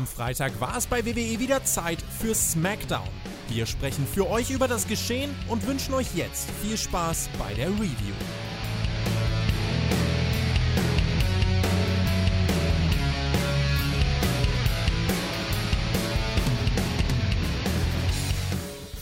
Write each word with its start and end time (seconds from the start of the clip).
Am 0.00 0.06
Freitag 0.06 0.58
war 0.62 0.78
es 0.78 0.86
bei 0.86 1.04
WWE 1.04 1.38
wieder 1.38 1.62
Zeit 1.62 1.98
für 2.00 2.34
SmackDown. 2.34 3.06
Wir 3.50 3.66
sprechen 3.66 4.06
für 4.06 4.30
euch 4.30 4.48
über 4.48 4.66
das 4.66 4.88
Geschehen 4.88 5.30
und 5.46 5.66
wünschen 5.66 5.92
euch 5.92 6.14
jetzt 6.14 6.48
viel 6.62 6.78
Spaß 6.78 7.28
bei 7.38 7.52
der 7.52 7.68
Review. 7.68 8.14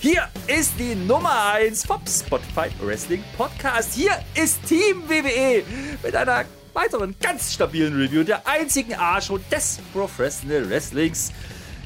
Hier 0.00 0.28
ist 0.48 0.72
die 0.80 0.96
Nummer 0.96 1.52
1 1.52 1.86
vom 1.86 2.00
Spotify 2.08 2.70
Wrestling 2.80 3.22
Podcast. 3.36 3.94
Hier 3.94 4.18
ist 4.34 4.66
Team 4.66 5.08
WWE 5.08 5.62
mit 6.02 6.16
einer 6.16 6.44
weiteren 6.78 7.16
ganz 7.20 7.54
stabilen 7.54 7.96
Review 7.96 8.22
der 8.22 8.46
einzigen 8.46 8.94
A-Show 8.94 9.38
des 9.50 9.80
Professional 9.92 10.70
Wrestlings, 10.70 11.32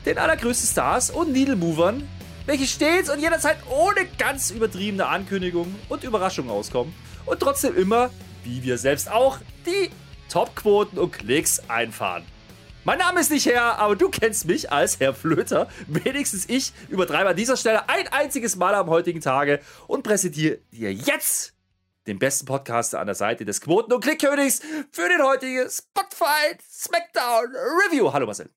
den 0.05 0.19
allergrößten 0.19 0.69
Stars 0.69 1.11
und 1.11 1.33
Needle 1.33 1.57
Movern, 1.57 2.07
welche 2.45 2.67
stets 2.67 3.09
und 3.09 3.19
jederzeit 3.19 3.57
ohne 3.71 4.07
ganz 4.19 4.51
übertriebene 4.51 5.07
Ankündigungen 5.07 5.75
und 5.89 6.05
Überraschungen 6.05 6.51
auskommen 6.51 6.93
und 7.25 7.41
trotzdem 7.41 7.75
immer, 7.75 8.11
wie 8.45 8.63
wir 8.65 8.77
selbst 8.77 9.11
auch, 9.11 9.39
die 9.65 9.89
Topquoten 10.29 10.99
und 10.99 11.11
Klicks 11.11 11.63
einfahren. 11.69 12.25
Mein 12.85 12.99
Name 12.99 13.21
ist 13.21 13.31
nicht 13.31 13.47
Herr, 13.47 13.79
aber 13.79 13.97
du 13.97 14.11
kennst 14.11 14.47
mich 14.47 14.73
als 14.73 15.01
Herr 15.01 15.15
Flöter. 15.15 15.69
Wenigstens 15.87 16.47
ich 16.51 16.75
übertreibe 16.91 17.31
an 17.31 17.37
dieser 17.37 17.57
Stelle 17.57 17.89
ein 17.89 18.09
einziges 18.09 18.57
Mal 18.57 18.75
am 18.75 18.91
heutigen 18.91 19.23
Tage 19.23 19.61
und 19.87 20.03
präsentiere 20.03 20.59
dir 20.71 20.93
jetzt 20.93 21.52
den 22.07 22.19
besten 22.19 22.47
Podcaster 22.47 23.01
an 23.01 23.07
der 23.07 23.15
Seite 23.15 23.45
des 23.45 23.61
Quoten- 23.61 23.93
und 23.93 24.03
Klickkönigs 24.03 24.61
für 24.91 25.09
den 25.09 25.23
heutigen 25.23 25.69
Spotify 25.69 26.57
Smackdown 26.61 27.47
Review. 27.87 28.13
Hallo 28.13 28.27
Marcel. 28.27 28.51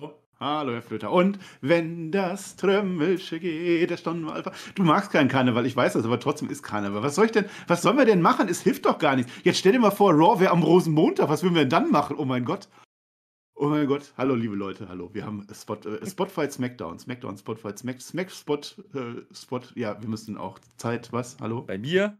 Oh, 0.00 0.10
hallo 0.40 0.72
Herr 0.72 0.82
Flöter. 0.82 1.12
Und 1.12 1.38
wenn 1.60 2.10
das 2.10 2.56
Trömmelsche 2.56 3.40
geht, 3.40 3.90
der 3.90 3.96
Stundenalpha. 3.96 4.52
Du 4.74 4.82
magst 4.82 5.10
keinen 5.10 5.28
Karneval, 5.28 5.66
ich 5.66 5.76
weiß 5.76 5.94
das, 5.94 6.04
aber 6.04 6.20
trotzdem 6.20 6.50
ist 6.50 6.62
Karneval. 6.62 7.02
Was 7.02 7.14
soll 7.14 7.26
ich 7.26 7.32
denn, 7.32 7.46
was 7.66 7.82
sollen 7.82 7.98
wir 7.98 8.04
denn 8.04 8.22
machen? 8.22 8.48
Es 8.48 8.62
hilft 8.62 8.86
doch 8.86 8.98
gar 8.98 9.16
nichts. 9.16 9.32
Jetzt 9.44 9.58
stell 9.58 9.72
dir 9.72 9.80
mal 9.80 9.90
vor, 9.90 10.12
Raw 10.12 10.40
wäre 10.40 10.52
am 10.52 10.62
Rosenmontag. 10.62 11.28
Was 11.28 11.42
würden 11.42 11.54
wir 11.54 11.62
denn 11.62 11.70
dann 11.70 11.90
machen? 11.90 12.16
Oh 12.18 12.24
mein 12.24 12.44
Gott. 12.44 12.68
Oh 13.60 13.66
mein 13.66 13.88
Gott, 13.88 14.14
hallo 14.16 14.36
liebe 14.36 14.54
Leute, 14.54 14.88
hallo. 14.88 15.10
Wir 15.12 15.26
haben 15.26 15.44
Spot, 15.52 15.74
äh, 15.74 16.06
Spotfight 16.06 16.52
Smackdown, 16.52 17.00
Smackdown, 17.00 17.36
Spotfight, 17.36 17.76
Smack, 17.76 18.00
Smack, 18.00 18.30
Spot, 18.30 18.60
äh, 18.94 19.34
Spot, 19.34 19.60
ja, 19.74 20.00
wir 20.00 20.08
müssen 20.08 20.36
auch 20.36 20.60
Zeit, 20.76 21.12
was, 21.12 21.38
hallo? 21.40 21.62
Bei 21.62 21.76
mir, 21.76 22.16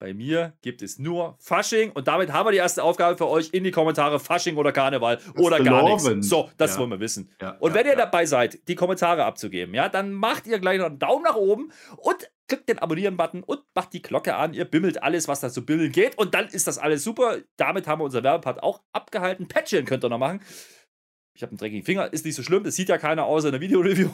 bei 0.00 0.14
mir 0.14 0.54
gibt 0.62 0.80
es 0.82 0.98
nur 0.98 1.36
Fasching 1.38 1.92
und 1.92 2.08
damit 2.08 2.32
haben 2.32 2.46
wir 2.46 2.52
die 2.52 2.56
erste 2.58 2.82
Aufgabe 2.82 3.16
für 3.18 3.28
euch 3.28 3.50
in 3.52 3.64
die 3.64 3.70
Kommentare, 3.70 4.18
Fasching 4.18 4.56
oder 4.56 4.72
Karneval 4.72 5.18
oder 5.36 5.60
gar 5.62 5.84
nichts. 5.84 6.04
So, 6.26 6.50
das 6.56 6.72
Ja. 6.74 6.80
wollen 6.80 6.90
wir 6.90 7.00
wissen. 7.00 7.30
Ja, 7.40 7.50
Und 7.60 7.70
ja, 7.72 7.74
wenn 7.76 7.86
ihr 7.86 7.92
ja. 7.92 7.98
dabei 7.98 8.24
seid, 8.24 8.66
die 8.66 8.74
Kommentare 8.74 9.24
abzugeben, 9.24 9.74
ja, 9.74 9.88
dann 9.90 10.12
macht 10.12 10.46
ihr 10.46 10.58
gleich 10.58 10.78
noch 10.78 10.86
einen 10.86 10.98
Daumen 10.98 11.22
nach 11.22 11.36
oben 11.36 11.70
und 11.98 12.30
klickt 12.48 12.68
den 12.70 12.78
Abonnieren-Button 12.78 13.42
und 13.44 13.60
macht 13.74 13.92
die 13.92 14.00
Glocke 14.02 14.34
an. 14.34 14.54
Ihr 14.54 14.64
bimmelt 14.64 15.02
alles, 15.02 15.28
was 15.28 15.40
da 15.40 15.50
zu 15.50 15.64
bimmeln 15.64 15.92
geht. 15.92 16.18
Und 16.18 16.34
dann 16.34 16.48
ist 16.48 16.66
das 16.66 16.78
alles 16.78 17.04
super. 17.04 17.36
Damit 17.56 17.86
haben 17.86 18.00
wir 18.00 18.04
unser 18.06 18.24
Werbepart 18.24 18.62
auch 18.62 18.80
abgehalten. 18.92 19.46
Patchen 19.48 19.84
könnt 19.84 20.02
ihr 20.04 20.08
noch 20.08 20.18
machen. 20.18 20.40
Ich 21.36 21.42
habe 21.42 21.50
einen 21.50 21.58
dreckigen 21.58 21.84
Finger, 21.84 22.12
ist 22.12 22.24
nicht 22.24 22.34
so 22.34 22.42
schlimm, 22.42 22.64
das 22.64 22.74
sieht 22.74 22.88
ja 22.88 22.98
keiner 22.98 23.24
außer 23.24 23.48
in 23.48 23.52
der 23.52 23.60
Videoreview. 23.60 24.10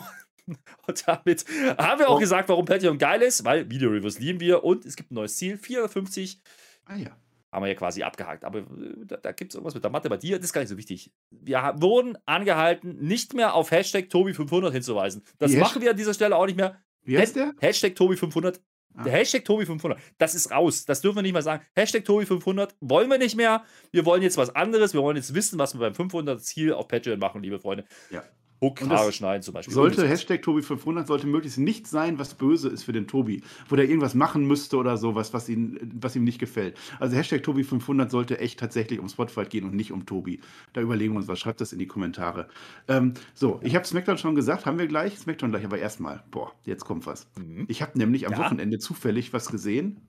Und 0.87 1.07
damit 1.09 1.45
haben 1.79 1.99
wir 1.99 2.09
auch 2.09 2.17
Oh. 2.17 2.21
gesagt, 2.21 2.49
warum 2.49 2.65
Patreon 2.65 2.99
geil 2.99 3.23
ist, 3.23 3.45
weil 3.45 3.69
Videoreviews 3.71 4.19
lieben 4.19 4.41
wir 4.41 4.63
und 4.65 4.85
es 4.87 4.97
gibt 4.97 5.11
ein 5.11 5.15
neues 5.15 5.37
Ziel, 5.37 5.59
450 5.59 6.41
Ah 6.85 6.97
ja. 6.97 7.11
haben 7.51 7.65
wir 7.65 7.69
ja 7.69 7.75
quasi 7.75 8.03
abgehakt. 8.03 8.45
Aber 8.45 8.61
äh, 8.61 8.65
da, 9.07 9.17
da 9.17 9.33
gibt 9.33 9.51
es 9.53 9.57
irgendwas 9.57 9.75
mit 9.75 9.83
der 9.83 9.91
Mathe 9.91 10.09
bei 10.09 10.17
dir, 10.19 10.37
das 10.39 10.47
ist 10.47 10.53
gar 10.53 10.61
nicht 10.61 10.71
so 10.71 10.77
wichtig. 10.77 11.11
Wir 11.31 11.75
wurden 11.79 12.17
angehalten, 12.27 12.97
nicht 13.01 13.35
mehr 13.35 13.55
auf 13.55 13.71
Hashtag 13.73 14.05
Tobi500 14.07 14.71
hinzuweisen. 14.73 15.23
Das 15.39 15.53
Wie 15.53 15.57
machen 15.57 15.83
wir 15.83 15.91
an 15.91 15.97
dieser 15.97 16.15
Stelle 16.15 16.37
auch 16.37 16.47
nicht 16.47 16.57
mehr. 16.57 16.81
Wie 17.03 17.19
heißt 17.19 17.37
der? 17.37 17.53
Hashtag 17.61 17.95
Tobi500. 17.95 18.61
Ah. 18.95 19.03
Der 19.05 19.13
Hashtag 19.13 19.43
Tobi500, 19.45 19.97
das 20.19 20.35
ist 20.35 20.51
raus. 20.51 20.87
Das 20.87 21.01
dürfen 21.03 21.17
wir 21.17 21.23
nicht 21.23 21.35
mehr 21.35 21.43
sagen. 21.43 21.63
Hashtag 21.75 22.05
Tobi500 22.05 22.71
wollen 22.81 23.11
wir 23.11 23.19
nicht 23.19 23.37
mehr. 23.37 23.63
Wir 23.91 24.07
wollen 24.07 24.23
jetzt 24.23 24.39
was 24.39 24.55
anderes. 24.57 24.95
Wir 24.95 25.03
wollen 25.03 25.17
jetzt 25.17 25.35
wissen, 25.35 25.59
was 25.59 25.75
wir 25.75 25.81
beim 25.81 25.95
500 25.95 26.41
Ziel 26.43 26.73
auf 26.73 26.89
Patreon 26.89 27.19
machen, 27.19 27.43
liebe 27.43 27.59
Freunde. 27.59 27.85
Ja. 28.11 28.23
Und 28.59 28.91
Haare 28.91 29.13
schneiden 29.13 29.43
zum 29.43 29.55
Beispiel. 29.55 29.75
Sollte. 29.75 30.07
Hashtag 30.09 30.43
Tobi500 30.43 31.07
sollte 31.07 31.27
möglichst 31.27 31.59
nicht 31.59 31.87
sein, 31.87 32.19
was 32.19 32.35
böse 32.35 32.69
ist 32.69 32.85
für 32.85 32.93
den 32.93 33.07
Tobi, 33.07 33.43
wo 33.69 33.77
der 33.77 33.87
irgendwas 33.89 34.15
machen 34.15 34.47
müsste 34.47 34.77
oder 34.79 34.97
sowas, 34.97 35.35
was, 35.35 35.49
ihn, 35.49 35.79
was 36.01 36.17
ihm 36.17 36.25
nicht 36.25 36.39
gefällt. 36.39 36.77
Also 36.99 37.17
Hashtag 37.17 37.43
Tobi500 37.43 38.11
sollte 38.11 38.39
echt 38.39 38.59
tatsächlich 38.59 38.99
um 38.99 39.09
Spotify 39.09 39.45
gehen 39.45 39.65
und 39.65 39.75
nicht 39.75 39.93
um 39.93 40.07
Tobi. 40.07 40.41
Da 40.73 40.81
überlegen 40.81 41.13
wir 41.13 41.19
uns 41.19 41.29
was. 41.29 41.39
Schreibt 41.39 41.61
das 41.61 41.73
in 41.73 41.79
die 41.79 41.87
Kommentare. 41.87 42.49
Ähm, 42.89 43.15
so, 43.35 43.61
ich 43.63 43.75
habe 43.75 43.85
Smackdown 43.85 44.19
schon 44.19 44.35
gesagt, 44.35 44.67
haben 44.67 44.79
wir 44.79 44.87
gleich. 44.87 45.19
Smackdown 45.19 45.51
gleich, 45.51 45.65
aber 45.65 45.79
erstmal, 45.79 46.25
boah, 46.31 46.53
jetzt 46.65 46.85
kommt 46.85 47.07
was. 47.07 47.27
Mhm. 47.37 47.67
Ich 47.69 47.83
habe 47.83 47.99
nämlich 47.99 48.27
am 48.27 48.33
Ja. 48.33 48.39
Wochenende 48.39 48.79
zufällig 48.79 49.33
was 49.33 49.49
gesehen. 49.49 50.01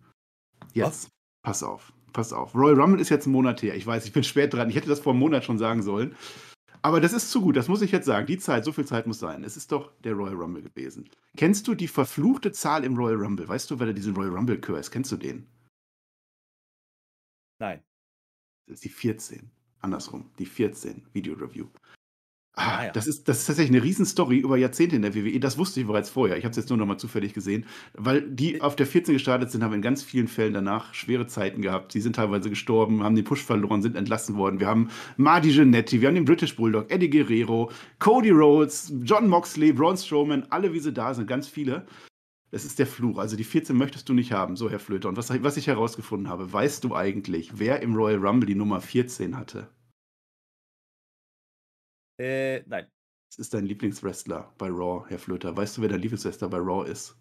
Jetzt, 0.73 1.09
pass 1.43 1.63
auf, 1.63 1.93
pass 2.13 2.33
auf. 2.33 2.55
Royal 2.55 2.79
Rumble 2.79 2.99
ist 3.01 3.09
jetzt 3.09 3.27
ein 3.27 3.31
Monat 3.31 3.61
her. 3.61 3.75
Ich 3.75 3.85
weiß, 3.85 4.05
ich 4.05 4.13
bin 4.13 4.23
spät 4.23 4.53
dran. 4.53 4.69
Ich 4.69 4.75
hätte 4.75 4.89
das 4.89 4.99
vor 4.99 5.13
einem 5.13 5.19
Monat 5.19 5.43
schon 5.43 5.57
sagen 5.57 5.81
sollen. 5.83 6.15
Aber 6.81 7.01
das 7.01 7.13
ist 7.13 7.31
zu 7.31 7.41
gut, 7.41 7.55
das 7.55 7.67
muss 7.67 7.81
ich 7.81 7.91
jetzt 7.91 8.05
sagen. 8.05 8.27
Die 8.27 8.37
Zeit, 8.37 8.63
so 8.65 8.71
viel 8.71 8.85
Zeit 8.85 9.07
muss 9.07 9.19
sein. 9.19 9.43
Es 9.43 9.57
ist 9.57 9.71
doch 9.71 9.91
der 10.01 10.13
Royal 10.13 10.35
Rumble 10.35 10.63
gewesen. 10.63 11.09
Kennst 11.35 11.67
du 11.67 11.75
die 11.75 11.87
verfluchte 11.87 12.51
Zahl 12.51 12.83
im 12.83 12.95
Royal 12.95 13.17
Rumble? 13.17 13.47
Weißt 13.47 13.69
du, 13.69 13.79
wer 13.79 13.87
da 13.87 13.93
diesen 13.93 14.15
Royal 14.15 14.35
Rumble 14.35 14.59
Curse? 14.59 14.91
Kennst 14.91 15.11
du 15.11 15.17
den? 15.17 15.47
Nein. 17.59 17.83
Das 18.67 18.75
ist 18.75 18.83
die 18.83 18.89
14. 18.89 19.49
Andersrum, 19.79 20.29
die 20.39 20.45
14 20.45 21.07
Video 21.13 21.33
Review. 21.35 21.67
Ah, 22.59 22.77
Ah, 22.79 22.85
ja. 22.85 22.91
das, 22.91 23.05
ist, 23.05 23.27
das 23.27 23.39
ist 23.39 23.45
tatsächlich 23.45 23.75
eine 23.77 23.83
Riesenstory 23.85 24.39
über 24.39 24.57
Jahrzehnte 24.57 24.95
in 24.95 25.03
der 25.03 25.13
WWE. 25.13 25.39
Das 25.39 25.57
wusste 25.59 25.79
ich 25.79 25.85
bereits 25.85 26.09
vorher. 26.09 26.37
Ich 26.37 26.43
habe 26.43 26.51
es 26.51 26.57
jetzt 26.57 26.69
nur 26.69 26.77
noch 26.77 26.87
mal 26.87 26.97
zufällig 26.97 27.33
gesehen. 27.33 27.65
Weil 27.93 28.21
die 28.23 28.61
auf 28.61 28.75
der 28.75 28.87
14 28.87 29.13
gestartet 29.13 29.51
sind, 29.51 29.63
haben 29.63 29.73
in 29.73 29.81
ganz 29.83 30.01
vielen 30.01 30.27
Fällen 30.27 30.53
danach 30.53 30.93
schwere 30.93 31.27
Zeiten 31.27 31.61
gehabt. 31.61 31.91
Sie 31.91 32.01
sind 32.01 32.15
teilweise 32.15 32.49
gestorben, 32.49 33.03
haben 33.03 33.15
den 33.15 33.25
Push 33.25 33.43
verloren, 33.43 33.83
sind 33.83 33.95
entlassen 33.95 34.35
worden. 34.37 34.59
Wir 34.59 34.67
haben 34.67 34.89
Marty 35.17 35.51
Jannetty, 35.51 36.01
wir 36.01 36.07
haben 36.07 36.15
den 36.15 36.25
British 36.25 36.55
Bulldog, 36.55 36.91
Eddie 36.91 37.09
Guerrero, 37.11 37.71
Cody 37.99 38.31
Rhodes, 38.31 38.91
John 39.03 39.27
Moxley, 39.29 39.71
Braun 39.71 39.95
Strowman, 39.95 40.47
alle 40.49 40.73
wie 40.73 40.79
sie 40.79 40.91
da 40.93 41.13
sind, 41.13 41.27
ganz 41.27 41.47
viele. 41.47 41.85
Das 42.49 42.65
ist 42.65 42.79
der 42.79 42.87
Fluch. 42.87 43.19
Also 43.19 43.35
die 43.35 43.43
14 43.43 43.77
möchtest 43.77 44.09
du 44.09 44.13
nicht 44.13 44.31
haben, 44.31 44.55
so 44.55 44.69
Herr 44.69 44.79
Flöter. 44.79 45.09
Und 45.09 45.17
was, 45.17 45.31
was 45.43 45.57
ich 45.57 45.67
herausgefunden 45.67 46.27
habe, 46.27 46.51
weißt 46.51 46.83
du 46.83 46.95
eigentlich, 46.95 47.59
wer 47.59 47.81
im 47.81 47.93
Royal 47.93 48.25
Rumble 48.25 48.47
die 48.47 48.55
Nummer 48.55 48.81
14 48.81 49.37
hatte? 49.37 49.69
Äh, 52.19 52.61
nein. 52.67 52.89
Das 53.29 53.39
ist 53.39 53.53
dein 53.53 53.65
Lieblingswrestler 53.65 54.53
bei 54.57 54.67
Raw, 54.69 55.05
Herr 55.09 55.19
Flöter. 55.19 55.55
Weißt 55.55 55.77
du, 55.77 55.81
wer 55.81 55.89
dein 55.89 55.99
Lieblingswrestler 56.01 56.47
bei 56.49 56.57
Raw 56.57 56.89
ist? 56.89 57.15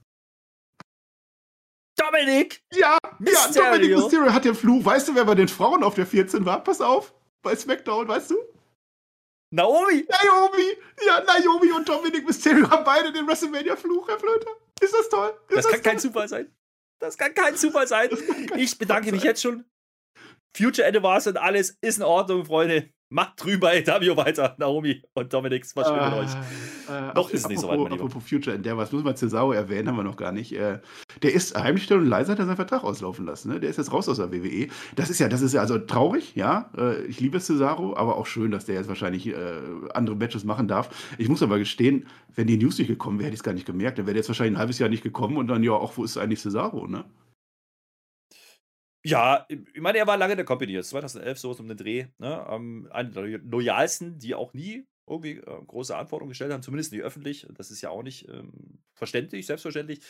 Dominik! 1.99 2.62
Ja, 2.75 2.99
Mysterio. 3.19 3.62
ja, 3.65 3.71
Dominic 3.73 3.97
Mysterio 3.97 4.33
hat 4.33 4.45
den 4.45 4.55
Fluch. 4.55 4.85
Weißt 4.85 5.09
du, 5.09 5.15
wer 5.15 5.25
bei 5.25 5.35
den 5.35 5.49
Frauen 5.49 5.83
auf 5.83 5.95
der 5.95 6.06
14 6.06 6.45
war? 6.45 6.62
Pass 6.62 6.81
auf, 6.81 7.15
bei 7.43 7.56
SmackDown, 7.56 8.06
weißt 8.06 8.31
du? 8.33 8.37
Naomi! 9.55 10.06
Naomi! 10.09 10.77
Ja, 11.06 11.23
Naomi 11.25 11.73
und 11.73 11.89
Dominic 11.89 12.27
Mysterio 12.27 12.69
haben 12.71 12.85
beide 12.85 13.12
den 13.12 13.27
WrestleMania-Fluch, 13.27 14.09
Herr 14.09 14.19
Flöter. 14.19 14.51
Ist 14.81 14.93
das 14.95 15.09
toll? 15.09 15.33
Ist 15.49 15.56
Das 15.56 15.69
kann 15.69 15.83
kein 15.83 15.93
toll? 15.97 16.01
Zufall 16.01 16.29
sein. 16.29 16.55
Das 17.01 17.17
kann 17.17 17.35
kein 17.35 17.56
Zufall 17.56 17.87
sein. 17.87 18.09
Das 18.11 18.27
kann 18.27 18.47
kein 18.47 18.59
Ich 18.59 18.77
bedanke 18.79 19.05
Zufall 19.06 19.12
mich 19.12 19.23
sein. 19.23 19.29
jetzt 19.31 19.43
schon. 19.43 19.65
Future 20.56 20.87
Anniversary 20.87 21.37
und 21.37 21.43
alles 21.43 21.79
ist 21.81 21.99
in 21.99 22.03
Ordnung, 22.03 22.45
Freunde. 22.45 22.91
Macht 23.09 23.44
drüber 23.44 23.71
AW 23.71 24.17
weiter. 24.17 24.56
Naomi 24.59 25.00
und 25.15 25.33
Dominik, 25.33 25.65
was 25.77 25.87
schön 25.87 25.94
mit 25.97 26.12
euch. 26.12 26.31
Äh, 26.91 27.15
Noch 27.15 27.31
ist 27.31 27.43
es 27.43 27.49
nicht 27.49 27.61
so 27.61 27.69
weit, 27.69 27.78
mein 27.78 27.93
Lieber. 27.93 28.05
apropos 28.05 28.28
Future 28.28 28.56
Endeavor, 28.56 28.83
das 28.83 28.91
muss 28.91 29.05
man 29.05 29.17
Cesaro 29.17 29.53
erwähnen, 29.53 29.89
haben 29.89 29.97
wir 29.97 30.03
noch 30.03 30.17
gar 30.17 30.32
nicht. 30.32 30.53
Äh, 30.53 30.81
der 31.23 31.32
ist 31.32 31.56
heimlich 31.56 31.85
still 31.85 31.99
und 31.99 32.06
leise, 32.06 32.32
hat 32.32 32.41
er 32.41 32.47
seinen 32.47 32.56
Vertrag 32.56 32.82
auslaufen 32.82 33.25
lassen. 33.25 33.53
Ne? 33.53 33.61
Der 33.61 33.70
ist 33.70 33.76
jetzt 33.76 33.93
raus 33.93 34.08
aus 34.08 34.17
der 34.17 34.32
WWE. 34.32 34.69
Das 34.97 35.08
ist 35.08 35.20
ja, 35.20 35.29
das 35.29 35.41
ist 35.41 35.53
ja 35.53 35.61
also 35.61 35.79
traurig, 35.79 36.35
ja. 36.35 36.69
Äh, 36.76 37.05
ich 37.05 37.20
liebe 37.20 37.38
Cesaro, 37.38 37.97
aber 37.97 38.17
auch 38.17 38.26
schön, 38.26 38.50
dass 38.50 38.64
der 38.64 38.75
jetzt 38.75 38.88
wahrscheinlich 38.88 39.29
äh, 39.29 39.35
andere 39.94 40.17
Matches 40.17 40.43
machen 40.43 40.67
darf. 40.67 40.91
Ich 41.17 41.29
muss 41.29 41.44
aber 41.44 41.58
gestehen, 41.58 42.08
wenn 42.35 42.49
die 42.49 42.56
News 42.56 42.76
nicht 42.79 42.88
gekommen 42.88 43.20
wäre, 43.20 43.26
hätte 43.26 43.35
ich 43.35 43.41
es 43.41 43.44
gar 43.44 43.55
nicht 43.55 43.67
gemerkt. 43.67 43.99
Dann 43.99 44.06
wäre 44.06 44.14
der 44.14 44.20
jetzt 44.23 44.29
wahrscheinlich 44.29 44.56
ein 44.56 44.58
halbes 44.58 44.81
Jahr 44.81 44.88
nicht 44.88 45.05
gekommen 45.05 45.37
und 45.37 45.47
dann, 45.47 45.62
ja, 45.62 45.73
auch 45.73 45.97
wo 45.97 46.03
ist 46.03 46.17
eigentlich 46.19 46.41
Cesaro, 46.41 46.88
ne? 46.88 47.05
Ja, 49.06 49.47
ich 49.49 49.81
meine, 49.81 49.99
er 49.99 50.06
war 50.06 50.17
lange 50.17 50.32
in 50.32 50.38
der 50.38 50.47
Company. 50.47 50.73
Jetzt 50.73 50.91
2011 50.91 51.38
so 51.38 51.50
um 51.53 51.69
den 51.69 51.76
Dreh. 51.76 52.06
Ne? 52.19 52.47
Ähm, 52.50 52.88
einer 52.91 53.11
der 53.11 53.38
loyalsten, 53.38 54.19
die 54.19 54.35
auch 54.35 54.53
nie 54.53 54.85
irgendwie 55.06 55.37
äh, 55.37 55.64
große 55.67 55.97
Anforderungen 55.97 56.31
gestellt 56.31 56.53
haben, 56.53 56.62
zumindest 56.62 56.93
nicht 56.93 57.03
öffentlich. 57.03 57.47
Das 57.55 57.70
ist 57.70 57.81
ja 57.81 57.91
auch 57.91 58.03
nicht 58.03 58.29
ähm, 58.29 58.81
verständlich, 58.94 59.47
selbstverständlich. 59.47 60.00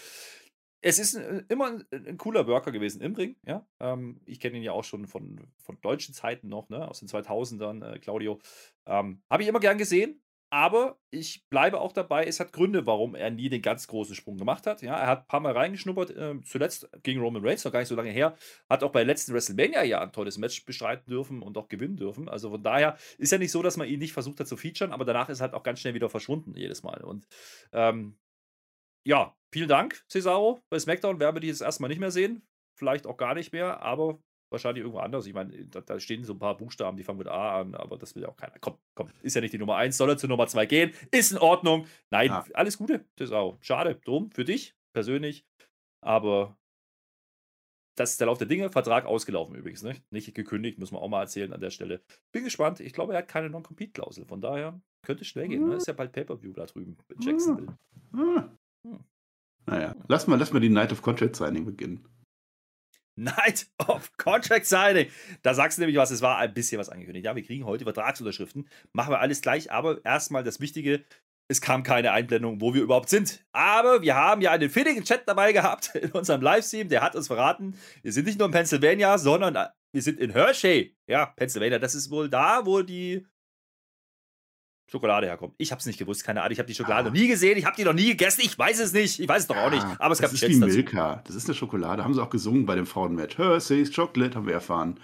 Es 0.80 0.98
ist 0.98 1.16
ein, 1.16 1.44
immer 1.48 1.66
ein, 1.66 1.84
ein 1.90 2.16
cooler 2.16 2.46
Worker 2.46 2.72
gewesen 2.72 3.02
im 3.02 3.14
Ring, 3.14 3.36
ja. 3.46 3.66
Ähm, 3.80 4.20
ich 4.24 4.40
kenne 4.40 4.56
ihn 4.56 4.62
ja 4.62 4.72
auch 4.72 4.84
schon 4.84 5.06
von, 5.06 5.40
von 5.58 5.78
deutschen 5.82 6.14
Zeiten 6.14 6.48
noch, 6.48 6.68
ne, 6.68 6.88
aus 6.88 7.00
den 7.00 7.08
2000ern, 7.08 7.94
äh, 7.94 7.98
Claudio. 7.98 8.40
Ähm, 8.86 9.22
Habe 9.28 9.42
ich 9.42 9.48
immer 9.48 9.60
gern 9.60 9.78
gesehen. 9.78 10.22
Aber 10.50 10.98
ich 11.10 11.48
bleibe 11.48 11.80
auch 11.80 11.92
dabei, 11.92 12.24
es 12.24 12.38
hat 12.38 12.52
Gründe, 12.52 12.86
warum 12.86 13.14
er 13.14 13.30
nie 13.30 13.48
den 13.48 13.62
ganz 13.62 13.88
großen 13.88 14.14
Sprung 14.14 14.38
gemacht 14.38 14.66
hat. 14.66 14.80
Ja, 14.80 14.96
er 14.96 15.06
hat 15.08 15.20
ein 15.22 15.26
paar 15.26 15.40
Mal 15.40 15.52
reingeschnuppert, 15.52 16.10
äh, 16.10 16.40
zuletzt 16.44 16.88
gegen 17.02 17.20
Roman 17.20 17.44
Reigns, 17.44 17.64
noch 17.64 17.72
gar 17.72 17.80
nicht 17.80 17.88
so 17.88 17.96
lange 17.96 18.10
her. 18.10 18.36
Hat 18.68 18.84
auch 18.84 18.92
bei 18.92 19.00
der 19.00 19.06
letzten 19.06 19.34
WrestleMania 19.34 19.82
ja 19.82 20.00
ein 20.00 20.12
tolles 20.12 20.38
Match 20.38 20.64
bestreiten 20.64 21.10
dürfen 21.10 21.42
und 21.42 21.58
auch 21.58 21.68
gewinnen 21.68 21.96
dürfen. 21.96 22.28
Also 22.28 22.50
von 22.50 22.62
daher 22.62 22.96
ist 23.18 23.32
ja 23.32 23.38
nicht 23.38 23.50
so, 23.50 23.62
dass 23.62 23.76
man 23.76 23.88
ihn 23.88 23.98
nicht 23.98 24.12
versucht 24.12 24.38
hat 24.38 24.46
zu 24.46 24.56
featuren, 24.56 24.92
aber 24.92 25.04
danach 25.04 25.28
ist 25.28 25.40
er 25.40 25.46
halt 25.46 25.54
auch 25.54 25.64
ganz 25.64 25.80
schnell 25.80 25.94
wieder 25.94 26.08
verschwunden 26.08 26.54
jedes 26.54 26.82
Mal. 26.82 27.02
Und 27.02 27.26
ähm, 27.72 28.16
ja, 29.04 29.36
vielen 29.52 29.68
Dank, 29.68 30.04
Cesaro. 30.08 30.60
Bei 30.68 30.78
SmackDown 30.78 31.20
werden 31.20 31.36
wir 31.36 31.40
die 31.40 31.48
jetzt 31.48 31.62
erstmal 31.62 31.88
nicht 31.88 32.00
mehr 32.00 32.10
sehen. 32.10 32.46
Vielleicht 32.74 33.06
auch 33.06 33.16
gar 33.16 33.34
nicht 33.34 33.52
mehr, 33.52 33.82
aber 33.82 34.20
wahrscheinlich 34.50 34.82
irgendwo 34.82 35.00
anders. 35.00 35.26
Ich 35.26 35.34
meine, 35.34 35.52
da, 35.66 35.80
da, 35.80 35.98
stehen 36.00 36.24
so 36.24 36.34
ein 36.34 36.38
paar 36.38 36.56
Buchstaben, 36.56 36.96
die 36.96 37.02
fangen 37.02 37.18
mit 37.18 37.28
A 37.28 37.60
an, 37.60 37.74
aber 37.74 37.98
das 37.98 38.14
will 38.14 38.22
ja 38.22 38.28
auch 38.28 38.36
keiner. 38.36 38.54
Komm, 38.60 38.78
komm, 38.94 39.10
ist 39.22 39.34
ja 39.34 39.40
nicht 39.40 39.54
die 39.54 39.58
Nummer 39.58 39.76
1, 39.76 39.96
soll 39.96 40.10
er 40.10 40.18
zur 40.18 40.28
Nummer 40.28 40.46
2 40.46 40.66
gehen. 40.66 40.92
Ist 41.10 41.32
in 41.32 41.38
Ordnung. 41.38 41.86
Nein, 42.10 42.28
ja. 42.28 42.44
alles 42.54 42.78
Gute, 42.78 43.04
Cesaro. 43.18 43.58
Schade, 43.60 44.00
drum 44.04 44.30
für 44.30 44.44
dich 44.44 44.74
persönlich, 44.92 45.44
aber 46.00 46.56
das 47.96 48.12
ist 48.12 48.20
der 48.20 48.26
Lauf 48.26 48.38
der 48.38 48.46
Dinge. 48.46 48.70
Vertrag 48.70 49.06
ausgelaufen 49.06 49.56
übrigens, 49.56 49.82
ne? 49.82 49.96
nicht 50.10 50.34
gekündigt, 50.34 50.78
muss 50.78 50.92
man 50.92 51.00
auch 51.00 51.08
mal 51.08 51.22
erzählen 51.22 51.52
an 51.52 51.60
der 51.60 51.70
Stelle. 51.70 52.02
Bin 52.30 52.44
gespannt. 52.44 52.80
Ich 52.80 52.92
glaube, 52.92 53.14
er 53.14 53.20
hat 53.20 53.28
keine 53.28 53.48
Non-Compete-Klausel. 53.50 54.26
Von 54.26 54.40
daher 54.40 54.78
könnte 55.02 55.22
es 55.22 55.28
schnell 55.28 55.48
gehen. 55.48 55.66
Ne? 55.66 55.76
Ist 55.76 55.86
ja 55.86 55.94
bald 55.94 56.12
Pay-Per-View 56.12 56.52
da 56.52 56.66
drüben 56.66 56.98
in 57.08 57.20
Jacksonville. 57.20 57.78
Hm. 58.12 58.50
Hm. 58.86 59.04
Naja, 59.64 59.96
lass 60.08 60.26
mal, 60.26 60.38
lass 60.38 60.52
mal 60.52 60.60
die 60.60 60.68
Night 60.68 60.92
of 60.92 61.02
Contract 61.02 61.36
Signing 61.36 61.64
beginnen. 61.64 62.06
Night 63.16 63.66
of 63.78 64.16
Contract 64.18 64.66
Signing. 64.66 65.08
Da 65.42 65.54
sagst 65.54 65.78
du 65.78 65.82
nämlich 65.82 65.96
was, 65.96 66.10
es 66.10 66.22
war 66.22 66.38
ein 66.38 66.54
bisschen 66.54 66.78
was 66.78 66.88
angekündigt. 66.88 67.24
Ja, 67.24 67.34
wir 67.34 67.42
kriegen 67.42 67.64
heute 67.64 67.84
Vertragsunterschriften. 67.84 68.68
Machen 68.92 69.12
wir 69.12 69.20
alles 69.20 69.40
gleich, 69.40 69.72
aber 69.72 70.04
erstmal 70.04 70.44
das 70.44 70.60
Wichtige. 70.60 71.04
Es 71.48 71.60
kam 71.60 71.82
keine 71.82 72.12
Einblendung, 72.12 72.60
wo 72.60 72.74
wir 72.74 72.82
überhaupt 72.82 73.08
sind. 73.08 73.44
Aber 73.52 74.02
wir 74.02 74.16
haben 74.16 74.40
ja 74.40 74.50
einen 74.50 74.68
finnigen 74.68 75.04
Chat 75.04 75.22
dabei 75.26 75.52
gehabt 75.52 75.94
in 75.94 76.10
unserem 76.12 76.42
Livestream. 76.42 76.88
Der 76.88 77.02
hat 77.02 77.16
uns 77.16 77.28
verraten, 77.28 77.78
wir 78.02 78.12
sind 78.12 78.26
nicht 78.26 78.38
nur 78.38 78.46
in 78.46 78.52
Pennsylvania, 78.52 79.16
sondern 79.16 79.56
äh, 79.56 79.66
wir 79.92 80.02
sind 80.02 80.20
in 80.20 80.32
Hershey. 80.32 80.96
Ja, 81.06 81.26
Pennsylvania. 81.26 81.78
Das 81.78 81.94
ist 81.94 82.10
wohl 82.10 82.28
da, 82.28 82.66
wo 82.66 82.82
die 82.82 83.26
Schokolade 84.88 85.26
herkommt. 85.26 85.54
Ich 85.58 85.72
habe 85.72 85.80
es 85.80 85.86
nicht 85.86 85.98
gewusst, 85.98 86.24
keine 86.24 86.42
Ahnung. 86.42 86.52
Ich 86.52 86.58
habe 86.58 86.68
die 86.68 86.74
Schokolade 86.74 87.08
ah. 87.08 87.10
noch 87.10 87.18
nie 87.18 87.26
gesehen, 87.26 87.58
ich 87.58 87.64
habe 87.64 87.76
die 87.76 87.84
noch 87.84 87.92
nie 87.92 88.08
gegessen, 88.08 88.42
ich 88.44 88.56
weiß 88.56 88.78
es 88.80 88.92
nicht. 88.92 89.18
Ich 89.18 89.28
weiß 89.28 89.42
es 89.42 89.48
doch 89.48 89.56
auch 89.56 89.70
nicht. 89.70 89.84
Aber 89.98 90.12
es 90.12 90.18
das 90.18 90.30
gab 90.30 90.32
ist 90.32 90.48
wie 90.48 90.56
Milka. 90.56 91.22
Das 91.26 91.34
ist 91.34 91.46
eine 91.46 91.54
Schokolade. 91.54 92.04
Haben 92.04 92.14
sie 92.14 92.22
auch 92.22 92.30
gesungen 92.30 92.66
bei 92.66 92.76
dem 92.76 92.86
Frauenmatch. 92.86 93.38
Hershey's 93.38 93.94
Chocolate 93.94 94.36
haben 94.36 94.46
wir 94.46 94.54
erfahren. 94.54 95.00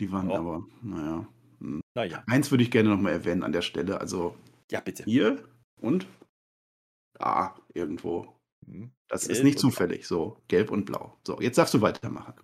Die 0.00 0.12
waren 0.12 0.30
oh. 0.30 0.36
aber, 0.36 0.66
naja. 0.82 1.26
Hm. 1.60 1.80
naja. 1.94 2.22
Eins 2.26 2.50
würde 2.50 2.64
ich 2.64 2.70
gerne 2.70 2.90
nochmal 2.90 3.12
erwähnen 3.12 3.42
an 3.42 3.52
der 3.52 3.62
Stelle. 3.62 4.00
Also, 4.00 4.36
ja, 4.70 4.80
bitte. 4.80 5.04
Hier 5.04 5.42
und 5.80 6.06
da 7.14 7.54
irgendwo. 7.72 8.34
Hm. 8.66 8.90
Das 9.08 9.22
gelb 9.22 9.32
ist 9.38 9.44
nicht 9.44 9.58
zufällig. 9.58 10.06
So, 10.06 10.42
gelb 10.48 10.70
und 10.70 10.84
blau. 10.84 11.16
So, 11.26 11.40
jetzt 11.40 11.56
darfst 11.56 11.72
du 11.72 11.80
weitermachen. 11.80 12.34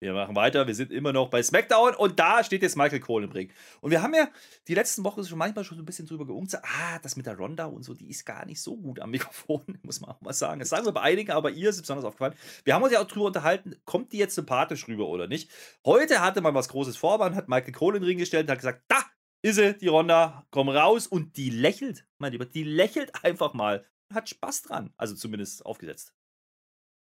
Wir 0.00 0.14
machen 0.14 0.34
weiter. 0.34 0.66
Wir 0.66 0.74
sind 0.74 0.92
immer 0.92 1.12
noch 1.12 1.28
bei 1.28 1.42
SmackDown 1.42 1.94
und 1.94 2.18
da 2.18 2.42
steht 2.42 2.62
jetzt 2.62 2.74
Michael 2.74 3.00
Cole 3.00 3.26
im 3.26 3.32
Ring. 3.32 3.52
Und 3.82 3.90
wir 3.90 4.00
haben 4.00 4.14
ja 4.14 4.28
die 4.66 4.74
letzten 4.74 5.04
Wochen 5.04 5.22
schon 5.24 5.36
manchmal 5.36 5.62
schon 5.62 5.78
ein 5.78 5.84
bisschen 5.84 6.06
drüber 6.06 6.26
geungt. 6.26 6.54
Ah, 6.54 6.98
das 7.02 7.16
mit 7.16 7.26
der 7.26 7.36
Ronda 7.36 7.66
und 7.66 7.82
so, 7.82 7.92
die 7.92 8.08
ist 8.08 8.24
gar 8.24 8.46
nicht 8.46 8.62
so 8.62 8.78
gut 8.78 8.98
am 9.00 9.10
Mikrofon, 9.10 9.62
muss 9.82 10.00
man 10.00 10.10
auch 10.10 10.20
mal 10.22 10.32
sagen. 10.32 10.58
Das 10.60 10.70
sagen 10.70 10.86
wir 10.86 10.92
bei 10.92 11.02
einigen, 11.02 11.32
aber 11.32 11.50
ihr 11.50 11.68
ist 11.68 11.82
besonders 11.82 12.06
aufgefallen. 12.06 12.34
Wir 12.64 12.74
haben 12.74 12.82
uns 12.82 12.92
ja 12.92 13.00
auch 13.00 13.06
drüber 13.06 13.26
unterhalten, 13.26 13.76
kommt 13.84 14.12
die 14.12 14.18
jetzt 14.18 14.34
sympathisch 14.34 14.88
rüber 14.88 15.06
oder 15.06 15.26
nicht? 15.26 15.50
Heute 15.84 16.22
hatte 16.22 16.40
man 16.40 16.54
was 16.54 16.70
Großes 16.70 16.96
vor, 16.96 17.18
man 17.18 17.34
hat 17.34 17.48
Michael 17.48 17.72
Cole 17.72 17.98
in 17.98 18.02
den 18.02 18.08
Ring 18.08 18.18
gestellt 18.18 18.46
und 18.46 18.52
hat 18.52 18.58
gesagt, 18.58 18.84
da 18.88 19.02
ist 19.42 19.56
sie, 19.56 19.76
die 19.76 19.88
Ronda, 19.88 20.46
komm 20.50 20.70
raus. 20.70 21.06
Und 21.06 21.36
die 21.36 21.50
lächelt, 21.50 22.06
mein 22.18 22.32
Lieber, 22.32 22.46
die 22.46 22.64
lächelt 22.64 23.22
einfach 23.22 23.52
mal. 23.52 23.84
Hat 24.12 24.28
Spaß 24.28 24.62
dran. 24.62 24.92
Also 24.96 25.14
zumindest 25.14 25.64
aufgesetzt. 25.64 26.14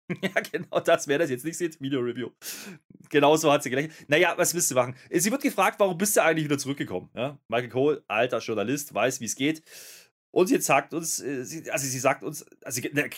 Ja, 0.21 0.41
genau 0.51 0.79
das. 0.79 1.07
Wer 1.07 1.19
das 1.19 1.29
jetzt 1.29 1.45
nicht 1.45 1.57
sieht, 1.57 1.79
Video-Review. 1.79 2.31
Genauso 3.09 3.51
hat 3.51 3.63
sie 3.63 3.69
gelächelt. 3.69 3.93
Naja, 4.07 4.33
was 4.37 4.53
willst 4.53 4.71
du 4.71 4.75
machen? 4.75 4.95
Sie 5.11 5.31
wird 5.31 5.41
gefragt, 5.41 5.79
warum 5.79 5.97
bist 5.97 6.15
du 6.17 6.23
eigentlich 6.23 6.45
wieder 6.45 6.57
zurückgekommen? 6.57 7.09
Ja? 7.15 7.39
Michael 7.47 7.69
Cole, 7.69 8.03
alter 8.07 8.39
Journalist, 8.39 8.93
weiß, 8.93 9.19
wie 9.21 9.25
es 9.25 9.35
geht. 9.35 9.63
Und 10.31 10.47
sie 10.47 10.61
sagt 10.61 10.93
uns, 10.93 11.19
äh, 11.21 11.43
also 11.71 11.87
sie 11.87 11.99
sagt 11.99 12.23
uns, 12.23 12.45
also 12.63 12.81
eine 12.87 13.09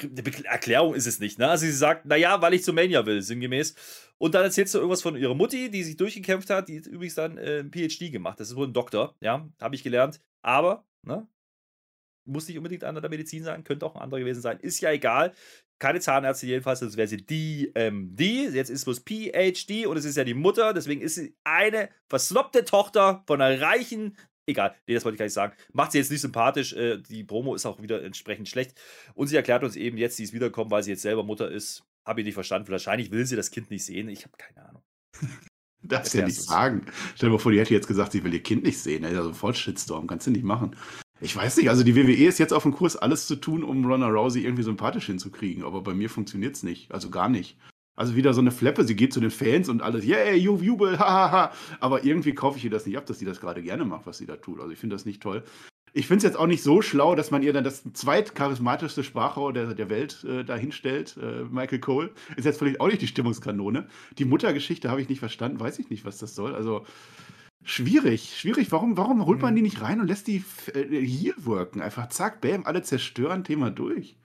Erklärung 0.46 0.96
ist 0.96 1.08
es 1.08 1.20
nicht, 1.20 1.40
ne? 1.40 1.50
Also 1.50 1.66
sie 1.66 1.74
sagt, 1.74 2.06
naja, 2.06 2.42
weil 2.42 2.54
ich 2.54 2.64
zu 2.64 2.72
Mania 2.72 3.06
will, 3.06 3.22
sinngemäß. 3.22 3.76
Und 4.18 4.34
dann 4.34 4.44
erzählt 4.44 4.70
sie 4.70 4.78
irgendwas 4.78 5.02
von 5.02 5.18
ihrer 5.18 5.36
Mutti, 5.36 5.70
die 5.70 5.84
sich 5.84 5.98
durchgekämpft 5.98 6.50
hat, 6.50 6.70
die 6.70 6.78
übrigens 6.78 7.16
dann 7.16 7.38
äh, 7.38 7.60
ein 7.60 7.72
PhD 7.72 8.14
gemacht. 8.14 8.40
Das 8.40 8.50
ist 8.50 8.56
wohl 8.56 8.68
ein 8.68 8.74
Doktor, 8.74 9.16
ja, 9.20 9.46
habe 9.60 9.76
ich 9.76 9.84
gelernt. 9.84 10.22
Aber, 10.42 10.86
ne? 11.04 11.28
Muss 12.24 12.48
nicht 12.48 12.58
unbedingt 12.58 12.86
einer 12.86 13.02
der 13.02 13.10
Medizin 13.10 13.44
sein, 13.44 13.66
könnte 13.66 13.86
auch 13.86 13.96
ein 13.96 14.02
anderer 14.02 14.22
gewesen 14.22 14.42
sein. 14.42 14.60
Ist 14.62 14.80
ja 14.80 14.92
egal 14.92 15.34
keine 15.82 16.00
Zahnärztin 16.00 16.48
jedenfalls, 16.48 16.80
sonst 16.80 16.96
wäre 16.96 17.08
sie 17.08 17.18
DMD. 17.18 18.22
Jetzt 18.22 18.70
ist 18.70 18.80
es 18.80 18.86
bloß 18.86 19.00
PhD 19.00 19.88
und 19.88 19.98
es 19.98 20.06
ist 20.06 20.16
ja 20.16 20.24
die 20.24 20.36
Mutter, 20.36 20.74
deswegen 20.74 21.02
ist 21.02 21.16
sie 21.16 21.36
eine 21.44 21.90
versloppte 22.08 22.64
Tochter 22.64 23.24
von 23.26 23.42
einer 23.42 23.60
reichen. 23.60 24.16
Egal, 24.46 24.76
nee, 24.88 24.94
das 24.94 25.04
wollte 25.04 25.16
ich 25.16 25.20
gar 25.20 25.26
nicht 25.26 25.34
sagen. 25.34 25.54
Macht 25.74 25.92
sie 25.92 25.98
jetzt 25.98 26.12
nicht 26.12 26.22
sympathisch. 26.22 26.74
Äh, 26.74 27.00
die 27.00 27.24
Promo 27.24 27.56
ist 27.56 27.66
auch 27.66 27.82
wieder 27.82 28.04
entsprechend 28.04 28.48
schlecht. 28.48 28.80
Und 29.16 29.28
sie 29.28 29.36
erklärt 29.36 29.64
uns 29.64 29.76
eben 29.76 29.98
jetzt, 29.98 30.18
sie 30.18 30.24
ist 30.24 30.34
wiederkommen, 30.34 30.70
weil 30.70 30.84
sie 30.84 30.92
jetzt 30.92 31.02
selber 31.02 31.24
Mutter 31.24 31.50
ist. 31.50 31.84
Habe 32.06 32.22
ich 32.22 32.26
nicht 32.26 32.36
verstanden. 32.36 32.72
Wahrscheinlich 32.72 33.12
will 33.12 33.26
sie 33.26 33.36
das 33.36 33.50
Kind 33.52 33.72
nicht 33.72 33.86
sehen. 33.86 34.08
Ich 34.10 34.24
habe 34.24 34.38
keine 34.38 34.68
Ahnung. 34.68 34.84
Darfst 35.84 36.14
ja 36.14 36.26
nicht 36.26 36.42
sagen. 36.42 36.86
Stell 37.16 37.30
dir 37.30 37.34
mal 37.34 37.40
vor, 37.40 37.52
die 37.52 37.60
hätte 37.60 37.74
jetzt 37.74 37.88
gesagt, 37.88 38.12
sie 38.12 38.24
will 38.24 38.34
ihr 38.34 38.44
Kind 38.44 38.64
nicht 38.64 38.78
sehen. 38.80 39.04
Also 39.04 39.34
voll 39.34 39.56
Shitstorm. 39.56 40.06
Kannst 40.06 40.28
du 40.28 40.32
nicht 40.32 40.44
machen. 40.44 40.76
Ich 41.24 41.36
weiß 41.36 41.58
nicht, 41.58 41.70
also 41.70 41.84
die 41.84 41.96
WWE 41.96 42.26
ist 42.26 42.40
jetzt 42.40 42.52
auf 42.52 42.64
dem 42.64 42.72
Kurs, 42.72 42.98
alles 42.98 43.28
zu 43.28 43.36
tun, 43.36 43.64
um 43.64 43.86
Ronda 43.86 44.08
Rousey 44.08 44.44
irgendwie 44.44 44.64
sympathisch 44.64 45.06
hinzukriegen, 45.06 45.64
aber 45.64 45.82
bei 45.82 45.94
mir 45.94 46.10
funktioniert 46.10 46.56
es 46.56 46.64
nicht. 46.64 46.92
Also 46.92 47.12
gar 47.12 47.30
nicht. 47.30 47.58
Also 47.96 48.16
wieder 48.16 48.34
so 48.34 48.42
eine 48.42 48.50
Fleppe, 48.50 48.84
sie 48.86 48.96
geht 48.96 49.14
zu 49.14 49.20
den 49.20 49.30
Fans 49.30 49.70
und 49.70 49.84
alles, 49.84 50.04
yeah, 50.04 50.34
you 50.34 50.58
jubel, 50.58 50.98
hahaha. 51.00 51.52
aber 51.80 52.04
irgendwie 52.04 52.34
kaufe 52.34 52.58
ich 52.58 52.64
ihr 52.64 52.72
das 52.72 52.88
nicht 52.88 52.98
ab, 52.98 53.06
dass 53.06 53.20
sie 53.20 53.26
das 53.26 53.40
gerade 53.40 53.62
gerne 53.62 53.86
macht, 53.86 54.08
was 54.08 54.18
sie 54.18 54.26
da 54.26 54.36
tut. 54.36 54.60
Also 54.60 54.72
ich 54.72 54.80
finde 54.80 54.96
das 54.96 55.06
nicht 55.06 55.22
toll. 55.22 55.44
Ich 55.94 56.08
finde 56.08 56.18
es 56.18 56.24
jetzt 56.24 56.40
auch 56.40 56.48
nicht 56.48 56.64
so 56.64 56.82
schlau, 56.82 57.14
dass 57.14 57.30
man 57.30 57.44
ihr 57.44 57.54
dann 57.54 57.66
das 57.66 57.84
zweitcharismatischste 57.94 59.04
Sprachrohr 59.04 59.54
der, 59.54 59.76
der 59.76 59.90
Welt 59.90 60.24
äh, 60.24 60.44
da 60.44 60.56
hinstellt. 60.56 61.18
Äh, 61.22 61.44
Michael 61.44 61.80
Cole 61.80 62.10
ist 62.36 62.46
jetzt 62.46 62.58
vielleicht 62.58 62.80
auch 62.80 62.88
nicht 62.88 63.02
die 63.02 63.08
Stimmungskanone. 63.08 63.88
Die 64.18 64.26
Muttergeschichte 64.26 64.90
habe 64.90 65.02
ich 65.02 65.10
nicht 65.10 65.20
verstanden, 65.20 65.60
weiß 65.60 65.78
ich 65.78 65.92
nicht, 65.92 66.04
was 66.04 66.18
das 66.18 66.34
soll. 66.34 66.56
Also 66.56 66.86
Schwierig, 67.64 68.38
schwierig. 68.38 68.72
Warum, 68.72 68.98
warum 68.98 69.26
holt 69.26 69.42
man 69.42 69.54
mhm. 69.54 69.58
die 69.58 69.62
nicht 69.64 69.82
rein 69.82 70.02
und 70.02 70.08
lässt 70.08 70.28
die 70.28 70.44
äh, 70.74 71.00
hier 71.00 71.34
wirken? 71.38 71.82
Einfach 71.82 72.10
zack, 72.10 72.42
bam, 72.42 72.66
alle 72.66 72.82
zerstören, 72.82 73.44
Thema 73.44 73.70
durch. 73.70 74.18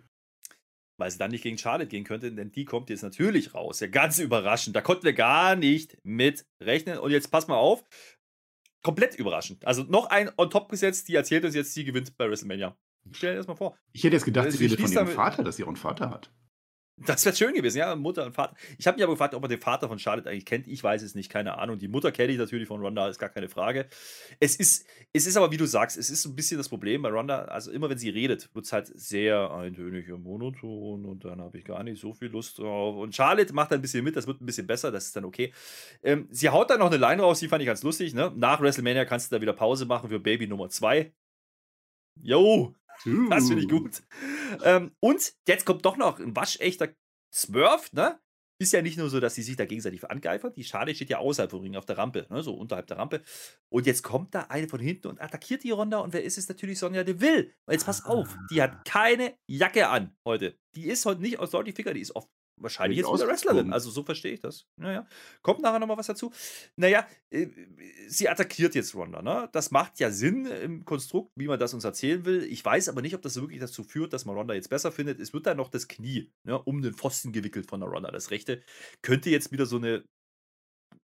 Weil 0.99 1.11
sie 1.11 1.19
dann 1.19 1.31
nicht 1.31 1.43
gegen 1.43 1.59
Charlotte 1.59 1.89
gehen 1.89 2.05
könnte, 2.05 2.33
denn 2.33 2.53
die 2.53 2.65
kommt 2.65 2.89
jetzt 2.89 3.03
natürlich 3.03 3.55
raus. 3.55 3.81
Ja, 3.81 3.87
ganz 3.89 4.19
überraschend. 4.19 4.75
Da 4.75 4.81
konnten 4.81 5.05
wir 5.05 5.13
gar 5.13 5.55
nicht 5.55 5.99
mit 6.03 6.47
rechnen. 6.63 6.99
Und 6.99 7.11
jetzt 7.11 7.31
pass 7.31 7.49
mal 7.49 7.57
auf. 7.57 7.85
Komplett 8.83 9.17
überraschend. 9.17 9.67
Also 9.67 9.83
noch 9.83 10.07
ein 10.07 10.31
on 10.39 10.49
top 10.49 10.71
gesetzt, 10.71 11.09
die 11.09 11.15
erzählt 11.15 11.45
uns 11.45 11.55
jetzt, 11.55 11.75
sie 11.75 11.85
gewinnt 11.85 12.17
bei 12.17 12.31
WrestleMania. 12.31 12.77
Stell 13.13 13.33
dir 13.33 13.39
das 13.39 13.47
mal 13.47 13.57
vor. 13.57 13.77
Ich 13.93 14.05
hätte 14.05 14.17
jetzt 14.17 14.25
gedacht, 14.25 14.51
sie 14.51 14.59
redet 14.59 14.81
von 14.81 14.91
ihrem 14.91 15.09
Vater, 15.09 15.45
dass 15.45 15.57
sie 15.57 15.65
einen 15.65 15.77
Vater 15.77 16.11
hat. 16.11 16.31
Das 16.99 17.27
wäre 17.27 17.37
schön 17.37 17.53
gewesen, 17.53 17.77
ja, 17.77 17.95
Mutter 17.95 18.25
und 18.25 18.33
Vater. 18.33 18.57
Ich 18.79 18.87
habe 18.87 18.97
mich 18.97 19.05
aber 19.05 19.13
gefragt, 19.13 19.35
ob 19.35 19.43
man 19.43 19.51
den 19.51 19.61
Vater 19.61 19.87
von 19.87 19.99
Charlotte 19.99 20.31
eigentlich 20.31 20.47
kennt. 20.47 20.67
Ich 20.67 20.83
weiß 20.83 21.03
es 21.03 21.15
nicht, 21.15 21.31
keine 21.31 21.59
Ahnung. 21.59 21.79
Die 21.79 21.89
Mutter 21.89 22.11
kenne 22.11 22.33
ich 22.33 22.39
natürlich 22.39 22.69
von 22.69 22.81
Ronda, 22.81 23.07
ist 23.09 23.19
gar 23.19 23.29
keine 23.29 23.51
Frage. 23.51 23.87
Es 24.41 24.57
ist, 24.57 24.87
es 25.13 25.27
ist 25.27 25.37
aber, 25.37 25.51
wie 25.53 25.59
du 25.59 25.67
sagst, 25.67 25.99
es 25.99 26.09
ist 26.09 26.25
ein 26.25 26.35
bisschen 26.35 26.57
das 26.57 26.71
Problem 26.71 27.03
bei 27.03 27.11
Ronda. 27.11 27.45
Also 27.45 27.71
immer, 27.71 27.91
wenn 27.91 27.99
sie 27.99 28.09
redet, 28.09 28.49
wird 28.55 28.65
es 28.65 28.73
halt 28.73 28.87
sehr 28.87 29.51
eintönig 29.51 30.11
und 30.11 30.23
monoton 30.23 31.05
und 31.05 31.23
dann 31.27 31.43
habe 31.43 31.59
ich 31.59 31.67
gar 31.67 31.83
nicht 31.83 32.01
so 32.01 32.15
viel 32.15 32.29
Lust 32.29 32.59
drauf. 32.59 32.97
Und 32.97 33.15
Charlotte 33.15 33.53
macht 33.53 33.73
ein 33.75 33.83
bisschen 33.83 34.03
mit, 34.03 34.17
das 34.17 34.27
wird 34.27 34.41
ein 34.41 34.47
bisschen 34.47 34.67
besser, 34.67 34.91
das 34.91 35.05
ist 35.07 35.17
dann 35.17 35.27
okay. 35.27 35.53
Ähm, 36.03 36.29
sie 36.31 36.49
haut 36.49 36.71
dann 36.71 36.79
noch 36.79 36.87
eine 36.87 36.97
Line 36.97 37.21
raus, 37.21 37.41
die 37.41 37.49
fand 37.49 37.61
ich 37.61 37.67
ganz 37.67 37.83
lustig. 37.83 38.15
Ne? 38.15 38.33
Nach 38.37 38.63
WrestleMania 38.63 39.05
kannst 39.05 39.31
du 39.31 39.37
da 39.37 39.43
wieder 39.43 39.53
Pause 39.53 39.85
machen 39.85 40.09
für 40.09 40.19
Baby 40.19 40.47
Nummer 40.47 40.71
2. 40.71 41.13
Yo, 42.23 42.41
Uh. 42.41 42.86
Das 43.31 43.49
finde 43.49 43.63
ich 43.63 43.69
gut. 43.69 44.03
Ähm, 44.65 44.93
und 45.01 45.33
jetzt 45.47 45.65
kommt 45.65 45.85
doch 45.85 45.97
noch 45.97 46.19
ein 46.19 46.35
waschechter 46.35 46.95
Smurf, 47.33 47.93
ne? 47.93 48.19
Ist 48.59 48.73
ja 48.73 48.81
nicht 48.81 48.97
nur 48.97 49.11
so, 49.11 49.21
dass 49.21 49.35
sie 49.35 49.43
sich 49.43 49.57
da 49.57 49.67
gegenseitig 49.67 50.03
angeifern. 50.09 50.55
Die 50.57 50.65
Schale 50.65 50.95
steht 50.95 51.11
ja 51.11 51.19
außerhalb 51.19 51.51
vom 51.51 51.61
Ring 51.61 51.77
auf 51.77 51.85
der 51.85 51.99
Rampe, 51.99 52.27
ne? 52.31 52.43
so 52.43 52.55
unterhalb 52.55 52.87
der 52.87 52.97
Rampe. 52.97 53.23
Und 53.69 53.87
jetzt 53.87 54.03
kommt 54.03 54.35
da 54.35 54.43
eine 54.49 54.67
von 54.67 54.81
hinten 54.81 55.09
und 55.09 55.21
attackiert 55.21 55.63
die 55.63 55.73
Ronda. 55.73 55.99
Und 55.99 56.15
wer 56.15 56.25
ist 56.25 56.39
es? 56.39 56.49
Natürlich 56.49 56.79
Sonja 56.79 57.05
Deville. 57.05 57.53
Und 57.67 57.73
jetzt 57.73 57.85
pass 57.85 58.07
auf, 58.07 58.35
die 58.51 58.63
hat 58.63 58.87
keine 58.87 59.35
Jacke 59.47 59.89
an 59.89 60.17
heute. 60.25 60.59
Die 60.75 60.87
ist 60.87 61.05
heute 61.05 61.21
nicht 61.21 61.39
aus 61.39 61.51
Salty 61.51 61.73
Ficker, 61.73 61.93
die 61.93 62.01
ist 62.01 62.17
oft 62.17 62.31
Wahrscheinlich 62.59 62.99
jetzt 62.99 63.13
wieder 63.13 63.29
Wrestlerin. 63.29 63.73
Also 63.73 63.91
so 63.91 64.03
verstehe 64.03 64.33
ich 64.33 64.41
das. 64.41 64.67
Naja. 64.77 65.07
Kommt 65.43 65.61
nachher 65.61 65.79
nochmal 65.79 65.99
was 65.99 66.07
dazu. 66.07 66.33
Naja, 66.77 67.07
äh, 67.31 67.49
sie 68.09 68.29
attackiert 68.29 68.75
jetzt 68.75 68.95
Ronda. 68.95 69.21
Ne? 69.21 69.49
Das 69.53 69.71
macht 69.71 69.99
ja 69.99 70.11
Sinn 70.11 70.47
im 70.47 70.85
Konstrukt, 70.85 71.33
wie 71.37 71.49
man 71.49 71.59
das 71.59 71.75
uns 71.75 71.85
erzählen 71.85 72.25
will. 72.25 72.45
Ich 72.45 72.65
weiß 72.65 72.89
aber 72.89 73.03
nicht, 73.03 73.15
ob 73.15 73.21
das 73.21 73.37
wirklich 73.37 73.61
dazu 73.61 73.85
führt, 73.85 74.13
dass 74.15 74.25
man 74.25 74.37
Ronda 74.37 74.55
jetzt 74.55 74.71
besser 74.71 74.91
findet. 74.91 75.21
Es 75.21 75.35
wird 75.35 75.47
dann 75.47 75.59
noch 75.59 75.69
das 75.69 75.87
Knie 75.87 76.33
ne, 76.45 76.61
um 76.63 76.81
den 76.81 76.95
Pfosten 76.95 77.33
gewickelt 77.33 77.69
von 77.69 77.81
der 77.81 77.91
Ronda. 77.91 78.11
Das 78.11 78.31
rechte 78.31 78.63
könnte 79.03 79.29
jetzt 79.29 79.53
wieder 79.53 79.67
so 79.67 79.77
eine, 79.77 80.05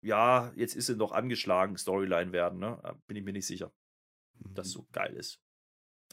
ja, 0.06 0.54
jetzt 0.56 0.76
ist 0.76 0.86
sie 0.86 0.96
noch 0.96 1.12
angeschlagen, 1.12 1.78
Storyline 1.78 2.32
werden. 2.32 2.60
Ne? 2.60 2.82
Bin 3.08 3.18
ich 3.18 3.24
mir 3.24 3.34
nicht 3.34 3.48
sicher, 3.48 3.74
dass 4.54 4.68
mhm. 4.68 4.72
so 4.72 4.88
geil 4.94 5.14
ist. 5.16 5.40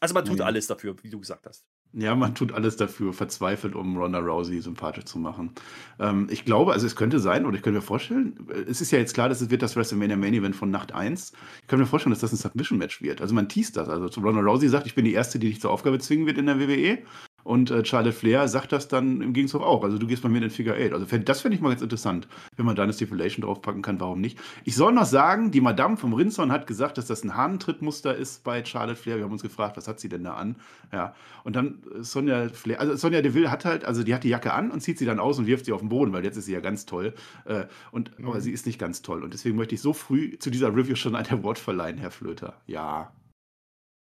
Also 0.00 0.14
man 0.14 0.24
tut 0.24 0.38
Ja. 0.38 0.46
alles 0.46 0.66
dafür, 0.66 0.96
wie 1.02 1.10
du 1.10 1.20
gesagt 1.20 1.46
hast. 1.46 1.66
Ja, 1.92 2.14
man 2.14 2.36
tut 2.36 2.52
alles 2.52 2.76
dafür, 2.76 3.12
verzweifelt, 3.12 3.74
um 3.74 3.96
Ronda 3.96 4.20
Rousey 4.20 4.60
sympathisch 4.60 5.06
zu 5.06 5.18
machen. 5.18 5.50
Ähm, 5.98 6.28
ich 6.30 6.44
glaube, 6.44 6.72
also 6.72 6.86
es 6.86 6.94
könnte 6.94 7.18
sein, 7.18 7.44
oder 7.44 7.56
ich 7.56 7.62
könnte 7.62 7.78
mir 7.78 7.84
vorstellen, 7.84 8.38
es 8.68 8.80
ist 8.80 8.92
ja 8.92 8.98
jetzt 8.98 9.12
klar, 9.12 9.28
dass 9.28 9.40
es 9.40 9.50
wird 9.50 9.62
das 9.62 9.74
WrestleMania 9.74 10.16
Main 10.16 10.34
Event 10.34 10.54
von 10.54 10.70
Nacht 10.70 10.92
1. 10.92 11.32
Ich 11.62 11.66
kann 11.66 11.80
mir 11.80 11.86
vorstellen, 11.86 12.12
dass 12.12 12.20
das 12.20 12.32
ein 12.32 12.36
Submission-Match 12.36 13.02
wird. 13.02 13.20
Also 13.20 13.34
man 13.34 13.48
teast 13.48 13.76
das. 13.76 13.88
Also 13.88 14.20
Ronda 14.20 14.40
Rousey 14.40 14.68
sagt, 14.68 14.86
ich 14.86 14.94
bin 14.94 15.04
die 15.04 15.14
Erste, 15.14 15.40
die 15.40 15.48
dich 15.48 15.60
zur 15.60 15.72
Aufgabe 15.72 15.98
zwingen 15.98 16.26
wird 16.26 16.38
in 16.38 16.46
der 16.46 16.60
WWE. 16.60 16.98
Und 17.44 17.70
äh, 17.70 17.84
Charlotte 17.84 18.12
Flair 18.12 18.48
sagt 18.48 18.72
das 18.72 18.88
dann 18.88 19.20
im 19.20 19.32
Gegenzug 19.32 19.62
auch. 19.62 19.82
Also 19.84 19.98
du 19.98 20.06
gehst 20.06 20.22
bei 20.22 20.28
mir 20.28 20.38
in 20.38 20.42
den 20.42 20.50
Figure 20.50 20.74
8. 20.74 20.92
Also 20.92 21.06
das 21.18 21.40
fände 21.40 21.54
ich 21.54 21.60
mal 21.60 21.70
ganz 21.70 21.82
interessant, 21.82 22.28
wenn 22.56 22.66
man 22.66 22.76
da 22.76 22.82
eine 22.82 22.92
Stipulation 22.92 23.44
draufpacken 23.44 23.82
kann, 23.82 24.00
warum 24.00 24.20
nicht. 24.20 24.38
Ich 24.64 24.76
soll 24.76 24.92
noch 24.92 25.04
sagen, 25.04 25.50
die 25.50 25.60
Madame 25.60 25.96
vom 25.96 26.12
Rinson 26.12 26.52
hat 26.52 26.66
gesagt, 26.66 26.98
dass 26.98 27.06
das 27.06 27.24
ein 27.24 27.36
Hahnentrittmuster 27.36 28.14
ist 28.14 28.44
bei 28.44 28.64
Charlotte 28.64 29.00
Flair. 29.00 29.16
Wir 29.16 29.24
haben 29.24 29.32
uns 29.32 29.42
gefragt, 29.42 29.76
was 29.76 29.88
hat 29.88 30.00
sie 30.00 30.08
denn 30.08 30.24
da 30.24 30.34
an? 30.34 30.56
Ja. 30.92 31.14
Und 31.44 31.56
dann 31.56 31.78
äh, 31.94 32.02
Sonja 32.02 32.48
Flair, 32.48 32.80
also 32.80 32.96
Sonja 32.96 33.22
Deville 33.22 33.50
hat 33.50 33.64
halt, 33.64 33.84
also 33.84 34.02
die 34.02 34.14
hat 34.14 34.24
die 34.24 34.28
Jacke 34.28 34.52
an 34.52 34.70
und 34.70 34.80
zieht 34.80 34.98
sie 34.98 35.06
dann 35.06 35.18
aus 35.18 35.38
und 35.38 35.46
wirft 35.46 35.64
sie 35.64 35.72
auf 35.72 35.80
den 35.80 35.88
Boden, 35.88 36.12
weil 36.12 36.24
jetzt 36.24 36.36
ist 36.36 36.46
sie 36.46 36.52
ja 36.52 36.60
ganz 36.60 36.86
toll. 36.86 37.14
Äh, 37.44 37.64
und, 37.90 38.12
Aber 38.22 38.40
sie 38.40 38.52
ist 38.52 38.66
nicht 38.66 38.78
ganz 38.78 39.02
toll. 39.02 39.22
Und 39.24 39.34
deswegen 39.34 39.56
möchte 39.56 39.74
ich 39.74 39.80
so 39.80 39.92
früh 39.92 40.38
zu 40.38 40.50
dieser 40.50 40.74
Review 40.74 40.94
schon 40.94 41.14
ein 41.14 41.26
Award 41.26 41.58
verleihen, 41.58 41.98
Herr 41.98 42.10
Flöter. 42.10 42.54
Ja. 42.66 43.12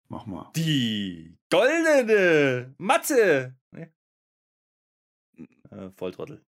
Mach 0.08 0.26
mal. 0.26 0.50
Die 0.54 1.36
goldene 1.50 2.74
Matte. 2.78 3.56
Nee. 3.72 3.88
Äh, 5.70 5.90
Volltrottel. 5.96 6.42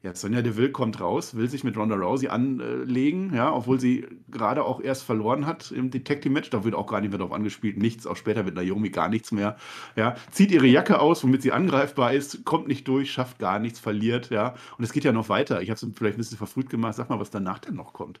Ja, 0.00 0.14
Sonja 0.14 0.42
Deville 0.42 0.70
kommt 0.70 1.00
raus, 1.00 1.34
will 1.34 1.50
sich 1.50 1.64
mit 1.64 1.76
Ronda 1.76 1.96
Rousey 1.96 2.28
anlegen, 2.28 3.34
ja, 3.34 3.52
obwohl 3.52 3.80
sie 3.80 4.06
gerade 4.28 4.62
auch 4.64 4.80
erst 4.80 5.02
verloren 5.02 5.44
hat 5.44 5.72
im 5.72 5.90
Detective-Match. 5.90 6.50
Da 6.50 6.62
wird 6.62 6.76
auch 6.76 6.86
gar 6.86 7.00
nicht 7.00 7.10
mehr 7.10 7.18
darauf 7.18 7.34
angespielt, 7.34 7.78
nichts, 7.78 8.06
auch 8.06 8.14
später 8.14 8.44
mit 8.44 8.54
Naomi 8.54 8.90
gar 8.90 9.08
nichts 9.08 9.32
mehr. 9.32 9.56
Ja, 9.96 10.14
zieht 10.30 10.52
ihre 10.52 10.68
Jacke 10.68 11.00
aus, 11.00 11.24
womit 11.24 11.42
sie 11.42 11.50
angreifbar 11.50 12.12
ist, 12.12 12.44
kommt 12.44 12.68
nicht 12.68 12.86
durch, 12.86 13.10
schafft 13.10 13.40
gar 13.40 13.58
nichts, 13.58 13.80
verliert, 13.80 14.30
ja. 14.30 14.54
Und 14.78 14.84
es 14.84 14.92
geht 14.92 15.02
ja 15.02 15.10
noch 15.10 15.28
weiter. 15.28 15.62
Ich 15.62 15.70
habe 15.70 15.84
es 15.84 15.96
vielleicht 15.96 16.16
ein 16.16 16.18
bisschen 16.18 16.38
verfrüht 16.38 16.70
gemacht. 16.70 16.94
Sag 16.94 17.10
mal, 17.10 17.18
was 17.18 17.30
danach 17.30 17.58
denn 17.58 17.74
noch 17.74 17.92
kommt. 17.92 18.20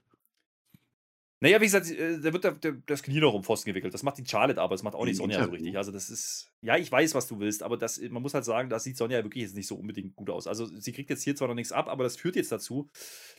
Naja, 1.40 1.60
wie 1.60 1.66
gesagt, 1.66 1.88
äh, 1.88 2.18
da 2.20 2.32
wird 2.32 2.42
der, 2.42 2.56
das 2.86 3.00
Knie 3.02 3.20
noch 3.20 3.32
um 3.32 3.44
Pfosten 3.44 3.70
gewickelt. 3.70 3.94
Das 3.94 4.02
macht 4.02 4.18
die 4.18 4.26
Charlotte, 4.26 4.60
aber 4.60 4.74
das 4.74 4.82
macht 4.82 4.96
auch 4.96 5.04
nicht 5.04 5.16
Sonja 5.18 5.44
so 5.44 5.50
richtig. 5.50 5.76
Also 5.76 5.92
das 5.92 6.10
ist, 6.10 6.50
ja, 6.62 6.76
ich 6.76 6.90
weiß, 6.90 7.14
was 7.14 7.28
du 7.28 7.38
willst, 7.38 7.62
aber 7.62 7.76
das, 7.76 8.00
man 8.00 8.22
muss 8.22 8.34
halt 8.34 8.44
sagen, 8.44 8.68
da 8.68 8.80
sieht 8.80 8.96
Sonja 8.96 9.22
wirklich 9.22 9.44
jetzt 9.44 9.54
nicht 9.54 9.68
so 9.68 9.76
unbedingt 9.76 10.16
gut 10.16 10.30
aus. 10.30 10.48
Also 10.48 10.66
sie 10.66 10.90
kriegt 10.92 11.10
jetzt 11.10 11.22
hier 11.22 11.36
zwar 11.36 11.46
noch 11.46 11.54
nichts 11.54 11.70
ab, 11.70 11.86
aber 11.86 12.02
das 12.02 12.16
führt 12.16 12.34
jetzt 12.34 12.50
dazu, 12.50 12.90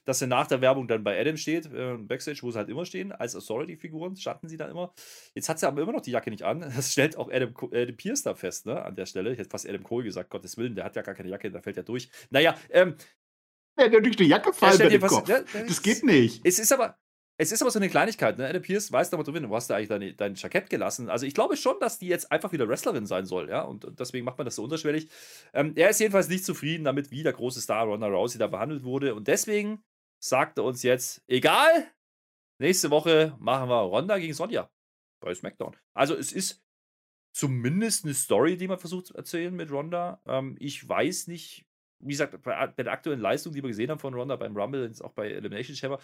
dass 0.06 0.20
sie 0.20 0.28
nach 0.28 0.48
der 0.48 0.62
Werbung 0.62 0.88
dann 0.88 1.04
bei 1.04 1.20
Adam 1.20 1.36
steht, 1.36 1.66
äh, 1.74 1.98
Backstage, 1.98 2.40
wo 2.44 2.52
sie 2.52 2.58
halt 2.58 2.70
immer 2.70 2.86
stehen, 2.86 3.12
als 3.12 3.36
Authority-Figuren, 3.36 4.16
standen 4.16 4.48
sie 4.48 4.56
dann 4.56 4.72
immer. 4.72 4.94
Jetzt 5.36 5.50
hat 5.50 5.60
sie 5.60 5.68
aber 5.68 5.82
immer 5.82 5.92
noch 5.92 6.02
die 6.02 6.12
Jacke 6.12 6.30
nicht 6.32 6.44
an. 6.44 6.62
Das 6.62 6.94
stellt 6.94 7.18
auch 7.18 7.30
Adam, 7.30 7.54
Adam 7.74 7.98
Pierce 7.98 8.24
da 8.24 8.34
fest, 8.34 8.66
ne, 8.66 8.82
an 8.82 8.96
der 8.96 9.08
Stelle. 9.08 9.34
Ich 9.34 9.40
hätte 9.40 9.50
fast 9.50 9.68
Adam 9.68 9.84
Cole 9.84 10.06
gesagt, 10.06 10.30
Gottes 10.30 10.56
Willen, 10.58 10.74
der 10.76 10.86
hat 10.86 10.96
ja 10.96 11.02
gar 11.02 11.16
keine 11.16 11.28
Jacke, 11.28 11.52
da 11.52 11.62
fällt 11.62 11.76
ja 11.76 11.84
durch. 11.84 12.10
Naja, 12.30 12.56
ähm, 12.70 12.96
Ja, 13.78 13.90
der 13.90 14.00
durch 14.00 14.16
die 14.16 14.24
Jacke 14.24 14.52
ja, 14.52 14.54
fallen 14.54 14.90
dem 14.90 15.02
was- 15.02 15.12
Kopf. 15.12 15.28
ja, 15.28 15.42
Das 15.68 15.82
geht 15.82 16.04
nicht. 16.06 16.40
es 16.46 16.60
ist 16.60 16.72
aber, 16.72 16.98
es 17.42 17.54
ist 17.54 17.62
aber 17.62 17.72
so 17.72 17.80
eine 17.80 17.88
Kleinigkeit, 17.88 18.38
ne? 18.38 18.50
Adam 18.50 18.62
Pierce 18.62 18.92
weiß 18.92 19.14
aber 19.14 19.24
drin, 19.24 19.44
du 19.44 19.56
hast 19.56 19.70
da 19.70 19.78
eigentlich 19.78 19.88
deine, 19.88 20.14
dein 20.14 20.36
Jackett 20.36 20.70
gelassen. 20.70 21.10
Also 21.10 21.26
ich 21.26 21.34
glaube 21.34 21.56
schon, 21.56 21.80
dass 21.80 21.98
die 21.98 22.08
jetzt 22.08 22.34
einfach 22.34 22.52
wieder 22.52 22.68
Wrestlerin 22.68 23.06
sein 23.06 23.26
soll, 23.26 23.50
ja. 23.50 23.62
Und, 23.62 23.86
und 23.86 23.98
deswegen 23.98 24.26
macht 24.26 24.38
man 24.38 24.44
das 24.44 24.56
so 24.56 24.64
unterschwellig. 24.66 25.08
Ähm, 25.54 25.72
er 25.78 25.90
ist 25.90 26.02
jedenfalls 26.02 26.28
nicht 26.28 26.44
zufrieden 26.44 26.84
damit, 26.84 27.12
wie 27.12 27.24
der 27.24 27.32
große 27.32 27.62
Star 27.62 27.86
Ronda 27.86 28.08
Rousey 28.08 28.38
da 28.38 28.48
behandelt 28.48 28.84
wurde. 28.84 29.16
Und 29.16 29.30
deswegen 29.30 29.82
sagt 30.22 30.58
er 30.58 30.66
uns 30.66 30.84
jetzt, 30.84 31.24
egal, 31.28 31.88
nächste 32.60 32.92
Woche 32.92 33.34
machen 33.40 33.70
wir 33.70 33.84
Ronda 33.84 34.18
gegen 34.18 34.34
Sonja 34.34 34.70
bei 35.22 35.34
SmackDown. 35.34 35.78
Also 35.94 36.16
es 36.16 36.34
ist 36.34 36.62
zumindest 37.32 38.04
eine 38.04 38.16
Story, 38.16 38.58
die 38.58 38.68
man 38.68 38.80
versucht 38.80 39.08
zu 39.08 39.14
erzählen 39.14 39.56
mit 39.56 39.72
Ronda. 39.72 40.22
Ähm, 40.26 40.58
ich 40.60 40.88
weiß 40.88 41.28
nicht, 41.28 41.66
wie 42.00 42.12
gesagt, 42.12 42.42
bei, 42.42 42.68
der 42.68 42.92
aktuellen 42.92 43.20
Leistung, 43.20 43.54
die 43.54 43.62
wir 43.62 43.70
gesehen 43.70 43.92
haben 43.92 44.00
von 44.00 44.14
Ronda 44.14 44.36
beim 44.36 44.56
Rumble, 44.56 44.86
jetzt 44.86 45.02
auch 45.02 45.12
bei 45.14 45.30
Elimination 45.30 45.76
Chamber, 45.76 46.00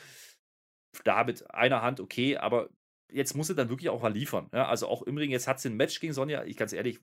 da 1.04 1.24
mit 1.24 1.50
einer 1.54 1.82
Hand 1.82 2.00
okay, 2.00 2.38
aber 2.38 2.70
jetzt 3.12 3.36
muss 3.36 3.48
sie 3.48 3.56
dann 3.56 3.70
wirklich 3.70 3.90
auch 3.90 4.02
mal 4.02 4.14
liefern. 4.14 4.50
Ja? 4.54 4.68
Also 4.68 4.88
auch 4.88 5.04
im 5.04 5.18
Ring, 5.18 5.32
jetzt 5.32 5.48
hat 5.48 5.60
sie 5.60 5.70
ein 5.70 5.78
Match 5.78 6.00
gegen 6.00 6.14
Sonja. 6.14 6.44
Ich 6.44 6.58
ganz 6.58 6.74
ehrlich, 6.74 7.00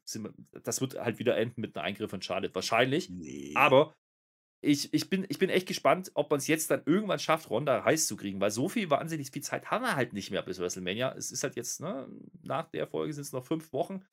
das 0.62 0.80
wird 0.80 0.98
halt 0.98 1.18
wieder 1.18 1.36
enden 1.36 1.60
mit 1.60 1.76
einem 1.76 1.86
Eingriff 1.86 2.10
von 2.10 2.22
Charlotte. 2.22 2.54
Wahrscheinlich. 2.54 3.08
Nee. 3.10 3.52
Aber 3.54 3.94
ich, 4.64 4.94
ich, 4.94 5.10
bin, 5.10 5.26
ich 5.28 5.38
bin 5.38 5.50
echt 5.50 5.66
gespannt, 5.66 6.12
ob 6.14 6.30
man 6.30 6.38
es 6.38 6.46
jetzt 6.46 6.70
dann 6.70 6.82
irgendwann 6.86 7.18
schafft, 7.18 7.50
Ronda 7.50 7.84
heiß 7.84 8.06
zu 8.06 8.16
kriegen, 8.16 8.40
weil 8.40 8.52
so 8.52 8.68
viel, 8.68 8.90
wahnsinnig 8.90 9.30
viel 9.30 9.42
Zeit 9.42 9.70
haben 9.70 9.82
wir 9.82 9.96
halt 9.96 10.12
nicht 10.12 10.30
mehr 10.30 10.42
bis 10.42 10.60
WrestleMania. 10.60 11.14
Es 11.16 11.32
ist 11.32 11.42
halt 11.42 11.56
jetzt, 11.56 11.80
ne, 11.80 12.08
nach 12.42 12.70
der 12.70 12.86
Folge 12.86 13.12
sind 13.12 13.22
es 13.22 13.32
noch 13.32 13.44
fünf 13.44 13.72
Wochen. 13.72 14.04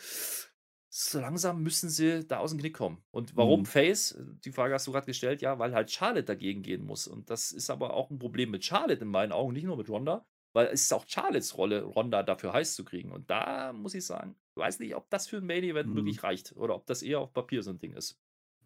So 0.91 1.19
langsam 1.19 1.61
müssen 1.61 1.87
sie 1.89 2.25
da 2.25 2.39
aus 2.39 2.49
dem 2.49 2.59
Knick 2.59 2.73
kommen. 2.75 2.97
Und 3.11 3.35
warum 3.37 3.61
Mhm. 3.61 3.65
Face? 3.65 4.17
Die 4.43 4.51
Frage 4.51 4.73
hast 4.73 4.87
du 4.87 4.91
gerade 4.91 5.05
gestellt, 5.05 5.41
ja, 5.41 5.59
weil 5.59 5.73
halt 5.73 5.91
Charlotte 5.91 6.23
dagegen 6.23 6.63
gehen 6.63 6.83
muss. 6.83 7.07
Und 7.07 7.29
das 7.29 7.51
ist 7.51 7.69
aber 7.69 7.93
auch 7.93 8.09
ein 8.09 8.17
Problem 8.17 8.49
mit 8.49 8.65
Charlotte 8.65 9.01
in 9.03 9.07
meinen 9.09 9.31
Augen, 9.31 9.53
nicht 9.53 9.65
nur 9.65 9.77
mit 9.77 9.87
Ronda, 9.89 10.25
weil 10.53 10.65
es 10.67 10.81
ist 10.81 10.93
auch 10.93 11.05
Charlottes 11.07 11.55
Rolle, 11.57 11.83
Ronda 11.83 12.23
dafür 12.23 12.53
heiß 12.53 12.73
zu 12.75 12.83
kriegen. 12.83 13.11
Und 13.11 13.29
da 13.29 13.71
muss 13.71 13.93
ich 13.93 14.03
sagen, 14.05 14.35
ich 14.55 14.61
weiß 14.61 14.79
nicht, 14.79 14.95
ob 14.95 15.09
das 15.11 15.27
für 15.27 15.37
ein 15.37 15.45
Main 15.45 15.63
Event 15.63 15.89
Mhm. 15.91 15.95
wirklich 15.95 16.23
reicht 16.23 16.53
oder 16.55 16.73
ob 16.75 16.87
das 16.87 17.03
eher 17.03 17.19
auf 17.19 17.33
Papier 17.33 17.61
so 17.61 17.69
ein 17.69 17.77
Ding 17.77 17.93
ist. 17.93 18.19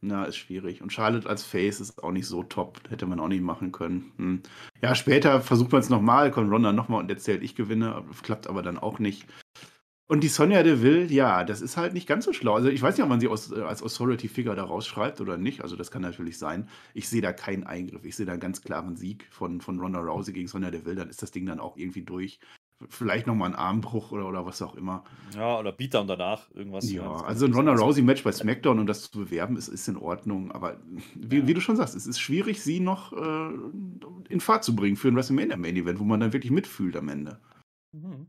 Na, 0.05 0.25
ist 0.25 0.35
schwierig. 0.37 0.81
Und 0.81 0.91
Charlotte 0.91 1.29
als 1.29 1.43
Face 1.43 1.79
ist 1.79 2.03
auch 2.03 2.11
nicht 2.11 2.27
so 2.27 2.43
top. 2.43 2.81
Hätte 2.89 3.05
man 3.05 3.19
auch 3.21 3.29
nicht 3.29 3.41
machen 3.41 3.71
können. 3.71 4.11
Hm. 4.17 4.43
Ja, 4.81 4.95
später 4.95 5.39
versucht 5.41 5.71
man 5.71 5.79
es 5.81 5.89
nochmal, 5.89 6.29
kommt 6.31 6.51
Ronda 6.51 6.73
nochmal 6.73 6.99
und 7.01 7.09
erzählt, 7.09 7.41
ich 7.41 7.55
gewinne. 7.55 8.03
Klappt 8.21 8.47
aber 8.47 8.61
dann 8.63 8.77
auch 8.77 8.99
nicht. 8.99 9.25
Und 10.13 10.19
die 10.23 10.27
Sonja 10.27 10.61
Deville, 10.61 11.05
ja, 11.05 11.43
das 11.43 11.59
ist 11.59 11.75
halt 11.75 11.95
nicht 11.95 12.07
ganz 12.07 12.25
so 12.25 12.33
schlau. 12.33 12.53
Also 12.53 12.69
ich 12.69 12.83
weiß 12.83 12.95
nicht, 12.95 13.01
ob 13.03 13.09
man 13.09 13.19
sie 13.19 13.27
aus, 13.27 13.51
äh, 13.51 13.61
als 13.61 13.81
Authority-Figure 13.81 14.55
da 14.55 14.63
rausschreibt 14.63 15.19
oder 15.21 15.39
nicht. 15.39 15.61
Also 15.63 15.75
das 15.75 15.89
kann 15.89 16.03
natürlich 16.03 16.37
sein. 16.37 16.69
Ich 16.93 17.09
sehe 17.09 17.23
da 17.23 17.33
keinen 17.33 17.63
Eingriff. 17.63 18.05
Ich 18.05 18.15
sehe 18.15 18.27
da 18.27 18.33
einen 18.33 18.39
ganz 18.39 18.61
klaren 18.61 18.95
Sieg 18.95 19.25
von, 19.31 19.59
von 19.59 19.79
Ronda 19.79 19.99
Rousey 20.01 20.31
gegen 20.31 20.47
Sonja 20.47 20.69
Deville. 20.69 20.97
Dann 20.97 21.09
ist 21.09 21.23
das 21.23 21.31
Ding 21.31 21.47
dann 21.47 21.59
auch 21.59 21.77
irgendwie 21.77 22.03
durch. 22.03 22.39
Vielleicht 22.89 23.25
nochmal 23.25 23.49
ein 23.49 23.55
Armbruch 23.55 24.11
oder, 24.11 24.27
oder 24.27 24.45
was 24.45 24.61
auch 24.61 24.75
immer. 24.75 25.03
Ja, 25.35 25.57
oder 25.57 25.71
Beatdown 25.71 26.05
danach, 26.05 26.51
irgendwas. 26.53 26.91
Ja, 26.91 27.11
also 27.23 27.47
ein 27.47 27.53
Ronda. 27.55 27.73
Rousey-Match 27.73 28.23
bei 28.23 28.31
SmackDown 28.31 28.77
und 28.77 28.85
das 28.85 29.09
zu 29.09 29.17
bewerben, 29.17 29.57
ist, 29.57 29.67
ist 29.67 29.87
in 29.87 29.97
Ordnung. 29.97 30.51
Aber 30.51 30.79
wie, 31.15 31.37
Ja. 31.39 31.47
wie 31.47 31.55
du 31.55 31.59
schon 31.59 31.75
sagst, 31.75 31.95
es 31.95 32.05
ist 32.05 32.19
schwierig, 32.19 32.61
sie 32.61 32.79
noch 32.79 33.13
äh, 33.13 33.49
in 34.29 34.39
Fahrt 34.41 34.63
zu 34.63 34.75
bringen 34.75 34.95
für 34.95 35.07
ein 35.07 35.15
WrestleMania-Main-Event, 35.15 35.99
wo 35.99 36.03
man 36.03 36.19
dann 36.19 36.33
wirklich 36.33 36.51
mitfühlt 36.51 36.95
am 36.97 37.09
Ende. 37.09 37.39
Mhm. 37.93 38.27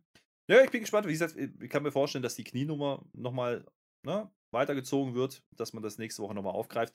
Ja, 0.48 0.62
ich 0.62 0.70
bin 0.70 0.80
gespannt. 0.80 1.06
Wie 1.06 1.12
gesagt, 1.12 1.36
ich 1.36 1.70
kann 1.70 1.82
mir 1.82 1.92
vorstellen, 1.92 2.22
dass 2.22 2.34
die 2.34 2.44
Knienummer 2.44 3.04
nochmal 3.12 3.64
ne, 4.04 4.30
weitergezogen 4.50 5.14
wird, 5.14 5.42
dass 5.52 5.72
man 5.72 5.82
das 5.82 5.96
nächste 5.98 6.22
Woche 6.22 6.34
nochmal 6.34 6.54
aufgreift. 6.54 6.94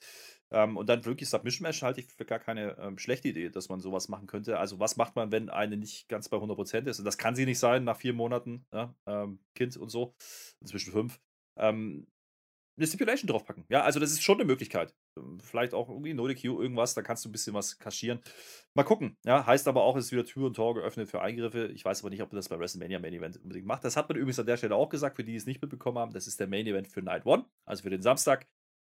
Ähm, 0.52 0.78
und 0.78 0.88
dann 0.88 1.04
wirklich 1.06 1.30
Submission 1.30 1.64
Match 1.64 1.82
halte 1.82 2.00
ich 2.02 2.08
für 2.08 2.26
gar 2.26 2.40
keine 2.40 2.78
ähm, 2.78 2.98
schlechte 3.00 3.28
Idee, 3.28 3.50
dass 3.50 3.70
man 3.70 3.80
sowas 3.80 4.08
machen 4.08 4.28
könnte. 4.28 4.60
Also, 4.60 4.80
was 4.80 4.98
macht 4.98 5.16
man, 5.16 5.32
wenn 5.32 5.50
eine 5.50 5.78
nicht 5.78 6.08
ganz 6.10 6.30
bei 6.30 6.38
100% 6.38 6.88
ist? 6.88 7.00
Und 7.00 7.06
das 7.06 7.18
kann 7.18 7.36
sie 7.36 7.46
nicht 7.46 7.60
sein 7.60 7.84
nach 7.84 7.98
vier 7.98 8.14
Monaten, 8.14 8.66
ja, 8.72 8.96
ähm, 9.08 9.40
Kind 9.56 9.78
und 9.78 9.90
so, 9.90 10.16
inzwischen 10.62 10.92
fünf. 10.94 11.20
Ähm, 11.58 12.08
eine 12.78 12.88
Stipulation 12.88 13.28
draufpacken. 13.28 13.66
Ja, 13.70 13.82
also 13.84 14.00
das 14.00 14.12
ist 14.12 14.24
schon 14.24 14.38
eine 14.38 14.46
Möglichkeit. 14.46 14.96
Vielleicht 15.40 15.74
auch 15.74 15.90
irgendwie 15.90 16.14
No 16.14 16.28
DQ, 16.28 16.46
irgendwas, 16.46 16.94
da 16.94 17.02
kannst 17.02 17.26
du 17.26 17.30
ein 17.30 17.32
bisschen 17.32 17.54
was 17.54 17.80
kaschieren. 17.80 18.20
Mal 18.74 18.84
gucken. 18.84 19.18
Ja, 19.26 19.46
heißt 19.46 19.68
aber 19.68 19.84
auch, 19.84 19.96
es 19.96 20.06
ist 20.06 20.12
wieder 20.12 20.26
Tür 20.26 20.48
und 20.48 20.56
Tor 20.56 20.76
geöffnet 20.76 21.10
für 21.10 21.22
Eingriffe. 21.22 21.68
Ich 21.68 21.86
weiß 21.86 22.02
aber 22.02 22.10
nicht, 22.10 22.22
ob 22.22 22.32
man 22.32 22.38
das 22.38 22.50
bei 22.50 22.60
WrestleMania 22.60 23.00
Main 23.00 23.14
Event 23.14 23.38
unbedingt 23.38 23.66
macht. 23.66 23.84
Das 23.84 23.98
hat 23.98 24.10
man 24.10 24.18
übrigens 24.18 24.40
an 24.40 24.46
der 24.46 24.58
Stelle 24.58 24.76
auch 24.76 24.90
gesagt, 24.90 25.16
für 25.16 25.24
die, 25.24 25.32
die 25.32 25.38
es 25.38 25.46
nicht 25.46 25.62
mitbekommen 25.62 25.98
haben. 25.98 26.14
Das 26.14 26.28
ist 26.28 26.40
der 26.40 26.48
Main 26.48 26.68
Event 26.68 26.88
für 26.88 27.02
Night 27.02 27.26
One, 27.26 27.46
also 27.66 27.84
für 27.84 27.90
den 27.90 28.02
Samstag. 28.02 28.48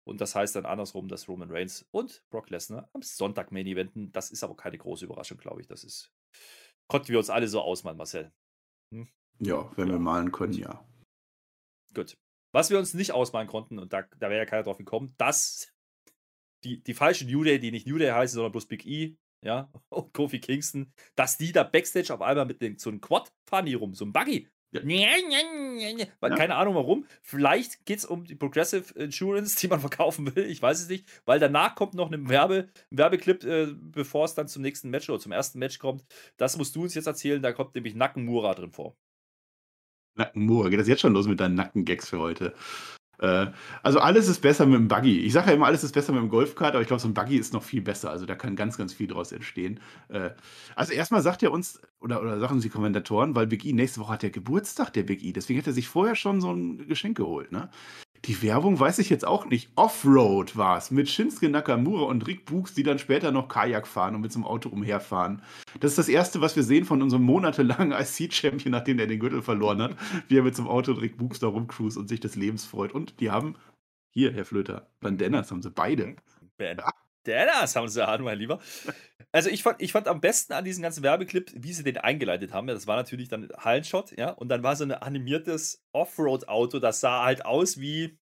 Und 0.05 0.19
das 0.19 0.35
heißt 0.35 0.55
dann 0.55 0.65
andersrum, 0.65 1.07
dass 1.07 1.29
Roman 1.29 1.49
Reigns 1.49 1.85
und 1.91 2.23
Brock 2.29 2.49
Lesnar 2.49 2.89
am 2.93 3.01
Sonntag 3.01 3.51
Main 3.51 3.67
Eventen. 3.67 4.11
Das 4.11 4.31
ist 4.31 4.43
aber 4.43 4.55
keine 4.55 4.77
große 4.77 5.05
Überraschung, 5.05 5.37
glaube 5.37 5.61
ich. 5.61 5.67
Das 5.67 5.83
ist. 5.83 6.11
Konnten 6.87 7.07
wir 7.07 7.17
uns 7.17 7.29
alle 7.29 7.47
so 7.47 7.61
ausmalen, 7.61 7.97
Marcel. 7.97 8.31
Ja, 9.39 9.71
wenn 9.77 9.89
wir 9.89 9.99
malen 9.99 10.31
können, 10.31 10.53
ja. 10.53 10.85
Gut. 11.93 12.17
Was 12.51 12.69
wir 12.69 12.77
uns 12.77 12.93
nicht 12.93 13.13
ausmalen 13.13 13.47
konnten, 13.47 13.79
und 13.79 13.93
da, 13.93 14.03
da 14.19 14.29
wäre 14.29 14.39
ja 14.39 14.45
keiner 14.45 14.63
drauf 14.63 14.77
gekommen, 14.77 15.15
dass 15.17 15.73
die, 16.63 16.84
die 16.84 16.93
falsche 16.93 17.25
New 17.25 17.43
Day, 17.43 17.60
die 17.60 17.72
nicht 17.72 17.88
New 17.88 17.98
Day 17.98 18.12
heißen, 18.12 18.36
sondern 18.36 18.51
bloß 18.51 18.67
Big 18.67 18.86
E, 18.86 19.15
ja, 19.43 19.70
und 19.89 20.13
Kofi 20.13 20.39
Kingston, 20.39 20.91
dass 21.15 21.38
die 21.38 21.51
da 21.51 21.63
Backstage 21.63 22.13
auf 22.13 22.22
einmal 22.22 22.46
mit 22.46 22.62
den, 22.62 22.77
so 22.77 22.89
einem 22.89 23.01
Quad 23.01 23.32
fahren 23.46 23.65
die 23.65 23.74
rum, 23.74 23.93
so 23.93 24.05
ein 24.05 24.13
Buggy. 24.13 24.48
Ja. 24.74 24.82
Weil. 26.20 26.36
Keine 26.36 26.55
Ahnung 26.55 26.74
warum. 26.74 27.05
Vielleicht 27.22 27.86
geht 27.86 28.00
es 28.00 28.05
um 28.05 28.25
die 28.25 28.34
Progressive 28.34 28.91
Insurance, 29.00 29.55
die 29.62 29.67
man 29.67 29.79
verkaufen 29.79 30.36
will. 30.36 30.46
Ich 30.46 30.63
weiß 30.63 30.82
es 30.82 30.89
nicht. 30.89 31.08
Weil 31.25 31.39
danach 31.39 31.75
kommt 31.75 31.93
noch 31.93 32.12
ein, 32.12 32.27
Werbe, 32.27 32.70
ein 32.91 32.98
Werbeclip, 32.98 33.43
äh, 33.43 33.67
bevor 33.72 34.25
es 34.25 34.34
dann 34.34 34.48
zum 34.48 34.63
nächsten 34.63 34.89
Match 34.89 35.10
oder 35.10 35.20
zum 35.20 35.32
ersten 35.32 35.60
Match 35.60 35.77
kommt. 35.77 36.03
Das 36.38 36.58
musst 36.58 36.75
du 36.75 36.82
uns 36.82 36.96
jetzt 36.96 37.05
erzählen. 37.05 37.41
Da 37.43 37.53
kommt 37.53 37.75
nämlich 37.75 37.93
Nackenmura 37.93 38.55
drin 38.55 38.72
vor. 38.72 38.98
Nackenmoor, 40.15 40.72
geht 40.72 40.79
das 40.79 40.88
jetzt 40.88 41.01
schon 41.01 41.13
los 41.13 41.27
mit 41.27 41.39
deinen 41.39 41.55
Nackengags 41.55 42.10
für 42.10 42.20
heute? 42.20 42.55
Äh, 43.20 43.48
also 43.82 44.00
alles 44.00 44.27
ist 44.27 44.41
besser 44.41 44.65
mit 44.65 44.75
dem 44.75 44.88
Buggy. 44.88 45.20
Ich 45.20 45.34
sage 45.34 45.50
ja 45.50 45.55
immer, 45.55 45.67
alles 45.67 45.84
ist 45.84 45.93
besser 45.93 46.13
mit 46.13 46.22
dem 46.22 46.29
Golfkart, 46.29 46.74
aber 46.74 46.82
ich 46.82 46.88
glaube, 46.88 47.01
so 47.01 47.08
ein 47.08 47.13
Buggy 47.13 47.38
ist 47.38 47.53
noch 47.53 47.63
viel 47.63 47.82
besser. 47.82 48.10
Also 48.10 48.25
da 48.25 48.36
kann 48.36 48.55
ganz, 48.55 48.77
ganz 48.77 48.93
viel 48.93 49.08
draus 49.08 49.32
entstehen. 49.32 49.79
Äh, 50.10 50.32
also 50.75 50.93
erstmal 50.93 51.22
sagt 51.22 51.43
er 51.43 51.51
uns, 51.51 51.82
oder, 52.00 52.22
oder 52.22 52.39
sagen 52.39 52.60
sie 52.60 52.70
Kommentatoren, 52.70 53.36
weil 53.36 53.48
Big 53.48 53.65
E 53.65 53.74
nächste 53.74 54.01
Woche 54.01 54.13
hat 54.13 54.24
der 54.24 54.29
Geburtstag, 54.32 54.91
der 54.93 55.03
Big 55.03 55.24
E. 55.24 55.32
Deswegen 55.32 55.60
hat 55.60 55.67
er 55.67 55.74
sich 55.74 55.88
vorher 55.88 56.15
schon 56.15 56.41
so 56.41 56.51
ein 56.51 56.88
Geschenk 56.88 57.17
geholt. 57.17 57.51
Ne? 57.51 57.70
Die 58.25 58.41
Werbung 58.41 58.79
weiß 58.79 58.99
ich 58.99 59.09
jetzt 59.09 59.27
auch 59.27 59.45
nicht. 59.45 59.69
Offroad 59.75 60.55
war 60.55 60.77
es 60.77 60.91
mit 60.91 61.09
Shinsuke 61.09 61.49
Nakamura 61.49 62.03
und 62.03 62.25
Rick 62.25 62.45
Books, 62.45 62.73
die 62.73 62.83
dann 62.83 62.97
später 62.97 63.31
noch 63.33 63.49
Kajak 63.49 63.85
fahren 63.85 64.15
und 64.15 64.21
mit 64.21 64.31
so 64.31 64.39
einem 64.39 64.47
Auto 64.47 64.69
umherfahren. 64.69 65.41
Das 65.81 65.91
ist 65.91 65.97
das 65.97 66.07
Erste, 66.07 66.39
was 66.39 66.55
wir 66.55 66.63
sehen 66.63 66.85
von 66.85 67.01
unserem 67.01 67.23
monatelangen 67.23 67.91
IC-Champion, 67.99 68.71
nachdem 68.71 68.99
er 68.99 69.07
den 69.07 69.19
Gürtel 69.19 69.41
verloren 69.41 69.81
hat, 69.81 69.97
wie 70.29 70.37
er 70.37 70.43
mit 70.43 70.55
so 70.55 70.61
einem 70.61 70.71
Auto 70.71 70.93
und 70.93 70.99
Rick 70.99 71.17
Books 71.17 71.39
da 71.39 71.47
rumcruist 71.47 71.97
und 71.97 72.07
sich 72.07 72.21
des 72.21 72.37
Lebens 72.37 72.63
freut. 72.63 72.93
Und 72.93 73.19
die 73.19 73.29
haben, 73.29 73.55
hier, 74.09 74.31
Herr 74.31 74.45
Flöter, 74.45 74.87
Bandanas 75.01 75.51
haben 75.51 75.61
sie 75.61 75.71
beide. 75.71 76.15
Bandanas 77.23 77.75
haben 77.75 77.87
sie 77.87 78.05
an, 78.05 78.21
mein 78.23 78.37
Lieber. 78.37 78.59
Also 79.31 79.49
ich 79.49 79.63
fand, 79.63 79.81
ich 79.81 79.91
fand 79.91 80.07
am 80.07 80.21
besten 80.21 80.53
an 80.53 80.63
diesem 80.63 80.83
ganzen 80.83 81.03
Werbeclip, 81.03 81.51
wie 81.55 81.73
sie 81.73 81.83
den 81.83 81.97
eingeleitet 81.97 82.53
haben. 82.53 82.67
Das 82.67 82.87
war 82.87 82.97
natürlich 82.97 83.29
dann 83.29 83.49
Hallenshot, 83.57 84.15
ja. 84.17 84.29
Und 84.29 84.49
dann 84.49 84.63
war 84.63 84.75
so 84.75 84.83
ein 84.83 84.91
animiertes 84.91 85.83
Offroad-Auto, 85.91 86.79
das 86.79 86.99
sah 86.99 87.23
halt 87.25 87.45
aus 87.45 87.79
wie. 87.79 88.17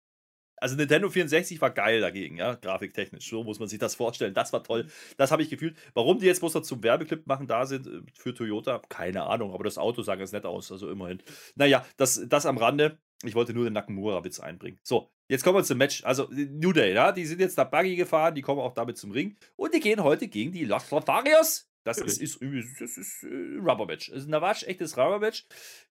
Also 0.57 0.75
Nintendo 0.75 1.09
64 1.09 1.59
war 1.59 1.71
geil 1.71 2.01
dagegen, 2.01 2.37
ja, 2.37 2.53
grafiktechnisch. 2.53 3.27
So 3.27 3.43
muss 3.43 3.57
man 3.57 3.67
sich 3.67 3.79
das 3.79 3.95
vorstellen. 3.95 4.35
Das 4.35 4.53
war 4.53 4.63
toll. 4.63 4.85
Das 5.17 5.31
habe 5.31 5.41
ich 5.41 5.49
gefühlt. 5.49 5.75
Warum 5.95 6.19
die 6.19 6.27
jetzt 6.27 6.39
bloß 6.39 6.53
noch 6.53 6.61
zum 6.61 6.83
Werbeclip 6.83 7.25
machen 7.25 7.47
da 7.47 7.65
sind 7.65 7.87
äh, 7.87 8.01
für 8.13 8.35
Toyota, 8.35 8.79
keine 8.87 9.23
Ahnung. 9.23 9.55
Aber 9.55 9.63
das 9.63 9.79
Auto 9.79 10.03
sah 10.03 10.15
ganz 10.15 10.31
nett 10.33 10.45
aus, 10.45 10.71
also 10.71 10.89
immerhin. 10.91 11.23
Naja, 11.55 11.83
das, 11.97 12.21
das 12.29 12.45
am 12.45 12.59
Rande. 12.59 12.99
Ich 13.23 13.33
wollte 13.33 13.53
nur 13.53 13.63
den 13.63 13.73
Nakamura-Witz 13.73 14.39
einbringen. 14.39 14.79
So, 14.83 15.11
jetzt 15.31 15.43
kommen 15.43 15.57
wir 15.57 15.63
zum 15.63 15.77
Match. 15.77 16.03
Also, 16.03 16.27
New 16.29 16.73
Day, 16.73 16.93
ja, 16.93 17.11
die 17.11 17.25
sind 17.25 17.39
jetzt 17.39 17.57
nach 17.57 17.71
Buggy 17.71 17.95
gefahren, 17.95 18.35
die 18.35 18.41
kommen 18.41 18.59
auch 18.59 18.73
damit 18.73 18.97
zum 18.97 19.11
Ring. 19.11 19.37
Und 19.55 19.73
die 19.73 19.79
gehen 19.79 20.03
heute 20.03 20.27
gegen 20.27 20.51
die 20.51 20.65
Los 20.65 20.91
Lotharios. 20.91 21.69
Das 21.83 21.97
ist, 21.97 22.21
ist, 22.21 22.39
das 22.79 22.97
ist 22.97 23.23
äh, 23.23 23.57
Rubber 23.59 23.87
Match. 23.87 24.09
Es 24.09 24.19
ist 24.19 24.25
ein 24.25 24.31
Navasch, 24.31 24.63
echtes 24.63 24.97
Rubber 24.97 25.17
Match. 25.19 25.47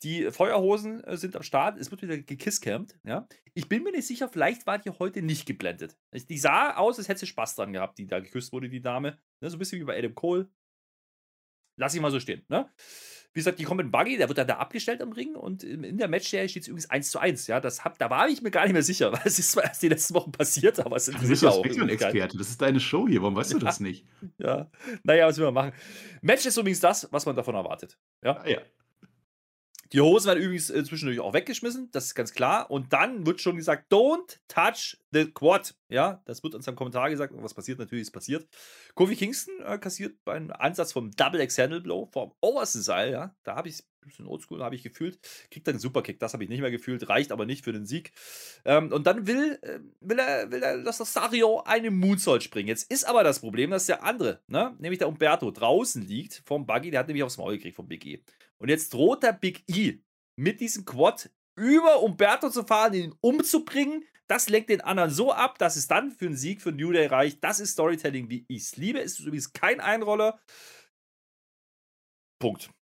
Die 0.03 0.31
Feuerhosen 0.31 1.05
äh, 1.05 1.17
sind 1.19 1.37
am 1.37 1.43
Start. 1.43 1.79
Es 1.79 1.91
wird 1.91 2.01
wieder 2.01 2.17
gekisscampt. 2.17 2.99
Ja. 3.05 3.29
Ich 3.53 3.69
bin 3.69 3.83
mir 3.83 3.93
nicht 3.93 4.07
sicher, 4.07 4.29
vielleicht 4.29 4.67
war 4.67 4.79
die 4.79 4.91
heute 4.91 5.21
nicht 5.21 5.47
geblendet. 5.47 5.99
Die 6.13 6.39
sah 6.39 6.77
aus, 6.77 6.99
als 6.99 7.09
hätte 7.09 7.21
sie 7.21 7.27
Spaß 7.27 7.57
dran 7.57 7.75
gehabt, 7.75 7.99
die 7.99 8.07
da 8.07 8.21
geküsst 8.21 8.53
wurde, 8.53 8.71
die 8.71 8.81
Dame. 8.81 9.19
Ne, 9.41 9.51
so 9.51 9.57
ein 9.57 9.59
bisschen 9.59 9.79
wie 9.81 9.85
bei 9.85 9.99
Adam 9.99 10.15
Cole. 10.15 10.49
Lass 11.77 11.95
ich 11.95 12.01
mal 12.01 12.11
so 12.11 12.21
stehen. 12.21 12.47
Ne? 12.49 12.71
Wie 13.35 13.41
gesagt, 13.41 13.59
die 13.59 13.65
kommen 13.65 13.87
mit 13.87 13.93
Buggy, 13.93 14.17
der 14.17 14.29
wird 14.29 14.39
dann 14.39 14.47
da 14.47 14.59
abgestellt 14.59 15.03
am 15.03 15.11
Ring 15.11 15.35
und 15.35 15.65
in 15.65 15.99
der 15.99 16.07
Matchserie 16.07 16.49
steht 16.49 16.63
es 16.63 16.69
übrigens 16.69 16.89
1 16.89 17.11
zu 17.11 17.19
1. 17.19 17.49
Ja, 17.49 17.61
das 17.61 17.85
hab, 17.85 17.99
da 17.99 18.09
war 18.09 18.29
ich 18.29 18.43
mir 18.43 18.53
gar 18.53 18.63
nicht 18.63 18.75
mehr 18.75 18.83
sicher, 18.85 19.13
weil 19.13 19.23
es 19.25 19.41
ist 19.41 19.51
zwar 19.51 19.65
erst 19.65 19.83
die 19.83 19.89
letzten 19.89 20.15
Wochen 20.15 20.31
passiert, 20.31 20.79
aber 20.79 20.97
es 20.97 21.07
sind 21.07 21.21
du 21.21 21.27
bist 21.27 21.45
auch 21.45 21.65
Experte. 21.65 22.39
Das 22.39 22.49
ist 22.49 22.63
deine 22.63 22.79
Show 22.79 23.09
hier, 23.09 23.23
warum 23.23 23.35
weißt 23.35 23.53
ja. 23.53 23.59
du 23.59 23.65
das 23.65 23.81
nicht? 23.81 24.07
Ja, 24.39 24.71
naja, 25.03 25.27
was 25.27 25.37
will 25.39 25.47
man 25.47 25.55
machen? 25.55 25.73
Match 26.23 26.47
ist 26.47 26.57
übrigens 26.57 26.79
das, 26.79 27.09
was 27.11 27.27
man 27.27 27.35
davon 27.35 27.57
erwartet. 27.57 27.99
Ja, 28.23 28.37
ah, 28.37 28.49
ja. 28.49 28.59
Die 29.93 30.01
Hosen 30.01 30.27
werden 30.29 30.43
übrigens 30.43 30.71
äh, 30.71 30.85
zwischendurch 30.85 31.21
auch 31.21 31.35
weggeschmissen, 31.35 31.91
das 31.93 32.07
ist 32.07 32.15
ganz 32.15 32.33
klar. 32.33 32.71
Und 32.71 32.93
dann 32.93 33.27
wird 33.27 33.41
schon 33.41 33.57
gesagt, 33.57 33.93
don't 33.93 34.39
touch 34.49 34.97
the 35.13 35.31
quad. 35.31 35.75
Ja, 35.89 36.23
das 36.25 36.43
wird 36.43 36.55
uns 36.55 36.69
am 36.69 36.77
Kommentar 36.77 37.11
gesagt. 37.11 37.33
Und 37.33 37.43
was 37.43 37.55
passiert? 37.55 37.79
Natürlich 37.79 38.03
ist 38.03 38.11
passiert. 38.11 38.49
Kofi 38.95 39.17
Kingston 39.17 39.55
äh, 39.65 39.79
kassiert 39.79 40.17
beim 40.25 40.51
Ansatz 40.51 40.93
vom 40.93 41.11
Double 41.13 41.41
X 41.41 41.59
Handle 41.59 41.81
Blow 41.81 42.09
vom 42.13 42.33
obersten 42.41 42.83
Seil. 42.83 43.13
Ja, 43.13 43.35
da 43.45 43.57
habe 43.57 43.69
ich 43.69 43.77
es 43.77 43.81
ein 44.05 44.09
bisschen 44.09 44.27
oldschool, 44.27 44.63
habe 44.63 44.75
ich 44.75 44.83
gefühlt. 44.83 45.19
Kriegt 45.51 45.67
dann 45.67 45.75
einen 45.75 45.81
Superkick, 45.81 46.19
das 46.19 46.33
habe 46.33 46.45
ich 46.45 46.51
nicht 46.51 46.61
mehr 46.61 46.71
gefühlt. 46.71 47.09
Reicht 47.09 47.33
aber 47.33 47.47
nicht 47.47 47.65
für 47.65 47.73
den 47.73 47.87
Sieg. 47.87 48.13
Ähm, 48.65 48.93
und 48.93 49.07
dann 49.07 49.27
will, 49.27 49.59
äh, 49.63 49.81
will 50.01 50.19
er, 50.19 50.51
will 50.51 50.63
er, 50.63 50.83
dass 50.83 50.99
das 50.99 51.13
Sario 51.13 51.63
eine 51.65 51.91
Moonsault 51.91 52.43
springen. 52.43 52.69
Jetzt 52.69 52.91
ist 52.91 53.05
aber 53.05 53.25
das 53.25 53.41
Problem, 53.41 53.71
dass 53.71 53.87
der 53.87 54.03
andere, 54.05 54.41
ne, 54.47 54.75
nämlich 54.79 54.99
der 54.99 55.09
Umberto, 55.09 55.51
draußen 55.51 56.03
liegt 56.03 56.43
vom 56.45 56.67
Buggy. 56.67 56.91
Der 56.91 57.01
hat 57.01 57.09
nämlich 57.09 57.23
aufs 57.23 57.39
Maul 57.39 57.57
gekriegt 57.57 57.77
vom 57.77 57.89
Big 57.89 58.05
E. 58.07 58.23
Und 58.59 58.69
jetzt 58.69 58.93
droht 58.93 59.23
der 59.23 59.33
Big 59.33 59.65
E 59.69 60.01
mit 60.37 60.61
diesem 60.61 60.85
Quad 60.85 61.31
über 61.57 62.01
Umberto 62.03 62.51
zu 62.51 62.65
fahren, 62.65 62.95
ihn 62.95 63.15
umzubringen. 63.21 64.05
Das 64.27 64.49
lenkt 64.49 64.71
den 64.71 64.81
anderen 64.81 65.11
so 65.11 65.33
ab, 65.33 65.59
dass 65.59 65.77
es 65.77 65.87
dann 65.87 66.11
für 66.11 66.27
einen 66.27 66.37
Sieg 66.37 66.63
für 66.63 66.73
New 66.73 66.93
Day 66.93 67.07
reicht. 67.07 67.45
Das 67.45 67.61
ist 67.61 67.73
Storytelling, 67.73 68.31
wie 68.31 68.45
ich 68.49 68.63
es 68.63 68.77
liebe. 68.77 69.01
Es 69.01 69.19
ist 69.19 69.27
übrigens 69.27 69.53
kein 69.53 69.81
Einroller. 69.81 70.41
Punkt. 72.41 72.74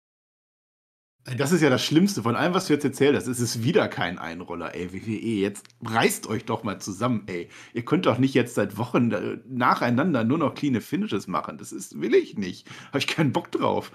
Das 1.24 1.52
ist 1.52 1.62
ja 1.62 1.70
das 1.70 1.86
Schlimmste 1.86 2.24
von 2.24 2.36
allem, 2.36 2.56
was 2.56 2.66
du 2.66 2.74
jetzt 2.74 2.84
erzählt 2.84 3.16
hast. 3.16 3.28
Es 3.28 3.40
ist 3.40 3.64
wieder 3.64 3.88
kein 3.88 4.18
Einroller, 4.18 4.74
ey. 4.74 4.92
WWE, 4.92 5.40
jetzt 5.40 5.68
reißt 5.84 6.26
euch 6.26 6.46
doch 6.46 6.64
mal 6.64 6.80
zusammen, 6.80 7.24
ey. 7.28 7.48
Ihr 7.74 7.86
könnt 7.86 8.08
doch 8.08 8.18
nicht 8.18 8.34
jetzt 8.34 8.56
seit 8.56 8.80
Wochen 8.80 9.12
äh, 9.12 9.38
nacheinander 9.48 10.24
nur 10.24 10.40
noch 10.40 10.56
cleane 10.56 10.82
Finishes 10.82 11.28
machen. 11.28 11.60
Das 11.60 11.72
ist, 11.72 12.02
will 12.02 12.16
ich 12.16 12.40
nicht. 12.40 12.68
Habe 12.88 12.98
ich 12.98 13.08
keinen 13.08 13.34
Bock 13.34 13.52
drauf. 13.52 13.92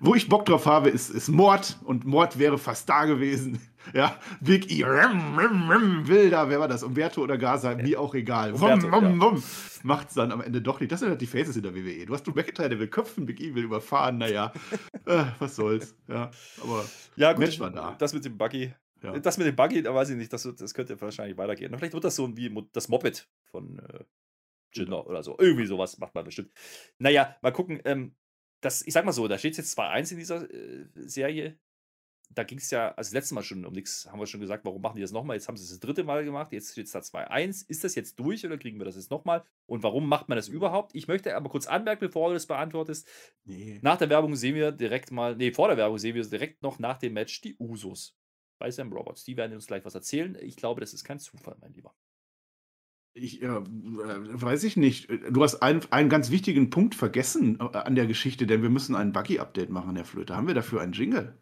Wo 0.00 0.14
ich 0.14 0.30
Bock 0.30 0.46
drauf 0.46 0.64
habe, 0.64 0.88
ist, 0.88 1.10
ist 1.10 1.28
Mord. 1.28 1.78
Und 1.84 2.06
Mord 2.06 2.38
wäre 2.38 2.56
fast 2.56 2.88
da 2.88 3.04
gewesen. 3.04 3.60
Ja, 3.94 4.18
Big 4.40 4.70
E, 4.70 4.84
rim, 4.84 5.38
rim, 5.38 5.70
rim, 5.70 6.08
Wilder, 6.08 6.48
wer 6.48 6.60
war 6.60 6.68
das? 6.68 6.82
Umberto 6.82 7.22
oder 7.22 7.38
Gaza, 7.38 7.74
mir 7.74 8.00
auch 8.00 8.14
egal. 8.14 8.52
Umberto, 8.52 8.90
wum, 8.90 9.20
wum, 9.20 9.20
wum. 9.20 9.42
Macht's 9.82 10.14
dann 10.14 10.32
am 10.32 10.40
Ende 10.40 10.60
doch 10.60 10.80
nicht. 10.80 10.92
Das 10.92 11.00
sind 11.00 11.08
halt 11.08 11.20
die 11.20 11.26
Faces 11.26 11.56
in 11.56 11.62
der 11.62 11.74
WWE. 11.74 12.06
Du 12.06 12.12
hast 12.12 12.26
Drew 12.26 12.32
McIntyre, 12.34 12.68
der 12.68 12.78
will 12.78 12.88
köpfen, 12.88 13.26
Big 13.26 13.40
E 13.40 13.54
will 13.54 13.64
überfahren, 13.64 14.18
naja, 14.18 14.52
äh, 15.06 15.24
was 15.38 15.56
soll's. 15.56 15.96
Ja, 16.08 16.30
aber 16.62 16.84
ja, 17.16 17.32
gut, 17.32 17.40
Match 17.40 17.60
war 17.60 17.70
da. 17.70 17.96
Das 17.98 18.12
mit 18.12 18.24
dem 18.24 18.36
Buggy, 18.36 18.72
ja. 19.02 19.18
Das 19.18 19.38
mit 19.38 19.46
dem 19.46 19.56
Buggy, 19.56 19.82
da 19.82 19.94
weiß 19.94 20.10
ich 20.10 20.16
nicht, 20.16 20.32
das, 20.32 20.42
das 20.42 20.74
könnte 20.74 21.00
wahrscheinlich 21.00 21.38
weitergehen. 21.38 21.74
Vielleicht 21.76 21.94
wird 21.94 22.04
das 22.04 22.16
so 22.16 22.36
wie 22.36 22.54
das 22.72 22.88
Moped 22.88 23.28
von 23.44 23.78
äh, 23.78 24.04
Jinder 24.72 25.06
oder 25.06 25.22
so. 25.22 25.36
Irgendwie 25.38 25.66
sowas 25.66 25.98
macht 25.98 26.14
man 26.14 26.24
bestimmt. 26.24 26.52
Naja, 26.98 27.36
mal 27.40 27.52
gucken. 27.52 27.80
Ähm, 27.84 28.14
das, 28.60 28.82
ich 28.86 28.92
sag 28.92 29.06
mal 29.06 29.12
so, 29.12 29.26
da 29.26 29.38
steht 29.38 29.56
jetzt 29.56 29.78
2-1 29.78 30.12
in 30.12 30.18
dieser 30.18 30.50
äh, 30.50 30.86
Serie 30.94 31.58
da 32.32 32.44
ging 32.44 32.58
es 32.58 32.70
ja, 32.70 32.88
also 32.90 33.08
das 33.08 33.12
letzte 33.12 33.34
Mal 33.34 33.42
schon 33.42 33.64
um 33.64 33.72
nichts, 33.72 34.08
haben 34.10 34.20
wir 34.20 34.26
schon 34.26 34.40
gesagt, 34.40 34.64
warum 34.64 34.80
machen 34.80 34.96
die 34.96 35.02
das 35.02 35.10
nochmal? 35.10 35.36
Jetzt 35.36 35.48
haben 35.48 35.56
sie 35.56 35.64
es 35.64 35.70
das 35.70 35.80
dritte 35.80 36.04
Mal 36.04 36.24
gemacht, 36.24 36.52
jetzt 36.52 36.72
steht 36.72 36.86
es 36.86 36.92
da 36.92 37.00
2-1. 37.00 37.68
Ist 37.68 37.82
das 37.82 37.96
jetzt 37.96 38.18
durch 38.20 38.46
oder 38.46 38.56
kriegen 38.56 38.78
wir 38.78 38.84
das 38.84 38.94
jetzt 38.94 39.10
nochmal? 39.10 39.44
Und 39.66 39.82
warum 39.82 40.08
macht 40.08 40.28
man 40.28 40.36
das 40.36 40.48
überhaupt? 40.48 40.94
Ich 40.94 41.08
möchte 41.08 41.34
aber 41.34 41.48
kurz 41.48 41.66
anmerken, 41.66 42.06
bevor 42.06 42.28
du 42.28 42.34
das 42.34 42.46
beantwortest. 42.46 43.08
Nee. 43.44 43.80
Nach 43.82 43.98
der 43.98 44.10
Werbung 44.10 44.36
sehen 44.36 44.54
wir 44.54 44.70
direkt 44.70 45.10
mal, 45.10 45.34
nee, 45.34 45.50
vor 45.50 45.68
der 45.68 45.76
Werbung 45.76 45.98
sehen 45.98 46.14
wir 46.14 46.24
direkt 46.24 46.62
noch 46.62 46.78
nach 46.78 46.98
dem 46.98 47.14
Match 47.14 47.40
die 47.40 47.56
Usos 47.58 48.16
bei 48.58 48.70
Sam 48.70 48.92
Roberts. 48.92 49.24
Die 49.24 49.36
werden 49.36 49.54
uns 49.54 49.66
gleich 49.66 49.84
was 49.84 49.96
erzählen. 49.96 50.36
Ich 50.40 50.56
glaube, 50.56 50.80
das 50.80 50.94
ist 50.94 51.02
kein 51.02 51.18
Zufall, 51.18 51.56
mein 51.60 51.72
Lieber. 51.72 51.94
Ich 53.12 53.42
äh, 53.42 53.48
weiß 53.48 54.62
ich 54.62 54.76
nicht. 54.76 55.10
Du 55.30 55.42
hast 55.42 55.56
einen, 55.56 55.80
einen 55.90 56.08
ganz 56.08 56.30
wichtigen 56.30 56.70
Punkt 56.70 56.94
vergessen 56.94 57.58
äh, 57.58 57.76
an 57.76 57.96
der 57.96 58.06
Geschichte, 58.06 58.46
denn 58.46 58.62
wir 58.62 58.70
müssen 58.70 58.94
ein 58.94 59.10
Buggy-Update 59.12 59.70
machen, 59.70 59.96
Herr 59.96 60.04
Flöte. 60.04 60.36
Haben 60.36 60.46
wir 60.46 60.54
dafür 60.54 60.80
einen 60.80 60.92
Jingle? 60.92 61.36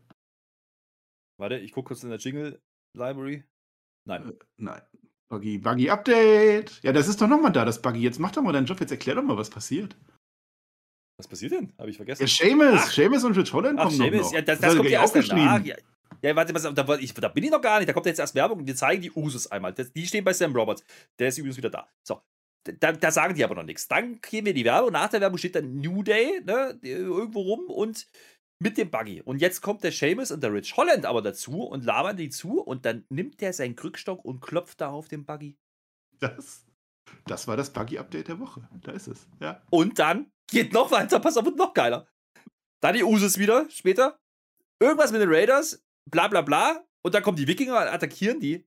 Warte, 1.38 1.56
ich 1.56 1.72
gucke 1.72 1.88
kurz 1.88 2.02
in 2.02 2.10
der 2.10 2.18
Jingle 2.18 2.60
Library. 2.96 3.44
Nein. 4.06 4.30
Äh, 4.30 4.32
nein. 4.56 4.82
Buggy, 5.30 5.58
Buggy 5.58 5.90
Update. 5.90 6.82
Ja, 6.82 6.92
das 6.92 7.06
ist 7.06 7.20
doch 7.20 7.28
nochmal 7.28 7.52
da, 7.52 7.64
das 7.64 7.82
Buggy. 7.82 8.00
Jetzt 8.00 8.18
mach 8.18 8.32
doch 8.32 8.42
mal 8.42 8.52
deinen 8.52 8.66
Job, 8.66 8.80
jetzt 8.80 8.90
erklär 8.90 9.14
doch 9.14 9.22
mal, 9.22 9.36
was 9.36 9.50
passiert. 9.50 9.96
Was 11.18 11.28
passiert 11.28 11.52
denn? 11.52 11.72
Habe 11.78 11.90
ich 11.90 11.96
vergessen. 11.96 12.22
Ja, 12.22 12.28
Seamus. 12.28 12.94
Seamus 12.94 13.24
und 13.24 13.36
Rich 13.36 13.52
Holland 13.52 13.78
kommen 13.78 13.90
Seamus. 13.90 14.26
noch. 14.26 14.32
Ja, 14.32 14.40
das, 14.40 14.60
das, 14.60 14.70
das 14.70 14.76
kommt 14.76 14.90
ja 14.90 15.00
erst 15.02 15.16
danach. 15.16 15.64
Ja, 15.64 15.76
ja, 16.22 16.34
warte, 16.34 16.54
was, 16.54 16.62
da, 16.62 16.94
ich, 16.96 17.14
da 17.14 17.28
bin 17.28 17.44
ich 17.44 17.50
noch 17.50 17.60
gar 17.60 17.78
nicht. 17.78 17.88
Da 17.88 17.92
kommt 17.92 18.06
jetzt 18.06 18.18
erst 18.18 18.34
Werbung 18.34 18.60
und 18.60 18.66
wir 18.66 18.74
zeigen 18.74 19.02
die 19.02 19.10
Usus 19.10 19.46
einmal. 19.48 19.72
Das, 19.72 19.92
die 19.92 20.06
stehen 20.06 20.24
bei 20.24 20.32
Sam 20.32 20.54
Roberts. 20.54 20.84
Der 21.18 21.28
ist 21.28 21.38
übrigens 21.38 21.56
wieder 21.56 21.70
da. 21.70 21.88
So. 22.02 22.20
Da, 22.80 22.92
da, 22.92 23.10
sagen 23.10 23.34
die 23.34 23.44
aber 23.44 23.54
noch 23.54 23.62
nichts. 23.62 23.88
Dann 23.88 24.20
gehen 24.20 24.44
wir 24.44 24.52
die 24.52 24.64
Werbung. 24.64 24.92
Nach 24.92 25.08
der 25.08 25.20
Werbung 25.20 25.38
steht 25.38 25.54
dann 25.54 25.80
New 25.80 26.02
Day 26.02 26.40
ne, 26.44 26.78
irgendwo 26.82 27.40
rum 27.40 27.66
und 27.68 28.06
mit 28.60 28.76
dem 28.76 28.90
Buggy. 28.90 29.22
Und 29.22 29.40
jetzt 29.40 29.60
kommt 29.60 29.84
der 29.84 29.92
Seamus 29.92 30.30
und 30.30 30.42
der 30.42 30.52
Rich 30.52 30.76
Holland 30.76 31.06
aber 31.06 31.22
dazu 31.22 31.62
und 31.62 31.84
labern 31.84 32.16
die 32.16 32.30
zu 32.30 32.60
und 32.60 32.84
dann 32.84 33.04
nimmt 33.08 33.40
der 33.40 33.52
seinen 33.52 33.76
Krückstock 33.76 34.24
und 34.24 34.40
klopft 34.40 34.80
da 34.80 34.88
auf 34.88 35.08
den 35.08 35.24
Buggy. 35.24 35.56
Das, 36.18 36.66
das 37.26 37.46
war 37.46 37.56
das 37.56 37.72
Buggy-Update 37.72 38.28
der 38.28 38.40
Woche. 38.40 38.68
Da 38.82 38.92
ist 38.92 39.06
es. 39.06 39.26
Ja. 39.40 39.62
Und 39.70 39.98
dann 39.98 40.30
geht 40.50 40.72
noch 40.72 40.90
weiter, 40.90 41.20
pass 41.20 41.36
auf, 41.36 41.44
wird 41.44 41.56
noch 41.56 41.74
geiler. 41.74 42.08
Dann 42.80 42.94
die 42.94 43.04
Usos 43.04 43.38
wieder, 43.38 43.68
später. 43.70 44.18
Irgendwas 44.80 45.12
mit 45.12 45.20
den 45.20 45.32
Raiders, 45.32 45.84
bla 46.10 46.28
bla 46.28 46.42
bla. 46.42 46.84
Und 47.02 47.14
dann 47.14 47.22
kommen 47.22 47.36
die 47.36 47.46
Wikinger, 47.46 47.92
attackieren 47.92 48.40
die. 48.40 48.66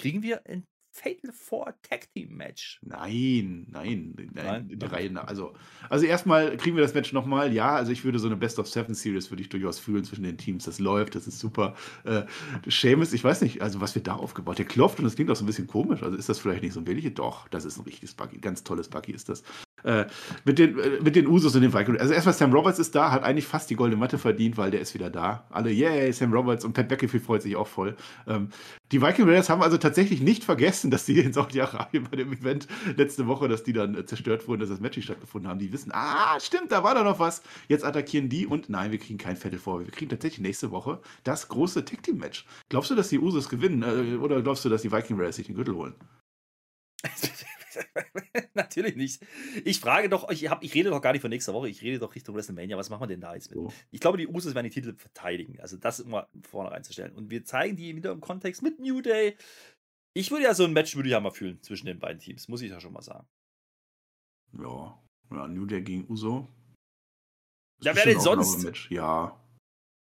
Kriegen 0.00 0.22
wir 0.22 0.44
ein 0.46 0.64
Fatal 0.98 1.32
Four 1.32 1.74
Tag 1.82 2.12
Team 2.12 2.36
Match. 2.36 2.80
Nein, 2.82 3.66
nein, 3.70 4.14
nein, 4.34 4.68
die 4.68 4.86
Reihe 4.86 5.28
Also, 5.28 5.54
also 5.88 6.06
erstmal 6.06 6.56
kriegen 6.56 6.76
wir 6.76 6.82
das 6.82 6.94
Match 6.94 7.12
nochmal. 7.12 7.52
Ja, 7.52 7.76
also 7.76 7.92
ich 7.92 8.04
würde 8.04 8.18
so 8.18 8.26
eine 8.26 8.36
Best 8.36 8.58
of 8.58 8.68
Seven 8.68 8.94
Series 8.94 9.30
würde 9.30 9.42
ich 9.42 9.48
durchaus 9.48 9.78
fühlen 9.78 10.04
zwischen 10.04 10.24
den 10.24 10.36
Teams. 10.36 10.64
Das 10.64 10.78
läuft, 10.78 11.14
das 11.14 11.26
ist 11.26 11.38
super. 11.38 11.74
Äh, 12.04 12.22
Seamus, 12.66 13.12
ich 13.12 13.22
weiß 13.22 13.42
nicht, 13.42 13.62
also 13.62 13.80
was 13.80 13.94
wird 13.94 14.06
da 14.06 14.14
aufgebaut? 14.14 14.58
Der 14.58 14.64
klopft 14.66 14.98
und 14.98 15.04
das 15.04 15.14
klingt 15.14 15.30
auch 15.30 15.36
so 15.36 15.44
ein 15.44 15.46
bisschen 15.46 15.66
komisch. 15.66 16.02
Also 16.02 16.16
ist 16.16 16.28
das 16.28 16.38
vielleicht 16.38 16.62
nicht 16.62 16.72
so 16.72 16.80
ein 16.80 16.86
Willige? 16.86 17.10
Doch, 17.10 17.48
das 17.48 17.64
ist 17.64 17.78
ein 17.78 17.84
richtiges 17.84 18.14
Buggy. 18.14 18.38
Ganz 18.38 18.64
tolles 18.64 18.88
Buggy 18.88 19.12
ist 19.12 19.28
das. 19.28 19.42
Äh, 19.84 20.06
mit, 20.44 20.58
den, 20.58 20.78
äh, 20.78 21.00
mit 21.02 21.14
den 21.16 21.26
Usos 21.26 21.54
und 21.54 21.62
den 21.62 21.72
Vikings. 21.72 22.00
Also 22.00 22.12
erstmal 22.12 22.34
Sam 22.34 22.52
Roberts 22.52 22.78
ist 22.78 22.94
da, 22.94 23.10
hat 23.10 23.22
eigentlich 23.22 23.46
fast 23.46 23.70
die 23.70 23.76
goldene 23.76 23.98
Matte 23.98 24.18
verdient, 24.18 24.56
weil 24.56 24.70
der 24.70 24.80
ist 24.80 24.94
wieder 24.94 25.10
da. 25.10 25.44
Alle, 25.50 25.70
yay, 25.70 26.12
Sam 26.12 26.32
Roberts 26.32 26.64
und 26.64 26.72
Pat 26.72 26.90
McAfee 26.90 27.20
freut 27.20 27.42
sich 27.42 27.56
auch 27.56 27.68
voll. 27.68 27.96
Ähm, 28.26 28.48
die 28.90 29.02
Viking 29.02 29.26
Raiders 29.26 29.50
haben 29.50 29.62
also 29.62 29.76
tatsächlich 29.76 30.20
nicht 30.20 30.44
vergessen, 30.44 30.90
dass 30.90 31.04
die 31.04 31.18
in 31.20 31.32
Saudi-Arabien 31.32 32.04
bei 32.10 32.16
dem 32.16 32.32
Event 32.32 32.66
letzte 32.96 33.26
Woche, 33.26 33.48
dass 33.48 33.62
die 33.62 33.72
dann 33.72 33.94
äh, 33.94 34.04
zerstört 34.04 34.48
wurden, 34.48 34.60
dass 34.60 34.70
das 34.70 34.80
Match 34.80 34.96
nicht 34.96 35.06
stattgefunden 35.06 35.48
haben. 35.48 35.58
Die 35.58 35.72
wissen, 35.72 35.92
ah, 35.92 36.38
stimmt, 36.40 36.72
da 36.72 36.82
war 36.82 36.94
da 36.94 37.04
noch 37.04 37.18
was. 37.18 37.42
Jetzt 37.68 37.84
attackieren 37.84 38.28
die 38.28 38.46
und 38.46 38.68
nein, 38.68 38.90
wir 38.90 38.98
kriegen 38.98 39.18
kein 39.18 39.36
Vettel 39.36 39.58
vor. 39.58 39.80
Wir 39.80 39.90
kriegen 39.90 40.10
tatsächlich 40.10 40.40
nächste 40.40 40.70
Woche 40.70 41.00
das 41.22 41.48
große 41.48 41.84
Tag 41.84 42.02
Team 42.02 42.18
Match. 42.18 42.46
Glaubst 42.68 42.90
du, 42.90 42.94
dass 42.94 43.08
die 43.08 43.18
Usos 43.18 43.48
gewinnen 43.48 43.82
äh, 43.82 44.16
oder 44.16 44.42
glaubst 44.42 44.64
du, 44.64 44.68
dass 44.68 44.82
die 44.82 44.90
Viking 44.90 45.18
Raiders 45.18 45.36
sich 45.36 45.46
den 45.46 45.56
Gürtel 45.56 45.74
holen? 45.74 45.94
Natürlich 48.54 48.96
nicht. 48.96 49.24
Ich 49.64 49.80
frage 49.80 50.08
doch, 50.08 50.30
ich, 50.30 50.48
hab, 50.48 50.62
ich 50.62 50.74
rede 50.74 50.90
doch 50.90 51.00
gar 51.00 51.12
nicht 51.12 51.22
von 51.22 51.30
nächster 51.30 51.54
Woche, 51.54 51.68
ich 51.68 51.82
rede 51.82 51.98
doch 51.98 52.14
Richtung 52.14 52.34
WrestleMania. 52.34 52.76
Was 52.76 52.90
machen 52.90 53.02
wir 53.02 53.06
denn 53.06 53.20
da 53.20 53.34
jetzt 53.34 53.50
mit? 53.50 53.58
Oh. 53.58 53.72
Ich 53.90 54.00
glaube, 54.00 54.18
die 54.18 54.28
Usos 54.28 54.54
werden 54.54 54.64
die 54.64 54.70
Titel 54.70 54.94
verteidigen. 54.94 55.60
Also 55.60 55.76
das 55.76 56.00
immer 56.00 56.28
vorne 56.42 56.70
reinzustellen. 56.70 57.14
Und 57.14 57.30
wir 57.30 57.44
zeigen 57.44 57.76
die 57.76 57.94
wieder 57.96 58.12
im 58.12 58.20
Kontext 58.20 58.62
mit 58.62 58.78
New 58.78 59.00
Day. 59.00 59.36
Ich 60.14 60.30
würde 60.30 60.44
ja 60.44 60.54
so 60.54 60.64
ein 60.64 60.72
Match 60.72 60.96
würde 60.96 61.08
ich 61.08 61.12
ja 61.12 61.20
mal 61.20 61.30
fühlen 61.30 61.62
zwischen 61.62 61.86
den 61.86 61.98
beiden 61.98 62.18
Teams, 62.18 62.48
muss 62.48 62.62
ich 62.62 62.70
ja 62.70 62.80
schon 62.80 62.92
mal 62.92 63.02
sagen. 63.02 63.26
Ja, 64.52 65.00
ja 65.30 65.48
New 65.48 65.66
Day 65.66 65.82
gegen 65.82 66.06
Uso. 66.08 66.48
Ja, 67.80 67.94
wer 67.94 68.04
denn 68.04 68.20
sonst? 68.20 68.88
Ja, 68.90 69.38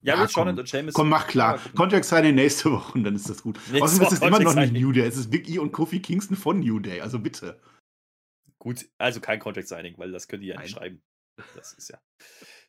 ja, 0.05 0.15
ja 0.15 0.25
John 0.25 0.47
und 0.47 0.69
Sheamus. 0.69 0.93
Komm, 0.93 1.09
mach 1.09 1.27
klar. 1.27 1.59
Contract 1.75 2.05
Signing 2.05 2.35
nächste 2.35 2.71
Woche 2.71 2.93
und 2.93 3.03
dann 3.03 3.15
ist 3.15 3.29
das 3.29 3.41
gut. 3.41 3.57
Außerdem 3.79 4.07
ist 4.07 4.13
es 4.13 4.21
immer 4.21 4.39
noch 4.39 4.55
nicht 4.55 4.73
New 4.73 4.91
Day. 4.91 5.05
Es 5.07 5.17
ist 5.17 5.33
E 5.33 5.59
und 5.59 5.71
Kofi 5.71 5.99
Kingston 5.99 6.37
von 6.37 6.59
New 6.59 6.79
Day. 6.79 7.01
Also 7.01 7.19
bitte. 7.19 7.59
Gut, 8.59 8.87
also 8.97 9.19
kein 9.19 9.39
Contract 9.39 9.67
Signing, 9.67 9.95
weil 9.97 10.11
das 10.11 10.27
könnt 10.27 10.43
ihr 10.43 10.55
ja 10.55 10.61
nicht 10.61 10.71
schreiben. 10.71 11.01
Das 11.55 11.73
ist 11.73 11.89
ja. 11.89 11.99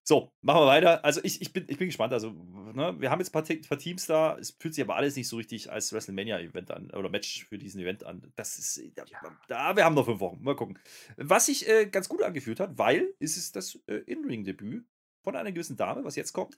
So, 0.09 0.33
machen 0.41 0.61
wir 0.61 0.67
weiter. 0.67 1.05
Also 1.05 1.21
ich, 1.25 1.43
ich, 1.43 1.53
bin, 1.53 1.65
ich 1.69 1.79
bin 1.79 1.89
gespannt. 1.89 2.13
Also, 2.13 2.31
ne, 2.31 2.95
wir 3.01 3.11
haben 3.11 3.19
jetzt 3.19 3.35
ein 3.35 3.45
paar, 3.45 3.57
paar, 3.69 3.79
Teams 3.79 4.07
da. 4.07 4.39
Es 4.39 4.53
fühlt 4.53 4.75
sich 4.75 4.85
aber 4.85 4.95
alles 4.95 5.17
nicht 5.17 5.29
so 5.29 5.37
richtig 5.37 5.73
als 5.73 5.93
WrestleMania-Event 5.93 6.71
an 6.71 6.91
oder 6.93 7.09
Match 7.09 7.45
für 7.47 7.59
diesen 7.59 7.81
Event 7.81 8.05
an. 8.05 8.23
Das 8.37 8.57
ist. 8.57 8.77
Ja, 8.97 9.05
da, 9.49 9.75
wir 9.75 9.85
haben 9.85 9.95
noch 9.95 10.05
fünf 10.05 10.21
Wochen. 10.21 10.43
Mal 10.43 10.55
gucken. 10.55 10.79
Was 11.17 11.47
sich 11.47 11.69
äh, 11.69 11.87
ganz 11.87 12.09
gut 12.09 12.23
angefühlt 12.23 12.61
hat, 12.61 12.79
weil 12.79 13.15
ist 13.19 13.37
es 13.37 13.51
das 13.51 13.81
äh, 13.89 13.97
In-Ring-Debüt 14.07 14.87
von 15.27 15.35
einer 15.35 15.51
gewissen 15.51 15.77
Dame, 15.77 16.05
was 16.05 16.15
jetzt 16.15 16.33
kommt. 16.33 16.57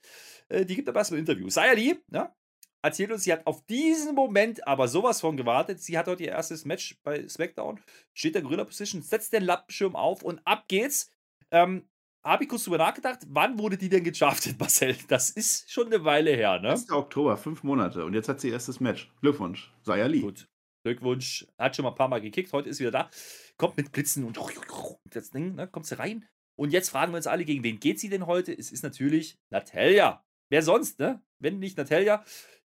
Äh, 0.48 0.66
die 0.66 0.76
gibt 0.76 0.88
aber 0.90 0.98
erstmal 0.98 1.18
ein 1.18 1.26
Interview. 1.26 1.48
Saya 1.48 1.72
Lee, 1.72 1.96
ja, 2.12 2.35
erzählt 2.83 3.11
uns, 3.11 3.24
sie 3.24 3.33
hat 3.33 3.46
auf 3.46 3.64
diesen 3.64 4.14
Moment 4.14 4.66
aber 4.66 4.88
sowas 4.88 5.22
von 5.22 5.38
gewartet. 5.38 5.81
Sie 5.83 5.96
hat 5.96 6.07
heute 6.07 6.24
ihr 6.24 6.33
erstes 6.33 6.66
Match 6.66 6.98
bei 7.02 7.26
SmackDown, 7.26 7.81
steht 8.12 8.35
der 8.35 8.42
Gorilla 8.42 8.64
Position, 8.64 9.00
setzt 9.00 9.33
den 9.33 9.44
Lappenschirm 9.44 9.96
auf 9.96 10.22
und 10.22 10.40
ab 10.44 10.64
geht's. 10.68 11.11
Ähm, 11.50 11.88
habe 12.22 12.44
ich 12.44 12.50
kurz 12.50 12.64
drüber 12.64 12.76
nachgedacht, 12.76 13.20
wann 13.28 13.59
wurde 13.59 13.78
die 13.78 13.88
denn 13.88 14.04
gedraftet, 14.04 14.57
Marcel? 14.61 14.94
Das 15.09 15.31
ist 15.31 15.70
schon 15.70 15.87
eine 15.87 16.04
Weile 16.04 16.33
her, 16.33 16.61
ne? 16.61 16.72
1. 16.72 16.90
Oktober, 16.90 17.38
fünf 17.38 17.62
Monate. 17.62 18.04
Und 18.04 18.12
jetzt 18.12 18.28
hat 18.28 18.38
sie 18.40 18.48
ihr 18.48 18.52
erstes 18.52 18.81
Match. 18.81 19.11
Glückwunsch, 19.22 19.72
Saya 19.83 20.07
Lee. 20.07 20.20
Gut. 20.20 20.46
Glückwunsch. 20.85 21.46
Hat 21.59 21.74
schon 21.74 21.85
mal 21.85 21.90
ein 21.90 21.96
paar 21.96 22.09
Mal 22.09 22.20
gekickt, 22.20 22.52
heute 22.52 22.68
ist 22.68 22.81
wieder 22.81 22.90
da. 22.90 23.11
Kommt 23.57 23.78
mit 23.78 23.92
Blitzen 23.92 24.24
und 24.24 24.38
das 25.04 25.31
Ding, 25.31 25.54
ne, 25.54 25.68
kommt 25.68 25.87
sie 25.87 25.98
rein. 25.98 26.28
Und 26.59 26.73
jetzt 26.73 26.90
fragen 26.90 27.12
wir 27.12 27.18
uns 27.18 27.29
alle, 27.29 27.44
gegen 27.44 27.62
wen 27.62 27.79
geht 27.79 28.01
sie 28.01 28.09
denn 28.09 28.27
heute? 28.27 28.53
Es 28.53 28.73
ist 28.73 28.83
natürlich 28.83 29.38
Natalia. 29.49 30.25
Wer 30.49 30.62
sonst, 30.62 30.99
ne? 30.99 31.23
Wenn 31.38 31.61
nicht 31.61 31.79
Natalia. 31.79 32.25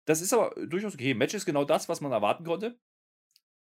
Das 0.05 0.21
ist 0.21 0.31
aber 0.31 0.53
durchaus 0.67 0.93
okay. 0.93 1.15
Match 1.15 1.33
ist 1.33 1.45
genau 1.45 1.65
das, 1.65 1.89
was 1.89 1.99
man 1.99 2.11
erwarten 2.11 2.45
konnte. 2.45 2.79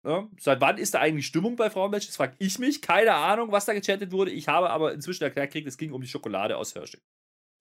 Ja, 0.05 0.29
seit 0.39 0.61
wann 0.61 0.77
ist 0.77 0.93
da 0.93 0.99
eigentlich 0.99 1.27
Stimmung 1.27 1.57
bei 1.57 1.69
Frauenmatches? 1.69 2.15
Frag 2.15 2.35
ich 2.39 2.59
mich. 2.59 2.81
Keine 2.81 3.13
Ahnung, 3.13 3.51
was 3.51 3.65
da 3.65 3.73
gechattet 3.73 4.13
wurde. 4.13 4.31
Ich 4.31 4.47
habe 4.47 4.69
aber 4.69 4.93
inzwischen 4.93 5.23
erklärt 5.23 5.49
gekriegt, 5.49 5.67
es 5.67 5.77
ging 5.77 5.91
um 5.91 6.01
die 6.01 6.07
Schokolade 6.07 6.55
aus 6.55 6.75
Hershey. 6.75 7.01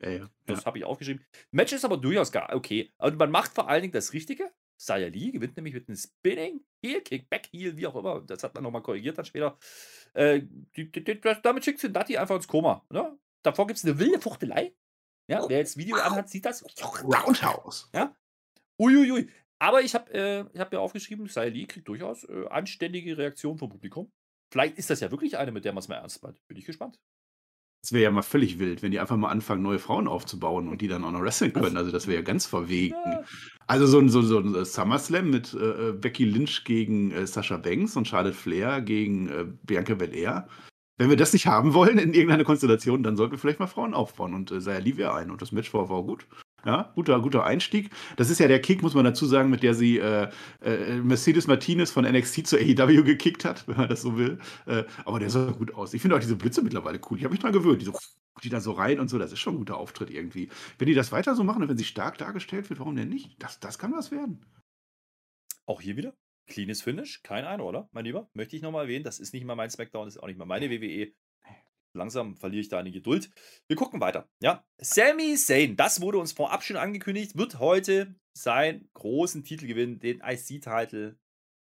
Ja, 0.01 0.11
ja. 0.11 0.31
Das 0.47 0.65
habe 0.65 0.79
ich 0.79 0.85
aufgeschrieben. 0.85 1.25
Match 1.51 1.73
ist 1.73 1.85
aber 1.85 1.97
durchaus 1.97 2.31
gar 2.31 2.55
okay. 2.55 2.93
Und 2.99 3.19
man 3.19 3.33
macht 3.33 3.53
vor 3.53 3.69
allen 3.69 3.83
Dingen 3.83 3.95
das 3.95 4.13
Richtige. 4.13 4.53
Saya 4.77 5.09
Lee 5.09 5.31
gewinnt 5.31 5.57
nämlich 5.57 5.75
mit 5.75 5.89
einem 5.89 5.97
Spinning, 5.97 6.65
Heel, 6.83 7.01
Kick, 7.03 7.31
Back, 7.31 7.49
Heel, 7.53 7.77
wie 7.77 7.87
auch 7.87 7.97
immer. 7.97 8.21
Das 8.23 8.43
hat 8.43 8.55
man 8.55 8.63
nochmal 8.63 8.83
korrigiert 8.83 9.17
dann 9.17 9.25
später. 9.25 9.59
Äh, 10.15 10.43
die, 10.77 10.91
die, 10.91 11.05
die, 11.05 11.21
damit 11.21 11.65
schickt 11.65 11.81
sie 11.81 11.89
Nati 11.89 12.17
einfach 12.17 12.37
ins 12.37 12.49
Koma. 12.49 12.85
Ne? 12.91 13.19
Davor 13.43 13.67
gibt 13.67 13.79
es 13.79 13.85
eine 13.85 13.99
wilde 13.99 14.21
Fuchtelei. 14.21 14.75
Ja, 15.27 15.49
wer 15.49 15.59
jetzt 15.59 15.77
Video 15.77 15.97
anhat, 15.97 16.29
sieht 16.29 16.45
das. 16.45 16.65
Roundhouse. 17.03 17.89
Ja. 17.95 18.15
Uiuiui. 18.79 19.31
Aber 19.59 19.81
ich 19.81 19.95
habe 19.95 20.13
äh, 20.13 20.59
hab 20.59 20.73
mir 20.73 20.81
aufgeschrieben, 20.81 21.29
Saya 21.29 21.49
Lee 21.49 21.67
kriegt 21.67 21.89
durchaus 21.89 22.25
äh, 22.25 22.47
anständige 22.49 23.17
Reaktionen 23.17 23.57
vom 23.57 23.71
Publikum. 23.71 24.13
Vielleicht 24.53 24.77
ist 24.79 24.91
das 24.91 25.01
ja 25.01 25.11
wirklich 25.11 25.39
eine, 25.39 25.53
mit 25.53 25.65
der 25.65 25.73
man 25.73 25.81
es 25.81 25.89
mal 25.89 25.97
ernst 25.97 26.23
meint. 26.23 26.47
Bin 26.47 26.59
ich 26.59 26.67
gespannt. 26.67 26.99
Das 27.85 27.93
wäre 27.93 28.05
ja 28.05 28.11
mal 28.11 28.23
völlig 28.23 28.59
wild, 28.59 28.83
wenn 28.83 28.93
die 28.93 28.99
einfach 28.99 29.19
mal 29.19 29.29
anfangen, 29.29 29.61
neue 29.61 29.79
Frauen 29.79 30.09
aufzubauen 30.09 30.69
und 30.69 30.81
die 30.81 30.89
dann 30.89 31.05
auch 31.05 31.11
noch 31.11 31.21
wresteln 31.21 31.53
können. 31.53 31.77
Also 31.77 31.93
das 31.93 32.07
wäre 32.07 32.17
ja 32.17 32.23
ganz 32.23 32.47
verwegen. 32.47 32.97
Also 33.67 33.87
so 33.87 33.99
ein, 33.99 34.09
so, 34.09 34.23
so 34.23 34.39
ein 34.39 34.65
SummerSlam 34.65 35.29
mit 35.29 35.53
äh, 35.53 35.93
Becky 35.93 36.25
Lynch 36.25 36.65
gegen 36.65 37.11
äh, 37.11 37.27
Sascha 37.27 37.59
Banks 37.59 37.95
und 37.95 38.09
Charlotte 38.09 38.35
Flair 38.35 38.81
gegen 38.81 39.29
äh, 39.29 39.45
Bianca 39.65 39.93
Belair. 39.93 40.49
Wenn 40.97 41.11
wir 41.11 41.19
das 41.19 41.35
nicht 41.35 41.47
haben 41.47 41.75
wollen 41.75 41.99
in 41.99 42.15
irgendeiner 42.15 42.45
Konstellation, 42.45 43.03
dann 43.03 43.19
sollten 43.19 43.33
wir 43.33 43.39
vielleicht 43.39 43.61
mal 43.61 43.67
Frauen 43.67 43.93
aufbauen 43.93 44.33
und 44.33 44.51
äh, 44.51 44.63
sei 44.63 44.81
Livia 44.81 45.15
ein. 45.15 45.31
Und 45.31 45.43
das 45.43 45.53
Match 45.53 45.75
war, 45.75 45.91
war 45.91 46.05
gut. 46.05 46.27
Ja, 46.65 46.93
guter, 46.95 47.21
guter 47.21 47.45
Einstieg. 47.45 47.91
Das 48.17 48.31
ist 48.31 48.41
ja 48.41 48.49
der 48.49 48.61
Kick, 48.61 48.83
muss 48.83 48.95
man 48.95 49.05
dazu 49.05 49.27
sagen, 49.27 49.51
mit 49.51 49.63
der 49.63 49.75
sie 49.75 49.99
äh, 49.99 50.31
äh, 50.63 50.97
Mercedes 50.97 51.47
Martinez 51.47 51.91
von 51.91 52.05
NXT 52.05 52.47
zur 52.47 52.59
AEW 52.59 53.03
gekickt 53.05 53.45
hat, 53.45 53.69
wenn 53.69 53.77
man 53.77 53.89
das 53.89 54.01
so 54.03 54.17
will. 54.17 54.39
Äh, 54.67 54.85
aber 55.05 55.19
der 55.19 55.29
sah 55.29 55.51
gut 55.51 55.75
aus. 55.75 55.93
Ich 55.93 56.01
finde 56.01 56.17
auch 56.17 56.21
diese 56.21 56.37
Blitze 56.37 56.63
mittlerweile 56.63 57.01
cool. 57.11 57.19
Ich 57.19 57.25
habe 57.25 57.33
mich 57.33 57.41
dran 57.41 57.53
gewöhnt. 57.53 57.83
Die, 57.83 57.87
so, 57.87 57.93
die 58.43 58.49
da 58.49 58.61
so 58.61 58.73
rein 58.73 58.99
und 58.99 59.09
so, 59.09 59.19
das 59.19 59.33
ist 59.33 59.41
schon 59.41 59.55
ein 59.55 59.59
guter 59.59 59.77
Auftritt 59.77 60.11
irgendwie. 60.11 60.49
Wenn 60.79 60.87
die 60.87 60.95
das 60.95 61.13
weiter 61.13 61.35
so 61.35 61.45
machen 61.45 61.63
und 61.63 61.69
wenn 61.69 61.79
sie 61.79 61.85
stark 61.85 62.17
dargestellt 62.17 62.71
wird, 62.71 62.81
warum 62.81 62.97
denn 62.97 63.11
nicht? 63.11 63.43
Das, 63.43 63.61
das 63.61 63.79
kann 63.79 63.93
was 63.93 64.11
werden. 64.11 64.45
Auch 65.67 65.83
hier 65.83 65.97
wieder? 65.97 66.15
Cleanes 66.47 66.83
Finish, 66.83 67.23
kein 67.23 67.45
Ein, 67.45 67.61
oder? 67.61 67.89
Mein 67.93 68.05
Lieber, 68.05 68.29
möchte 68.35 68.57
ich 68.57 68.63
nochmal 68.63 68.85
erwähnen, 68.85 69.05
das 69.05 69.19
ist 69.19 69.33
nicht 69.33 69.45
mal 69.45 69.55
mein 69.55 69.71
Smackdown, 69.71 70.07
das 70.07 70.17
ist 70.17 70.23
auch 70.23 70.27
nicht 70.27 70.39
mal 70.39 70.45
meine 70.45 70.71
WWE 70.71 71.13
langsam 71.95 72.37
verliere 72.37 72.61
ich 72.61 72.69
da 72.69 72.79
eine 72.79 72.91
Geduld. 72.91 73.31
Wir 73.69 73.77
gucken 73.77 74.01
weiter. 74.01 74.29
Ja, 74.43 74.65
Sami 74.81 75.37
Zayn, 75.37 75.77
das 75.77 76.01
wurde 76.01 76.19
uns 76.19 76.33
vorab 76.33 76.63
schon 76.63 76.77
angekündigt, 76.77 77.37
wird 77.37 77.59
heute 77.59 78.15
seinen 78.37 78.89
großen 78.95 79.45
Titel 79.45 79.67
gewinnen, 79.67 80.01
den 80.01 80.21
IC-Titel. 80.21 81.17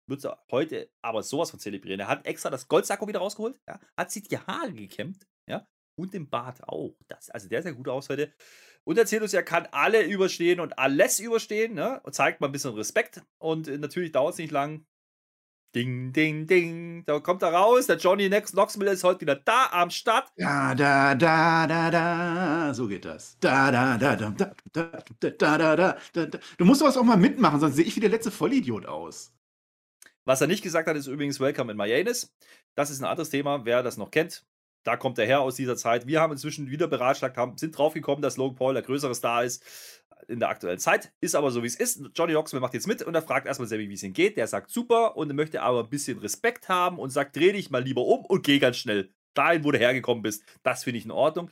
Wird 0.10 0.26
heute 0.52 0.90
aber 1.02 1.22
sowas 1.22 1.52
von 1.52 1.60
zelebrieren. 1.60 2.00
Er 2.00 2.08
hat 2.08 2.26
extra 2.26 2.50
das 2.50 2.68
Goldsacko 2.68 3.08
wieder 3.08 3.20
rausgeholt, 3.20 3.60
ja, 3.68 3.80
hat 3.98 4.12
sich 4.12 4.28
die 4.28 4.38
Haare 4.38 4.72
gekämmt, 4.72 5.28
ja, 5.50 5.68
und 5.98 6.14
den 6.14 6.30
Bart 6.30 6.64
auch. 6.64 6.96
Das, 7.08 7.30
also 7.30 7.50
der 7.50 7.62
sah 7.62 7.72
gut 7.72 7.90
aus 7.90 8.10
heute. 8.10 8.34
Und 8.86 8.98
erzählt 8.98 9.22
uns, 9.22 9.34
er 9.34 9.44
kann 9.44 9.68
alle 9.72 10.06
überstehen 10.06 10.62
und 10.62 10.80
alles 10.80 11.20
überstehen, 11.20 11.74
ne? 11.74 12.00
Und 12.04 12.14
zeigt 12.14 12.40
mal 12.40 12.48
ein 12.48 12.54
bisschen 12.54 12.74
Respekt. 12.74 13.22
Und 13.38 13.68
äh, 13.68 13.78
natürlich 13.78 14.14
dauert 14.14 14.34
es 14.34 14.38
nicht 14.38 14.52
lang. 14.52 14.86
Ding, 15.78 16.12
ding, 16.12 16.48
ding. 16.48 17.04
Da 17.06 17.20
kommt 17.20 17.44
er 17.44 17.54
raus. 17.54 17.86
Der 17.86 17.98
Johnny 17.98 18.28
Knoxville 18.28 18.94
ist 18.94 19.04
heute 19.04 19.22
wieder 19.22 19.36
da 19.36 19.68
am 19.70 19.92
Start. 19.92 20.28
Da, 20.36 20.74
da, 20.74 21.14
da, 21.14 21.68
da, 21.68 21.92
da. 21.92 22.74
So 22.74 22.88
geht 22.88 23.06
das. 23.06 23.38
Da, 23.40 23.70
da, 23.70 23.96
da, 23.96 24.16
da, 24.16 24.32
da, 24.32 24.52
da, 24.74 25.04
da, 25.20 25.58
da, 25.58 25.76
da, 25.76 25.96
da. 26.26 26.40
Du 26.58 26.66
musst 26.66 26.80
sowas 26.80 26.98
auch 26.98 27.04
mal 27.04 27.16
mitmachen, 27.16 27.60
sonst 27.60 27.76
sehe 27.76 27.86
ich 27.86 27.96
wie 27.96 28.00
der 28.00 28.10
letzte 28.10 28.32
Vollidiot 28.32 28.88
aus. 28.88 29.36
Was 30.26 30.42
er 30.42 30.48
nicht 30.48 30.64
gesagt 30.64 30.90
hat, 30.90 30.98
ist 30.98 31.06
übrigens 31.06 31.40
Welcome 31.40 31.72
in 31.72 31.78
Miami. 31.78 32.06
Das 32.74 32.90
ist 32.90 33.00
ein 33.00 33.06
anderes 33.06 33.30
Thema, 33.30 33.64
wer 33.64 33.84
das 33.84 33.98
noch 33.98 34.10
kennt. 34.10 34.48
Da 34.84 34.98
kommt 34.98 35.20
er 35.20 35.28
her 35.28 35.42
aus 35.42 35.54
dieser 35.54 35.78
Zeit. 35.78 36.08
Wir 36.08 36.22
haben 36.22 36.32
inzwischen 36.32 36.72
wieder 36.72 36.88
beratschlagt, 36.88 37.38
haben, 37.38 37.56
sind 37.56 37.78
draufgekommen, 37.78 38.24
dass 38.24 38.38
Logan 38.38 38.56
Paul 38.56 38.74
der 38.74 38.82
größere 38.82 39.14
Star 39.14 39.44
ist 39.44 39.64
in 40.28 40.40
der 40.40 40.50
aktuellen 40.50 40.80
Zeit. 40.80 41.12
Ist 41.22 41.36
aber 41.36 41.52
so, 41.52 41.64
wie 41.64 41.68
es 41.68 41.76
ist. 41.76 42.02
Johnny 42.16 42.34
Knoxville 42.34 42.62
macht 42.62 42.74
jetzt 42.74 42.88
mit 42.88 43.02
und 43.02 43.16
er 43.16 43.22
fragt 43.22 43.48
erstmal 43.48 43.68
Sammy, 43.68 43.90
wie 43.90 43.94
es 43.94 44.04
ihm 44.04 44.14
geht. 44.14 44.38
Der 44.38 44.48
sagt 44.48 44.72
super 44.72 45.18
und 45.18 45.34
möchte 45.34 45.62
aber 45.62 45.84
ein 45.84 45.90
bisschen 45.90 46.20
Respekt 46.20 46.70
haben 46.70 47.00
und 47.00 47.10
sagt, 47.10 47.36
dreh 47.36 47.52
dich 47.52 47.70
mal 47.70 47.84
lieber 47.84 48.06
um 48.06 48.26
und 48.26 48.44
geh 48.44 48.60
ganz 48.60 48.78
schnell 48.78 49.14
dahin, 49.34 49.64
wo 49.64 49.72
du 49.72 49.78
hergekommen 49.78 50.24
bist. 50.24 50.44
Das 50.64 50.84
finde 50.84 51.00
ich 51.00 51.06
in 51.06 51.12
Ordnung. 51.12 51.50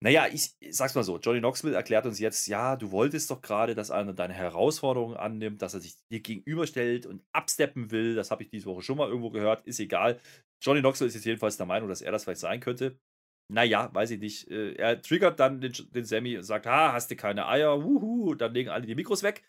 Naja, 0.00 0.28
ich, 0.32 0.52
ich 0.60 0.76
sag's 0.76 0.94
mal 0.94 1.02
so, 1.02 1.18
Johnny 1.18 1.40
Knoxville 1.40 1.74
erklärt 1.74 2.06
uns 2.06 2.20
jetzt, 2.20 2.46
ja, 2.46 2.76
du 2.76 2.92
wolltest 2.92 3.32
doch 3.32 3.42
gerade, 3.42 3.74
dass 3.74 3.90
einer 3.90 4.12
deine 4.12 4.32
Herausforderungen 4.32 5.16
annimmt, 5.16 5.60
dass 5.60 5.74
er 5.74 5.80
sich 5.80 5.96
dir 6.12 6.20
gegenüberstellt 6.20 7.04
und 7.04 7.24
absteppen 7.32 7.90
will. 7.90 8.14
Das 8.14 8.30
habe 8.30 8.44
ich 8.44 8.48
diese 8.48 8.66
Woche 8.66 8.82
schon 8.82 8.96
mal 8.96 9.08
irgendwo 9.08 9.30
gehört, 9.30 9.66
ist 9.66 9.80
egal. 9.80 10.20
Johnny 10.62 10.80
Knoxville 10.80 11.08
ist 11.08 11.14
jetzt 11.14 11.24
jedenfalls 11.24 11.56
der 11.56 11.66
Meinung, 11.66 11.88
dass 11.88 12.00
er 12.00 12.12
das 12.12 12.24
vielleicht 12.24 12.40
sein 12.40 12.60
könnte 12.60 13.00
naja, 13.48 13.90
weiß 13.92 14.12
ich 14.12 14.20
nicht. 14.20 14.50
Äh, 14.50 14.74
er 14.74 15.00
triggert 15.00 15.40
dann 15.40 15.60
den, 15.60 15.72
den 15.72 16.04
Sammy 16.04 16.36
und 16.36 16.44
sagt, 16.44 16.66
ha, 16.66 16.92
hast 16.92 17.10
du 17.10 17.16
keine 17.16 17.46
Eier, 17.48 17.82
wuhu, 17.82 18.34
dann 18.34 18.52
legen 18.54 18.68
alle 18.70 18.86
die 18.86 18.94
Mikros 18.94 19.22
weg. 19.22 19.42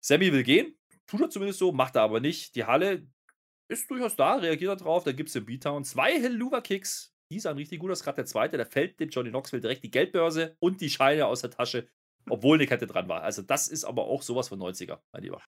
Sammy 0.00 0.32
will 0.32 0.44
gehen, 0.44 0.78
tut 1.06 1.20
er 1.20 1.30
zumindest 1.30 1.58
so, 1.58 1.72
macht 1.72 1.96
er 1.96 2.02
aber 2.02 2.20
nicht. 2.20 2.54
Die 2.54 2.64
Halle 2.64 3.06
ist 3.68 3.90
durchaus 3.90 4.16
da, 4.16 4.36
reagiert 4.36 4.80
darauf, 4.80 5.04
da 5.04 5.12
gibt 5.12 5.28
es 5.28 5.36
im 5.36 5.46
B-Town 5.46 5.84
zwei 5.84 6.20
Helluva-Kicks. 6.20 7.14
Die 7.32 7.38
sahen 7.38 7.56
richtig 7.56 7.78
gut 7.78 7.90
aus, 7.90 8.02
gerade 8.02 8.16
der 8.16 8.26
zweite, 8.26 8.56
da 8.56 8.64
fällt 8.64 8.98
dem 8.98 9.10
Johnny 9.10 9.30
Knoxville 9.30 9.60
direkt 9.60 9.84
die 9.84 9.90
Geldbörse 9.90 10.56
und 10.58 10.80
die 10.80 10.90
Scheine 10.90 11.26
aus 11.26 11.42
der 11.42 11.50
Tasche. 11.50 11.88
Obwohl 12.28 12.56
eine 12.56 12.66
Kette 12.66 12.86
dran 12.86 13.08
war. 13.08 13.22
Also 13.22 13.42
das 13.42 13.68
ist 13.68 13.84
aber 13.84 14.04
auch 14.04 14.22
sowas 14.22 14.48
von 14.48 14.58
90er, 14.58 14.98
mein 15.12 15.22
Lieber. 15.22 15.40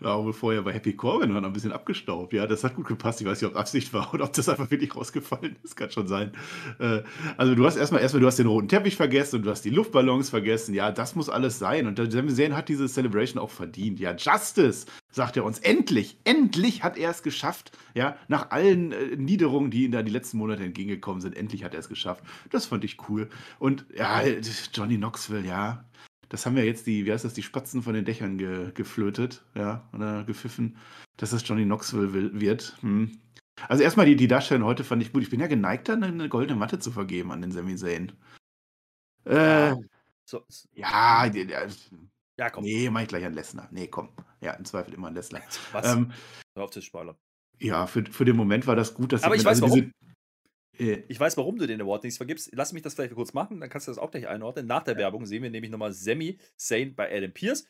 Ja, 0.00 0.08
aber 0.08 0.32
vorher 0.32 0.62
bei 0.62 0.72
Happy 0.72 0.94
Corbin 0.94 1.34
war 1.34 1.40
noch 1.40 1.48
ein 1.48 1.52
bisschen 1.52 1.72
abgestaubt. 1.72 2.32
Ja, 2.32 2.46
das 2.46 2.64
hat 2.64 2.74
gut 2.74 2.86
gepasst. 2.86 3.20
Ich 3.20 3.26
weiß 3.26 3.40
nicht, 3.40 3.50
ob 3.50 3.56
Absicht 3.56 3.92
war 3.92 4.12
oder 4.14 4.24
ob 4.24 4.32
das 4.32 4.48
einfach 4.48 4.70
wirklich 4.70 4.94
rausgefallen 4.94 5.56
ist. 5.62 5.76
Kann 5.76 5.90
schon 5.90 6.06
sein. 6.06 6.32
Äh, 6.78 7.02
also 7.36 7.54
du 7.54 7.66
hast 7.66 7.76
erstmal, 7.76 8.00
erstmal, 8.00 8.20
du 8.20 8.26
hast 8.26 8.38
den 8.38 8.46
roten 8.46 8.68
Teppich 8.68 8.96
vergessen 8.96 9.36
und 9.36 9.42
du 9.42 9.50
hast 9.50 9.64
die 9.64 9.70
Luftballons 9.70 10.30
vergessen. 10.30 10.74
Ja, 10.74 10.90
das 10.90 11.14
muss 11.14 11.28
alles 11.28 11.58
sein. 11.58 11.86
Und 11.86 11.96
Sami 12.12 12.32
Zayn 12.32 12.56
hat 12.56 12.68
diese 12.68 12.88
Celebration 12.88 13.42
auch 13.42 13.50
verdient. 13.50 14.00
Ja, 14.00 14.14
Justice, 14.14 14.86
sagt 15.10 15.36
er 15.36 15.44
uns. 15.44 15.58
Endlich, 15.58 16.18
endlich 16.24 16.82
hat 16.82 16.96
er 16.96 17.10
es 17.10 17.22
geschafft. 17.22 17.72
Ja, 17.94 18.16
nach 18.28 18.50
allen 18.50 18.92
äh, 18.92 19.16
Niederungen, 19.16 19.70
die 19.70 19.84
ihm 19.84 19.92
da 19.92 20.02
die 20.02 20.10
letzten 20.10 20.38
Monate 20.38 20.64
entgegengekommen 20.64 21.20
sind, 21.20 21.36
endlich 21.36 21.64
hat 21.64 21.74
er 21.74 21.80
es 21.80 21.88
geschafft. 21.88 22.24
Das 22.50 22.66
fand 22.66 22.84
ich 22.84 23.08
cool. 23.08 23.28
Und 23.58 23.86
ja, 23.96 24.22
Johnny 24.72 24.96
Knoxville, 24.96 25.46
ja, 25.46 25.84
das 26.28 26.46
haben 26.46 26.56
ja 26.56 26.62
jetzt 26.62 26.86
die, 26.86 27.06
wie 27.06 27.12
heißt 27.12 27.24
das, 27.24 27.34
die 27.34 27.42
Spatzen 27.42 27.82
von 27.82 27.94
den 27.94 28.04
Dächern 28.04 28.38
ge, 28.38 28.72
geflötet, 28.72 29.44
ja, 29.54 29.88
oder 29.92 30.24
gepfiffen, 30.24 30.76
dass 31.16 31.30
das 31.30 31.46
Johnny 31.46 31.64
Knoxville 31.64 32.12
will, 32.12 32.40
wird. 32.40 32.76
Hm. 32.80 33.18
Also 33.68 33.82
erstmal 33.82 34.06
die, 34.06 34.16
die 34.16 34.28
Darstellung 34.28 34.64
heute 34.64 34.84
fand 34.84 35.02
ich 35.02 35.12
gut. 35.12 35.22
Ich 35.22 35.30
bin 35.30 35.40
ja 35.40 35.46
geneigt, 35.46 35.88
dann 35.88 36.02
eine 36.02 36.28
goldene 36.28 36.58
Matte 36.58 36.78
zu 36.78 36.90
vergeben 36.90 37.30
an 37.30 37.40
den 37.40 37.52
Sami 37.52 37.76
Zayn. 37.76 38.12
Äh, 39.24 39.74
so, 40.24 40.44
so. 40.48 40.68
Ja, 40.74 41.26
ja, 42.36 42.50
komm. 42.50 42.64
Nee, 42.64 42.90
mach 42.90 43.02
ich 43.02 43.08
gleich 43.08 43.24
an 43.24 43.34
Lesnar. 43.34 43.68
Nee, 43.70 43.86
komm. 43.86 44.08
Ja, 44.40 44.52
im 44.52 44.64
Zweifel 44.64 44.94
immer 44.94 45.08
an 45.08 45.14
Lesnar. 45.14 45.42
Was? 45.72 45.94
Ähm, 45.94 46.12
Hör 46.54 46.64
auf 46.64 46.70
zu 46.70 46.80
spoilern. 46.80 47.16
Ja, 47.60 47.86
für, 47.86 48.04
für 48.04 48.24
den 48.24 48.36
Moment 48.36 48.66
war 48.66 48.74
das 48.74 48.94
gut, 48.94 49.12
dass 49.12 49.22
Aber 49.22 49.36
ich, 49.36 49.42
ich 49.42 49.46
weiß 49.46 49.62
also 49.62 49.68
warum. 49.74 49.92
Äh, 50.78 51.02
ich 51.08 51.18
weiß, 51.18 51.36
warum 51.36 51.58
du 51.58 51.66
den 51.66 51.80
Award 51.80 52.04
nicht 52.04 52.16
vergibst. 52.16 52.50
Lass 52.52 52.72
mich 52.72 52.82
das 52.82 52.94
vielleicht 52.94 53.14
kurz 53.14 53.32
machen, 53.32 53.60
dann 53.60 53.68
kannst 53.68 53.88
du 53.88 53.90
das 53.90 53.98
auch 53.98 54.10
gleich 54.10 54.28
einordnen. 54.28 54.66
Nach 54.66 54.82
der 54.82 54.96
Werbung 54.96 55.26
sehen 55.26 55.42
wir 55.42 55.50
nämlich 55.50 55.70
nochmal 55.70 55.92
Sammy 55.92 56.38
Zayn 56.56 56.94
bei 56.94 57.14
Adam 57.14 57.32
Pierce. 57.32 57.68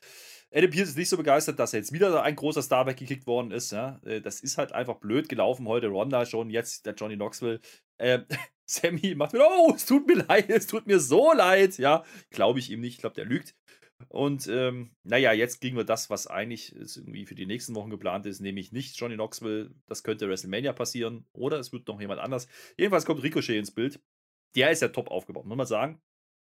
Adam 0.53 0.71
Pierce 0.71 0.90
ist 0.90 0.97
nicht 0.97 1.09
so 1.09 1.17
begeistert, 1.17 1.59
dass 1.59 1.73
er 1.73 1.81
jetzt 1.81 1.93
wieder 1.93 2.23
ein 2.23 2.37
großer 2.37 2.62
Star 2.62 2.87
weggekickt 2.87 3.27
worden 3.27 3.51
ist. 3.51 3.73
Ja. 3.73 4.01
Äh, 4.05 4.21
das 4.21 4.40
ist 4.40 4.59
halt 4.59 4.73
einfach 4.73 4.97
blöd 4.97 5.29
gelaufen. 5.29 5.67
Heute 5.67 5.88
Ronda 5.88 6.27
schon, 6.27 6.51
jetzt 6.51 6.87
der 6.87 6.95
Johnny 6.95 7.17
Knoxville. 7.17 7.61
Ähm, 7.99 8.25
Sammy 8.67 9.14
macht 9.14 9.35
wieder, 9.35 9.47
oh, 9.51 9.73
es 9.75 9.85
tut 9.85 10.07
mir 10.07 10.25
leid, 10.27 10.49
es 10.49 10.67
tut 10.67 10.87
mir 10.87 10.99
so 10.99 11.33
leid. 11.33 11.77
Ja, 11.79 12.05
glaube 12.31 12.61
ich 12.61 12.71
ihm 12.71 12.81
nicht. 12.81 12.95
Ich 12.95 13.01
glaube, 13.01 13.14
der 13.14 13.27
lügt. 13.27 13.55
Und 14.09 14.47
ähm, 14.49 14.95
naja, 15.03 15.33
jetzt 15.33 15.61
kriegen 15.61 15.77
wir 15.77 15.85
das, 15.85 16.11
was 16.11 16.27
eigentlich 16.27 16.75
irgendwie 16.75 17.27
für 17.27 17.35
die 17.35 17.47
nächsten 17.47 17.75
Wochen 17.75 17.91
geplant 17.91 18.27
ist, 18.27 18.41
nämlich 18.41 18.73
nicht 18.73 18.99
Johnny 18.99 19.15
Knoxville. 19.15 19.75
Das 19.87 20.03
könnte 20.03 20.29
WrestleMania 20.29 20.73
passieren 20.73 21.27
oder 21.33 21.59
es 21.59 21.73
wird 21.73 21.87
noch 21.89 22.01
jemand 22.01 22.21
anders. 22.21 22.49
Jedenfalls 22.77 23.07
kommt 23.07 23.23
Ricochet 23.23 23.57
ins 23.57 23.73
Bild. 23.73 24.01
Der 24.57 24.71
ist 24.71 24.83
ja 24.83 24.89
top 24.89 25.11
aufgebaut, 25.11 25.47
muss 25.47 25.57
man 25.57 25.67
sagen. 25.67 26.01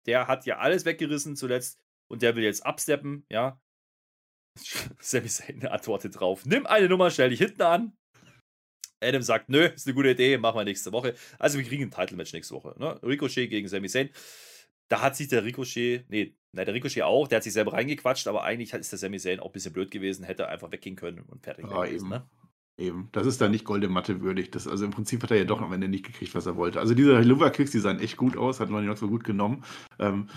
Der 0.05 0.27
hat 0.27 0.45
ja 0.45 0.57
alles 0.57 0.85
weggerissen 0.85 1.35
zuletzt 1.35 1.79
und 2.07 2.21
der 2.21 2.35
will 2.35 2.43
jetzt 2.43 2.65
absteppen, 2.65 3.25
ja. 3.31 3.59
Sami 4.99 5.27
Zayn 5.27 5.65
antwortet 5.67 6.19
drauf: 6.19 6.45
Nimm 6.45 6.65
eine 6.65 6.89
Nummer, 6.89 7.09
stell 7.11 7.29
dich 7.29 7.39
hinten 7.39 7.61
an. 7.61 7.97
Adam 9.01 9.21
sagt: 9.21 9.49
Nö, 9.49 9.65
ist 9.65 9.87
eine 9.87 9.95
gute 9.95 10.11
Idee, 10.11 10.37
machen 10.37 10.57
wir 10.57 10.63
nächste 10.63 10.91
Woche. 10.91 11.15
Also, 11.39 11.57
wir 11.57 11.65
kriegen 11.65 11.83
ein 11.83 11.91
Title-Match 11.91 12.33
nächste 12.33 12.55
Woche. 12.55 12.75
Ne? 12.77 12.99
Ricochet 13.03 13.49
gegen 13.49 13.67
Sami 13.67 13.89
Zayn 13.89 14.09
da 14.87 15.01
hat 15.01 15.15
sich 15.15 15.27
der 15.27 15.43
Ricochet, 15.43 16.05
nee, 16.09 16.35
nein, 16.55 16.65
der 16.65 16.73
Ricochet 16.73 17.03
auch, 17.03 17.27
der 17.27 17.37
hat 17.37 17.43
sich 17.43 17.53
selber 17.53 17.73
reingequatscht, 17.73 18.27
aber 18.27 18.43
eigentlich 18.43 18.73
ist 18.73 18.91
der 18.91 18.99
Sami 18.99 19.19
Zayn 19.19 19.39
auch 19.39 19.47
ein 19.47 19.51
bisschen 19.51 19.73
blöd 19.73 19.91
gewesen, 19.91 20.23
hätte 20.23 20.47
einfach 20.47 20.71
weggehen 20.71 20.95
können 20.95 21.19
und 21.27 21.43
fertig 21.43 21.65
ja, 21.69 21.83
gewesen, 21.83 22.05
eben. 22.05 22.09
Ne? 22.09 22.25
Eben. 22.77 23.09
Das 23.13 23.25
ist 23.25 23.39
dann 23.39 23.51
nicht 23.51 23.63
Golde 23.63 23.87
Matte 23.87 24.21
würdig. 24.21 24.51
Das, 24.51 24.67
also 24.67 24.83
im 24.83 24.91
Prinzip 24.91 25.23
hat 25.23 25.31
er 25.31 25.37
ja 25.37 25.45
doch 25.45 25.61
am 25.61 25.71
Ende 25.71 25.87
nicht 25.87 26.05
gekriegt, 26.05 26.35
was 26.35 26.45
er 26.45 26.57
wollte. 26.57 26.79
Also 26.79 26.93
diese 26.93 27.21
Luva 27.21 27.49
Kicks, 27.49 27.71
die 27.71 27.79
sahen 27.79 27.99
echt 27.99 28.17
gut 28.17 28.35
aus, 28.35 28.59
hat 28.59 28.69
Lonnie 28.69 28.85
Knox 28.85 28.99
so 28.99 29.07
gut 29.07 29.23
genommen. 29.23 29.63
Ähm, 29.97 30.27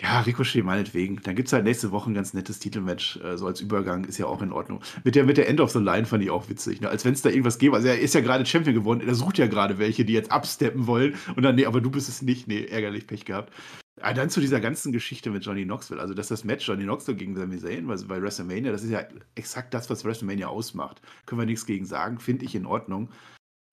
ja, 0.00 0.20
Ricochet 0.20 0.64
meinetwegen. 0.64 1.20
Dann 1.22 1.36
gibt 1.36 1.48
es 1.48 1.52
halt 1.52 1.64
nächste 1.64 1.90
Woche 1.90 2.10
ein 2.10 2.14
ganz 2.14 2.32
nettes 2.32 2.58
Titelmatch, 2.58 3.18
äh, 3.22 3.36
so 3.36 3.46
als 3.46 3.60
Übergang, 3.60 4.04
ist 4.04 4.16
ja 4.16 4.24
auch 4.24 4.40
in 4.40 4.52
Ordnung. 4.52 4.82
Mit 5.04 5.14
der, 5.14 5.24
mit 5.24 5.36
der 5.36 5.48
End 5.48 5.60
of 5.60 5.70
the 5.72 5.78
Line 5.78 6.06
fand 6.06 6.24
ich 6.24 6.30
auch 6.30 6.48
witzig, 6.48 6.80
ne? 6.80 6.88
als 6.88 7.04
wenn 7.04 7.12
es 7.12 7.20
da 7.20 7.28
irgendwas 7.28 7.58
gäbe. 7.58 7.76
Also 7.76 7.88
er 7.88 8.00
ist 8.00 8.14
ja 8.14 8.22
gerade 8.22 8.46
Champion 8.46 8.74
geworden, 8.74 9.06
er 9.06 9.14
sucht 9.14 9.36
ja 9.36 9.46
gerade 9.46 9.78
welche, 9.78 10.06
die 10.06 10.14
jetzt 10.14 10.32
absteppen 10.32 10.86
wollen 10.86 11.16
und 11.36 11.42
dann, 11.42 11.56
nee, 11.56 11.66
aber 11.66 11.82
du 11.82 11.90
bist 11.90 12.08
es 12.08 12.22
nicht, 12.22 12.48
nee, 12.48 12.64
ärgerlich, 12.64 13.06
Pech 13.06 13.26
gehabt. 13.26 13.52
Ah, 14.00 14.14
dann 14.14 14.30
zu 14.30 14.40
dieser 14.40 14.60
ganzen 14.60 14.92
Geschichte 14.92 15.30
mit 15.30 15.44
Johnny 15.44 15.64
Knoxville. 15.64 16.00
Also, 16.00 16.14
dass 16.14 16.28
das 16.28 16.44
Match 16.44 16.66
Johnny 16.66 16.84
Knoxville 16.84 17.16
gegen 17.16 17.36
Sami 17.36 17.58
Zayn 17.58 17.86
weil 17.88 17.98
bei 18.04 18.22
WrestleMania, 18.22 18.72
das 18.72 18.82
ist 18.82 18.90
ja 18.90 19.04
exakt 19.34 19.74
das, 19.74 19.90
was 19.90 20.04
WrestleMania 20.04 20.48
ausmacht. 20.48 21.02
Können 21.26 21.40
wir 21.40 21.46
nichts 21.46 21.66
gegen 21.66 21.84
sagen, 21.84 22.18
finde 22.18 22.44
ich 22.44 22.54
in 22.54 22.66
Ordnung. 22.66 23.10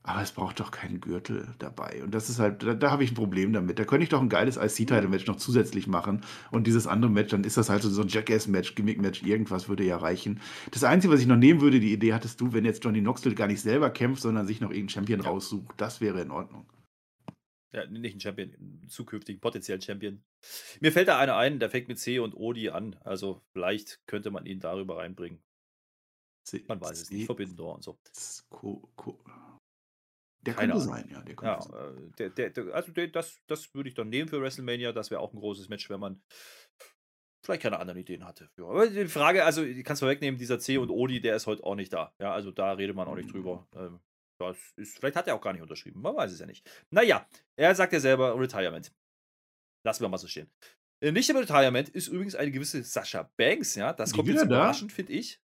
Aber 0.07 0.21
es 0.21 0.31
braucht 0.31 0.61
doch 0.61 0.71
keinen 0.71 1.01
Gürtel 1.01 1.53
dabei. 1.59 2.01
Und 2.01 2.15
das 2.15 2.29
ist 2.29 2.39
halt, 2.39 2.63
da, 2.63 2.73
da 2.73 2.91
habe 2.91 3.03
ich 3.03 3.11
ein 3.11 3.15
Problem 3.15 3.51
damit. 3.51 3.77
Da 3.77 3.83
könnte 3.83 4.03
ich 4.03 4.09
doch 4.09 4.21
ein 4.21 4.29
geiles 4.29 4.55
IC-Title-Match 4.55 5.27
noch 5.27 5.35
zusätzlich 5.35 5.85
machen. 5.85 6.21
Und 6.49 6.65
dieses 6.65 6.87
andere 6.87 7.11
Match, 7.11 7.31
dann 7.31 7.43
ist 7.43 7.57
das 7.57 7.69
halt 7.69 7.83
so 7.83 8.01
ein 8.01 8.07
Jackass-Match, 8.07 8.75
Gimmick-Match, 8.75 9.23
irgendwas 9.23 9.67
würde 9.67 9.83
ja 9.83 9.97
reichen. 9.97 10.39
Das 10.71 10.85
Einzige, 10.85 11.13
was 11.13 11.19
ich 11.19 11.27
noch 11.27 11.35
nehmen 11.35 11.59
würde, 11.59 11.81
die 11.81 11.91
Idee 11.91 12.13
hattest 12.13 12.39
du, 12.39 12.53
wenn 12.53 12.63
jetzt 12.63 12.85
Johnny 12.85 13.01
Knoxville 13.01 13.35
gar 13.35 13.47
nicht 13.47 13.59
selber 13.59 13.89
kämpft, 13.89 14.21
sondern 14.21 14.47
sich 14.47 14.61
noch 14.61 14.69
irgendeinen 14.69 14.89
Champion 14.89 15.21
ja. 15.21 15.29
raussucht. 15.29 15.73
Das 15.75 15.99
wäre 15.99 16.21
in 16.21 16.31
Ordnung. 16.31 16.65
Ja, 17.73 17.85
nicht 17.85 18.15
ein 18.15 18.19
Champion, 18.19 18.53
einen 18.55 18.87
zukünftigen 18.87 19.41
potenziellen 19.41 19.81
Champion. 19.81 20.23
Mir 20.79 20.91
fällt 20.91 21.09
da 21.09 21.19
einer 21.19 21.35
ein, 21.35 21.59
der 21.59 21.69
fängt 21.69 21.89
mit 21.89 21.99
C 21.99 22.19
und 22.19 22.33
Odi 22.33 22.69
an. 22.69 22.95
Also 23.03 23.41
vielleicht 23.51 23.99
könnte 24.07 24.31
man 24.31 24.45
ihn 24.45 24.59
darüber 24.59 24.97
reinbringen. 24.97 25.43
C 26.47 26.63
man 26.67 26.79
weiß 26.79 27.01
es 27.01 27.11
nicht. 27.11 27.25
Verbindender 27.25 27.73
und 27.73 27.83
so. 27.83 27.99
Co 28.49 28.89
Co 28.95 29.19
der 30.47 30.53
Keine 30.53 30.73
könnte 30.73 30.87
sein, 30.87 31.09
ja. 31.11 31.21
Der 31.21 31.35
könnte 31.35 31.53
ja, 31.53 31.61
sein. 31.61 32.13
Äh, 32.17 32.29
der, 32.29 32.49
der, 32.49 32.73
also 32.73 32.91
der, 32.93 33.07
das, 33.07 33.41
das 33.47 33.73
würde 33.73 33.89
ich 33.89 33.95
dann 33.95 34.07
nehmen 34.07 34.29
für 34.29 34.41
WrestleMania. 34.41 34.93
Das 34.93 35.11
wäre 35.11 35.19
auch 35.19 35.33
ein 35.33 35.39
großes 35.39 35.67
Match, 35.67 35.89
wenn 35.89 35.99
man 35.99 36.21
vielleicht 37.43 37.63
keine 37.63 37.79
anderen 37.79 37.99
Ideen 37.99 38.23
hatte. 38.23 38.49
Ja, 38.57 38.65
aber 38.65 38.87
die 38.87 39.07
Frage, 39.07 39.43
also, 39.43 39.63
ich 39.63 39.83
kann 39.83 39.95
es 39.95 39.99
vorwegnehmen, 39.99 40.39
dieser 40.39 40.57
C 40.57 40.77
und 40.77 40.89
Odi, 40.89 41.19
der 41.19 41.35
ist 41.35 41.47
heute 41.47 41.65
auch 41.65 41.75
nicht 41.75 41.91
da. 41.91 42.13
Ja, 42.19 42.33
also 42.33 42.51
da 42.51 42.71
redet 42.71 42.95
man 42.95 43.09
auch 43.09 43.15
nicht 43.15 43.31
drüber. 43.31 43.67
Ähm, 43.75 43.99
das 44.39 44.57
ist, 44.75 44.97
vielleicht 44.97 45.15
hat 45.15 45.27
er 45.27 45.35
auch 45.35 45.41
gar 45.41 45.53
nicht 45.53 45.61
unterschrieben. 45.61 46.01
Man 46.01 46.15
weiß 46.15 46.31
es 46.31 46.39
ja 46.39 46.45
nicht. 46.45 46.69
Naja, 46.89 47.27
er 47.55 47.75
sagt 47.75 47.93
ja 47.93 47.99
selber 47.99 48.39
Retirement. 48.39 48.93
Lassen 49.85 50.03
wir 50.03 50.09
mal 50.09 50.17
so 50.17 50.27
stehen. 50.27 50.49
Äh, 51.01 51.11
nicht 51.11 51.29
im 51.29 51.37
Retirement 51.37 51.89
ist 51.89 52.07
übrigens 52.07 52.35
eine 52.35 52.51
gewisse 52.51 52.83
Sascha 52.83 53.31
Banks, 53.37 53.75
ja. 53.75 53.93
Das 53.93 54.13
kommt 54.13 54.27
jetzt 54.27 54.43
überraschend, 54.43 54.91
finde 54.91 55.13
ich. 55.13 55.41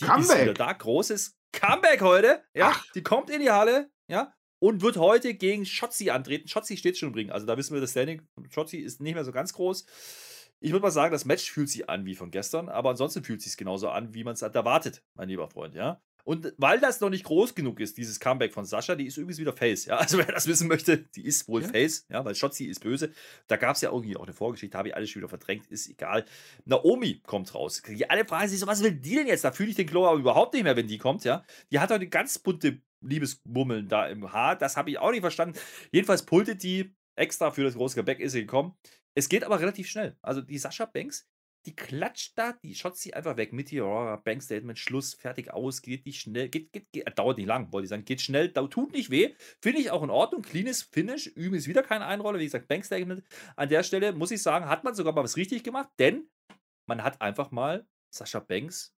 Die 0.00 0.04
Comeback. 0.04 0.36
ist 0.36 0.42
wieder 0.42 0.54
da. 0.54 0.72
Großes 0.72 1.38
Comeback 1.52 2.00
heute. 2.02 2.44
Ja, 2.54 2.72
Ach. 2.74 2.86
die 2.92 3.02
kommt 3.02 3.30
in 3.30 3.40
die 3.40 3.50
Halle, 3.50 3.90
ja, 4.10 4.34
und 4.58 4.82
wird 4.82 4.96
heute 4.96 5.34
gegen 5.34 5.64
Schotzi 5.64 6.10
antreten. 6.10 6.48
Schotzi 6.48 6.76
steht 6.76 6.98
schon 6.98 7.16
im 7.16 7.30
Also 7.30 7.46
da 7.46 7.56
wissen 7.56 7.74
wir, 7.74 7.80
das 7.80 7.90
Standing 7.90 8.26
Schotzi 8.50 8.78
ist 8.78 9.00
nicht 9.00 9.14
mehr 9.14 9.24
so 9.24 9.32
ganz 9.32 9.52
groß. 9.52 9.86
Ich 10.60 10.72
würde 10.72 10.82
mal 10.82 10.90
sagen, 10.90 11.12
das 11.12 11.26
Match 11.26 11.50
fühlt 11.50 11.68
sich 11.68 11.88
an 11.88 12.06
wie 12.06 12.14
von 12.14 12.30
gestern, 12.30 12.68
aber 12.68 12.90
ansonsten 12.90 13.22
fühlt 13.22 13.42
sich 13.42 13.56
genauso 13.56 13.90
an, 13.90 14.14
wie 14.14 14.24
man 14.24 14.34
es 14.34 14.42
erwartet, 14.42 15.04
mein 15.14 15.28
lieber 15.28 15.48
Freund, 15.48 15.74
ja. 15.74 16.02
Und 16.26 16.52
weil 16.58 16.80
das 16.80 17.00
noch 17.00 17.08
nicht 17.08 17.24
groß 17.24 17.54
genug 17.54 17.78
ist, 17.78 17.96
dieses 17.96 18.18
Comeback 18.18 18.52
von 18.52 18.64
Sascha, 18.64 18.96
die 18.96 19.06
ist 19.06 19.16
übrigens 19.16 19.38
wieder 19.38 19.52
Face. 19.52 19.84
Ja? 19.84 19.98
Also 19.98 20.18
wer 20.18 20.26
das 20.26 20.48
wissen 20.48 20.66
möchte, 20.66 20.98
die 20.98 21.24
ist 21.24 21.46
wohl 21.46 21.62
ja. 21.62 21.68
Face, 21.68 22.04
ja, 22.08 22.24
weil 22.24 22.34
Shotzi 22.34 22.64
ist 22.64 22.80
böse. 22.80 23.12
Da 23.46 23.56
gab 23.56 23.76
es 23.76 23.82
ja 23.82 23.90
irgendwie 23.90 24.16
auch 24.16 24.24
eine 24.24 24.32
Vorgeschichte, 24.32 24.76
habe 24.76 24.88
ich 24.88 24.96
alles 24.96 25.08
schon 25.08 25.20
wieder 25.20 25.28
verdrängt, 25.28 25.68
ist 25.68 25.88
egal. 25.88 26.24
Naomi 26.64 27.20
kommt 27.24 27.54
raus. 27.54 27.80
Die 27.86 28.10
alle 28.10 28.24
fragen 28.24 28.48
sich 28.48 28.58
so, 28.58 28.66
was 28.66 28.82
will 28.82 28.90
die 28.90 29.14
denn 29.14 29.28
jetzt? 29.28 29.44
Da 29.44 29.52
fühle 29.52 29.70
ich 29.70 29.76
den 29.76 29.86
Klo 29.86 30.04
aber 30.04 30.18
überhaupt 30.18 30.54
nicht 30.54 30.64
mehr, 30.64 30.74
wenn 30.74 30.88
die 30.88 30.98
kommt, 30.98 31.22
ja. 31.22 31.44
Die 31.70 31.78
hat 31.78 31.92
eine 31.92 32.08
ganz 32.08 32.40
bunte 32.40 32.80
Liebesmummeln 33.02 33.86
da 33.86 34.08
im 34.08 34.32
Haar. 34.32 34.56
Das 34.56 34.76
habe 34.76 34.90
ich 34.90 34.98
auch 34.98 35.12
nicht 35.12 35.20
verstanden. 35.20 35.56
Jedenfalls 35.92 36.26
pultet 36.26 36.64
die 36.64 36.92
extra 37.14 37.52
für 37.52 37.62
das 37.62 37.74
große 37.74 37.94
Gebäck 37.94 38.18
ist 38.18 38.32
sie 38.32 38.40
gekommen. 38.40 38.76
Es 39.14 39.28
geht 39.28 39.44
aber 39.44 39.60
relativ 39.60 39.88
schnell. 39.88 40.16
Also 40.22 40.40
die 40.40 40.58
Sascha 40.58 40.86
Banks, 40.86 41.28
die 41.66 41.74
klatscht 41.74 42.38
da, 42.38 42.52
die 42.52 42.74
schaut 42.74 42.96
sie 42.96 43.12
einfach 43.12 43.36
weg 43.36 43.52
mit 43.52 43.72
oh, 43.72 44.16
Bank 44.24 44.42
Statement, 44.42 44.78
Schluss, 44.78 45.14
fertig 45.14 45.52
aus, 45.52 45.82
geht 45.82 46.06
nicht 46.06 46.20
schnell, 46.20 46.48
geht, 46.48 46.72
geht, 46.72 46.90
geht, 46.92 47.18
dauert 47.18 47.38
nicht 47.38 47.46
lang, 47.46 47.72
wollte 47.72 47.84
ich 47.84 47.90
sagen, 47.90 48.04
geht 48.04 48.20
schnell, 48.20 48.52
tut 48.52 48.92
nicht 48.92 49.10
weh, 49.10 49.34
finde 49.60 49.80
ich 49.80 49.90
auch 49.90 50.02
in 50.02 50.10
Ordnung, 50.10 50.42
cleanes 50.42 50.82
Finish, 50.82 51.26
übrigens 51.26 51.66
wieder 51.66 51.82
keine 51.82 52.06
Einrolle, 52.06 52.38
wie 52.38 52.44
gesagt, 52.44 52.68
Bank 52.68 52.84
Statement, 52.84 53.24
an 53.56 53.68
der 53.68 53.82
Stelle 53.82 54.12
muss 54.12 54.30
ich 54.30 54.40
sagen, 54.40 54.66
hat 54.66 54.84
man 54.84 54.94
sogar 54.94 55.12
mal 55.12 55.24
was 55.24 55.36
richtig 55.36 55.64
gemacht, 55.64 55.90
denn 55.98 56.30
man 56.86 57.02
hat 57.02 57.20
einfach 57.20 57.50
mal 57.50 57.86
Sascha 58.14 58.38
Banks 58.38 58.94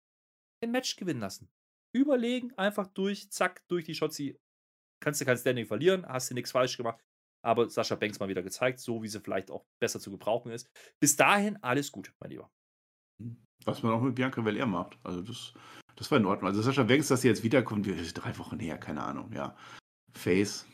ein 0.62 0.70
Match 0.70 0.96
gewinnen 0.96 1.20
lassen. 1.20 1.50
Überlegen, 1.92 2.52
einfach 2.58 2.86
durch, 2.88 3.30
zack, 3.30 3.66
durch 3.68 3.84
die 3.84 3.94
Shotzi, 3.94 4.38
kannst 5.00 5.20
du 5.20 5.24
kein 5.24 5.38
Standing 5.38 5.66
verlieren, 5.66 6.06
hast 6.06 6.30
du 6.30 6.34
nichts 6.34 6.52
falsch 6.52 6.76
gemacht, 6.76 7.02
aber 7.42 7.70
Sascha 7.70 7.94
Banks 7.94 8.18
mal 8.18 8.28
wieder 8.28 8.42
gezeigt, 8.42 8.78
so 8.78 9.02
wie 9.02 9.08
sie 9.08 9.20
vielleicht 9.20 9.50
auch 9.50 9.64
besser 9.80 10.00
zu 10.00 10.10
gebrauchen 10.10 10.52
ist. 10.52 10.68
Bis 11.00 11.16
dahin 11.16 11.56
alles 11.62 11.90
gut, 11.90 12.12
mein 12.20 12.30
Lieber. 12.30 12.50
Was 13.64 13.82
man 13.82 13.92
auch 13.92 14.02
mit 14.02 14.14
Bianca 14.14 14.40
Belair 14.40 14.66
macht. 14.66 14.98
Also 15.04 15.20
das, 15.20 15.52
das 15.96 16.10
war 16.10 16.18
in 16.18 16.26
Ordnung. 16.26 16.48
Also 16.48 16.62
Sascha 16.62 16.84
Banks, 16.84 17.08
dass 17.08 17.22
sie 17.22 17.28
jetzt 17.28 17.42
wiederkommt, 17.42 17.86
drei 17.86 18.38
Wochen 18.38 18.58
her, 18.58 18.78
keine 18.78 19.02
Ahnung, 19.02 19.32
ja. 19.32 19.56
Face, 20.12 20.66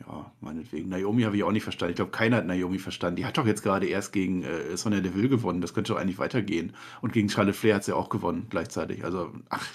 ja, 0.00 0.30
meinetwegen. 0.40 0.88
Naomi 0.88 1.22
habe 1.22 1.36
ich 1.36 1.44
auch 1.44 1.52
nicht 1.52 1.62
verstanden. 1.62 1.92
Ich 1.92 1.96
glaube, 1.96 2.10
keiner 2.10 2.36
hat 2.36 2.46
Naomi 2.46 2.78
verstanden. 2.78 3.16
Die 3.16 3.24
hat 3.24 3.38
doch 3.38 3.46
jetzt 3.46 3.62
gerade 3.62 3.86
erst 3.86 4.12
gegen 4.12 4.42
äh, 4.42 4.76
Sonja 4.76 5.00
Deville 5.00 5.28
gewonnen. 5.28 5.60
Das 5.60 5.74
könnte 5.74 5.92
doch 5.92 6.00
eigentlich 6.00 6.18
weitergehen. 6.18 6.74
Und 7.00 7.12
gegen 7.12 7.28
Charlotte 7.28 7.56
Flair 7.56 7.76
hat 7.76 7.84
sie 7.84 7.94
auch 7.94 8.08
gewonnen 8.08 8.46
gleichzeitig. 8.50 9.04
Also, 9.04 9.32
ach, 9.48 9.74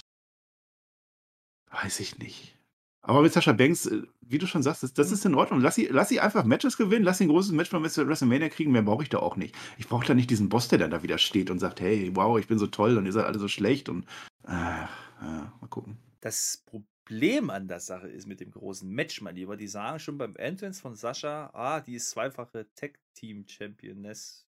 weiß 1.71 1.99
ich 2.01 2.19
nicht. 2.19 2.55
Aber 3.03 3.21
mit 3.21 3.33
Sascha 3.33 3.51
Banks, 3.53 3.87
äh, 3.87 4.03
wie 4.21 4.37
du 4.37 4.45
schon 4.45 4.61
sagst, 4.63 4.83
das, 4.83 4.93
das 4.93 5.11
ist 5.11 5.25
in 5.25 5.35
Ordnung. 5.35 5.59
Lass 5.61 5.75
sie, 5.75 5.87
lass 5.87 6.09
sie 6.09 6.19
einfach 6.19 6.43
Matches 6.43 6.77
gewinnen, 6.77 7.03
lass 7.03 7.17
sie 7.17 7.25
ein 7.25 7.29
großes 7.29 7.51
Match 7.51 7.71
bei 7.71 7.81
WrestleMania 7.81 8.49
kriegen, 8.49 8.71
mehr 8.71 8.83
brauche 8.83 9.03
ich 9.03 9.09
da 9.09 9.17
auch 9.19 9.35
nicht. 9.35 9.55
Ich 9.77 9.87
brauche 9.87 10.05
da 10.05 10.13
nicht 10.13 10.29
diesen 10.29 10.49
Boss, 10.49 10.67
der 10.67 10.77
dann 10.79 10.91
da 10.91 11.01
wieder 11.03 11.17
steht 11.17 11.49
und 11.49 11.59
sagt, 11.59 11.81
hey, 11.81 12.11
wow, 12.13 12.37
ich 12.39 12.47
bin 12.47 12.59
so 12.59 12.67
toll 12.67 12.97
und 12.97 13.05
ihr 13.05 13.11
seid 13.11 13.25
alle 13.25 13.39
so 13.39 13.47
schlecht 13.47 13.89
und 13.89 14.05
äh, 14.47 14.51
äh, 14.51 15.25
mal 15.59 15.67
gucken. 15.69 15.97
Das 16.21 16.63
Problem 16.65 17.49
an 17.49 17.67
der 17.67 17.79
Sache 17.79 18.07
ist 18.07 18.27
mit 18.27 18.39
dem 18.39 18.51
großen 18.51 18.87
Match, 18.89 19.21
mein 19.21 19.35
Lieber, 19.35 19.57
die 19.57 19.67
sagen 19.67 19.99
schon 19.99 20.17
beim 20.19 20.35
Entrance 20.35 20.79
von 20.79 20.95
Sascha, 20.95 21.49
ah, 21.53 21.79
die 21.81 21.95
ist 21.95 22.11
zweifache 22.11 22.67
Tag-Team-Championess. 22.75 24.45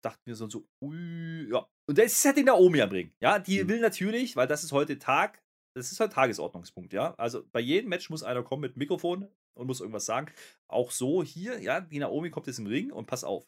Dachten 0.00 0.22
wir 0.24 0.34
so, 0.34 0.48
so, 0.48 0.66
ui, 0.80 1.48
ja. 1.50 1.66
Und 1.86 1.98
das 1.98 2.12
ist 2.12 2.24
halt 2.24 2.36
den 2.38 2.46
Naomi 2.46 2.80
am 2.80 2.90
Ring. 2.90 3.12
Ja, 3.20 3.38
die 3.38 3.62
Mhm. 3.62 3.68
will 3.68 3.80
natürlich, 3.80 4.36
weil 4.36 4.46
das 4.46 4.64
ist 4.64 4.72
heute 4.72 4.98
Tag, 4.98 5.42
das 5.74 5.92
ist 5.92 6.00
halt 6.00 6.12
Tagesordnungspunkt, 6.12 6.92
ja. 6.92 7.14
Also 7.14 7.44
bei 7.52 7.60
jedem 7.60 7.90
Match 7.90 8.10
muss 8.10 8.22
einer 8.22 8.42
kommen 8.42 8.62
mit 8.62 8.76
Mikrofon 8.76 9.28
und 9.54 9.66
muss 9.66 9.80
irgendwas 9.80 10.06
sagen. 10.06 10.32
Auch 10.68 10.90
so 10.90 11.22
hier, 11.22 11.60
ja, 11.60 11.80
die 11.80 11.98
Naomi 11.98 12.30
kommt 12.30 12.46
jetzt 12.46 12.58
im 12.58 12.66
Ring 12.66 12.90
und 12.92 13.06
pass 13.06 13.24
auf. 13.24 13.46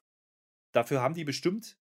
Dafür 0.73 1.01
haben 1.01 1.15
die 1.15 1.25
bestimmt 1.25 1.79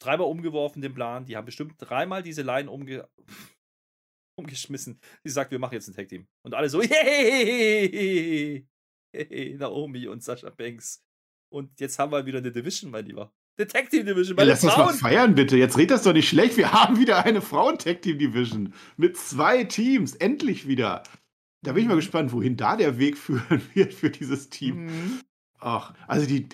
dreimal 0.00 0.28
umgeworfen 0.28 0.82
den 0.82 0.94
Plan, 0.94 1.24
die 1.24 1.36
haben 1.36 1.46
bestimmt 1.46 1.74
dreimal 1.78 2.22
diese 2.22 2.42
Line 2.42 2.70
umge 2.70 3.08
umgeschmissen. 4.38 5.00
Sie 5.24 5.30
sagt, 5.30 5.50
wir 5.50 5.58
machen 5.58 5.74
jetzt 5.74 5.88
ein 5.88 5.94
Tag 5.94 6.08
Team. 6.08 6.28
Und 6.44 6.54
alle 6.54 6.68
so, 6.68 6.80
yay! 6.82 8.68
Naomi 9.58 10.06
und 10.06 10.22
Sascha 10.22 10.50
Banks. 10.50 11.04
Und 11.50 11.80
jetzt 11.80 11.98
haben 11.98 12.12
wir 12.12 12.26
wieder 12.26 12.38
eine 12.38 12.52
Division, 12.52 12.90
mein 12.90 13.06
Lieber. 13.06 13.32
Team 13.66 14.06
Division 14.06 14.36
bei 14.36 14.42
Ja, 14.44 14.50
lass 14.50 14.60
das 14.60 14.76
mal 14.76 14.92
feiern, 14.92 15.34
bitte. 15.34 15.56
Jetzt 15.56 15.76
red 15.76 15.90
das 15.90 16.02
doch 16.04 16.12
nicht 16.12 16.28
schlecht. 16.28 16.56
Wir 16.56 16.72
haben 16.72 16.98
wieder 16.98 17.24
eine 17.24 17.40
Frauen-Tag-Team-Division 17.40 18.72
mit 18.96 19.16
zwei 19.16 19.64
Teams. 19.64 20.14
Endlich 20.14 20.68
wieder. 20.68 21.02
Da 21.62 21.72
bin 21.72 21.82
ich 21.82 21.88
mal 21.88 21.94
Mhm. 21.94 21.98
gespannt, 22.00 22.32
wohin 22.32 22.56
da 22.56 22.76
der 22.76 22.98
Weg 22.98 23.18
führen 23.18 23.60
wird 23.74 23.92
für 23.92 24.10
dieses 24.10 24.48
Team. 24.48 24.84
Mhm. 24.86 25.20
Ach, 25.60 25.92
also 26.06 26.24
die, 26.26 26.48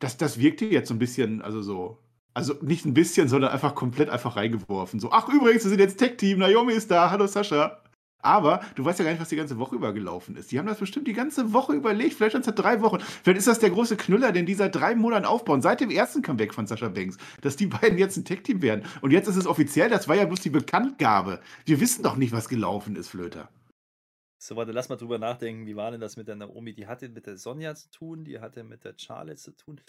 das, 0.00 0.16
das 0.16 0.38
wirkte 0.38 0.64
jetzt 0.64 0.88
so 0.88 0.94
ein 0.94 0.98
bisschen, 0.98 1.42
also 1.42 1.60
so, 1.60 1.98
also 2.32 2.54
nicht 2.62 2.86
ein 2.86 2.94
bisschen, 2.94 3.28
sondern 3.28 3.50
einfach 3.52 3.74
komplett 3.74 4.08
einfach 4.08 4.36
reingeworfen. 4.36 4.98
So, 4.98 5.12
ach 5.12 5.28
übrigens, 5.28 5.62
wir 5.64 5.68
sind 5.68 5.78
jetzt 5.80 5.98
Tech-Team, 5.98 6.38
Naomi 6.38 6.72
ist 6.72 6.90
da, 6.90 7.10
hallo 7.10 7.26
Sascha. 7.26 7.82
Aber 8.24 8.60
du 8.74 8.84
weißt 8.84 8.98
ja 8.98 9.04
gar 9.04 9.12
nicht, 9.12 9.20
was 9.20 9.28
die 9.28 9.36
ganze 9.36 9.58
Woche 9.58 9.74
über 9.74 9.92
gelaufen 9.92 10.34
ist. 10.36 10.50
Die 10.50 10.58
haben 10.58 10.66
das 10.66 10.78
bestimmt 10.78 11.06
die 11.06 11.12
ganze 11.12 11.52
Woche 11.52 11.74
überlegt, 11.74 12.14
vielleicht 12.14 12.32
schon 12.32 12.42
seit 12.42 12.58
drei 12.58 12.80
Wochen. 12.80 13.00
Vielleicht 13.00 13.38
ist 13.38 13.46
das 13.46 13.58
der 13.58 13.70
große 13.70 13.96
Knüller, 13.96 14.32
den 14.32 14.46
die 14.46 14.54
seit 14.54 14.74
drei 14.74 14.94
Monaten 14.94 15.26
aufbauen, 15.26 15.60
seit 15.60 15.80
dem 15.80 15.90
ersten 15.90 16.22
Comeback 16.22 16.54
von 16.54 16.66
Sascha 16.66 16.88
Banks, 16.88 17.18
dass 17.42 17.56
die 17.56 17.66
beiden 17.66 17.98
jetzt 17.98 18.16
ein 18.16 18.24
Tech-Team 18.24 18.62
werden. 18.62 18.84
Und 19.02 19.10
jetzt 19.10 19.28
ist 19.28 19.36
es 19.36 19.46
offiziell, 19.46 19.90
das 19.90 20.08
war 20.08 20.16
ja 20.16 20.24
bloß 20.24 20.40
die 20.40 20.50
Bekanntgabe. 20.50 21.40
Wir 21.66 21.80
wissen 21.80 22.02
doch 22.02 22.16
nicht, 22.16 22.32
was 22.32 22.48
gelaufen 22.48 22.96
ist, 22.96 23.08
Flöter. 23.08 23.50
So, 24.38 24.56
warte, 24.56 24.72
lass 24.72 24.90
mal 24.90 24.96
drüber 24.96 25.18
nachdenken. 25.18 25.66
Wie 25.66 25.76
war 25.76 25.90
denn 25.90 26.00
das 26.00 26.16
mit 26.16 26.28
der 26.28 26.36
Naomi? 26.36 26.74
Die 26.74 26.86
hatte 26.86 27.08
mit 27.08 27.26
der 27.26 27.38
Sonja 27.38 27.74
zu 27.74 27.90
tun, 27.90 28.24
die 28.24 28.40
hatte 28.40 28.62
mit 28.62 28.84
der 28.84 28.94
Charlotte 28.96 29.36
zu 29.36 29.52
tun, 29.52 29.80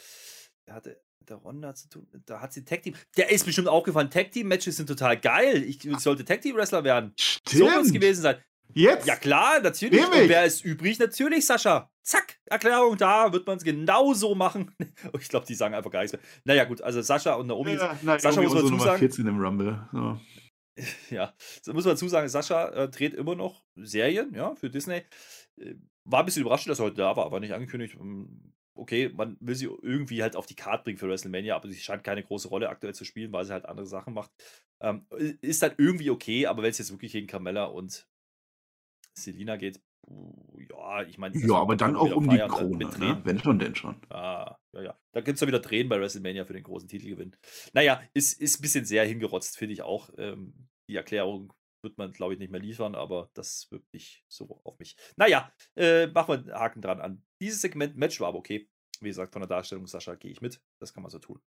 hatte 0.73 1.01
mit 1.19 1.29
der 1.29 1.37
Ronda 1.37 1.73
zu 1.73 1.89
tun. 1.89 2.07
Da 2.25 2.41
hat 2.41 2.53
sie 2.53 2.65
Tag 2.65 2.83
Team. 2.83 2.95
Der 3.17 3.31
ist 3.31 3.45
bestimmt 3.45 3.67
aufgefallen. 3.67 4.09
Tag 4.09 4.31
Team 4.31 4.47
Matches 4.47 4.77
sind 4.77 4.87
total 4.87 5.19
geil. 5.19 5.63
Ich 5.63 5.81
sollte 5.99 6.25
Tag 6.25 6.41
Team 6.41 6.55
Wrestler 6.55 6.83
werden. 6.83 7.13
So 7.17 7.59
wird 7.59 7.69
es 7.69 7.87
Stimmt. 7.87 7.93
gewesen 7.93 8.21
sein. 8.21 8.37
Jetzt? 8.73 9.07
Ja 9.07 9.15
klar, 9.15 9.59
natürlich. 9.61 10.05
Und 10.05 10.13
ich. 10.13 10.29
wer 10.29 10.43
ist 10.45 10.65
übrig? 10.65 10.99
Natürlich 10.99 11.45
Sascha. 11.45 11.89
Zack, 12.03 12.39
Erklärung 12.45 12.97
da, 12.97 13.31
wird 13.31 13.47
man 13.47 13.57
es 13.57 13.63
genau 13.63 14.13
so 14.13 14.35
machen. 14.35 14.75
Oh, 15.13 15.17
ich 15.19 15.29
glaube, 15.29 15.45
die 15.45 15.55
sagen 15.55 15.73
einfach 15.73 15.91
gar 15.91 16.01
nichts 16.01 16.13
mehr. 16.13 16.21
Naja 16.43 16.63
gut, 16.65 16.81
also 16.81 17.01
Sascha 17.01 17.33
und 17.35 17.47
Naomi, 17.47 17.73
ja, 17.73 17.77
Ja, 17.77 17.97
Naomi 18.01 18.19
Sascha 18.19 18.41
muss 18.41 18.53
man 18.53 18.63
Nummer 18.63 18.77
zusagen. 18.79 18.99
14 18.99 19.27
im 19.27 19.39
Rumble. 19.39 19.87
So. 19.91 20.19
so 21.61 21.73
muss 21.73 21.85
man 21.85 21.93
dazu 21.93 22.07
sagen, 22.07 22.27
Sascha 22.27 22.69
äh, 22.69 22.89
dreht 22.89 23.13
immer 23.13 23.35
noch 23.35 23.63
Serien, 23.75 24.33
ja, 24.33 24.55
für 24.55 24.69
Disney. 24.69 25.03
Äh, 25.57 25.75
war 26.03 26.19
ein 26.19 26.25
bisschen 26.25 26.41
überrascht, 26.41 26.67
dass 26.67 26.79
er 26.79 26.85
heute 26.85 26.97
da 26.97 27.15
war, 27.15 27.25
aber 27.25 27.39
nicht 27.39 27.53
angekündigt. 27.53 27.97
Okay, 28.75 29.09
man 29.09 29.37
will 29.39 29.55
sie 29.55 29.65
irgendwie 29.65 30.21
halt 30.21 30.35
auf 30.35 30.45
die 30.45 30.55
Karte 30.55 30.83
bringen 30.83 30.97
für 30.97 31.07
WrestleMania, 31.07 31.55
aber 31.55 31.69
sie 31.69 31.79
scheint 31.79 32.03
keine 32.03 32.23
große 32.23 32.49
Rolle 32.49 32.69
aktuell 32.69 32.93
zu 32.93 33.05
spielen, 33.05 33.31
weil 33.31 33.45
sie 33.45 33.53
halt 33.53 33.65
andere 33.65 33.87
Sachen 33.87 34.13
macht. 34.13 34.31
Ähm, 34.81 35.07
ist 35.41 35.63
dann 35.63 35.73
irgendwie 35.77 36.09
okay, 36.09 36.45
aber 36.45 36.61
wenn 36.61 36.69
es 36.69 36.77
jetzt 36.77 36.91
wirklich 36.91 37.13
gegen 37.13 37.27
Carmella 37.27 37.65
und 37.65 38.07
Selina 39.17 39.55
geht, 39.55 39.81
ja, 40.69 41.01
ich 41.03 41.17
meine. 41.17 41.35
Ja, 41.37 41.55
aber 41.55 41.75
dann 41.75 41.95
auch 41.95 42.15
um 42.15 42.29
die 42.29 42.37
Krone, 42.37 42.85
ne? 42.99 43.21
Wenn 43.23 43.39
schon, 43.39 43.57
denn 43.59 43.75
schon. 43.75 43.95
Ah, 44.09 44.57
ja, 44.73 44.81
ja. 44.81 44.99
Da 45.13 45.21
gibt 45.21 45.35
es 45.35 45.41
ja 45.41 45.47
wieder 45.47 45.61
Tränen 45.61 45.89
bei 45.89 45.99
WrestleMania 45.99 46.45
für 46.45 46.53
den 46.53 46.63
großen 46.63 46.87
Titelgewinn. 46.87 47.35
Naja, 47.73 48.01
ist, 48.13 48.39
ist 48.39 48.59
ein 48.59 48.61
bisschen 48.61 48.85
sehr 48.85 49.05
hingerotzt, 49.05 49.57
finde 49.57 49.73
ich 49.73 49.81
auch. 49.81 50.09
Ähm, 50.17 50.67
die 50.87 50.95
Erklärung 50.95 51.53
wird 51.81 51.97
man, 51.97 52.11
glaube 52.11 52.33
ich, 52.33 52.39
nicht 52.39 52.51
mehr 52.51 52.61
liefern, 52.61 52.95
aber 52.95 53.29
das 53.33 53.67
wirkt 53.71 53.93
nicht 53.93 54.25
so 54.27 54.61
auf 54.63 54.77
mich. 54.79 54.95
Naja, 55.15 55.51
äh, 55.75 56.07
machen 56.07 56.27
wir 56.27 56.53
einen 56.53 56.59
Haken 56.59 56.81
dran 56.81 57.01
an. 57.01 57.23
Dieses 57.41 57.61
Segment 57.61 57.95
Match 57.97 58.19
war 58.19 58.29
aber 58.29 58.39
okay. 58.39 58.69
Wie 59.01 59.09
gesagt, 59.09 59.33
von 59.33 59.41
der 59.41 59.49
Darstellung, 59.49 59.87
Sascha, 59.87 60.15
gehe 60.15 60.31
ich 60.31 60.41
mit. 60.41 60.61
Das 60.79 60.93
kann 60.93 61.03
man 61.03 61.09
so 61.09 61.19
tun. 61.19 61.41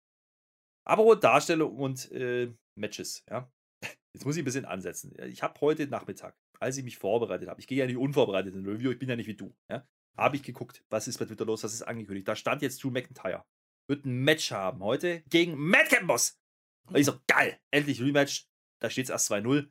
Aber 0.85 1.17
Darstellung 1.17 1.77
und 1.77 2.11
äh, 2.13 2.55
Matches, 2.75 3.25
ja. 3.29 3.51
Jetzt 4.15 4.25
muss 4.25 4.37
ich 4.37 4.43
ein 4.43 4.45
bisschen 4.45 4.65
ansetzen. 4.65 5.15
Ich 5.27 5.43
habe 5.43 5.61
heute 5.61 5.87
Nachmittag, 5.87 6.37
als 6.61 6.77
ich 6.77 6.85
mich 6.85 6.99
vorbereitet 6.99 7.49
habe, 7.49 7.61
ich 7.61 7.67
gehe 7.67 7.79
ja 7.79 7.87
nicht 7.87 7.97
unvorbereitet 7.97 8.55
in 8.55 8.67
Review, 8.67 8.91
ich 8.91 8.99
bin 8.99 9.09
ja 9.09 9.17
nicht 9.17 9.27
wie 9.27 9.37
du, 9.37 9.55
ja, 9.71 9.87
habe 10.17 10.37
ich 10.37 10.43
geguckt, 10.43 10.85
was 10.91 11.09
ist 11.09 11.19
bei 11.19 11.27
Twitter 11.27 11.45
los, 11.45 11.63
was 11.63 11.75
ist 11.75 11.83
angekündigt. 11.83 12.27
Da 12.27 12.35
stand 12.35 12.63
jetzt 12.63 12.83
Drew 12.83 12.91
McIntyre. 12.91 13.45
Wird 13.87 14.05
ein 14.05 14.25
Match 14.25 14.51
haben 14.51 14.83
heute 14.83 15.23
gegen 15.29 15.57
Madcap 15.57 16.07
Boss. 16.07 16.39
Und 16.87 16.97
ich 16.97 17.07
so, 17.07 17.21
geil, 17.27 17.59
endlich 17.71 18.01
Rematch. 18.01 18.49
Da 18.81 18.91
steht 18.91 19.05
es 19.05 19.11
erst 19.11 19.31
2-0. 19.31 19.71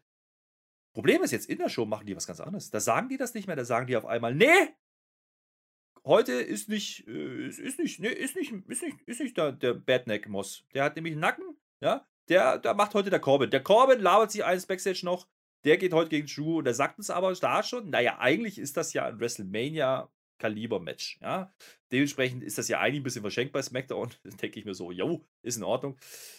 Problem 0.94 1.22
ist 1.22 1.32
jetzt, 1.32 1.50
in 1.50 1.58
der 1.58 1.70
Show 1.70 1.86
machen 1.86 2.06
die 2.06 2.16
was 2.16 2.28
ganz 2.28 2.40
anderes. 2.40 2.70
Da 2.70 2.80
sagen 2.80 3.10
die 3.10 3.18
das 3.18 3.34
nicht 3.34 3.48
mehr, 3.48 3.56
da 3.56 3.66
sagen 3.66 3.88
die 3.88 3.96
auf 3.96 4.06
einmal, 4.06 4.34
nee, 4.34 4.76
heute 6.08 6.34
ist 6.34 6.70
nicht, 6.70 7.08
äh, 7.08 7.48
ist, 7.48 7.80
nicht, 7.80 8.00
nee, 8.00 8.08
ist 8.08 8.36
nicht, 8.36 8.52
ist 8.68 8.82
nicht, 8.82 8.98
ist 9.06 9.20
nicht 9.20 9.38
der, 9.38 9.52
der 9.52 9.74
Badneck 9.74 10.28
Moss. 10.28 10.66
Der 10.74 10.86
hat 10.86 10.96
nämlich 10.96 11.14
einen 11.14 11.22
Nacken, 11.22 11.56
ja, 11.82 12.08
der, 12.30 12.58
der 12.58 12.74
macht 12.74 12.94
heute 12.94 13.10
der 13.10 13.20
Corbin. 13.20 13.50
Der 13.52 13.62
Corbin 13.62 14.00
labert 14.00 14.32
sich 14.32 14.44
eins 14.44 14.66
Backstage 14.66 15.02
noch, 15.04 15.28
der 15.64 15.78
geht 15.78 15.94
heute 15.94 16.10
gegen 16.10 16.28
Drew 16.28 16.60
und 16.60 16.66
der 16.66 16.74
sagt 16.74 16.98
uns 16.98 17.10
aber 17.10 17.34
da 17.34 17.62
schon, 17.64 17.90
naja, 17.90 18.18
eigentlich 18.20 18.58
ist 18.58 18.78
das 18.78 18.94
ja 18.94 19.06
ein 19.06 19.20
WrestleMania 19.20 20.10
Kaliber-Match, 20.40 21.20
ja. 21.22 21.52
Dementsprechend 21.92 22.44
ist 22.44 22.58
das 22.58 22.68
ja 22.68 22.80
eigentlich 22.80 23.02
ein 23.02 23.04
bisschen 23.04 23.22
verschenkt 23.22 23.54
bei 23.54 23.62
SmackDown. 23.62 24.10
Dann 24.24 24.38
denke 24.38 24.60
ich 24.60 24.66
mir 24.66 24.76
so, 24.76 24.92
jo, 24.92 25.26
ist 25.42 25.58
in 25.58 25.64
Ordnung. 25.64 25.98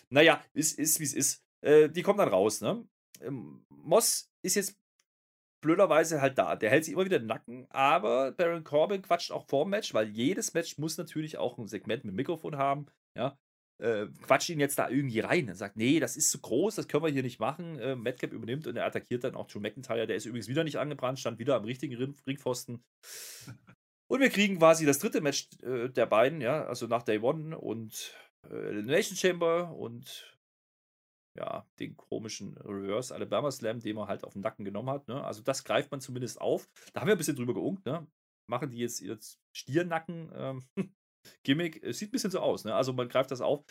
Naja, 0.09 0.43
ist, 0.53 0.79
ist 0.79 1.01
wie 1.01 1.05
es 1.05 1.15
ist. 1.15 1.45
Äh, 1.61 1.89
die 1.89 2.03
kommen 2.03 2.19
dann 2.19 2.29
raus, 2.29 2.61
ne? 2.61 2.87
Ähm, 3.21 3.65
Moss 3.69 4.31
ist 4.43 4.55
jetzt 4.55 4.79
blöderweise 5.61 6.21
halt 6.21 6.38
da. 6.38 6.57
Der 6.57 6.71
hält 6.71 6.85
sich 6.85 6.94
immer 6.94 7.05
wieder 7.05 7.18
den 7.18 7.27
Nacken, 7.27 7.66
aber 7.71 8.33
Baron 8.33 8.64
Corbin 8.64 9.03
quatscht 9.03 9.31
auch 9.33 9.47
vor 9.47 9.64
dem 9.64 9.71
Match, 9.71 9.94
weil 9.94 10.09
jedes 10.09 10.55
Match 10.55 10.79
muss 10.79 10.99
natürlich 10.99 11.38
auch 11.38 11.59
ein 11.59 11.68
Segment 11.68 12.05
mit 12.05 12.14
Mikrofon 12.14 12.57
haben, 12.57 12.87
ja. 13.16 13.37
Äh, 13.81 14.07
quatscht 14.23 14.49
ihn 14.49 14.59
jetzt 14.59 14.77
da 14.81 14.88
irgendwie 14.88 15.21
rein 15.21 15.49
und 15.49 15.55
sagt, 15.55 15.77
nee, 15.77 16.01
das 16.01 16.16
ist 16.16 16.33
zu 16.33 16.40
groß, 16.40 16.75
das 16.75 16.88
können 16.88 17.05
wir 17.05 17.12
hier 17.12 17.23
nicht 17.23 17.38
machen. 17.38 17.79
Äh, 17.79 17.94
Madcap 17.94 18.33
übernimmt 18.33 18.66
und 18.66 18.77
er 18.77 18.85
attackiert 18.85 19.23
dann 19.23 19.37
auch 19.37 19.47
Drew 19.47 19.61
McIntyre, 19.61 20.09
der 20.09 20.16
ist 20.16 20.27
übrigens 20.27 20.49
wieder 20.49 20.64
nicht 20.64 20.79
angebrannt, 20.79 21.21
stand 21.21 21.38
wieder 21.38 21.55
am 21.55 21.64
richtigen 21.64 21.94
Ring 21.94 22.16
Ringpfosten. 22.27 22.83
Und 24.11 24.21
wir 24.21 24.31
kriegen 24.31 24.59
quasi 24.59 24.85
das 24.85 24.99
dritte 24.99 25.21
Match 25.21 25.49
äh, 25.62 25.90
der 25.90 26.07
beiden, 26.07 26.40
ja, 26.40 26.64
also 26.64 26.87
nach 26.87 27.05
Day 27.05 27.18
One 27.18 27.57
und 27.57 28.14
äh, 28.51 28.55
Elimination 28.55 29.16
Chamber 29.16 29.73
und 29.77 30.38
ja, 31.38 31.64
den 31.79 31.96
komischen 31.96 32.57
Reverse 32.59 33.14
Alabama 33.14 33.51
Slam, 33.51 33.81
den 33.81 33.96
man 33.96 34.09
halt 34.09 34.24
auf 34.24 34.33
den 34.33 34.42
Nacken 34.42 34.64
genommen 34.64 34.90
hat. 34.90 35.07
Ne? 35.07 35.22
Also 35.22 35.42
das 35.42 35.64
greift 35.64 35.90
man 35.90 36.01
zumindest 36.01 36.40
auf. 36.40 36.68
Da 36.92 37.01
haben 37.01 37.07
wir 37.07 37.14
ein 37.14 37.18
bisschen 37.18 37.37
drüber 37.37 37.55
geunkt, 37.55 37.87
ne? 37.87 38.07
Machen 38.46 38.70
die 38.70 38.79
jetzt 38.79 39.01
jetzt 39.01 39.38
Stiernacken 39.53 40.33
ähm, 40.35 40.64
Gimmick? 41.44 41.83
Es 41.85 41.98
sieht 41.98 42.09
ein 42.09 42.12
bisschen 42.12 42.31
so 42.31 42.40
aus, 42.40 42.64
ne? 42.64 42.74
Also 42.74 42.92
man 42.92 43.09
greift 43.09 43.31
das 43.31 43.40
auf. 43.40 43.64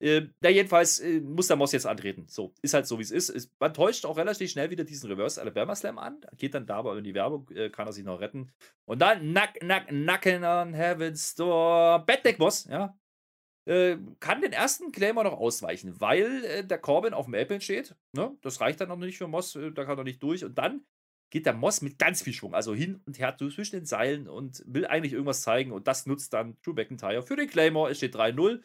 Äh, 0.00 0.22
na, 0.40 0.50
jedenfalls 0.50 1.00
äh, 1.00 1.20
muss 1.20 1.46
der 1.46 1.56
Moss 1.56 1.72
jetzt 1.72 1.86
antreten. 1.86 2.26
So, 2.28 2.52
ist 2.60 2.74
halt 2.74 2.86
so, 2.86 2.98
wie 2.98 3.02
es 3.02 3.10
ist. 3.10 3.30
ist. 3.30 3.50
Man 3.58 3.72
täuscht 3.72 4.04
auch 4.04 4.18
relativ 4.18 4.50
schnell 4.50 4.70
wieder 4.70 4.84
diesen 4.84 5.10
Reverse 5.10 5.40
Alabama 5.40 5.74
Slam 5.74 5.98
an. 5.98 6.20
Geht 6.36 6.54
dann 6.54 6.66
da 6.66 6.76
aber 6.76 6.98
in 6.98 7.04
die 7.04 7.14
Werbung, 7.14 7.48
äh, 7.50 7.70
kann 7.70 7.86
er 7.86 7.92
sich 7.92 8.04
noch 8.04 8.20
retten. 8.20 8.52
Und 8.84 9.00
dann 9.00 9.32
Nack, 9.32 9.62
Nack, 9.62 9.90
Nacken 9.90 10.44
an 10.44 10.74
Heaven's 10.74 11.34
Door. 11.36 12.04
Badneck 12.04 12.36
Boss, 12.36 12.64
ja. 12.64 12.94
Äh, 13.66 13.96
kann 14.20 14.42
den 14.42 14.52
ersten 14.52 14.92
Claimer 14.92 15.24
noch 15.24 15.38
ausweichen, 15.38 15.98
weil 15.98 16.44
äh, 16.44 16.64
der 16.66 16.78
Corbin 16.78 17.14
auf 17.14 17.24
dem 17.24 17.34
Apple 17.34 17.60
steht. 17.60 17.96
Ne? 18.12 18.36
Das 18.42 18.60
reicht 18.60 18.80
dann 18.80 18.90
noch 18.90 18.96
nicht 18.98 19.16
für 19.16 19.26
Moss, 19.26 19.56
äh, 19.56 19.72
da 19.72 19.84
kann 19.84 19.96
er 19.96 20.04
nicht 20.04 20.22
durch. 20.22 20.44
Und 20.44 20.58
dann 20.58 20.84
geht 21.30 21.46
der 21.46 21.54
Moss 21.54 21.80
mit 21.80 21.98
ganz 21.98 22.22
viel 22.22 22.34
Schwung, 22.34 22.54
also 22.54 22.74
hin 22.74 23.00
und 23.06 23.18
her 23.18 23.36
zwischen 23.38 23.76
den 23.76 23.86
Seilen 23.86 24.28
und 24.28 24.62
will 24.66 24.86
eigentlich 24.86 25.14
irgendwas 25.14 25.42
zeigen. 25.42 25.72
Und 25.72 25.88
das 25.88 26.04
nutzt 26.06 26.32
dann 26.34 26.56
Drew 26.62 26.74
McIntyre 26.74 27.22
für 27.22 27.36
den 27.36 27.48
Claymore. 27.48 27.90
Es 27.90 27.96
steht 27.96 28.14
3-0. 28.14 28.62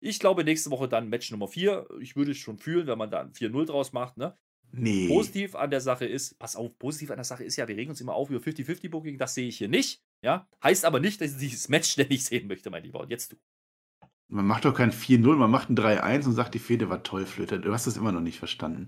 Ich 0.00 0.18
glaube, 0.18 0.44
nächste 0.44 0.70
Woche 0.70 0.88
dann 0.88 1.08
Match 1.08 1.30
Nummer 1.30 1.48
4. 1.48 1.88
Ich 2.00 2.14
würde 2.14 2.32
es 2.32 2.38
schon 2.38 2.58
fühlen, 2.58 2.86
wenn 2.86 2.98
man 2.98 3.10
da 3.10 3.20
ein 3.20 3.32
4-0 3.32 3.66
draus 3.66 3.92
macht. 3.92 4.18
Ne? 4.18 4.36
Nee. 4.72 5.08
Positiv 5.08 5.54
an 5.54 5.70
der 5.70 5.80
Sache 5.80 6.06
ist, 6.06 6.38
pass 6.38 6.56
auf, 6.56 6.76
positiv 6.78 7.10
an 7.10 7.16
der 7.16 7.24
Sache 7.24 7.44
ist 7.44 7.56
ja, 7.56 7.68
wir 7.68 7.76
regen 7.76 7.90
uns 7.90 8.00
immer 8.00 8.14
auf 8.14 8.30
über 8.30 8.40
50-50-Booking, 8.40 9.18
das 9.18 9.34
sehe 9.34 9.48
ich 9.48 9.58
hier 9.58 9.68
nicht. 9.68 10.02
Ja, 10.24 10.48
heißt 10.62 10.84
aber 10.84 11.00
nicht, 11.00 11.20
dass 11.20 11.32
ich 11.32 11.38
dieses 11.38 11.68
Match 11.68 11.90
ständig 11.90 12.24
sehen 12.24 12.46
möchte, 12.46 12.70
mein 12.70 12.84
Lieber. 12.84 13.00
Und 13.00 13.10
jetzt 13.10 13.32
du. 13.32 13.36
Man 14.32 14.46
macht 14.46 14.64
doch 14.64 14.72
kein 14.72 14.92
4-0, 14.92 15.36
man 15.36 15.50
macht 15.50 15.68
ein 15.68 15.76
3-1 15.76 16.24
und 16.24 16.32
sagt, 16.32 16.54
die 16.54 16.58
Fehde 16.58 16.88
war 16.88 17.02
toll, 17.02 17.26
Flöter. 17.26 17.58
Du 17.58 17.70
hast 17.70 17.86
das 17.86 17.98
immer 17.98 18.12
noch 18.12 18.22
nicht 18.22 18.38
verstanden. 18.38 18.86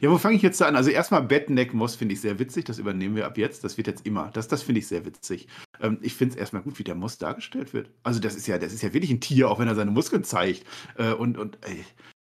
Ja, 0.00 0.10
wo 0.10 0.16
fange 0.16 0.36
ich 0.36 0.42
jetzt 0.42 0.62
an? 0.62 0.74
Also 0.74 0.88
erstmal 0.88 1.22
Batneck 1.22 1.74
Moss 1.74 1.96
finde 1.96 2.14
ich 2.14 2.22
sehr 2.22 2.38
witzig, 2.38 2.64
das 2.64 2.78
übernehmen 2.78 3.14
wir 3.14 3.26
ab 3.26 3.36
jetzt. 3.36 3.62
Das 3.62 3.76
wird 3.76 3.88
jetzt 3.88 4.06
immer. 4.06 4.30
Das, 4.32 4.48
das 4.48 4.62
finde 4.62 4.78
ich 4.80 4.86
sehr 4.88 5.04
witzig. 5.04 5.48
Ähm, 5.82 5.98
ich 6.00 6.14
finde 6.14 6.34
es 6.34 6.40
erstmal 6.40 6.62
gut, 6.62 6.78
wie 6.78 6.84
der 6.84 6.94
Moss 6.94 7.18
dargestellt 7.18 7.74
wird. 7.74 7.90
Also 8.04 8.20
das 8.20 8.36
ist 8.36 8.46
ja, 8.46 8.58
das 8.58 8.72
ist 8.72 8.82
ja 8.82 8.94
wirklich 8.94 9.10
ein 9.10 9.20
Tier, 9.20 9.50
auch 9.50 9.58
wenn 9.58 9.68
er 9.68 9.74
seine 9.74 9.90
Muskeln 9.90 10.24
zeigt. 10.24 10.64
Äh, 10.96 11.12
und, 11.12 11.36
und 11.36 11.58
ey, 11.60 11.84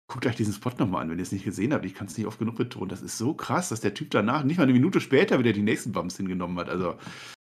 guckt 0.06 0.26
euch 0.26 0.36
diesen 0.36 0.52
Spot 0.52 0.72
nochmal 0.76 1.02
an, 1.02 1.10
wenn 1.10 1.18
ihr 1.18 1.22
es 1.22 1.32
nicht 1.32 1.46
gesehen 1.46 1.72
habt. 1.72 1.86
Ich 1.86 1.94
kann 1.94 2.06
es 2.06 2.18
nicht 2.18 2.26
oft 2.26 2.38
genug 2.38 2.56
betonen. 2.56 2.90
Das 2.90 3.00
ist 3.00 3.16
so 3.16 3.32
krass, 3.32 3.70
dass 3.70 3.80
der 3.80 3.94
Typ 3.94 4.10
danach 4.10 4.44
nicht 4.44 4.58
mal 4.58 4.64
eine 4.64 4.74
Minute 4.74 5.00
später 5.00 5.38
wieder 5.38 5.54
die 5.54 5.62
nächsten 5.62 5.92
Bumps 5.92 6.18
hingenommen 6.18 6.58
hat. 6.58 6.68
Also 6.68 6.96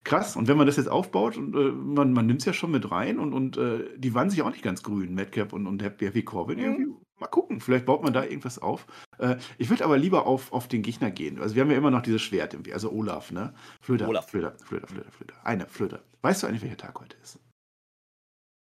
krass. 0.08 0.36
Und 0.36 0.48
wenn 0.48 0.56
man 0.56 0.66
das 0.66 0.76
jetzt 0.76 0.88
aufbaut, 0.88 1.36
und 1.36 1.54
äh, 1.54 1.70
man, 1.70 2.12
man 2.12 2.26
nimmt 2.26 2.40
es 2.40 2.46
ja 2.46 2.52
schon 2.52 2.70
mit 2.70 2.90
rein 2.90 3.18
und, 3.18 3.32
und 3.32 3.56
äh, 3.56 3.84
die 3.96 4.14
waren 4.14 4.30
sich 4.30 4.42
auch 4.42 4.50
nicht 4.50 4.62
ganz 4.62 4.82
grün, 4.82 5.14
Madcap 5.14 5.52
und, 5.52 5.66
und 5.66 5.82
Happy 5.82 6.22
Corbin. 6.22 6.58
Irgendwie, 6.58 6.94
mal 7.18 7.26
gucken, 7.26 7.60
vielleicht 7.60 7.86
baut 7.86 8.02
man 8.02 8.12
da 8.12 8.24
irgendwas 8.24 8.58
auf. 8.58 8.86
Äh, 9.18 9.36
ich 9.58 9.70
würde 9.70 9.84
aber 9.84 9.98
lieber 9.98 10.26
auf, 10.26 10.52
auf 10.52 10.68
den 10.68 10.82
Gegner 10.82 11.10
gehen. 11.10 11.38
Also 11.40 11.54
wir 11.54 11.62
haben 11.62 11.70
ja 11.70 11.76
immer 11.76 11.90
noch 11.90 12.02
dieses 12.02 12.22
Schwert 12.22 12.54
irgendwie, 12.54 12.72
also 12.72 12.90
Olaf, 12.90 13.30
ne? 13.30 13.54
Flöter, 13.80 14.08
Olaf. 14.08 14.28
Flöter, 14.28 14.56
Flöter, 14.64 14.88
Flöter, 14.88 15.10
Flöter. 15.10 15.34
Eine 15.44 15.66
Flöter. 15.66 16.02
Weißt 16.22 16.42
du 16.42 16.46
eigentlich, 16.46 16.62
welcher 16.62 16.76
Tag 16.76 16.98
heute 17.00 17.16
ist? 17.22 17.38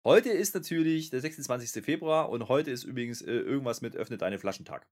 Heute 0.07 0.31
ist 0.31 0.55
natürlich 0.55 1.11
der 1.11 1.21
26. 1.21 1.83
Februar 1.83 2.29
und 2.29 2.49
heute 2.49 2.71
ist 2.71 2.85
übrigens 2.85 3.23
äh, 3.23 3.33
irgendwas 3.33 3.81
mit 3.81 3.97
Öffnet 3.97 4.23
deine 4.23 4.39
Flaschentag. 4.39 4.87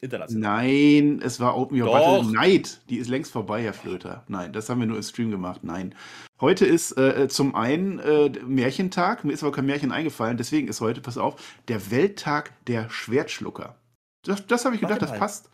International. 0.00 0.40
Nein, 0.40 1.20
es 1.22 1.40
war 1.40 1.56
Open 1.56 1.80
Your 1.80 1.86
Doch. 1.86 1.94
Battle 1.94 2.32
Night. 2.32 2.80
Die 2.88 2.98
ist 2.98 3.08
längst 3.08 3.32
vorbei, 3.32 3.62
Herr 3.62 3.72
Flöter. 3.72 4.24
Nein, 4.28 4.52
das 4.52 4.68
haben 4.68 4.80
wir 4.80 4.86
nur 4.86 4.96
im 4.96 5.02
Stream 5.02 5.30
gemacht. 5.30 5.64
Nein. 5.64 5.94
Heute 6.40 6.66
ist 6.66 6.96
äh, 6.96 7.26
zum 7.28 7.54
einen 7.56 7.98
äh, 7.98 8.30
Märchentag. 8.44 9.24
Mir 9.24 9.32
ist 9.32 9.42
aber 9.42 9.50
kein 9.52 9.66
Märchen 9.66 9.90
eingefallen. 9.90 10.36
Deswegen 10.36 10.68
ist 10.68 10.80
heute, 10.80 11.00
pass 11.00 11.18
auf, 11.18 11.58
der 11.66 11.90
Welttag 11.90 12.64
der 12.66 12.88
Schwertschlucker. 12.90 13.80
Das, 14.24 14.46
das 14.46 14.64
habe 14.64 14.74
ich 14.76 14.80
gedacht, 14.80 15.02
das 15.02 15.18
passt. 15.18 15.50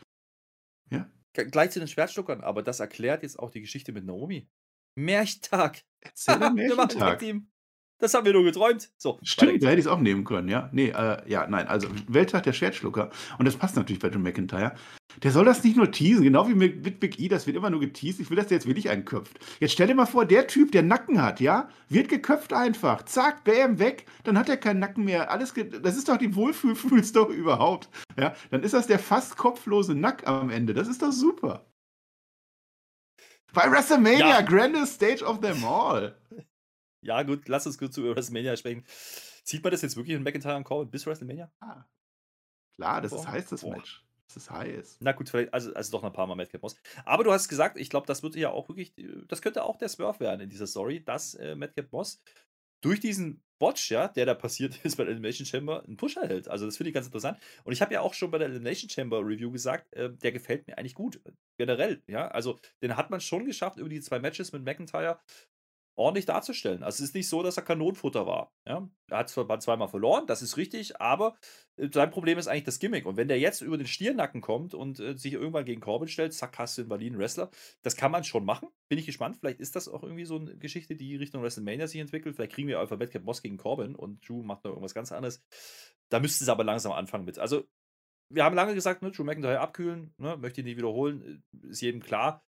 G- 1.36 1.44
Gleich 1.46 1.70
zu 1.72 1.80
den 1.80 1.88
Schwertschluckern, 1.88 2.42
aber 2.42 2.62
das 2.62 2.78
erklärt 2.80 3.22
jetzt 3.24 3.38
auch 3.40 3.50
die 3.50 3.60
Geschichte 3.60 3.92
mit 3.92 4.04
Naomi. 4.04 4.46
Märchentag. 4.98 5.82
Erzähl 6.00 6.38
Märchentag. 6.50 6.90
Tag-Team. 6.98 7.48
Das 8.04 8.12
haben 8.12 8.26
wir 8.26 8.34
nur 8.34 8.44
geträumt. 8.44 8.90
So, 8.98 9.18
Stimmt, 9.22 9.62
da 9.62 9.68
hätte 9.68 9.78
ich 9.80 9.86
es 9.86 9.90
auch 9.90 9.98
nehmen 9.98 10.24
können, 10.24 10.46
ja. 10.48 10.68
Nee, 10.72 10.90
äh, 10.90 11.22
ja, 11.26 11.46
nein, 11.46 11.66
also 11.68 11.88
Welttag 12.06 12.42
der 12.42 12.52
Schwertschlucker. 12.52 13.08
Und 13.38 13.46
das 13.46 13.56
passt 13.56 13.76
natürlich 13.76 14.00
bei 14.02 14.08
John 14.08 14.20
McIntyre. 14.22 14.74
Der 15.22 15.30
soll 15.30 15.46
das 15.46 15.64
nicht 15.64 15.78
nur 15.78 15.90
teasen, 15.90 16.22
genau 16.22 16.46
wie 16.46 16.54
mit, 16.54 17.00
Big 17.00 17.18
E, 17.18 17.28
das 17.28 17.46
wird 17.46 17.56
immer 17.56 17.70
nur 17.70 17.80
geteased. 17.80 18.20
Ich 18.20 18.28
will, 18.28 18.36
dass 18.36 18.48
der 18.48 18.56
jetzt 18.58 18.66
wirklich 18.66 18.90
einen 18.90 19.06
köpft. 19.06 19.38
Jetzt 19.58 19.72
stell 19.72 19.86
dir 19.86 19.94
mal 19.94 20.04
vor, 20.04 20.26
der 20.26 20.46
Typ, 20.48 20.70
der 20.72 20.82
Nacken 20.82 21.22
hat, 21.22 21.40
ja, 21.40 21.70
wird 21.88 22.10
geköpft 22.10 22.52
einfach. 22.52 23.06
Zack, 23.06 23.42
bam, 23.44 23.78
weg. 23.78 24.04
Dann 24.24 24.36
hat 24.38 24.50
er 24.50 24.58
keinen 24.58 24.80
Nacken 24.80 25.04
mehr. 25.04 25.30
Alles 25.30 25.54
das 25.80 25.96
ist 25.96 26.10
doch 26.10 26.18
die 26.18 26.34
Wohlfühlstory 26.36 27.34
überhaupt. 27.36 27.88
Ja, 28.18 28.34
dann 28.50 28.62
ist 28.62 28.74
das 28.74 28.86
der 28.86 28.98
fast 28.98 29.38
kopflose 29.38 29.94
Nack 29.94 30.28
am 30.28 30.50
Ende. 30.50 30.74
Das 30.74 30.88
ist 30.88 31.00
doch 31.00 31.12
super. 31.12 31.64
Bei 33.54 33.70
WrestleMania, 33.70 34.28
Ja. 34.28 34.40
grandest 34.42 34.94
stage 34.94 35.24
of 35.24 35.40
them 35.40 35.64
all. 35.64 36.16
Ja, 37.04 37.22
gut, 37.22 37.48
lass 37.48 37.66
uns 37.66 37.78
kurz 37.78 37.96
über 37.96 38.16
WrestleMania 38.16 38.56
sprechen. 38.56 38.84
Zieht 39.44 39.62
man 39.62 39.70
das 39.70 39.82
jetzt 39.82 39.96
wirklich 39.96 40.16
in 40.16 40.22
McIntyre 40.22 40.56
und 40.56 40.64
Corbin 40.64 40.90
bis 40.90 41.06
WrestleMania? 41.06 41.52
Ah. 41.60 41.84
Klar, 42.76 43.00
das 43.02 43.12
ist 43.12 43.28
heiß, 43.28 43.48
das 43.48 43.60
boah. 43.60 43.76
Match. 43.76 44.04
Das 44.26 44.36
ist 44.38 44.50
heiß. 44.50 44.96
Na 45.00 45.12
gut, 45.12 45.28
vielleicht, 45.28 45.52
also, 45.52 45.72
also 45.74 45.92
doch 45.92 46.02
noch 46.02 46.10
ein 46.10 46.14
paar 46.14 46.26
Mal 46.26 46.34
Madcap 46.34 46.62
Moss. 46.62 46.76
Aber 47.04 47.24
du 47.24 47.32
hast 47.32 47.48
gesagt, 47.48 47.78
ich 47.78 47.90
glaube, 47.90 48.06
das 48.06 48.22
wird 48.22 48.36
ja 48.36 48.50
auch 48.50 48.68
wirklich, 48.68 48.94
das 49.28 49.42
könnte 49.42 49.62
auch 49.62 49.76
der 49.76 49.88
Swerve 49.88 50.20
werden 50.20 50.40
in 50.40 50.48
dieser 50.48 50.66
Story, 50.66 51.04
dass 51.04 51.34
äh, 51.34 51.54
Madcap 51.54 51.92
Moss 51.92 52.22
durch 52.80 53.00
diesen 53.00 53.42
Botch, 53.58 53.90
ja, 53.90 54.08
der 54.08 54.26
da 54.26 54.34
passiert 54.34 54.78
ist 54.84 54.96
bei 54.96 55.04
der 55.04 55.12
Elimination 55.12 55.46
Chamber, 55.46 55.84
einen 55.84 55.96
Push 55.96 56.16
erhält. 56.16 56.48
Also 56.48 56.66
das 56.66 56.76
finde 56.76 56.88
ich 56.88 56.94
ganz 56.94 57.06
interessant. 57.06 57.38
Und 57.64 57.72
ich 57.72 57.80
habe 57.80 57.94
ja 57.94 58.00
auch 58.00 58.14
schon 58.14 58.30
bei 58.30 58.38
der 58.38 58.48
Elimination 58.48 58.90
Chamber 58.90 59.20
Review 59.20 59.50
gesagt, 59.50 59.92
äh, 59.94 60.10
der 60.10 60.32
gefällt 60.32 60.66
mir 60.66 60.78
eigentlich 60.78 60.94
gut. 60.94 61.20
Generell, 61.58 62.02
ja. 62.06 62.28
Also 62.28 62.58
den 62.82 62.96
hat 62.96 63.10
man 63.10 63.20
schon 63.20 63.44
geschafft, 63.44 63.78
über 63.78 63.88
die 63.88 64.00
zwei 64.00 64.18
Matches 64.18 64.52
mit 64.52 64.64
McIntyre 64.64 65.18
ordentlich 65.96 66.26
darzustellen. 66.26 66.82
Also 66.82 67.02
es 67.02 67.10
ist 67.10 67.14
nicht 67.14 67.28
so, 67.28 67.42
dass 67.42 67.56
er 67.56 67.62
Kanonenfutter 67.62 68.26
war. 68.26 68.52
Ja? 68.66 68.88
Er 69.08 69.18
hat 69.18 69.28
zwar 69.28 69.60
zweimal 69.60 69.88
verloren, 69.88 70.26
das 70.26 70.42
ist 70.42 70.56
richtig, 70.56 71.00
aber 71.00 71.36
äh, 71.76 71.88
sein 71.92 72.10
Problem 72.10 72.38
ist 72.38 72.48
eigentlich 72.48 72.64
das 72.64 72.78
Gimmick. 72.78 73.06
Und 73.06 73.16
wenn 73.16 73.28
der 73.28 73.38
jetzt 73.38 73.60
über 73.60 73.78
den 73.78 73.86
Stirnacken 73.86 74.40
kommt 74.40 74.74
und 74.74 74.98
äh, 75.00 75.16
sich 75.16 75.34
irgendwann 75.34 75.64
gegen 75.64 75.80
Corbin 75.80 76.08
stellt, 76.08 76.34
zack, 76.34 76.58
hast 76.58 76.78
du 76.78 76.82
einen 76.82 76.90
validen 76.90 77.18
Wrestler, 77.18 77.50
das 77.82 77.96
kann 77.96 78.10
man 78.10 78.24
schon 78.24 78.44
machen. 78.44 78.68
Bin 78.88 78.98
ich 78.98 79.06
gespannt. 79.06 79.36
Vielleicht 79.38 79.60
ist 79.60 79.76
das 79.76 79.88
auch 79.88 80.02
irgendwie 80.02 80.24
so 80.24 80.36
eine 80.36 80.56
Geschichte, 80.56 80.96
die 80.96 81.16
Richtung 81.16 81.42
WrestleMania 81.42 81.86
sich 81.86 82.00
entwickelt. 82.00 82.34
Vielleicht 82.36 82.52
kriegen 82.52 82.68
wir 82.68 82.80
Alpha 82.80 82.96
Batcap 82.96 83.24
Moss 83.24 83.42
gegen 83.42 83.56
Corbin 83.56 83.94
und 83.94 84.28
Drew 84.28 84.42
macht 84.42 84.64
noch 84.64 84.72
irgendwas 84.72 84.94
ganz 84.94 85.12
anderes. 85.12 85.42
Da 86.08 86.20
müsste 86.20 86.44
es 86.44 86.48
aber 86.48 86.64
langsam 86.64 86.92
anfangen 86.92 87.24
mit. 87.24 87.38
Also, 87.38 87.64
wir 88.30 88.44
haben 88.44 88.56
lange 88.56 88.74
gesagt, 88.74 89.02
ne, 89.02 89.12
Drew 89.12 89.24
McIntyre 89.24 89.60
abkühlen, 89.60 90.12
ne, 90.18 90.36
möchte 90.36 90.60
ihn 90.60 90.64
nicht 90.64 90.76
wiederholen, 90.76 91.44
äh, 91.62 91.68
ist 91.68 91.82
jedem 91.82 92.02
klar. 92.02 92.44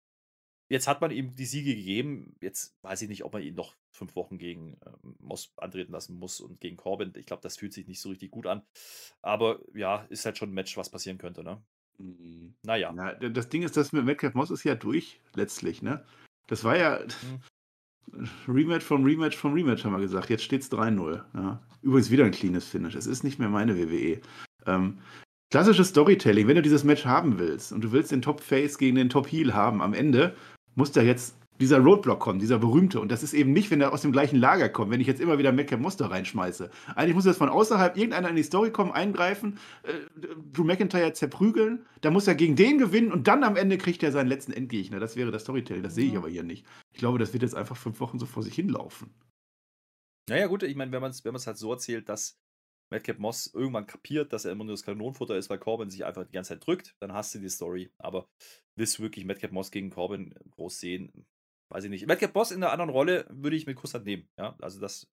Jetzt 0.70 0.88
hat 0.88 1.01
man 1.01 1.11
ihm 1.11 1.36
die 1.36 1.45
Siege 1.45 1.76
gegeben. 1.76 2.36
Jetzt 2.41 2.76
weiß 2.82 3.01
ich 3.03 3.09
nicht, 3.09 3.24
ob 3.26 3.34
man 3.34 3.43
ihn 3.43 3.53
noch 3.55 3.76
fünf 3.91 4.16
Wochen 4.16 4.38
gegen 4.38 4.78
ähm, 4.86 5.16
Moss 5.20 5.53
antreten 5.57 5.91
lassen 5.91 6.18
muss 6.18 6.39
und 6.39 6.59
gegen 6.59 6.78
Corbin. 6.78 7.14
Ich 7.16 7.26
glaube, 7.26 7.43
das 7.43 7.57
fühlt 7.57 7.74
sich 7.74 7.88
nicht 7.88 7.99
so 8.01 8.09
richtig 8.09 8.32
gut 8.32 8.47
an. 8.47 8.64
Aber 9.22 9.59
ja, 9.76 10.05
ist 10.09 10.26
halt 10.26 10.38
schon 10.38 10.49
ein 10.49 10.53
Match, 10.55 10.76
was 10.78 10.89
passieren 10.89 11.18
könnte, 11.20 11.43
ne? 11.43 11.61
Mhm. 11.99 12.55
Naja. 12.64 12.93
Ja, 12.95 13.14
d- 13.14 13.30
das 13.30 13.49
Ding 13.49 13.61
ist, 13.64 13.78
das 13.78 13.91
mit 13.91 14.05
Metcalf 14.05 14.34
Moss 14.34 14.49
ist 14.51 14.64
ja 14.64 14.74
durch, 14.76 15.22
letztlich, 15.36 15.82
ne? 15.84 16.03
Das 16.47 16.64
war 16.64 16.78
ja 16.78 16.99
Rematch 18.47 18.84
vom 18.86 19.03
Rematch 19.03 19.38
vom 19.38 19.53
Rematch, 19.53 19.84
haben 19.86 19.93
wir 19.93 19.99
gesagt. 19.99 20.30
Jetzt 20.30 20.43
steht 20.43 20.61
es 20.61 20.72
3-0. 20.72 21.24
Ja. 21.36 21.61
Übrigens 21.82 22.11
wieder 22.11 22.26
ein 22.26 22.32
cleanes 22.32 22.66
Finish. 22.68 22.95
Es 22.95 23.05
ist 23.05 23.24
nicht 23.24 23.39
mehr 23.39 23.49
meine 23.49 23.78
WWE. 23.78 24.22
Ähm, 24.66 24.99
klassisches 25.51 25.89
Storytelling, 25.89 26.47
wenn 26.47 26.55
du 26.55 26.61
dieses 26.61 26.84
Match 26.84 27.05
haben 27.05 27.38
willst 27.39 27.72
und 27.72 27.82
du 27.84 27.91
willst 27.91 28.11
den 28.11 28.22
Top 28.22 28.41
Face 28.41 28.78
gegen 28.78 28.95
den 28.95 29.09
Top 29.09 29.28
Heel 29.28 29.53
haben, 29.53 29.82
am 29.82 29.93
Ende 29.93 30.36
muss 30.76 30.91
da 30.91 31.01
jetzt 31.01 31.36
dieser 31.59 31.80
Roadblock 31.80 32.19
kommen, 32.19 32.39
dieser 32.39 32.59
berühmte. 32.59 32.99
Und 32.99 33.11
das 33.11 33.24
ist 33.24 33.34
eben 33.34 33.53
nicht, 33.53 33.71
wenn 33.71 33.80
er 33.80 33.93
aus 33.93 34.01
dem 34.01 34.11
gleichen 34.11 34.38
Lager 34.38 34.69
kommt, 34.69 34.91
wenn 34.91 35.01
ich 35.01 35.07
jetzt 35.07 35.21
immer 35.21 35.38
wieder 35.38 35.51
Metcalf 35.51 35.95
da 35.95 36.07
reinschmeiße. 36.07 36.69
Eigentlich 36.95 37.15
muss 37.15 37.26
jetzt 37.26 37.38
von 37.38 37.49
außerhalb 37.49 37.95
irgendeiner 37.95 38.30
in 38.30 38.36
die 38.36 38.43
Story 38.43 38.71
kommen, 38.71 38.91
eingreifen, 38.91 39.59
äh, 39.84 39.93
Drew 40.51 40.63
McIntyre 40.63 41.13
zerprügeln, 41.13 41.86
da 42.01 42.11
muss 42.11 42.28
er 42.28 42.36
gegen 42.36 42.55
den 42.55 42.78
gewinnen 42.78 43.11
und 43.11 43.28
dann 43.28 43.43
am 43.43 43.55
Ende 43.55 43.78
kriegt 43.78 44.03
er 44.03 44.11
seinen 44.11 44.28
letzten 44.28 44.51
Endgegner. 44.51 44.99
Das 44.99 45.15
wäre 45.15 45.32
das 45.32 45.43
Storytelling. 45.43 45.84
Das 45.84 45.95
sehe 45.95 46.07
ich 46.07 46.17
aber 46.17 46.30
hier 46.30 46.43
nicht. 46.43 46.65
Ich 46.91 46.99
glaube, 46.99 47.19
das 47.19 47.34
wird 47.34 47.43
jetzt 47.43 47.55
einfach 47.55 47.78
fünf 47.78 47.99
Wochen 47.99 48.19
so 48.19 48.26
vor 48.26 48.43
sich 48.43 48.55
hinlaufen. 48.55 49.09
Naja, 50.30 50.47
gut, 50.47 50.63
ich 50.63 50.76
meine, 50.76 50.91
wenn 50.91 51.01
man 51.01 51.11
es 51.11 51.24
wenn 51.26 51.34
man's 51.34 51.47
halt 51.47 51.57
so 51.57 51.71
erzählt, 51.71 52.07
dass 52.07 52.39
Madcap 52.93 53.17
Moss 53.17 53.47
irgendwann 53.53 53.87
kapiert, 53.87 54.31
dass 54.33 54.45
er 54.45 54.51
immer 54.51 54.63
nur 54.63 54.73
das 54.73 54.83
Kanonenfutter 54.83 55.35
ist, 55.35 55.49
weil 55.49 55.57
Corbin 55.57 55.89
sich 55.89 56.05
einfach 56.05 56.25
die 56.25 56.31
ganze 56.31 56.49
Zeit 56.49 56.65
drückt, 56.65 56.95
dann 56.99 57.11
hast 57.11 57.33
du 57.33 57.39
die 57.39 57.49
Story. 57.49 57.91
Aber 57.97 58.29
willst 58.75 58.99
du 58.99 59.03
wirklich 59.03 59.25
Madcap 59.25 59.51
Moss 59.51 59.71
gegen 59.71 59.89
Corbin 59.89 60.33
groß 60.51 60.79
sehen? 60.79 61.25
Weiß 61.69 61.83
ich 61.83 61.89
nicht. 61.89 62.05
Madcap 62.05 62.35
Moss 62.35 62.51
in 62.51 62.63
einer 62.63 62.71
anderen 62.71 62.91
Rolle 62.91 63.25
würde 63.29 63.55
ich 63.55 63.65
mit 63.65 63.77
Kusshand 63.77 64.05
nehmen. 64.05 64.29
Ja, 64.37 64.55
also 64.61 64.79
das 64.79 65.11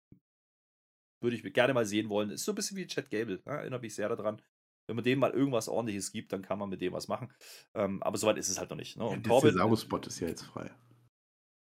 würde 1.22 1.38
ich 1.38 1.54
gerne 1.54 1.74
mal 1.74 1.86
sehen 1.86 2.10
wollen. 2.10 2.32
Ist 2.32 2.44
so 2.44 2.52
ein 2.52 2.56
bisschen 2.56 2.76
wie 2.76 2.86
Chad 2.86 3.10
Gable. 3.10 3.42
Ja, 3.46 3.56
erinnert 3.60 3.82
mich 3.82 3.96
sehr 3.96 4.10
daran. 4.10 4.42
Wenn 4.88 4.98
man 4.98 5.06
dem 5.06 5.20
mal 5.20 5.32
irgendwas 5.32 5.70
ordentliches 5.70 6.12
gibt, 6.12 6.34
dann 6.34 6.42
kann 6.42 6.60
man 6.60 6.70
mit 6.70 6.82
dem 6.82 6.92
was 6.92 7.08
machen. 7.08 7.32
Ähm, 7.76 8.04
aber 8.04 8.18
soweit 8.18 8.38
ist 8.38 8.50
es 8.50 8.60
halt 8.60 8.72
noch 8.72 8.78
nicht. 8.78 8.98
Ne? 8.98 9.06
Und 9.06 9.26
der 9.26 9.32
Corbin, 9.32 9.52
Cesaro-Spot 9.52 10.00
ist 10.00 10.20
ja 10.20 10.28
jetzt 10.28 10.44
frei. 10.44 10.70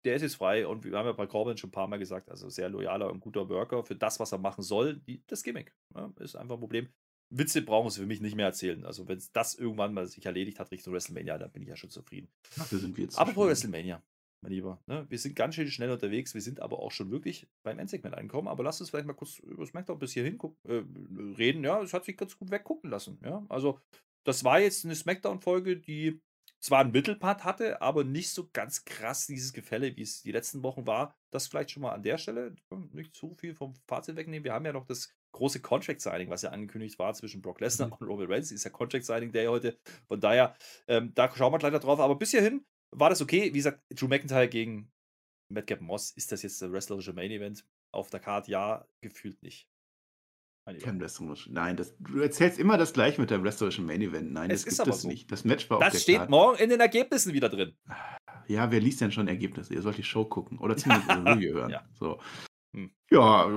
Der 0.04 0.16
ist 0.16 0.22
jetzt 0.22 0.36
frei 0.36 0.66
und 0.66 0.84
wir 0.84 0.96
haben 0.98 1.06
ja 1.06 1.12
bei 1.12 1.26
Corbin 1.26 1.56
schon 1.56 1.68
ein 1.68 1.72
paar 1.72 1.88
Mal 1.88 1.98
gesagt, 1.98 2.30
also 2.30 2.48
sehr 2.48 2.68
loyaler 2.68 3.10
und 3.10 3.20
guter 3.20 3.48
Worker 3.48 3.84
für 3.84 3.96
das, 3.96 4.18
was 4.20 4.32
er 4.32 4.38
machen 4.38 4.62
soll. 4.62 4.96
Die, 4.96 5.22
das 5.26 5.42
Gimmick 5.42 5.74
ne, 5.94 6.12
ist 6.18 6.36
einfach 6.36 6.56
ein 6.56 6.60
Problem. 6.60 6.88
Witze 7.34 7.62
brauchen 7.62 7.86
wir 7.86 7.92
für 7.92 8.06
mich 8.06 8.20
nicht 8.20 8.36
mehr 8.36 8.46
erzählen. 8.46 8.84
Also, 8.84 9.08
wenn 9.08 9.16
es 9.16 9.32
das 9.32 9.54
irgendwann 9.54 9.94
mal 9.94 10.06
sich 10.06 10.26
erledigt 10.26 10.58
hat 10.58 10.70
Richtung 10.70 10.92
WrestleMania, 10.92 11.38
dann 11.38 11.50
bin 11.50 11.62
ich 11.62 11.68
ja 11.68 11.76
schon 11.76 11.88
zufrieden. 11.88 12.28
Dafür 12.56 12.78
sind 12.78 12.94
wir 12.96 13.04
jetzt. 13.04 13.18
Apropos. 13.18 13.46
WrestleMania, 13.48 14.02
mein 14.42 14.52
Lieber. 14.52 14.82
Ne? 14.86 15.06
Wir 15.08 15.18
sind 15.18 15.34
ganz 15.34 15.54
schön 15.54 15.70
schnell 15.70 15.90
unterwegs. 15.90 16.34
Wir 16.34 16.42
sind 16.42 16.60
aber 16.60 16.78
auch 16.80 16.92
schon 16.92 17.10
wirklich 17.10 17.48
beim 17.62 17.78
Endsegment 17.78 18.14
angekommen. 18.14 18.48
Aber 18.48 18.62
lass 18.62 18.80
uns 18.82 18.90
vielleicht 18.90 19.06
mal 19.06 19.14
kurz 19.14 19.38
über 19.38 19.64
SmackDown 19.64 19.98
bis 19.98 20.12
hierhin 20.12 20.36
guck- 20.36 20.58
äh, 20.64 20.84
reden. 21.38 21.64
Ja, 21.64 21.80
es 21.80 21.94
hat 21.94 22.04
sich 22.04 22.18
ganz 22.18 22.36
gut 22.36 22.50
weggucken 22.50 22.90
lassen. 22.90 23.18
Ja, 23.24 23.46
also 23.48 23.80
das 24.24 24.44
war 24.44 24.60
jetzt 24.60 24.84
eine 24.84 24.94
SmackDown-Folge, 24.94 25.78
die 25.78 26.20
zwar 26.62 26.80
einen 26.80 26.92
Mittelpart 26.92 27.44
hatte, 27.44 27.82
aber 27.82 28.04
nicht 28.04 28.30
so 28.30 28.48
ganz 28.52 28.84
krass 28.84 29.26
dieses 29.26 29.52
Gefälle, 29.52 29.96
wie 29.96 30.02
es 30.02 30.22
die 30.22 30.30
letzten 30.32 30.62
Wochen 30.62 30.86
war. 30.86 31.14
Das 31.30 31.48
vielleicht 31.48 31.72
schon 31.72 31.82
mal 31.82 31.92
an 31.92 32.02
der 32.04 32.18
Stelle. 32.18 32.54
Nicht 32.92 33.14
zu 33.14 33.34
viel 33.34 33.54
vom 33.54 33.74
Fazit 33.88 34.16
wegnehmen. 34.16 34.44
Wir 34.44 34.52
haben 34.52 34.64
ja 34.64 34.72
noch 34.72 34.86
das 34.86 35.12
große 35.32 35.60
Contract-Signing, 35.60 36.30
was 36.30 36.42
ja 36.42 36.50
angekündigt 36.50 36.98
war 36.98 37.12
zwischen 37.14 37.42
Brock 37.42 37.60
Lesnar 37.60 37.88
Mhm. 37.88 37.94
und 37.94 38.06
Roman 38.06 38.26
Reigns. 38.30 38.52
Ist 38.52 38.64
ja 38.64 38.70
Contract-Signing 38.70 39.32
Day 39.32 39.46
heute. 39.46 39.78
Von 40.06 40.20
daher, 40.20 40.54
ähm, 40.86 41.12
da 41.14 41.34
schauen 41.34 41.52
wir 41.52 41.58
gleich 41.58 41.72
drauf. 41.80 41.98
Aber 41.98 42.16
bis 42.16 42.30
hierhin 42.30 42.64
war 42.92 43.10
das 43.10 43.20
okay. 43.22 43.46
Wie 43.46 43.58
gesagt, 43.58 43.82
Drew 43.90 44.06
McIntyre 44.06 44.48
gegen 44.48 44.92
Madcap 45.48 45.80
Moss. 45.80 46.12
Ist 46.12 46.30
das 46.30 46.42
jetzt 46.42 46.62
der 46.62 46.70
wrestlerische 46.70 47.12
Main-Event? 47.12 47.66
Auf 47.92 48.10
der 48.10 48.20
Karte 48.20 48.50
ja, 48.50 48.86
gefühlt 49.00 49.42
nicht. 49.42 49.68
Kein 50.82 51.00
wrestlerischen. 51.00 51.52
Nein, 51.54 51.76
das, 51.76 51.94
du 51.98 52.20
erzählst 52.20 52.58
immer 52.58 52.78
das 52.78 52.92
gleiche 52.92 53.20
mit 53.20 53.30
deinem 53.30 53.42
wrestlerischen 53.44 53.84
Main 53.84 54.00
Event. 54.00 54.32
Nein, 54.32 54.50
Es 54.50 54.64
das 54.64 54.72
ist 54.74 54.78
gibt 54.84 54.94
es 54.94 55.02
so. 55.02 55.08
nicht. 55.08 55.30
Das 55.32 55.44
Match 55.44 55.68
war 55.68 55.78
auf 55.78 55.84
Das 55.84 55.92
der 55.94 55.98
steht 56.00 56.16
Karte. 56.18 56.30
morgen 56.30 56.58
in 56.58 56.70
den 56.70 56.80
Ergebnissen 56.80 57.32
wieder 57.32 57.48
drin. 57.48 57.72
Ja, 58.46 58.70
wer 58.70 58.80
liest 58.80 59.00
denn 59.00 59.10
schon 59.12 59.26
Ergebnisse? 59.28 59.74
Ihr 59.74 59.82
sollt 59.82 59.98
die 59.98 60.02
Show 60.04 60.24
gucken 60.24 60.58
oder 60.58 60.76
zumindest 60.76 61.10
eine 61.10 61.24
Review 61.36 61.54
hören. 61.54 61.70
Ja. 61.70 61.82
So. 61.98 62.20
Hm. 62.74 62.90
Ja, 63.10 63.50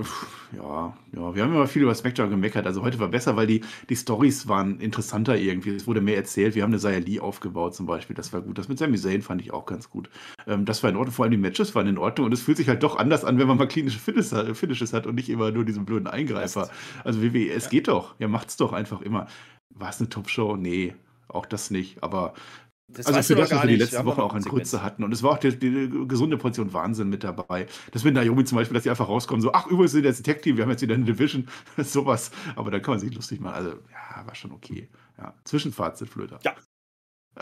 ja, 0.52 0.98
ja. 1.14 1.36
Wir 1.36 1.44
haben 1.44 1.54
immer 1.54 1.68
viel 1.68 1.84
über 1.84 1.96
SmackDown 1.96 2.30
gemeckert. 2.30 2.66
Also 2.66 2.82
heute 2.82 3.00
war 3.00 3.08
besser, 3.08 3.38
weil 3.38 3.48
die, 3.48 3.62
die 3.90 3.96
Stories 3.96 4.50
waren 4.50 4.82
interessanter 4.82 5.38
irgendwie. 5.38 5.70
Es 5.70 5.88
wurde 5.88 6.02
mehr 6.02 6.18
erzählt. 6.18 6.54
Wir 6.54 6.64
haben 6.64 6.72
eine 6.72 6.80
Saya 6.80 7.00
Lee 7.00 7.22
aufgebaut 7.22 7.74
zum 7.76 7.86
Beispiel. 7.86 8.14
Das 8.16 8.34
war 8.34 8.42
gut. 8.42 8.58
Das 8.58 8.68
mit 8.68 8.78
Sami 8.78 8.98
Zayn 8.98 9.22
fand 9.22 9.42
ich 9.42 9.54
auch 9.54 9.66
ganz 9.66 9.90
gut. 9.90 10.10
Ähm, 10.48 10.66
das 10.66 10.84
war 10.84 10.90
in 10.90 10.98
Ordnung. 10.98 11.14
Vor 11.14 11.24
allem 11.24 11.32
die 11.32 11.38
Matches 11.38 11.74
waren 11.76 11.88
in 11.88 11.98
Ordnung. 11.98 12.26
Und 12.26 12.34
es 12.34 12.42
fühlt 12.42 12.58
sich 12.58 12.68
halt 12.68 12.84
doch 12.84 12.98
anders 12.98 13.24
an, 13.24 13.40
wenn 13.40 13.48
man 13.48 13.58
mal 13.58 13.68
klinische 13.70 14.00
Finishes 14.00 14.92
hat 14.94 15.08
und 15.08 15.16
nicht 15.16 15.30
immer 15.30 15.52
nur 15.52 15.64
diesen 15.64 15.86
blöden 15.86 16.08
Eingreifer. 16.08 16.70
Also 17.06 17.22
WWE, 17.22 17.50
es 17.52 17.66
ja. 17.66 17.70
geht 17.70 17.88
doch. 17.88 18.16
Ja, 18.20 18.28
macht's 18.28 18.58
doch 18.58 18.74
einfach 18.74 19.02
immer. 19.02 19.28
War 19.70 19.90
es 19.90 20.00
eine 20.00 20.10
Top-Show? 20.10 20.58
Nee, 20.58 20.94
auch 21.30 21.46
das 21.46 21.72
nicht. 21.72 22.04
Aber 22.04 22.34
das 22.98 23.08
also 23.08 23.34
für 23.34 23.40
das, 23.40 23.52
was 23.52 23.64
wir 23.64 23.68
die 23.68 23.76
letzte 23.76 24.06
Woche 24.06 24.24
auch 24.24 24.34
an 24.34 24.44
Kurze 24.44 24.82
hatten. 24.82 25.04
Und 25.04 25.12
es 25.12 25.22
war 25.22 25.32
auch 25.32 25.38
die, 25.38 25.58
die, 25.58 26.08
gesunde 26.08 26.38
Portion 26.38 26.74
Wahnsinn 26.74 27.10
mit 27.10 27.24
dabei. 27.24 27.68
Das 27.92 28.04
mit 28.04 28.14
Naomi 28.14 28.46
zum 28.46 28.58
Beispiel, 28.58 28.74
dass 28.74 28.84
sie 28.84 28.90
einfach 28.90 29.08
rauskommen, 29.08 29.42
so, 29.42 29.52
ach, 29.54 29.68
übrigens 29.68 29.92
sind 29.92 30.06
jetzt 30.06 30.22
ein 30.22 30.24
Tech-Team, 30.24 30.58
wir 30.58 30.64
haben 30.64 30.72
jetzt 30.72 30.82
wieder 30.82 30.96
eine 30.96 31.06
Division, 31.06 31.48
sowas. 31.78 32.32
Aber 32.56 32.72
da 32.72 32.80
kann 32.80 32.94
man 32.94 33.00
sich 33.00 33.14
lustig 33.14 33.40
machen. 33.40 33.56
Also, 33.56 33.70
ja, 33.70 34.26
war 34.26 34.36
schon 34.36 34.52
okay. 34.52 34.90
Ja. 35.18 35.34
Zwischenfazit, 35.44 36.10
Flöter. 36.10 36.40
Ja. 36.44 36.56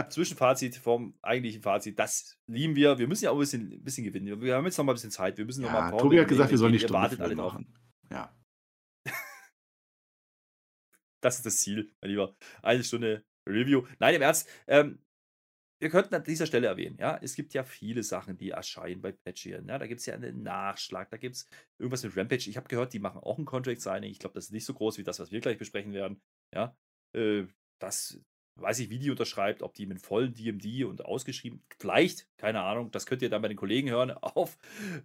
Zwischenfazit 0.09 0.75
vom 0.75 1.13
eigentlichen 1.21 1.61
Fazit, 1.61 1.99
das 1.99 2.39
lieben 2.47 2.75
wir. 2.75 2.97
Wir 2.97 3.07
müssen 3.07 3.25
ja 3.25 3.31
auch 3.31 3.35
ein 3.35 3.41
bisschen, 3.41 3.73
ein 3.73 3.83
bisschen 3.83 4.03
gewinnen. 4.03 4.41
Wir 4.41 4.55
haben 4.55 4.65
jetzt 4.65 4.77
noch 4.77 4.85
mal 4.85 4.93
ein 4.93 4.95
bisschen 4.95 5.11
Zeit. 5.11 5.37
Wir 5.37 5.45
müssen 5.45 5.61
noch 5.61 5.71
ja, 5.71 5.91
mal 5.91 5.97
Tobi 5.97 6.19
hat 6.19 6.27
gesagt, 6.27 6.49
wir 6.49 6.57
sollen 6.57 6.73
die 6.73 6.79
Stunde 6.79 7.19
alle 7.19 7.35
machen. 7.35 7.71
Ja. 8.09 8.35
das 11.21 11.37
ist 11.37 11.45
das 11.45 11.57
Ziel, 11.57 11.93
mein 12.01 12.09
Lieber. 12.09 12.35
Eine 12.63 12.83
Stunde 12.83 13.23
Review. 13.47 13.85
Nein, 13.99 14.15
im 14.15 14.21
Ernst. 14.21 14.49
Ähm, 14.67 14.99
wir 15.83 15.89
könnten 15.89 16.15
an 16.15 16.23
dieser 16.23 16.45
Stelle 16.45 16.67
erwähnen, 16.67 16.97
ja, 16.97 17.19
es 17.21 17.35
gibt 17.35 17.53
ja 17.53 17.63
viele 17.63 18.03
Sachen, 18.03 18.37
die 18.37 18.51
erscheinen 18.51 19.01
bei 19.01 19.11
Patreon. 19.11 19.67
Ja, 19.67 19.77
da 19.77 19.85
gibt 19.85 19.99
es 19.99 20.05
ja 20.05 20.15
einen 20.15 20.41
Nachschlag, 20.41 21.09
da 21.09 21.17
gibt 21.17 21.35
es 21.35 21.47
irgendwas 21.77 22.03
mit 22.03 22.15
Rampage. 22.15 22.49
Ich 22.49 22.55
habe 22.55 22.69
gehört, 22.69 22.93
die 22.93 22.99
machen 22.99 23.19
auch 23.21 23.37
ein 23.37 23.45
Contract 23.45 23.81
Signing. 23.81 24.09
Ich 24.09 24.19
glaube, 24.19 24.35
das 24.35 24.45
ist 24.45 24.53
nicht 24.53 24.65
so 24.65 24.73
groß 24.73 24.97
wie 24.97 25.03
das, 25.03 25.19
was 25.19 25.31
wir 25.31 25.41
gleich 25.41 25.57
besprechen 25.57 25.91
werden. 25.91 26.21
Ja, 26.55 26.75
äh, 27.13 27.43
das 27.79 28.17
weiß 28.55 28.79
ich, 28.79 28.89
wie 28.89 28.99
die 28.99 29.09
unterschreibt, 29.09 29.61
ob 29.61 29.73
die 29.73 29.85
mit 29.85 29.99
vollen 29.99 30.33
DMD 30.33 30.85
und 30.85 31.03
ausgeschrieben, 31.03 31.63
vielleicht, 31.79 32.27
keine 32.37 32.61
Ahnung, 32.61 32.91
das 32.91 33.05
könnt 33.07 33.23
ihr 33.23 33.29
dann 33.29 33.41
bei 33.41 33.47
den 33.47 33.57
Kollegen 33.57 33.89
hören 33.89 34.11
auf 34.21 34.57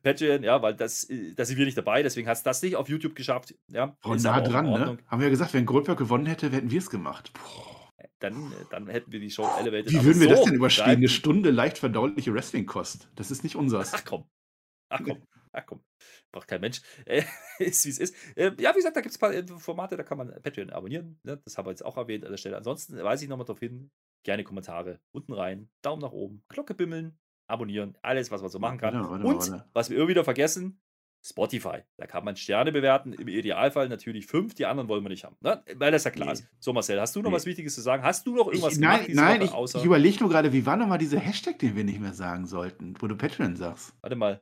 Patreon, 0.03 0.45
ja, 0.45 0.63
weil 0.63 0.75
das, 0.75 1.05
äh, 1.05 1.35
da 1.35 1.45
sind 1.45 1.59
wir 1.59 1.65
nicht 1.65 1.79
dabei, 1.79 2.03
deswegen 2.03 2.29
hat 2.29 2.37
es 2.37 2.43
das 2.45 2.63
nicht 2.63 2.77
auf 2.77 2.89
YouTube 2.89 3.17
geschafft, 3.17 3.55
ja. 3.73 3.97
Oh, 4.05 4.15
nah 4.15 4.41
dran, 4.43 4.67
ne? 4.67 4.99
Haben 5.07 5.21
wir 5.21 5.27
ja 5.27 5.31
gesagt, 5.31 5.55
wenn 5.55 5.67
Goldberg 5.67 5.99
gewonnen 5.99 6.27
hätte, 6.27 6.51
hätten 6.51 6.71
wir 6.71 6.79
es 6.79 6.91
gemacht. 6.91 7.33
Boah 7.33 7.78
dann, 8.21 8.53
dann 8.71 8.89
hätten 8.89 9.13
wir 9.13 9.21
die 9.21 9.31
Show 9.31 9.49
elevated. 9.59 9.91
Wie 9.91 10.05
würden 10.05 10.21
wir 10.21 10.29
so 10.29 10.35
das 10.35 10.45
denn 10.45 10.55
überstehen? 10.55 10.85
Eine 10.85 11.09
Stunde 11.09 11.51
leicht 11.51 11.79
verdauliche 11.79 12.33
Wrestling-Kost. 12.33 13.11
Das 13.15 13.31
ist 13.31 13.43
nicht 13.43 13.57
unseres. 13.57 13.93
Ach 13.95 14.05
komm. 14.05 14.29
Ach 14.89 15.01
komm. 15.05 15.23
Ach 15.53 15.65
komm. 15.67 15.83
Braucht 16.31 16.47
kein 16.47 16.61
Mensch. 16.61 16.83
Äh, 17.07 17.23
ist 17.59 17.85
wie 17.85 17.91
es 17.91 17.99
ist. 17.99 18.15
Äh, 18.37 18.53
ja, 18.61 18.73
wie 18.73 18.79
gesagt, 18.79 18.97
da 18.97 19.01
gibt 19.01 19.15
es 19.15 19.17
ein 19.17 19.21
paar 19.21 19.33
äh, 19.33 19.47
Formate, 19.59 19.97
da 19.97 20.03
kann 20.03 20.19
man 20.19 20.31
Patreon 20.43 20.71
abonnieren. 20.71 21.19
Ne? 21.23 21.41
Das 21.45 21.57
haben 21.57 21.67
wir 21.67 21.71
jetzt 21.71 21.85
auch 21.85 21.97
erwähnt 21.97 22.25
an 22.25 22.31
der 22.31 22.39
Stelle. 22.39 22.57
Ansonsten 22.57 23.03
weise 23.03 23.25
ich 23.25 23.31
nochmal 23.31 23.47
darauf 23.47 23.61
hin. 23.61 23.91
Gerne 24.25 24.45
Kommentare 24.45 25.01
unten 25.13 25.33
rein, 25.33 25.71
Daumen 25.81 26.03
nach 26.03 26.13
oben, 26.13 26.43
Glocke 26.49 26.75
bimmeln, 26.75 27.17
abonnieren, 27.47 27.97
alles, 28.03 28.31
was 28.31 28.43
man 28.43 28.51
so 28.51 28.59
machen 28.59 28.79
kann. 28.79 28.95
Warte, 28.95 29.11
warte, 29.11 29.25
Und 29.25 29.51
warte. 29.51 29.69
was 29.73 29.91
wir 29.91 29.97
immer 29.97 30.09
wieder 30.09 30.25
vergessen, 30.25 30.81
Spotify. 31.23 31.83
Da 31.97 32.07
kann 32.07 32.25
man 32.25 32.37
Sterne 32.37 32.73
bewerten. 32.73 33.13
Im 33.13 33.29
Idealfall 33.29 33.89
natürlich 33.89 34.27
fünf. 34.27 34.55
Die 34.55 34.67
anderen 34.67 34.89
wollen 34.89 35.03
wir 35.05 35.09
nicht 35.09 35.25
haben. 35.25 35.37
Ne? 35.41 35.63
Weil 35.75 35.91
das 35.91 36.05
ja 36.05 36.11
klar 36.11 36.29
nee. 36.29 36.35
ist. 36.35 36.49
So, 36.61 36.73
Marcel, 36.73 37.01
hast 37.01 37.15
du 37.17 37.23
noch 37.23 37.31
nee. 37.31 37.37
was 37.37 37.47
Wichtiges 37.47 37.75
zu 37.75 37.81
sagen? 37.81 38.03
Hast 38.03 38.27
du 38.27 38.35
noch 38.37 38.47
irgendwas 38.47 38.75
ich, 38.75 38.79
nein, 38.79 39.07
Nein, 39.09 39.43
ich, 39.43 39.53
ich 39.53 39.85
überlege 39.85 40.21
nur 40.21 40.31
gerade, 40.31 40.53
wie 40.53 40.65
war 40.65 40.77
nochmal 40.77 40.99
dieser 40.99 41.19
Hashtag, 41.19 41.59
den 41.59 41.77
wir 41.77 41.85
nicht 41.85 42.01
mehr 42.01 42.15
sagen 42.15 42.47
sollten, 42.47 42.95
wo 43.01 43.07
du 43.07 43.17
Patreon 43.17 43.57
sagst? 43.57 43.95
Warte 44.01 44.17
mal. 44.17 44.41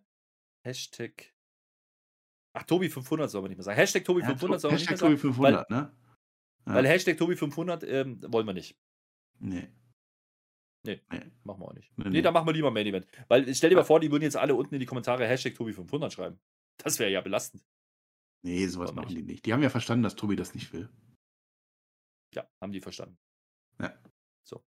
Hashtag. 0.62 1.32
Ach, 2.52 2.64
Tobi500 2.64 3.28
soll 3.28 3.42
man 3.42 3.50
nicht 3.50 3.58
mehr 3.58 3.64
sagen. 3.64 3.76
Hashtag 3.76 4.04
Tobi500 4.04 4.52
ja, 4.52 4.58
soll 4.58 4.70
man 4.70 4.78
nicht 4.78 4.90
mehr 4.90 4.96
sagen. 4.98 5.12
Hashtag 5.12 5.30
Tobi500, 5.30 5.66
ne? 5.70 5.92
Ja. 6.66 6.74
Weil 6.74 6.86
Hashtag 6.86 7.16
Tobi500 7.16 7.86
ähm, 7.86 8.20
wollen 8.28 8.46
wir 8.46 8.54
nicht. 8.54 8.76
Nee. 9.38 9.68
Nee, 10.86 11.00
nee, 11.10 11.20
machen 11.42 11.60
wir 11.60 11.68
auch 11.68 11.74
nicht. 11.74 11.90
Nee, 11.98 12.10
nee, 12.10 12.22
dann 12.22 12.32
machen 12.32 12.46
wir 12.46 12.52
lieber 12.52 12.70
Main 12.70 12.86
Event. 12.86 13.06
Weil 13.28 13.52
stell 13.54 13.70
dir 13.70 13.76
mal 13.76 13.84
vor, 13.84 13.98
die 13.98 14.10
würden 14.10 14.22
jetzt 14.22 14.36
alle 14.36 14.54
unten 14.54 14.74
in 14.74 14.80
die 14.80 14.86
Kommentare 14.86 15.26
Hashtag 15.26 15.54
Tobi500 15.54 16.10
schreiben. 16.10 16.38
Das 16.78 16.98
wäre 16.98 17.10
ja 17.10 17.20
belastend. 17.20 17.64
Nee, 18.44 18.66
sowas 18.66 18.94
machen 18.94 19.08
nicht. 19.08 19.18
die 19.18 19.22
nicht. 19.22 19.46
Die 19.46 19.52
haben 19.52 19.62
ja 19.62 19.70
verstanden, 19.70 20.02
dass 20.02 20.14
Tobi 20.14 20.36
das 20.36 20.54
nicht 20.54 20.72
will. 20.72 20.88
Ja, 22.34 22.48
haben 22.60 22.72
die 22.72 22.80
verstanden. 22.80 23.18
Ja. 23.80 23.98
So. 24.46 24.62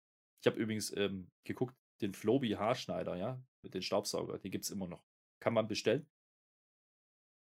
Ich 0.41 0.47
habe 0.47 0.59
übrigens 0.59 0.95
ähm, 0.95 1.29
geguckt, 1.43 1.75
den 2.01 2.13
Floby 2.13 2.51
Haarschneider, 2.51 3.15
ja, 3.15 3.41
mit 3.63 3.73
den 3.73 3.81
Staubsauger, 3.81 4.37
den 4.37 4.51
gibt 4.51 4.65
es 4.65 4.71
immer 4.71 4.87
noch. 4.87 5.03
Kann 5.41 5.53
man 5.53 5.67
bestellen. 5.67 6.07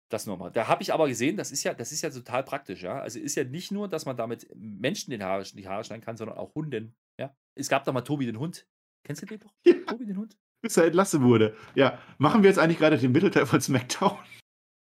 Das 0.09 0.25
nochmal. 0.25 0.51
Da 0.51 0.67
habe 0.67 0.81
ich 0.81 0.93
aber 0.93 1.07
gesehen, 1.07 1.35
das 1.35 1.51
ist 1.51 1.63
ja, 1.63 1.73
das 1.73 1.91
ist 1.91 2.01
ja 2.01 2.09
total 2.09 2.43
praktisch, 2.43 2.81
ja. 2.81 2.99
Also 2.99 3.19
ist 3.19 3.35
ja 3.35 3.43
nicht 3.43 3.71
nur, 3.71 3.89
dass 3.89 4.05
man 4.05 4.15
damit 4.15 4.47
Menschen 4.55 5.11
den 5.11 5.21
Haare, 5.21 5.43
die 5.43 5.67
Haare 5.67 5.83
schneiden 5.83 6.03
kann, 6.03 6.15
sondern 6.15 6.37
auch 6.37 6.55
Hunden. 6.55 6.95
Ja. 7.19 7.35
Es 7.55 7.67
gab 7.67 7.83
doch 7.83 7.93
mal 7.93 8.01
Tobi 8.01 8.25
den 8.25 8.39
Hund. 8.39 8.67
Kennst 9.03 9.21
du 9.21 9.25
den 9.25 9.39
doch? 9.39 9.53
Ja. 9.65 9.73
Tobi 9.85 10.05
den 10.05 10.17
Hund? 10.17 10.37
Bis 10.61 10.77
er 10.77 10.85
entlassen 10.85 11.23
wurde. 11.23 11.55
Ja. 11.75 11.99
Machen 12.17 12.43
wir 12.43 12.49
jetzt 12.49 12.59
eigentlich 12.59 12.79
gerade 12.79 12.97
den 12.97 13.11
Mittelteil 13.11 13.45
von 13.45 13.61
SmackDown? 13.61 14.17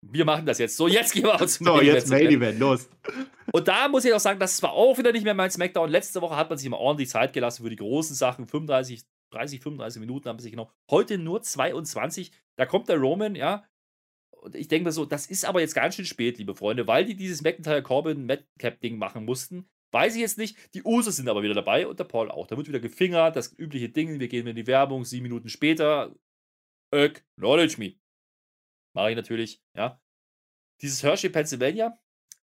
Wir 0.06 0.26
machen 0.26 0.46
das 0.46 0.60
jetzt. 0.60 0.76
So, 0.76 0.88
jetzt 0.88 1.14
gehen 1.14 1.24
wir 1.24 1.40
uns 1.40 1.56
zum 1.56 1.66
So, 1.68 1.82
jetzt 1.82 2.10
Main 2.10 2.28
Event, 2.28 2.60
los. 2.60 2.90
Und 3.52 3.68
da 3.68 3.88
muss 3.88 4.04
ich 4.04 4.14
auch 4.14 4.20
sagen, 4.20 4.40
das 4.40 4.62
war 4.62 4.74
auch 4.74 4.98
wieder 4.98 5.12
nicht 5.12 5.24
mehr 5.24 5.34
mein 5.34 5.50
SmackDown. 5.50 5.90
Letzte 5.90 6.22
Woche 6.22 6.36
hat 6.36 6.50
man 6.50 6.58
sich 6.58 6.68
immer 6.68 6.80
ordentlich 6.80 7.10
Zeit 7.10 7.32
gelassen 7.34 7.64
für 7.64 7.70
die 7.70 7.78
großen 7.78 8.16
Sachen. 8.16 8.48
35, 8.48 9.04
30, 9.32 9.62
35 9.62 10.00
Minuten 10.02 10.28
haben 10.28 10.40
sie 10.40 10.44
sich 10.44 10.52
genommen. 10.52 10.72
Heute 10.92 11.18
nur 11.18 11.42
22. 11.42 12.32
Da 12.58 12.66
kommt 12.66 12.90
der 12.90 12.98
Roman, 12.98 13.36
ja. 13.36 13.66
Und 14.32 14.56
ich 14.56 14.68
denke 14.68 14.86
mir 14.86 14.92
so, 14.92 15.06
das 15.06 15.26
ist 15.26 15.46
aber 15.46 15.62
jetzt 15.62 15.74
ganz 15.74 15.96
schön 15.96 16.06
spät, 16.06 16.38
liebe 16.38 16.54
Freunde, 16.54 16.86
weil 16.86 17.06
die 17.06 17.16
dieses 17.16 17.42
McIntyre 17.42 17.82
Corbin 17.82 18.26
Madcap 18.26 18.82
Ding 18.82 18.98
machen 18.98 19.24
mussten. 19.24 19.70
Weiß 19.94 20.16
ich 20.16 20.22
jetzt 20.22 20.40
nicht. 20.40 20.58
Die 20.74 20.84
Usos 20.84 21.18
sind 21.18 21.30
aber 21.30 21.44
wieder 21.44 21.54
dabei 21.54 21.86
und 21.86 22.00
der 22.00 22.06
Paul 22.06 22.32
auch. 22.32 22.48
Da 22.48 22.58
wird 22.58 22.68
wieder 22.68 22.80
gefingert, 22.80 23.36
das 23.36 23.58
übliche 23.58 23.90
Ding. 23.90 24.20
Wir 24.20 24.28
gehen 24.28 24.48
in 24.48 24.56
die 24.56 24.66
Werbung, 24.66 25.06
sieben 25.06 25.24
Minuten 25.24 25.50
später. 25.50 26.16
Acknowledge 26.92 27.76
me. 27.78 27.96
Mache 28.96 29.12
ich 29.12 29.16
natürlich, 29.16 29.62
ja. 29.78 30.02
Dieses 30.82 31.04
Hershey, 31.04 31.30
Pennsylvania, 31.30 31.98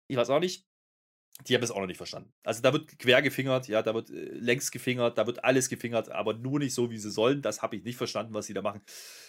ich 0.07 0.17
weiß 0.17 0.29
auch 0.29 0.39
nicht, 0.39 0.67
die 1.47 1.55
haben 1.55 1.63
es 1.63 1.71
auch 1.71 1.79
noch 1.79 1.87
nicht 1.87 1.97
verstanden. 1.97 2.33
Also 2.43 2.61
da 2.61 2.73
wird 2.73 2.99
quer 2.99 3.21
gefingert, 3.21 3.67
ja, 3.67 3.81
da 3.81 3.93
wird 3.93 4.09
äh, 4.09 4.33
längs 4.33 4.71
gefingert, 4.71 5.17
da 5.17 5.25
wird 5.25 5.43
alles 5.43 5.69
gefingert, 5.69 6.09
aber 6.09 6.33
nur 6.33 6.59
nicht 6.59 6.73
so, 6.73 6.91
wie 6.91 6.97
sie 6.97 7.11
sollen. 7.11 7.41
Das 7.41 7.61
habe 7.61 7.77
ich 7.77 7.83
nicht 7.83 7.95
verstanden, 7.95 8.33
was 8.33 8.45
sie 8.45 8.53
da 8.53 8.61
machen. 8.61 8.81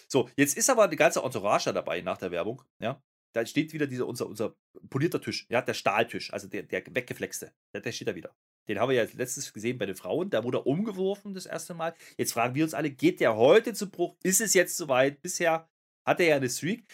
So, 0.09 0.29
jetzt 0.35 0.57
ist 0.57 0.69
aber 0.69 0.83
eine 0.83 0.95
ganze 0.97 1.21
Entourage 1.21 1.71
dabei 1.73 2.01
nach 2.01 2.17
der 2.17 2.31
Werbung, 2.31 2.61
ja. 2.79 3.01
Da 3.33 3.45
steht 3.45 3.73
wieder 3.73 3.87
dieser, 3.87 4.07
unser, 4.07 4.27
unser 4.27 4.55
polierter 4.89 5.21
Tisch, 5.21 5.45
ja, 5.49 5.61
der 5.61 5.73
Stahltisch, 5.73 6.33
also 6.33 6.47
der, 6.47 6.63
der 6.63 6.83
weggeflexte, 6.89 7.53
der, 7.73 7.81
der 7.81 7.91
steht 7.91 8.07
da 8.07 8.15
wieder. 8.15 8.35
Den 8.67 8.79
haben 8.79 8.89
wir 8.89 9.03
ja 9.03 9.09
letztes 9.15 9.53
gesehen 9.53 9.77
bei 9.77 9.85
den 9.85 9.95
Frauen. 9.95 10.29
Da 10.29 10.43
wurde 10.43 10.59
er 10.59 10.67
umgeworfen 10.67 11.33
das 11.33 11.45
erste 11.45 11.73
Mal. 11.73 11.93
Jetzt 12.17 12.33
fragen 12.33 12.55
wir 12.55 12.63
uns 12.63 12.73
alle, 12.73 12.91
geht 12.91 13.19
der 13.19 13.35
heute 13.35 13.73
zu 13.73 13.89
Bruch? 13.89 14.15
Ist 14.23 14.41
es 14.41 14.53
jetzt 14.53 14.77
soweit? 14.77 15.21
Bisher 15.21 15.67
hat 16.05 16.19
er 16.19 16.27
ja 16.27 16.35
eine 16.35 16.49
Streak. 16.49 16.85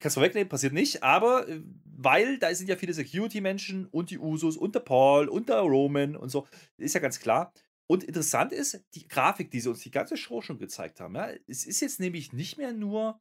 Kannst 0.00 0.16
du 0.16 0.20
wegnehmen, 0.20 0.48
passiert 0.48 0.72
nicht, 0.72 1.02
aber 1.04 1.48
äh, 1.48 1.62
weil 1.84 2.38
da 2.38 2.52
sind 2.54 2.68
ja 2.68 2.76
viele 2.76 2.92
Security-Menschen 2.92 3.86
und 3.86 4.10
die 4.10 4.18
Usos 4.18 4.56
und 4.56 4.74
der 4.74 4.80
Paul 4.80 5.28
und 5.28 5.48
der 5.48 5.60
Roman 5.60 6.16
und 6.16 6.28
so, 6.28 6.46
ist 6.76 6.94
ja 6.94 7.00
ganz 7.00 7.20
klar. 7.20 7.52
Und 7.86 8.04
interessant 8.04 8.52
ist 8.52 8.84
die 8.94 9.06
Grafik, 9.06 9.50
die 9.50 9.60
sie 9.60 9.68
uns 9.68 9.80
die 9.80 9.90
ganze 9.90 10.16
Show 10.16 10.40
schon 10.40 10.58
gezeigt 10.58 11.00
haben. 11.00 11.14
Ja? 11.14 11.30
Es 11.46 11.66
ist 11.66 11.80
jetzt 11.80 12.00
nämlich 12.00 12.32
nicht 12.32 12.58
mehr 12.58 12.72
nur 12.72 13.20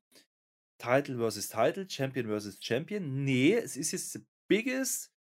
Title 0.82 1.18
versus 1.18 1.48
Title, 1.48 1.86
Champion 1.88 2.28
versus 2.28 2.58
Champion. 2.60 3.24
Nee, 3.24 3.54
es 3.54 3.78
ist 3.78 3.92
jetzt 3.92 4.14
the 4.14 4.26
biggest 4.48 5.14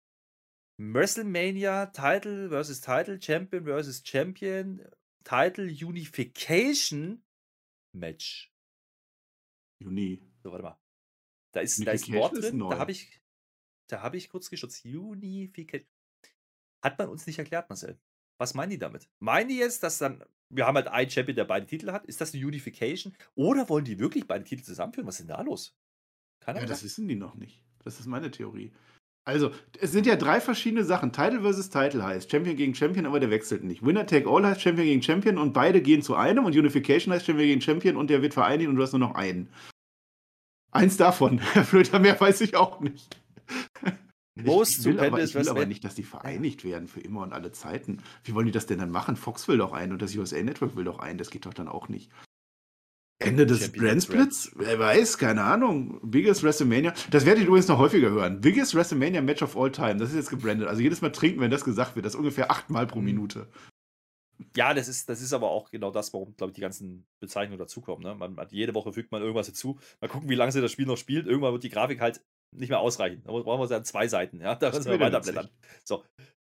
WrestleMania 0.79 1.93
Title 1.93 2.49
versus 2.49 2.81
Title, 2.81 3.21
Champion 3.21 3.65
versus 3.65 4.01
Champion, 4.03 4.81
Title 5.23 5.65
Unification 5.65 7.23
Match. 7.93 8.51
Uni. 9.83 10.23
So, 10.43 10.51
warte 10.51 10.63
mal. 10.63 10.79
Da 11.53 11.59
ist, 11.59 11.85
da 11.85 11.91
ist 11.91 12.07
ein 12.07 12.15
Wort 12.15 12.37
drin, 12.37 12.57
da 12.59 12.79
habe 12.79 12.91
ich, 12.91 13.21
da 13.87 14.11
ich 14.13 14.29
kurz 14.29 14.49
geschützt. 14.49 14.85
Unification. 14.85 15.87
Hat 16.81 16.97
man 16.97 17.09
uns 17.09 17.27
nicht 17.27 17.37
erklärt, 17.37 17.69
Marcel. 17.69 17.99
Was 18.39 18.55
meinen 18.55 18.71
die 18.71 18.79
damit? 18.79 19.07
Meinen 19.19 19.49
die 19.49 19.57
jetzt, 19.57 19.83
dass 19.83 19.99
dann, 19.99 20.23
wir 20.51 20.67
haben 20.67 20.75
halt 20.75 20.87
einen 20.87 21.09
Champion, 21.09 21.35
der 21.35 21.45
beide 21.45 21.65
Titel 21.65 21.91
hat? 21.91 22.05
Ist 22.05 22.21
das 22.21 22.33
eine 22.33 22.45
Unification? 22.45 23.13
Oder 23.35 23.69
wollen 23.69 23.85
die 23.85 23.99
wirklich 23.99 24.27
beide 24.27 24.43
Titel 24.43 24.63
zusammenführen? 24.63 25.07
Was 25.07 25.19
ist 25.19 25.27
denn 25.27 25.35
da 25.35 25.41
los? 25.41 25.75
Keine 26.39 26.59
ja, 26.59 26.65
das 26.65 26.83
wissen 26.83 27.07
die 27.07 27.15
noch 27.15 27.35
nicht. 27.35 27.63
Das 27.83 27.99
ist 27.99 28.07
meine 28.07 28.31
Theorie. 28.31 28.71
Also, 29.23 29.51
es 29.79 29.91
sind 29.91 30.07
ja 30.07 30.15
drei 30.15 30.41
verschiedene 30.41 30.83
Sachen. 30.83 31.13
Title 31.13 31.41
versus 31.41 31.69
Title 31.69 32.03
heißt 32.03 32.29
Champion 32.31 32.55
gegen 32.55 32.73
Champion, 32.73 33.05
aber 33.05 33.19
der 33.19 33.29
wechselt 33.29 33.63
nicht. 33.63 33.85
Winner 33.85 34.07
Take 34.07 34.27
All 34.27 34.45
heißt 34.45 34.61
Champion 34.61 34.87
gegen 34.87 35.03
Champion 35.03 35.37
und 35.37 35.53
beide 35.53 35.81
gehen 35.81 36.01
zu 36.01 36.15
einem 36.15 36.45
und 36.45 36.55
Unification 36.55 37.13
heißt 37.13 37.25
Champion 37.25 37.47
gegen 37.47 37.61
Champion 37.61 37.97
und 37.97 38.09
der 38.09 38.23
wird 38.23 38.33
vereinigt 38.33 38.69
und 38.69 38.75
du 38.75 38.81
hast 38.81 38.93
nur 38.93 38.99
noch 38.99 39.13
einen. 39.13 39.49
Eins 40.71 40.97
davon. 40.97 41.39
Flöter 41.65 41.99
mehr 41.99 42.19
weiß 42.19 42.41
ich 42.41 42.55
auch 42.55 42.79
nicht. 42.79 43.19
Most 44.45 44.79
ich, 44.79 44.85
will, 44.85 44.99
aber, 44.99 45.23
ich 45.23 45.35
will 45.35 45.49
aber 45.49 45.65
nicht, 45.65 45.83
dass 45.83 45.95
die 45.95 46.03
vereinigt 46.03 46.63
werden 46.63 46.87
für 46.87 46.99
immer 46.99 47.21
und 47.21 47.33
alle 47.33 47.51
Zeiten. 47.51 48.01
Wie 48.23 48.33
wollen 48.33 48.45
die 48.45 48.51
das 48.51 48.65
denn 48.65 48.79
dann 48.79 48.91
machen? 48.91 49.15
Fox 49.15 49.47
will 49.47 49.57
doch 49.57 49.73
ein 49.73 49.91
und 49.91 50.01
das 50.01 50.15
USA 50.15 50.41
Network 50.41 50.75
will 50.75 50.85
doch 50.85 50.99
ein. 50.99 51.17
Das 51.17 51.29
geht 51.29 51.45
doch 51.45 51.53
dann 51.53 51.67
auch 51.67 51.89
nicht. 51.89 52.11
Ende 53.21 53.45
des 53.45 53.71
Brand 53.71 54.03
Splits? 54.03 54.51
Wer 54.55 54.79
weiß, 54.79 55.17
keine 55.17 55.43
Ahnung. 55.43 55.99
Biggest 56.03 56.43
WrestleMania. 56.43 56.93
Das 57.11 57.25
werdet 57.25 57.43
ihr 57.43 57.47
übrigens 57.47 57.67
noch 57.67 57.77
häufiger 57.77 58.09
hören. 58.09 58.41
Biggest 58.41 58.75
WrestleMania 58.75 59.21
Match 59.21 59.41
of 59.43 59.55
all 59.55 59.71
time. 59.71 59.97
Das 59.97 60.09
ist 60.09 60.15
jetzt 60.15 60.29
gebrandet. 60.29 60.67
Also 60.67 60.81
jedes 60.81 61.01
Mal 61.01 61.11
trinken, 61.11 61.39
wenn 61.39 61.51
das 61.51 61.63
gesagt 61.63 61.95
wird. 61.95 62.05
Das 62.05 62.13
ist 62.13 62.19
ungefähr 62.19 62.51
achtmal 62.51 62.87
pro 62.87 62.99
mhm. 62.99 63.05
Minute. 63.05 63.47
Ja, 64.55 64.73
das 64.73 64.87
ist, 64.87 65.07
das 65.07 65.21
ist 65.21 65.33
aber 65.33 65.51
auch 65.51 65.69
genau 65.69 65.91
das, 65.91 66.13
warum, 66.13 66.35
glaube 66.35 66.51
ich, 66.51 66.55
die 66.55 66.61
ganzen 66.61 67.05
Bezeichnungen 67.19 67.59
dazukommen. 67.59 68.03
Ne? 68.03 68.15
Man, 68.15 68.35
jede 68.49 68.73
Woche 68.73 68.91
fügt 68.91 69.11
man 69.11 69.21
irgendwas 69.21 69.47
dazu. 69.47 69.79
Mal 70.01 70.07
gucken, 70.07 70.29
wie 70.29 70.35
lange 70.35 70.51
sie 70.51 70.61
das 70.61 70.71
Spiel 70.71 70.87
noch 70.87 70.97
spielt. 70.97 71.27
Irgendwann 71.27 71.53
wird 71.53 71.63
die 71.63 71.69
Grafik 71.69 72.01
halt 72.01 72.21
nicht 72.51 72.69
mehr 72.69 72.79
ausreichen. 72.79 73.21
Da 73.23 73.31
brauchen 73.31 73.61
wir 73.61 73.67
dann 73.67 73.85
zwei 73.85 74.07
Seiten. 74.07 74.39
Ja? 74.39 74.55
Da 74.61 74.71
müssen 74.71 74.91
wir 74.91 74.99
weiterblättern. 74.99 75.49
So, 75.83 76.03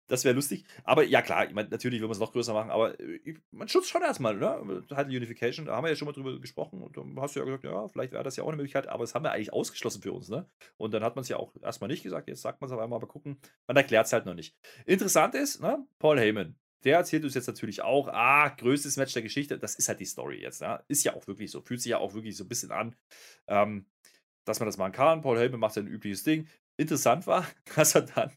das 0.09 0.25
wäre 0.25 0.35
lustig. 0.35 0.65
Aber 0.85 1.05
ja, 1.05 1.21
klar, 1.21 1.47
ich 1.47 1.55
meine, 1.55 1.69
natürlich 1.69 2.01
will 2.01 2.09
man 2.09 2.15
es 2.15 2.21
noch 2.21 2.33
größer 2.33 2.53
machen, 2.53 2.71
aber 2.71 2.99
äh, 3.01 3.35
man 3.51 3.69
schützt 3.69 3.89
schon 3.89 4.03
erstmal, 4.03 4.37
ne? 4.37 4.85
Halt 4.93 5.09
Unification, 5.09 5.67
da 5.67 5.77
haben 5.77 5.85
wir 5.85 5.91
ja 5.91 5.97
schon 5.97 6.07
mal 6.07 6.13
drüber 6.13 6.39
gesprochen 6.39 6.83
und 6.83 6.97
dann 6.97 7.19
hast 7.21 7.35
du 7.35 7.41
ja 7.41 7.45
gesagt, 7.45 7.65
ja, 7.65 7.89
vielleicht 7.89 8.13
wäre 8.13 8.23
das 8.23 8.37
ja 8.37 8.45
auch 8.45 8.49
eine 8.49 8.57
Möglichkeit, 8.57 8.87
aber 8.87 9.03
das 9.03 9.15
haben 9.15 9.25
wir 9.25 9.33
eigentlich 9.33 9.53
ausgeschlossen 9.53 10.03
für 10.03 10.13
uns, 10.13 10.29
ne? 10.29 10.49
Und 10.77 10.95
dann 10.95 11.03
hat 11.03 11.17
man 11.17 11.23
es 11.23 11.29
ja 11.29 11.39
auch 11.39 11.53
erstmal 11.61 11.89
nicht 11.89 12.03
gesagt, 12.03 12.29
jetzt 12.29 12.43
sagt 12.43 12.61
man 12.61 12.69
es 12.69 12.73
auf 12.73 12.81
einmal, 12.81 12.99
aber 12.99 13.09
gucken, 13.09 13.39
man 13.67 13.77
erklärt 13.77 14.07
es 14.07 14.13
halt 14.13 14.27
noch 14.27 14.35
nicht. 14.35 14.57
Interessant 14.85 15.35
ist, 15.35 15.61
ne? 15.61 15.85
Paul 15.99 16.19
Heyman, 16.21 16.57
der 16.85 16.99
erzählt 16.99 17.25
uns 17.25 17.35
jetzt 17.35 17.49
natürlich 17.49 17.83
auch, 17.83 18.07
ah, 18.09 18.49
größtes 18.49 18.97
Match 18.97 19.13
der 19.13 19.23
Geschichte, 19.23 19.59
das 19.59 19.75
ist 19.75 19.89
halt 19.89 19.99
die 19.99 20.05
Story 20.05 20.41
jetzt, 20.41 20.61
ne? 20.63 20.85
Ist 20.87 21.05
ja 21.05 21.15
auch 21.15 21.27
wirklich 21.27 21.51
so, 21.51 21.63
fühlt 21.63 21.81
sich 21.81 21.91
ja 21.91 21.99
auch 21.99 22.15
wirklich 22.15 22.37
so 22.37 22.45
ein 22.45 22.49
bisschen 22.49 22.71
an, 22.71 22.95
ähm, 23.49 23.87
dass 24.47 24.61
man 24.61 24.67
das 24.67 24.79
machen 24.79 24.93
kann. 24.93 25.21
Paul 25.21 25.39
Heyman 25.39 25.61
macht 25.61 25.75
sein 25.75 25.87
übliches 25.87 26.23
Ding. 26.25 26.49
Interessant 26.79 27.27
war, 27.27 27.47
dass 27.77 27.95
er 27.95 28.03
dann 28.03 28.33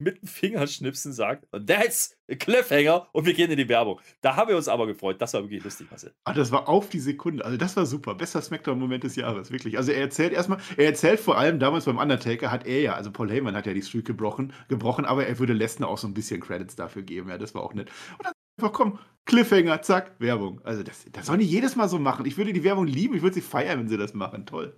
mit 0.00 0.22
dem 0.22 0.28
Fingerschnipsen 0.28 1.12
sagt, 1.12 1.46
that's 1.66 2.16
a 2.30 2.34
cliffhanger 2.34 3.06
und 3.12 3.26
wir 3.26 3.34
gehen 3.34 3.50
in 3.50 3.58
die 3.58 3.68
Werbung. 3.68 4.00
Da 4.22 4.34
haben 4.36 4.48
wir 4.48 4.56
uns 4.56 4.66
aber 4.66 4.86
gefreut. 4.86 5.20
Das 5.20 5.34
war 5.34 5.42
wirklich 5.42 5.62
lustig, 5.62 5.88
Marcel. 5.90 6.14
Ah, 6.24 6.32
das 6.32 6.50
war 6.50 6.68
auf 6.68 6.88
die 6.88 6.98
Sekunde. 6.98 7.44
Also 7.44 7.56
das 7.56 7.76
war 7.76 7.86
super. 7.86 8.14
Bester 8.14 8.40
Smackdown-Moment 8.40 9.04
des 9.04 9.16
Jahres, 9.16 9.52
wirklich. 9.52 9.76
Also 9.76 9.92
er 9.92 10.00
erzählt 10.00 10.32
erstmal, 10.32 10.58
er 10.76 10.86
erzählt 10.86 11.20
vor 11.20 11.36
allem 11.36 11.58
damals 11.58 11.84
beim 11.84 11.98
Undertaker 11.98 12.50
hat 12.50 12.66
er 12.66 12.80
ja, 12.80 12.94
also 12.94 13.10
Paul 13.12 13.30
Heyman 13.30 13.54
hat 13.54 13.66
ja 13.66 13.74
die 13.74 13.82
Streak 13.82 14.06
gebrochen, 14.06 14.52
gebrochen, 14.68 15.04
aber 15.04 15.26
er 15.26 15.38
würde 15.38 15.52
Lesnar 15.52 15.90
auch 15.90 15.98
so 15.98 16.08
ein 16.08 16.14
bisschen 16.14 16.40
Credits 16.40 16.76
dafür 16.76 17.02
geben. 17.02 17.28
Ja, 17.28 17.38
das 17.38 17.54
war 17.54 17.62
auch 17.62 17.74
nett. 17.74 17.90
Und 18.18 18.26
dann 18.26 18.32
einfach, 18.58 18.72
komm, 18.72 18.98
Cliffhanger, 19.26 19.82
zack, 19.82 20.18
Werbung. 20.18 20.60
Also 20.64 20.82
das, 20.82 21.04
das 21.12 21.26
sollen 21.26 21.40
die 21.40 21.46
jedes 21.46 21.76
Mal 21.76 21.88
so 21.88 21.98
machen. 21.98 22.24
Ich 22.24 22.38
würde 22.38 22.52
die 22.52 22.64
Werbung 22.64 22.86
lieben, 22.86 23.14
ich 23.14 23.22
würde 23.22 23.34
sie 23.34 23.42
feiern, 23.42 23.78
wenn 23.78 23.88
sie 23.88 23.98
das 23.98 24.14
machen. 24.14 24.46
Toll. 24.46 24.74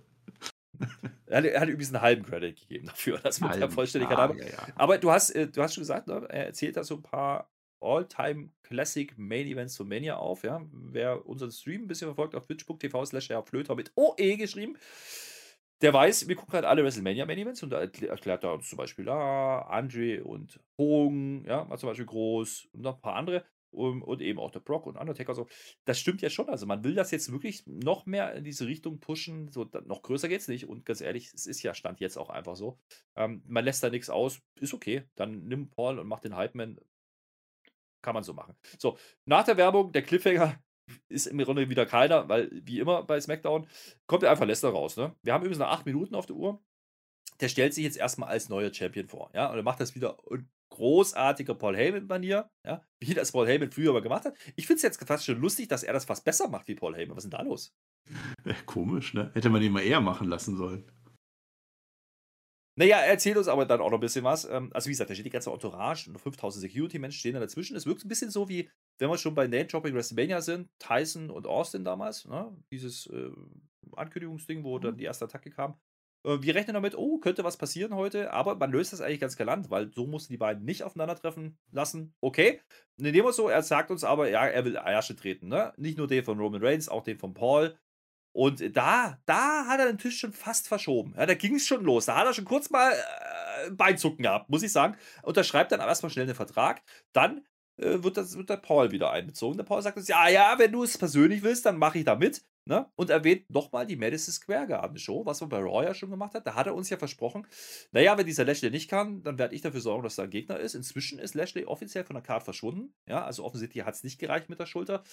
Er 1.25 1.37
hat, 1.37 1.45
er 1.45 1.61
hat 1.61 1.69
übrigens 1.69 1.93
einen 1.93 2.01
halben 2.01 2.23
Credit 2.23 2.59
gegeben 2.59 2.85
dafür, 2.85 3.17
das 3.17 3.41
mit 3.41 3.55
der 3.55 3.69
Vollständigkeit 3.69 4.17
ah, 4.19 4.33
ja, 4.37 4.45
ja. 4.45 4.67
Aber 4.75 4.99
du 4.99 5.11
hast, 5.11 5.31
äh, 5.31 5.47
du 5.47 5.63
hast 5.63 5.73
schon 5.73 5.81
gesagt, 5.81 6.05
ne, 6.07 6.27
er 6.29 6.45
erzählt 6.45 6.77
da 6.77 6.83
so 6.83 6.95
ein 6.95 7.01
paar 7.01 7.49
All-Time 7.81 8.49
Classic 8.61 9.17
Main 9.17 9.47
Events 9.47 9.73
zu 9.73 9.85
Mania 9.85 10.17
auf. 10.17 10.43
Ja? 10.43 10.61
Wer 10.71 11.25
unseren 11.25 11.51
Stream 11.51 11.83
ein 11.83 11.87
bisschen 11.87 12.07
verfolgt 12.07 12.35
auf 12.35 12.45
twitch.tv 12.45 13.05
slash 13.05 13.29
Flöter 13.45 13.75
mit 13.75 13.91
OE 13.95 14.37
geschrieben, 14.37 14.77
der 15.81 15.93
weiß, 15.93 16.27
wir 16.27 16.35
gucken 16.35 16.53
halt 16.53 16.65
alle 16.65 16.83
WrestleMania 16.83 17.25
Main 17.25 17.39
Events 17.39 17.61
und 17.61 17.71
da 17.71 17.81
erklärt 17.81 18.43
er 18.43 18.53
uns 18.53 18.69
zum 18.69 18.77
Beispiel 18.77 19.09
ah, 19.09 19.61
Andre 19.63 20.23
und 20.23 20.59
Hogan, 20.77 21.43
ja, 21.45 21.69
war 21.69 21.77
zum 21.77 21.89
Beispiel 21.89 22.05
groß 22.05 22.69
und 22.73 22.81
noch 22.81 22.95
ein 22.95 23.01
paar 23.01 23.15
andere 23.15 23.43
und 23.73 24.21
eben 24.21 24.39
auch 24.39 24.51
der 24.51 24.59
Brock 24.59 24.85
und 24.85 24.97
Undertaker 24.97 25.33
so. 25.33 25.47
Das 25.85 25.99
stimmt 25.99 26.21
ja 26.21 26.29
schon. 26.29 26.49
Also 26.49 26.65
man 26.65 26.83
will 26.83 26.95
das 26.95 27.11
jetzt 27.11 27.31
wirklich 27.31 27.65
noch 27.65 28.05
mehr 28.05 28.33
in 28.33 28.43
diese 28.43 28.67
Richtung 28.67 28.99
pushen. 28.99 29.51
So, 29.51 29.69
noch 29.85 30.01
größer 30.01 30.29
geht 30.29 30.41
es 30.41 30.47
nicht. 30.47 30.67
Und 30.67 30.85
ganz 30.85 31.01
ehrlich, 31.01 31.31
es 31.33 31.45
ist 31.45 31.63
ja 31.63 31.73
Stand 31.73 31.99
jetzt 31.99 32.17
auch 32.17 32.29
einfach 32.29 32.55
so. 32.55 32.79
Ähm, 33.15 33.43
man 33.47 33.65
lässt 33.65 33.83
da 33.83 33.89
nichts 33.89 34.09
aus, 34.09 34.41
ist 34.59 34.73
okay. 34.73 35.03
Dann 35.15 35.45
nimm 35.45 35.69
Paul 35.69 35.99
und 35.99 36.07
mach 36.07 36.19
den 36.19 36.35
Hype-Man. 36.35 36.79
Kann 38.01 38.13
man 38.13 38.23
so 38.23 38.33
machen. 38.33 38.55
So, 38.77 38.97
nach 39.25 39.45
der 39.45 39.57
Werbung, 39.57 39.91
der 39.91 40.03
Cliffhanger 40.03 40.61
ist 41.09 41.27
im 41.27 41.37
Grunde 41.39 41.69
wieder 41.69 41.85
keiner, 41.85 42.27
weil 42.27 42.49
wie 42.51 42.79
immer 42.79 43.03
bei 43.03 43.19
SmackDown 43.19 43.67
kommt 44.07 44.23
er 44.23 44.31
einfach 44.31 44.45
Lesnar 44.45 44.73
raus. 44.73 44.97
Ne? 44.97 45.15
Wir 45.23 45.33
haben 45.33 45.41
übrigens 45.41 45.59
noch 45.59 45.69
acht 45.69 45.85
Minuten 45.85 46.15
auf 46.15 46.25
der 46.25 46.35
Uhr. 46.35 46.61
Der 47.39 47.49
stellt 47.49 47.73
sich 47.73 47.83
jetzt 47.83 47.97
erstmal 47.97 48.29
als 48.29 48.49
neuer 48.49 48.73
Champion 48.73 49.07
vor. 49.07 49.31
Ja, 49.33 49.49
und 49.49 49.57
er 49.57 49.63
macht 49.63 49.79
das 49.79 49.95
wieder 49.95 50.17
großartiger 50.69 51.53
Paul 51.53 51.77
Heyman-Manier, 51.77 52.49
ja, 52.65 52.81
wie 52.99 53.13
das 53.13 53.31
Paul 53.31 53.47
Heyman 53.47 53.71
früher 53.71 53.91
aber 53.91 54.01
gemacht 54.01 54.25
hat. 54.25 54.35
Ich 54.55 54.65
finde 54.65 54.77
es 54.77 54.81
jetzt 54.83 55.03
fast 55.05 55.25
schon 55.25 55.39
lustig, 55.39 55.67
dass 55.67 55.83
er 55.83 55.93
das 55.93 56.05
fast 56.05 56.25
besser 56.25 56.47
macht 56.47 56.67
wie 56.67 56.75
Paul 56.75 56.95
Heyman. 56.95 57.15
Was 57.15 57.25
ist 57.25 57.31
denn 57.31 57.37
da 57.37 57.43
los? 57.43 57.73
Ja, 58.45 58.55
komisch, 58.65 59.13
ne? 59.13 59.31
Hätte 59.33 59.49
man 59.49 59.61
ihn 59.61 59.71
mal 59.71 59.83
eher 59.83 60.01
machen 60.01 60.27
lassen 60.27 60.57
sollen. 60.57 60.83
Naja, 62.75 62.97
erzählt 62.97 63.37
uns 63.37 63.47
aber 63.47 63.65
dann 63.65 63.81
auch 63.81 63.91
noch 63.91 63.97
ein 63.97 64.01
bisschen 64.01 64.25
was. 64.25 64.45
Ähm, 64.45 64.71
also, 64.73 64.87
wie 64.87 64.91
gesagt, 64.91 65.09
da 65.09 65.13
steht 65.13 65.27
die 65.27 65.29
ganze 65.29 65.51
Entourage 65.51 66.09
und 66.09 66.19
5000 66.19 66.61
Security-Menschen 66.63 67.19
stehen 67.19 67.35
da 67.35 67.39
dazwischen. 67.39 67.77
Es 67.77 67.85
wirkt 67.85 68.03
ein 68.03 68.07
bisschen 68.07 68.31
so 68.31 68.49
wie, 68.49 68.69
wenn 68.99 69.09
wir 69.09 69.17
schon 69.17 69.35
bei 69.35 69.45
Name 69.45 69.67
Dropping 69.67 69.93
WrestleMania 69.93 70.41
sind, 70.41 70.69
Tyson 70.79 71.29
und 71.29 71.45
Austin 71.45 71.85
damals, 71.85 72.25
ne? 72.25 72.51
dieses 72.71 73.05
äh, 73.07 73.29
Ankündigungsding, 73.95 74.63
wo 74.63 74.79
dann 74.79 74.95
mhm. 74.95 74.97
die 74.97 75.03
erste 75.03 75.25
Attacke 75.25 75.51
kam. 75.51 75.79
Äh, 76.23 76.41
wir 76.41 76.55
rechnen 76.55 76.73
damit, 76.73 76.97
oh, 76.97 77.19
könnte 77.19 77.43
was 77.43 77.57
passieren 77.57 77.95
heute, 77.95 78.31
aber 78.31 78.55
man 78.55 78.71
löst 78.71 78.93
das 78.93 79.01
eigentlich 79.01 79.19
ganz 79.19 79.37
galant, 79.37 79.69
weil 79.69 79.91
so 79.93 80.07
mussten 80.07 80.33
die 80.33 80.37
beiden 80.37 80.63
nicht 80.63 80.83
aufeinandertreffen 80.83 81.57
lassen. 81.71 82.13
Okay, 82.21 82.61
nehmen 82.97 83.25
wir 83.25 83.33
so, 83.33 83.49
er 83.49 83.63
sagt 83.63 83.91
uns 83.91 84.03
aber, 84.03 84.29
ja, 84.29 84.45
er 84.45 84.65
will 84.65 84.75
Ärsche 84.75 85.15
treten, 85.15 85.47
ne? 85.47 85.73
Nicht 85.77 85.97
nur 85.97 86.07
den 86.07 86.23
von 86.23 86.39
Roman 86.39 86.63
Reigns, 86.63 86.89
auch 86.89 87.03
den 87.03 87.17
von 87.17 87.33
Paul. 87.33 87.77
Und 88.35 88.75
da, 88.75 89.19
da 89.27 89.67
hat 89.67 89.79
er 89.79 89.85
den 89.85 89.99
Tisch 89.99 90.17
schon 90.19 90.33
fast 90.33 90.67
verschoben. 90.67 91.13
Ja, 91.15 91.27
da 91.27 91.35
ging 91.35 91.55
es 91.55 91.67
schon 91.67 91.83
los. 91.83 92.05
Da 92.05 92.15
hat 92.17 92.25
er 92.25 92.33
schon 92.33 92.45
kurz 92.45 92.71
mal 92.71 92.91
äh, 92.91 93.69
Beinzucken 93.71 94.23
gehabt, 94.23 94.49
muss 94.49 94.63
ich 94.63 94.71
sagen. 94.71 94.97
Unterschreibt 95.21 95.71
dann 95.71 95.81
aber 95.81 95.89
erstmal 95.89 96.09
schnell 96.09 96.25
den 96.25 96.33
Vertrag. 96.33 96.81
Dann 97.11 97.45
äh, 97.77 98.01
wird, 98.03 98.17
das, 98.17 98.35
wird 98.35 98.49
der 98.49 98.57
Paul 98.57 98.91
wieder 98.91 99.11
einbezogen. 99.11 99.57
Der 99.57 99.65
Paul 99.65 99.83
sagt 99.83 99.97
uns, 99.97 100.07
ja, 100.07 100.27
ja, 100.29 100.57
wenn 100.57 100.71
du 100.71 100.83
es 100.83 100.97
persönlich 100.97 101.43
willst, 101.43 101.67
dann 101.67 101.77
mache 101.77 101.99
ich 101.99 102.05
da 102.05 102.15
mit. 102.15 102.43
Ne? 102.65 102.89
Und 102.95 103.09
erwähnt 103.09 103.49
nochmal 103.49 103.85
die 103.85 103.97
Madison 103.97 104.33
Square 104.33 104.67
Garden 104.67 104.97
Show, 104.97 105.25
was 105.25 105.41
man 105.41 105.49
bei 105.49 105.59
Raw 105.59 105.83
ja 105.83 105.93
schon 105.93 106.09
gemacht 106.09 106.33
hat. 106.33 106.47
Da 106.47 106.55
hat 106.55 106.67
er 106.67 106.75
uns 106.75 106.89
ja 106.89 106.97
versprochen, 106.97 107.45
naja, 107.91 108.17
wenn 108.17 108.25
dieser 108.25 108.45
Lashley 108.45 108.69
nicht 108.71 108.89
kann, 108.89 109.21
dann 109.23 109.37
werde 109.37 109.53
ich 109.53 109.61
dafür 109.61 109.81
sorgen, 109.81 110.03
dass 110.03 110.15
da 110.15 110.23
ein 110.23 110.29
Gegner 110.29 110.59
ist. 110.59 110.73
Inzwischen 110.73 111.19
ist 111.19 111.35
Lashley 111.35 111.65
offiziell 111.65 112.05
von 112.05 112.13
der 112.13 112.23
Karte 112.23 112.45
verschwunden. 112.45 112.93
Ja, 113.05 113.25
also 113.25 113.43
offensichtlich 113.43 113.83
hat 113.83 113.95
es 113.95 114.03
nicht 114.03 114.17
gereicht 114.17 114.49
mit 114.49 114.59
der 114.59 114.65
Schulter. 114.65 115.03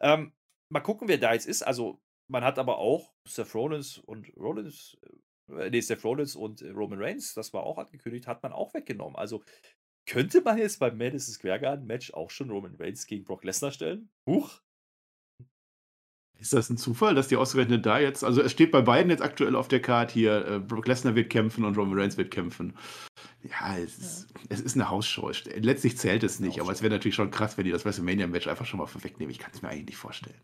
Ähm, 0.00 0.32
mal 0.70 0.80
gucken, 0.80 1.08
wer 1.08 1.18
da 1.18 1.34
jetzt 1.34 1.46
ist. 1.46 1.62
Also, 1.62 2.00
man 2.26 2.42
hat 2.42 2.58
aber 2.58 2.78
auch 2.78 3.12
Seth 3.28 3.54
Rollins 3.54 3.98
und 3.98 4.32
Rollins, 4.36 4.96
äh, 5.50 5.68
nee, 5.68 5.80
Seth 5.80 6.04
Rollins 6.04 6.34
und 6.34 6.62
Roman 6.62 7.02
Reigns, 7.02 7.34
das 7.34 7.52
war 7.52 7.64
auch 7.64 7.76
angekündigt, 7.76 8.26
hat 8.26 8.42
man 8.42 8.52
auch 8.52 8.72
weggenommen. 8.72 9.16
Also, 9.16 9.42
könnte 10.06 10.40
man 10.40 10.58
jetzt 10.58 10.78
beim 10.78 10.96
Madison 10.96 11.34
Square 11.34 11.60
Garden 11.60 11.86
Match 11.86 12.12
auch 12.14 12.30
schon 12.30 12.50
Roman 12.50 12.76
Reigns 12.76 13.06
gegen 13.06 13.24
Brock 13.24 13.44
Lesnar 13.44 13.72
stellen? 13.72 14.10
Huch, 14.26 14.62
ist 16.40 16.52
das 16.52 16.68
ein 16.68 16.76
Zufall, 16.76 17.14
dass 17.14 17.28
die 17.28 17.36
ausgerechnet 17.36 17.86
da 17.86 17.98
jetzt, 17.98 18.24
also 18.24 18.42
es 18.42 18.52
steht 18.52 18.70
bei 18.70 18.82
beiden 18.82 19.10
jetzt 19.10 19.22
aktuell 19.22 19.56
auf 19.56 19.68
der 19.68 19.80
Karte 19.80 20.12
hier, 20.14 20.46
äh, 20.46 20.58
Brock 20.58 20.86
Lesnar 20.86 21.14
wird 21.14 21.30
kämpfen 21.30 21.64
und 21.64 21.76
Roman 21.76 21.98
Reigns 21.98 22.16
wird 22.16 22.30
kämpfen. 22.30 22.74
Ja, 23.42 23.76
es, 23.76 23.98
ja. 23.98 24.06
Ist, 24.06 24.26
es 24.48 24.60
ist 24.60 24.74
eine 24.74 24.90
Hausshow. 24.90 25.30
Letztlich 25.56 25.96
zählt 25.96 26.22
es 26.22 26.40
nicht, 26.40 26.60
aber 26.60 26.72
es 26.72 26.82
wäre 26.82 26.92
natürlich 26.92 27.14
schon 27.14 27.30
krass, 27.30 27.56
wenn 27.56 27.64
die 27.64 27.70
das 27.70 27.84
WrestleMania-Match 27.84 28.46
einfach 28.46 28.66
schon 28.66 28.78
mal 28.78 28.86
vorwegnehmen. 28.86 29.30
Ich 29.30 29.38
kann 29.38 29.50
es 29.54 29.62
mir 29.62 29.68
eigentlich 29.68 29.86
nicht 29.86 29.96
vorstellen. 29.96 30.36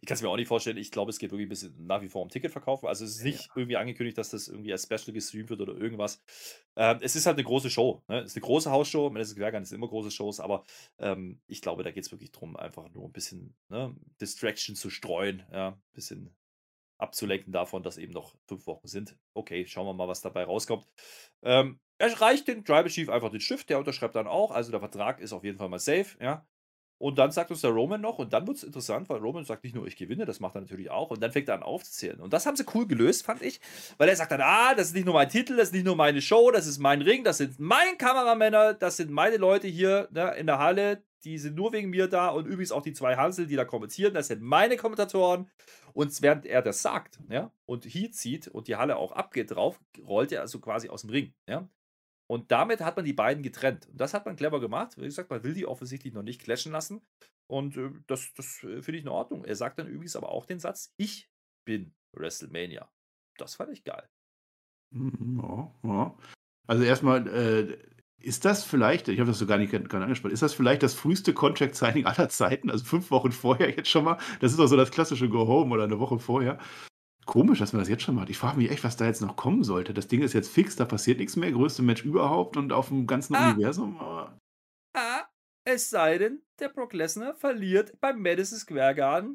Ich 0.00 0.06
kann 0.06 0.14
es 0.14 0.22
mir 0.22 0.28
auch 0.30 0.36
nicht 0.36 0.48
vorstellen. 0.48 0.78
Ich 0.78 0.90
glaube, 0.90 1.10
es 1.10 1.18
geht 1.18 1.30
wirklich 1.30 1.46
ein 1.46 1.50
bisschen 1.50 1.86
nach 1.86 2.00
wie 2.00 2.08
vor 2.08 2.22
um 2.22 2.30
Ticketverkauf. 2.30 2.84
Also 2.84 3.04
es 3.04 3.16
ist 3.16 3.24
nicht 3.24 3.46
ja. 3.48 3.52
irgendwie 3.54 3.76
angekündigt, 3.76 4.16
dass 4.16 4.30
das 4.30 4.48
irgendwie 4.48 4.72
als 4.72 4.84
Special 4.84 5.12
gestreamt 5.12 5.50
wird 5.50 5.60
oder 5.60 5.74
irgendwas. 5.74 6.22
Ähm, 6.76 6.98
es 7.02 7.16
ist 7.16 7.26
halt 7.26 7.36
eine 7.36 7.44
große 7.44 7.68
Show. 7.68 8.02
Ne? 8.08 8.20
Es 8.20 8.30
ist 8.30 8.36
eine 8.36 8.46
große 8.46 8.70
Hausshow. 8.70 9.14
Es 9.16 9.28
ist 9.28 9.36
Quergan, 9.36 9.62
es 9.62 9.68
sind 9.68 9.76
immer 9.76 9.88
große 9.88 10.10
Shows, 10.10 10.40
aber 10.40 10.64
ähm, 10.98 11.40
ich 11.46 11.60
glaube, 11.60 11.82
da 11.82 11.90
geht 11.90 12.04
es 12.04 12.12
wirklich 12.12 12.32
darum, 12.32 12.56
einfach 12.56 12.88
nur 12.90 13.04
ein 13.04 13.12
bisschen 13.12 13.54
ne, 13.68 13.94
Distraction 14.20 14.74
zu 14.74 14.88
streuen. 14.88 15.42
Ja, 15.52 15.68
ein 15.68 15.82
bisschen 15.92 16.34
abzulenken 17.00 17.52
davon, 17.52 17.82
dass 17.82 17.98
eben 17.98 18.12
noch 18.12 18.34
fünf 18.46 18.66
Wochen 18.66 18.86
sind. 18.86 19.16
Okay, 19.34 19.66
schauen 19.66 19.86
wir 19.86 19.94
mal, 19.94 20.08
was 20.08 20.20
dabei 20.20 20.44
rauskommt. 20.44 20.86
Ähm, 21.42 21.80
er 21.98 22.20
reicht 22.20 22.48
den 22.48 22.64
Tribal 22.64 22.88
Chief 22.88 23.08
einfach 23.08 23.30
den 23.30 23.40
Stift, 23.40 23.68
der 23.68 23.78
unterschreibt 23.78 24.14
dann 24.14 24.26
auch. 24.26 24.50
Also 24.50 24.70
der 24.70 24.80
Vertrag 24.80 25.20
ist 25.20 25.32
auf 25.32 25.44
jeden 25.44 25.58
Fall 25.58 25.68
mal 25.68 25.78
safe, 25.78 26.16
ja. 26.20 26.46
Und 27.00 27.18
dann 27.18 27.30
sagt 27.30 27.50
uns 27.50 27.62
der 27.62 27.70
Roman 27.70 27.98
noch, 27.98 28.18
und 28.18 28.34
dann 28.34 28.46
wird 28.46 28.58
es 28.58 28.62
interessant, 28.62 29.08
weil 29.08 29.20
Roman 29.20 29.46
sagt 29.46 29.64
nicht 29.64 29.74
nur, 29.74 29.86
ich 29.86 29.96
gewinne, 29.96 30.26
das 30.26 30.38
macht 30.38 30.54
er 30.54 30.60
natürlich 30.60 30.90
auch. 30.90 31.10
Und 31.10 31.22
dann 31.22 31.32
fängt 31.32 31.48
er 31.48 31.54
an 31.54 31.62
aufzuzählen. 31.62 32.20
Und 32.20 32.34
das 32.34 32.44
haben 32.44 32.56
sie 32.56 32.66
cool 32.74 32.86
gelöst, 32.86 33.24
fand 33.24 33.40
ich. 33.40 33.58
Weil 33.96 34.10
er 34.10 34.16
sagt 34.16 34.32
dann, 34.32 34.42
ah, 34.42 34.74
das 34.74 34.88
ist 34.88 34.94
nicht 34.94 35.06
nur 35.06 35.14
mein 35.14 35.30
Titel, 35.30 35.56
das 35.56 35.68
ist 35.68 35.72
nicht 35.72 35.86
nur 35.86 35.96
meine 35.96 36.20
Show, 36.20 36.50
das 36.50 36.66
ist 36.66 36.76
mein 36.76 37.00
Ring, 37.00 37.24
das 37.24 37.38
sind 37.38 37.58
meine 37.58 37.96
Kameramänner, 37.96 38.74
das 38.74 38.98
sind 38.98 39.10
meine 39.10 39.38
Leute 39.38 39.66
hier 39.66 40.08
ne, 40.10 40.34
in 40.36 40.46
der 40.46 40.58
Halle, 40.58 41.02
die 41.24 41.38
sind 41.38 41.54
nur 41.54 41.72
wegen 41.72 41.88
mir 41.88 42.06
da. 42.06 42.28
Und 42.28 42.44
übrigens 42.44 42.70
auch 42.70 42.82
die 42.82 42.92
zwei 42.92 43.16
Hansel, 43.16 43.46
die 43.46 43.56
da 43.56 43.64
kommentieren, 43.64 44.12
das 44.12 44.26
sind 44.26 44.42
meine 44.42 44.76
Kommentatoren. 44.76 45.48
Und 45.94 46.20
während 46.20 46.44
er 46.44 46.60
das 46.60 46.82
sagt, 46.82 47.18
ja, 47.30 47.50
und 47.64 47.86
Heat 47.86 48.14
zieht 48.14 48.46
und 48.46 48.68
die 48.68 48.76
Halle 48.76 48.96
auch 48.96 49.12
abgeht 49.12 49.52
drauf, 49.52 49.80
rollt 50.06 50.32
er 50.32 50.42
also 50.42 50.60
quasi 50.60 50.90
aus 50.90 51.00
dem 51.00 51.10
Ring, 51.10 51.32
ja. 51.48 51.66
Und 52.30 52.52
damit 52.52 52.80
hat 52.80 52.94
man 52.94 53.04
die 53.04 53.12
beiden 53.12 53.42
getrennt. 53.42 53.88
Und 53.88 54.00
das 54.00 54.14
hat 54.14 54.24
man 54.24 54.36
clever 54.36 54.60
gemacht. 54.60 54.96
Wie 54.96 55.02
gesagt, 55.02 55.30
man 55.30 55.42
will 55.42 55.52
die 55.52 55.66
offensichtlich 55.66 56.14
noch 56.14 56.22
nicht 56.22 56.40
clashen 56.40 56.70
lassen. 56.70 57.02
Und 57.48 57.76
äh, 57.76 57.90
das, 58.06 58.32
das 58.34 58.62
äh, 58.62 58.82
finde 58.82 58.98
ich 58.98 59.04
in 59.04 59.08
Ordnung. 59.08 59.44
Er 59.44 59.56
sagt 59.56 59.80
dann 59.80 59.88
übrigens 59.88 60.14
aber 60.14 60.30
auch 60.30 60.46
den 60.46 60.60
Satz: 60.60 60.94
Ich 60.96 61.28
bin 61.66 61.92
WrestleMania. 62.16 62.88
Das 63.36 63.56
fand 63.56 63.72
ich 63.72 63.82
geil. 63.82 64.08
Mhm, 64.94 65.40
ja, 65.42 65.74
ja. 65.82 66.18
Also 66.68 66.84
erstmal, 66.84 67.26
äh, 67.26 67.78
Ist 68.22 68.44
das 68.44 68.64
vielleicht, 68.64 69.08
ich 69.08 69.18
habe 69.18 69.30
das 69.30 69.38
so 69.38 69.46
gar 69.46 69.56
nicht, 69.58 69.72
gar 69.72 70.02
angesprochen, 70.02 70.32
ist 70.32 70.42
das 70.42 70.52
vielleicht 70.54 70.82
das 70.82 70.94
früheste 70.94 71.32
Contract-Signing 71.34 72.04
aller 72.06 72.28
Zeiten? 72.28 72.70
Also 72.70 72.84
fünf 72.84 73.10
Wochen 73.10 73.32
vorher 73.32 73.70
jetzt 73.70 73.88
schon 73.88 74.04
mal? 74.04 74.18
Das 74.40 74.52
ist 74.52 74.58
doch 74.58 74.66
so 74.68 74.76
das 74.76 74.90
klassische 74.90 75.28
Go-Home 75.30 75.72
oder 75.74 75.84
eine 75.84 75.98
Woche 75.98 76.18
vorher. 76.18 76.58
Komisch, 77.26 77.58
dass 77.60 77.72
man 77.72 77.80
das 77.80 77.88
jetzt 77.88 78.02
schon 78.02 78.14
macht. 78.16 78.30
Ich 78.30 78.38
frage 78.38 78.56
mich 78.58 78.70
echt, 78.70 78.82
was 78.82 78.96
da 78.96 79.06
jetzt 79.06 79.20
noch 79.20 79.36
kommen 79.36 79.62
sollte. 79.62 79.94
Das 79.94 80.08
Ding 80.08 80.22
ist 80.22 80.32
jetzt 80.32 80.50
fix, 80.50 80.74
da 80.76 80.84
passiert 80.84 81.18
nichts 81.18 81.36
mehr. 81.36 81.52
Größte 81.52 81.82
Match 81.82 82.04
überhaupt 82.04 82.56
und 82.56 82.72
auf 82.72 82.88
dem 82.88 83.06
ganzen 83.06 83.34
Ah. 83.36 83.50
Universum. 83.52 83.96
aber- 83.98 84.38
Ah, 84.94 85.22
es 85.64 85.90
sei 85.90 86.18
denn, 86.18 86.42
der 86.58 86.68
Brock 86.70 86.92
Lesnar 86.92 87.34
verliert 87.34 88.00
beim 88.00 88.20
Madison 88.20 88.58
Square 88.58 88.94
Garden, 88.96 89.28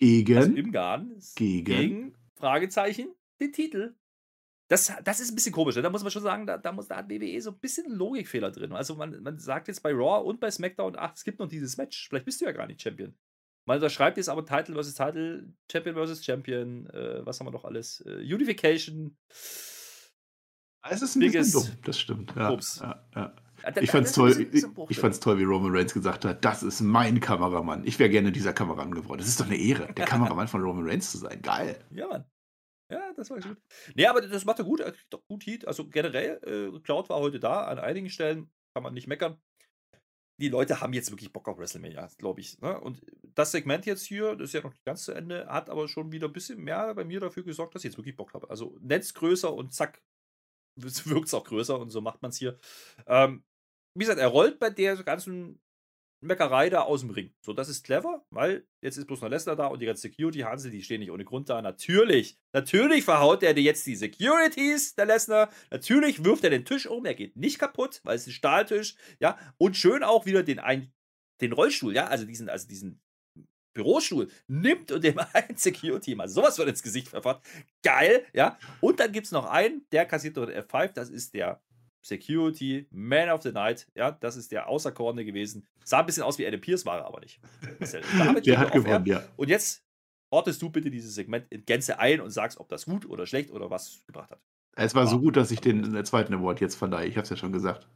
also 0.00 0.24
Gegen, 0.24 0.56
im 0.56 0.72
Garden, 0.72 1.20
gegen, 1.36 1.64
gegen 1.64 2.14
Fragezeichen, 2.38 3.14
den 3.40 3.52
Titel. 3.52 3.94
Das, 4.68 4.90
das 5.04 5.20
ist 5.20 5.30
ein 5.30 5.34
bisschen 5.34 5.52
komisch. 5.52 5.76
ne? 5.76 5.82
Da 5.82 5.90
muss 5.90 6.02
man 6.02 6.10
schon 6.10 6.22
sagen, 6.22 6.46
da, 6.46 6.56
da, 6.56 6.72
muss, 6.72 6.88
da 6.88 6.96
hat 6.96 7.10
WWE 7.10 7.38
so 7.42 7.50
ein 7.50 7.58
bisschen 7.58 7.90
Logikfehler 7.92 8.50
drin. 8.50 8.72
Also 8.72 8.94
man, 8.94 9.22
man 9.22 9.38
sagt 9.38 9.68
jetzt 9.68 9.82
bei 9.82 9.92
Raw 9.92 10.24
und 10.26 10.40
bei 10.40 10.50
SmackDown, 10.50 10.94
ach, 10.96 11.12
es 11.14 11.24
gibt 11.24 11.38
noch 11.40 11.48
dieses 11.48 11.76
Match. 11.76 12.08
Vielleicht 12.08 12.24
bist 12.24 12.40
du 12.40 12.46
ja 12.46 12.52
gar 12.52 12.66
nicht 12.66 12.80
Champion. 12.80 13.14
Man 13.64 13.76
unterschreibt 13.76 14.16
jetzt 14.16 14.28
aber 14.28 14.44
Title 14.44 14.74
versus 14.74 14.94
Title, 14.94 15.52
Champion 15.70 15.94
versus 15.94 16.24
Champion, 16.24 16.86
äh, 16.90 17.24
was 17.24 17.38
haben 17.38 17.46
wir 17.46 17.52
noch 17.52 17.64
alles? 17.64 18.02
Äh, 18.06 18.34
Unification. 18.34 19.16
es 20.88 21.02
ist 21.02 21.16
ein 21.16 21.20
bisschen 21.20 21.52
dumm, 21.52 21.68
das 21.84 22.00
stimmt. 22.00 22.34
Ja, 22.34 22.50
ja, 22.80 23.06
ja. 23.14 23.36
Ich 23.80 23.92
fand's 23.92 24.12
toll, 24.12 24.48
ich, 24.52 24.64
ich 24.88 24.98
fand's 24.98 25.20
toll, 25.20 25.38
wie 25.38 25.44
Roman 25.44 25.74
Reigns 25.74 25.94
gesagt 25.94 26.24
hat, 26.24 26.44
das 26.44 26.64
ist 26.64 26.80
mein 26.80 27.20
Kameramann. 27.20 27.86
Ich 27.86 27.98
wäre 28.00 28.10
gerne 28.10 28.32
dieser 28.32 28.52
Kameramann 28.52 28.92
geworden. 28.92 29.18
Das 29.18 29.28
ist 29.28 29.38
doch 29.38 29.46
eine 29.46 29.56
Ehre, 29.56 29.92
der 29.92 30.04
Kameramann 30.04 30.48
von 30.48 30.62
Roman 30.62 30.88
Reigns 30.88 31.12
zu 31.12 31.18
sein. 31.18 31.40
Geil. 31.42 31.78
Ja, 31.90 32.08
Mann. 32.08 32.24
Ja, 32.90 33.12
das 33.16 33.30
war 33.30 33.38
gut. 33.38 33.56
Nee, 33.94 34.06
aber 34.06 34.20
das 34.20 34.44
macht 34.44 34.58
er 34.58 34.66
gut. 34.66 34.80
Er 34.80 34.92
kriegt 34.92 35.12
doch 35.12 35.24
gut 35.26 35.46
Heat. 35.46 35.66
Also 35.66 35.88
generell, 35.88 36.40
äh, 36.44 36.78
Cloud 36.80 37.08
war 37.08 37.20
heute 37.20 37.40
da. 37.40 37.64
An 37.64 37.78
einigen 37.78 38.10
Stellen 38.10 38.50
kann 38.74 38.82
man 38.82 38.92
nicht 38.92 39.06
meckern. 39.06 39.40
Die 40.40 40.48
Leute 40.48 40.80
haben 40.80 40.92
jetzt 40.92 41.10
wirklich 41.10 41.32
Bock 41.32 41.48
auf 41.48 41.58
WrestleMania, 41.58 42.08
glaube 42.18 42.40
ich. 42.40 42.58
Ne? 42.60 42.80
Und 42.80 43.04
das 43.34 43.52
Segment 43.52 43.86
jetzt 43.86 44.04
hier, 44.04 44.34
das 44.34 44.48
ist 44.48 44.54
ja 44.54 44.62
noch 44.62 44.72
nicht 44.72 44.84
ganz 44.84 45.04
zu 45.04 45.12
Ende, 45.12 45.46
hat 45.46 45.70
aber 45.70 45.88
schon 45.88 46.10
wieder 46.10 46.28
ein 46.28 46.32
bisschen 46.32 46.58
mehr 46.58 46.94
bei 46.94 47.04
mir 47.04 47.20
dafür 47.20 47.44
gesorgt, 47.44 47.74
dass 47.74 47.84
ich 47.84 47.90
jetzt 47.90 47.98
wirklich 47.98 48.16
Bock 48.16 48.34
habe. 48.34 48.48
Also 48.50 48.76
Netz 48.80 49.14
größer 49.14 49.52
und 49.52 49.72
zack, 49.72 50.02
wirkt 50.76 51.26
es 51.26 51.34
auch 51.34 51.44
größer 51.44 51.78
und 51.78 51.90
so 51.90 52.00
macht 52.00 52.22
man 52.22 52.30
es 52.30 52.38
hier. 52.38 52.58
Ähm, 53.06 53.44
wie 53.94 54.04
gesagt, 54.04 54.20
er 54.20 54.28
rollt 54.28 54.58
bei 54.58 54.70
der 54.70 54.96
ganzen 55.02 55.60
Meckerei 56.22 56.70
da 56.70 56.82
aus 56.82 57.00
dem 57.00 57.10
Ring. 57.10 57.34
So, 57.40 57.52
das 57.52 57.68
ist 57.68 57.84
clever, 57.84 58.24
weil 58.30 58.64
jetzt 58.80 58.96
ist 58.96 59.06
bloß 59.06 59.20
noch 59.20 59.28
Lesnar 59.28 59.56
da 59.56 59.66
und 59.66 59.80
die 59.80 59.86
ganze 59.86 60.02
Security, 60.02 60.40
Hansel, 60.40 60.70
die 60.70 60.82
stehen 60.82 61.00
nicht 61.00 61.10
ohne 61.10 61.24
Grund 61.24 61.48
da. 61.48 61.60
Natürlich, 61.60 62.38
natürlich 62.52 63.04
verhaut 63.04 63.42
er 63.42 63.54
dir 63.54 63.62
jetzt 63.62 63.86
die 63.86 63.96
Securities, 63.96 64.94
der 64.94 65.06
Lesnar. 65.06 65.50
Natürlich 65.70 66.24
wirft 66.24 66.44
er 66.44 66.50
den 66.50 66.64
Tisch 66.64 66.86
um, 66.86 67.04
er 67.04 67.14
geht 67.14 67.36
nicht 67.36 67.58
kaputt, 67.58 68.00
weil 68.04 68.16
es 68.16 68.26
ein 68.26 68.32
Stahltisch, 68.32 68.94
ja. 69.18 69.36
Und 69.58 69.76
schön 69.76 70.02
auch 70.02 70.24
wieder 70.24 70.42
den, 70.42 70.60
ein, 70.60 70.92
den 71.40 71.52
Rollstuhl, 71.52 71.94
ja, 71.94 72.06
also 72.06 72.24
diesen, 72.24 72.48
also 72.48 72.68
diesen 72.68 73.00
Bürostuhl 73.74 74.30
nimmt 74.46 74.92
und 74.92 75.02
dem 75.02 75.18
einen 75.32 75.56
Security 75.56 76.14
mal 76.14 76.28
sowas 76.28 76.56
wird 76.58 76.68
ins 76.68 76.82
Gesicht 76.82 77.08
verfahrt. 77.08 77.44
Geil, 77.82 78.24
ja. 78.32 78.58
Und 78.80 79.00
dann 79.00 79.10
gibt 79.10 79.26
es 79.26 79.32
noch 79.32 79.46
einen, 79.46 79.86
der 79.90 80.06
kassiert 80.06 80.36
dort 80.36 80.50
F5, 80.50 80.92
das 80.92 81.10
ist 81.10 81.34
der 81.34 81.60
Security 82.02 82.86
Man 82.90 83.30
of 83.30 83.42
the 83.42 83.52
Night. 83.52 83.86
Ja, 83.94 84.10
das 84.10 84.36
ist 84.36 84.52
der 84.52 84.68
Außerkorne 84.68 85.24
gewesen. 85.24 85.66
Sah 85.84 86.00
ein 86.00 86.06
bisschen 86.06 86.24
aus 86.24 86.38
wie 86.38 86.46
Adam 86.46 86.60
Pierce, 86.60 86.84
war 86.84 86.98
er 86.98 87.06
aber 87.06 87.20
nicht. 87.20 87.40
Der 88.44 88.58
hat 88.58 88.72
gewonnen, 88.72 89.06
ja. 89.06 89.22
Und 89.36 89.48
jetzt 89.48 89.84
ordnest 90.30 90.60
du 90.62 90.70
bitte 90.70 90.90
dieses 90.90 91.14
Segment 91.14 91.46
in 91.50 91.64
Gänze 91.64 91.98
ein 91.98 92.20
und 92.20 92.30
sagst, 92.30 92.58
ob 92.58 92.68
das 92.68 92.86
gut 92.86 93.06
oder 93.06 93.26
schlecht 93.26 93.50
oder 93.50 93.70
was 93.70 94.02
gebracht 94.06 94.30
hat. 94.30 94.40
Es 94.74 94.94
war 94.94 95.06
so 95.06 95.20
gut, 95.20 95.36
dass 95.36 95.50
ich 95.50 95.60
den 95.60 95.94
äh, 95.94 96.02
zweiten 96.02 96.34
Award 96.34 96.60
jetzt 96.60 96.76
verleihe. 96.76 97.06
Ich 97.06 97.16
habe 97.16 97.24
es 97.24 97.30
ja 97.30 97.36
schon 97.36 97.52
gesagt. 97.52 97.86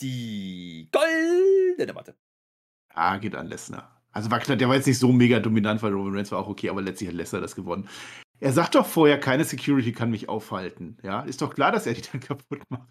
Die 0.00 0.88
goldene 0.92 1.92
Matte. 1.92 2.16
Ah, 2.94 3.18
geht 3.18 3.34
an 3.34 3.48
Lesnar. 3.48 4.00
Also 4.12 4.30
war 4.30 4.38
klar, 4.38 4.56
der 4.56 4.68
war 4.68 4.76
jetzt 4.76 4.86
nicht 4.86 4.98
so 4.98 5.12
mega 5.12 5.40
dominant, 5.40 5.82
weil 5.82 5.92
Roman 5.92 6.14
Reigns 6.14 6.32
war 6.32 6.38
auch 6.38 6.48
okay, 6.48 6.70
aber 6.70 6.80
letztlich 6.80 7.08
hat 7.08 7.16
Lesnar 7.16 7.40
das 7.40 7.56
gewonnen. 7.56 7.88
Er 8.40 8.52
sagt 8.52 8.74
doch 8.74 8.86
vorher, 8.86 9.18
keine 9.18 9.44
Security 9.44 9.92
kann 9.92 10.10
mich 10.10 10.28
aufhalten. 10.28 10.96
Ja, 11.02 11.22
ist 11.22 11.42
doch 11.42 11.54
klar, 11.54 11.72
dass 11.72 11.86
er 11.86 11.94
die 11.94 12.02
dann 12.02 12.20
kaputt 12.20 12.60
macht. 12.68 12.88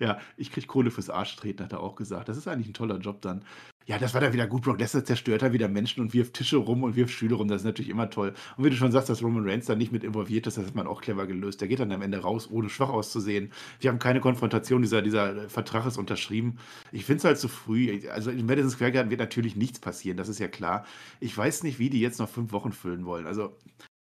Ja, 0.00 0.18
ich 0.36 0.50
krieg 0.50 0.66
Kohle 0.66 0.90
fürs 0.90 1.10
Arschtreten, 1.10 1.64
hat 1.64 1.72
er 1.72 1.80
auch 1.80 1.94
gesagt. 1.94 2.28
Das 2.28 2.36
ist 2.36 2.48
eigentlich 2.48 2.68
ein 2.68 2.74
toller 2.74 2.98
Job 2.98 3.22
dann. 3.22 3.44
Ja, 3.86 3.98
das 3.98 4.14
war 4.14 4.20
dann 4.20 4.32
wieder 4.32 4.48
gut. 4.48 4.62
Brock 4.62 4.80
Lesnar 4.80 5.04
zerstört 5.04 5.42
da 5.42 5.52
wieder 5.52 5.68
Menschen 5.68 6.00
und 6.00 6.12
wirft 6.12 6.34
Tische 6.34 6.56
rum 6.56 6.82
und 6.82 6.96
wirft 6.96 7.12
Stühle 7.14 7.36
rum. 7.36 7.46
Das 7.46 7.60
ist 7.60 7.66
natürlich 7.66 7.90
immer 7.90 8.10
toll. 8.10 8.34
Und 8.56 8.64
wie 8.64 8.70
du 8.70 8.74
schon 8.74 8.90
sagst, 8.90 9.08
dass 9.08 9.22
Roman 9.22 9.48
Reigns 9.48 9.66
da 9.66 9.76
nicht 9.76 9.92
mit 9.92 10.02
involviert 10.02 10.48
ist, 10.48 10.58
das 10.58 10.66
hat 10.66 10.74
man 10.74 10.88
auch 10.88 11.00
clever 11.00 11.26
gelöst. 11.28 11.60
Der 11.60 11.68
geht 11.68 11.78
dann 11.78 11.92
am 11.92 12.02
Ende 12.02 12.18
raus, 12.18 12.50
ohne 12.50 12.68
schwach 12.68 12.88
auszusehen. 12.88 13.52
Wir 13.78 13.90
haben 13.90 14.00
keine 14.00 14.20
Konfrontation. 14.20 14.82
Dieser, 14.82 15.02
dieser 15.02 15.48
Vertrag 15.48 15.86
ist 15.86 15.98
unterschrieben. 15.98 16.58
Ich 16.90 17.04
finde 17.04 17.18
es 17.18 17.24
halt 17.24 17.38
zu 17.38 17.46
früh. 17.46 18.08
Also 18.10 18.32
in 18.32 18.44
Madison 18.44 18.70
Square 18.70 18.90
Garden 18.90 19.10
wird 19.10 19.20
natürlich 19.20 19.54
nichts 19.54 19.78
passieren, 19.78 20.16
das 20.16 20.28
ist 20.28 20.40
ja 20.40 20.48
klar. 20.48 20.84
Ich 21.20 21.36
weiß 21.36 21.62
nicht, 21.62 21.78
wie 21.78 21.90
die 21.90 22.00
jetzt 22.00 22.18
noch 22.18 22.28
fünf 22.28 22.50
Wochen 22.50 22.72
füllen 22.72 23.06
wollen. 23.06 23.26
Also 23.26 23.56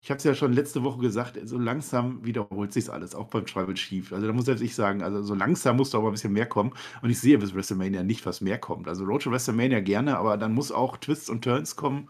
ich 0.06 0.10
habe 0.12 0.18
es 0.18 0.24
ja 0.24 0.36
schon 0.36 0.52
letzte 0.52 0.84
Woche 0.84 1.00
gesagt, 1.00 1.36
so 1.48 1.58
langsam 1.58 2.24
wiederholt 2.24 2.72
sich 2.72 2.88
alles, 2.92 3.16
auch 3.16 3.26
beim 3.26 3.44
Tribal 3.44 3.74
Chief. 3.74 4.12
Also 4.12 4.24
da 4.24 4.32
muss 4.32 4.44
selbst 4.44 4.60
ich 4.62 4.76
sagen, 4.76 5.02
also 5.02 5.20
so 5.20 5.34
langsam 5.34 5.78
muss 5.78 5.90
da 5.90 5.98
auch 5.98 6.02
mal 6.02 6.10
ein 6.10 6.12
bisschen 6.12 6.32
mehr 6.32 6.46
kommen. 6.46 6.72
Und 7.02 7.10
ich 7.10 7.18
sehe 7.18 7.38
bis 7.38 7.56
WrestleMania 7.56 8.04
nicht, 8.04 8.24
was 8.24 8.40
mehr 8.40 8.56
kommt. 8.56 8.86
Also 8.86 9.04
Road 9.04 9.22
to 9.22 9.32
WrestleMania 9.32 9.80
gerne, 9.80 10.16
aber 10.16 10.36
dann 10.36 10.54
muss 10.54 10.70
auch 10.70 10.96
Twists 10.96 11.28
und 11.28 11.42
Turns 11.42 11.74
kommen. 11.74 12.08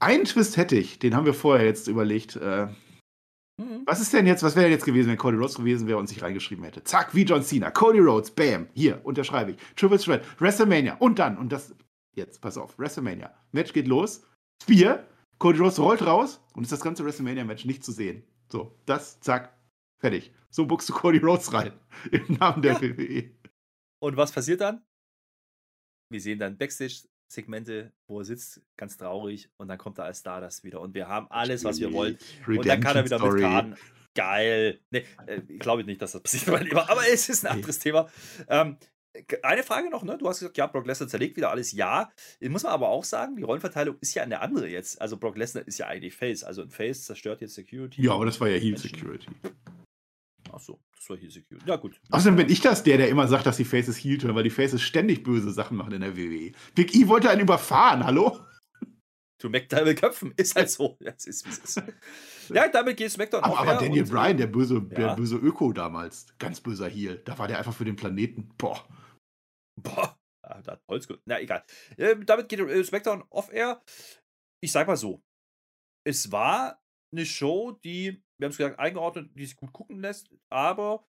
Einen 0.00 0.24
Twist 0.24 0.58
hätte 0.58 0.76
ich, 0.76 0.98
den 0.98 1.16
haben 1.16 1.24
wir 1.24 1.32
vorher 1.32 1.64
jetzt 1.64 1.88
überlegt. 1.88 2.36
Äh, 2.36 2.66
Mhm. 3.58 3.84
was 3.86 4.02
ist 4.02 4.12
denn 4.12 4.26
jetzt, 4.26 4.42
was 4.42 4.54
wäre 4.54 4.68
jetzt 4.68 4.84
gewesen, 4.84 5.08
wenn 5.08 5.16
Cody 5.16 5.38
Rhodes 5.38 5.54
gewesen 5.54 5.88
wäre 5.88 5.96
und 5.98 6.08
sich 6.08 6.20
reingeschrieben 6.20 6.62
hätte? 6.62 6.84
Zack, 6.84 7.14
wie 7.14 7.22
John 7.22 7.42
Cena. 7.42 7.70
Cody 7.70 8.00
Rhodes, 8.00 8.30
bam, 8.30 8.68
hier, 8.74 9.00
unterschreibe 9.02 9.52
ich. 9.52 9.56
Triple 9.76 9.98
Threat, 9.98 10.22
WrestleMania 10.38 10.96
und 10.98 11.18
dann, 11.18 11.38
und 11.38 11.50
das, 11.50 11.74
jetzt, 12.14 12.42
pass 12.42 12.58
auf, 12.58 12.78
WrestleMania. 12.78 13.34
Match 13.52 13.72
geht 13.72 13.88
los. 13.88 14.26
Spear, 14.62 15.04
Cody 15.38 15.58
Rhodes 15.58 15.78
rollt 15.78 16.02
raus 16.02 16.40
und 16.54 16.62
ist 16.64 16.72
das 16.72 16.80
ganze 16.80 17.04
WrestleMania-Match 17.04 17.64
nicht 17.64 17.84
zu 17.84 17.92
sehen. 17.92 18.24
So, 18.48 18.78
das, 18.86 19.20
zack, 19.20 19.56
fertig. 19.98 20.32
So 20.50 20.66
buchst 20.66 20.88
du 20.88 20.92
Cody 20.94 21.18
Rhodes 21.18 21.52
rein. 21.52 21.72
Im 22.10 22.34
Namen 22.38 22.62
der 22.62 22.74
Ja. 22.74 22.80
WWE. 22.82 23.30
Und 24.00 24.16
was 24.16 24.32
passiert 24.32 24.60
dann? 24.60 24.84
Wir 26.10 26.20
sehen 26.20 26.38
dann 26.38 26.56
Backstage-Segmente, 26.56 27.92
wo 28.06 28.20
er 28.20 28.24
sitzt, 28.24 28.62
ganz 28.76 28.96
traurig, 28.96 29.50
und 29.56 29.68
dann 29.68 29.78
kommt 29.78 29.98
er 29.98 30.04
als 30.04 30.20
Stardust 30.20 30.62
wieder. 30.64 30.80
Und 30.80 30.94
wir 30.94 31.08
haben 31.08 31.26
alles, 31.30 31.64
was 31.64 31.80
wir 31.80 31.92
wollen. 31.92 32.16
Und 32.46 32.64
dann 32.66 32.80
kann 32.80 32.96
er 32.96 33.04
wieder 33.04 33.16
Redemption 33.16 33.18
Story. 33.18 33.42
mitfahren. 33.42 33.76
Geil. 34.14 34.80
Nee, 34.90 35.04
äh, 35.26 35.42
ich 35.48 35.58
glaube 35.58 35.84
nicht, 35.84 36.00
dass 36.00 36.12
das 36.12 36.22
passiert. 36.22 36.74
Aber 36.88 37.02
es 37.12 37.28
ist 37.28 37.44
ein 37.44 37.52
anderes 37.52 37.78
Thema. 37.78 38.08
Ähm, 38.48 38.78
eine 39.42 39.62
Frage 39.62 39.90
noch, 39.90 40.02
ne? 40.02 40.16
Du 40.18 40.28
hast 40.28 40.40
gesagt, 40.40 40.56
ja, 40.56 40.66
Brock 40.66 40.86
Lesnar 40.86 41.08
zerlegt 41.08 41.36
wieder 41.36 41.50
alles. 41.50 41.72
Ja, 41.72 42.10
muss 42.40 42.62
man 42.62 42.72
aber 42.72 42.88
auch 42.88 43.04
sagen, 43.04 43.36
die 43.36 43.42
Rollenverteilung 43.42 43.96
ist 44.00 44.14
ja 44.14 44.22
eine 44.22 44.40
andere 44.40 44.68
jetzt. 44.68 45.00
Also 45.00 45.16
Brock 45.16 45.36
Lesnar 45.36 45.66
ist 45.66 45.78
ja 45.78 45.86
eigentlich 45.86 46.14
Face. 46.14 46.44
Also 46.44 46.62
ein 46.62 46.70
Face 46.70 47.04
zerstört 47.04 47.40
jetzt 47.40 47.54
Security. 47.54 48.02
Ja, 48.02 48.12
aber 48.12 48.26
das 48.26 48.40
war 48.40 48.48
ja 48.48 48.58
Menschen. 48.62 48.76
Security. 48.78 49.26
Ach 50.52 50.60
so, 50.60 50.78
das 50.94 51.08
war 51.10 51.16
hier 51.16 51.30
Security. 51.30 51.68
Ja, 51.68 51.76
gut. 51.76 52.00
Außerdem 52.10 52.36
bin 52.36 52.48
ich 52.48 52.60
das 52.60 52.82
der, 52.82 52.96
der 52.98 53.08
immer 53.08 53.26
sagt, 53.28 53.46
dass 53.46 53.56
die 53.56 53.64
Faces 53.64 53.96
Heel 53.96 54.18
turn, 54.18 54.34
weil 54.34 54.44
die 54.44 54.50
Faces 54.50 54.80
ständig 54.82 55.22
böse 55.22 55.50
Sachen 55.50 55.76
machen 55.76 55.92
in 55.92 56.00
der 56.00 56.16
WWE. 56.16 56.52
Big 56.74 56.94
E 56.94 57.08
wollte 57.08 57.28
einen 57.30 57.40
überfahren, 57.42 58.04
hallo? 58.04 58.38
To 59.38 59.50
McDowell 59.50 59.94
köpfen. 59.94 60.32
Ist 60.36 60.54
halt 60.56 60.70
so. 60.70 60.96
Ja, 61.00 61.12
es 61.14 61.26
ist, 61.26 61.44
wie 61.44 61.50
es 61.50 61.58
ist. 61.58 61.82
Ja, 62.48 62.68
damit 62.68 62.96
geht 62.96 63.10
SmackDown 63.10 63.42
Aber, 63.42 63.58
aber 63.58 63.74
Daniel 63.74 64.04
und- 64.04 64.10
Bryan, 64.10 64.36
der 64.38 64.46
böse, 64.46 64.80
der 64.80 65.00
Ja. 65.08 65.14
böse 65.14 65.36
Öko 65.36 65.72
damals, 65.72 66.26
ganz 66.38 66.60
böser 66.60 66.88
Heel, 66.88 67.20
da 67.24 67.36
war 67.38 67.46
der 67.48 67.58
einfach 67.58 67.74
für 67.74 67.84
den 67.84 67.96
Planeten. 67.96 68.48
Boah. 68.56 68.86
Boah, 69.76 70.18
ah, 70.42 70.62
da 70.62 70.72
hat 70.72 70.82
Holz 70.88 71.06
ge- 71.06 71.18
Na, 71.24 71.40
egal. 71.40 71.64
Ähm, 71.98 72.24
damit 72.26 72.48
geht 72.48 72.60
äh, 72.60 72.84
SmackDown 72.84 73.24
off-air. 73.30 73.82
Ich 74.62 74.72
sag 74.72 74.86
mal 74.86 74.96
so. 74.96 75.22
Es 76.04 76.32
war 76.32 76.82
eine 77.12 77.26
Show, 77.26 77.72
die, 77.84 78.22
wir 78.38 78.46
haben 78.46 78.50
es 78.52 78.56
gesagt, 78.56 78.78
eingeordnet, 78.78 79.30
die 79.34 79.46
sich 79.46 79.56
gut 79.56 79.72
gucken 79.72 80.00
lässt, 80.00 80.30
aber 80.50 81.06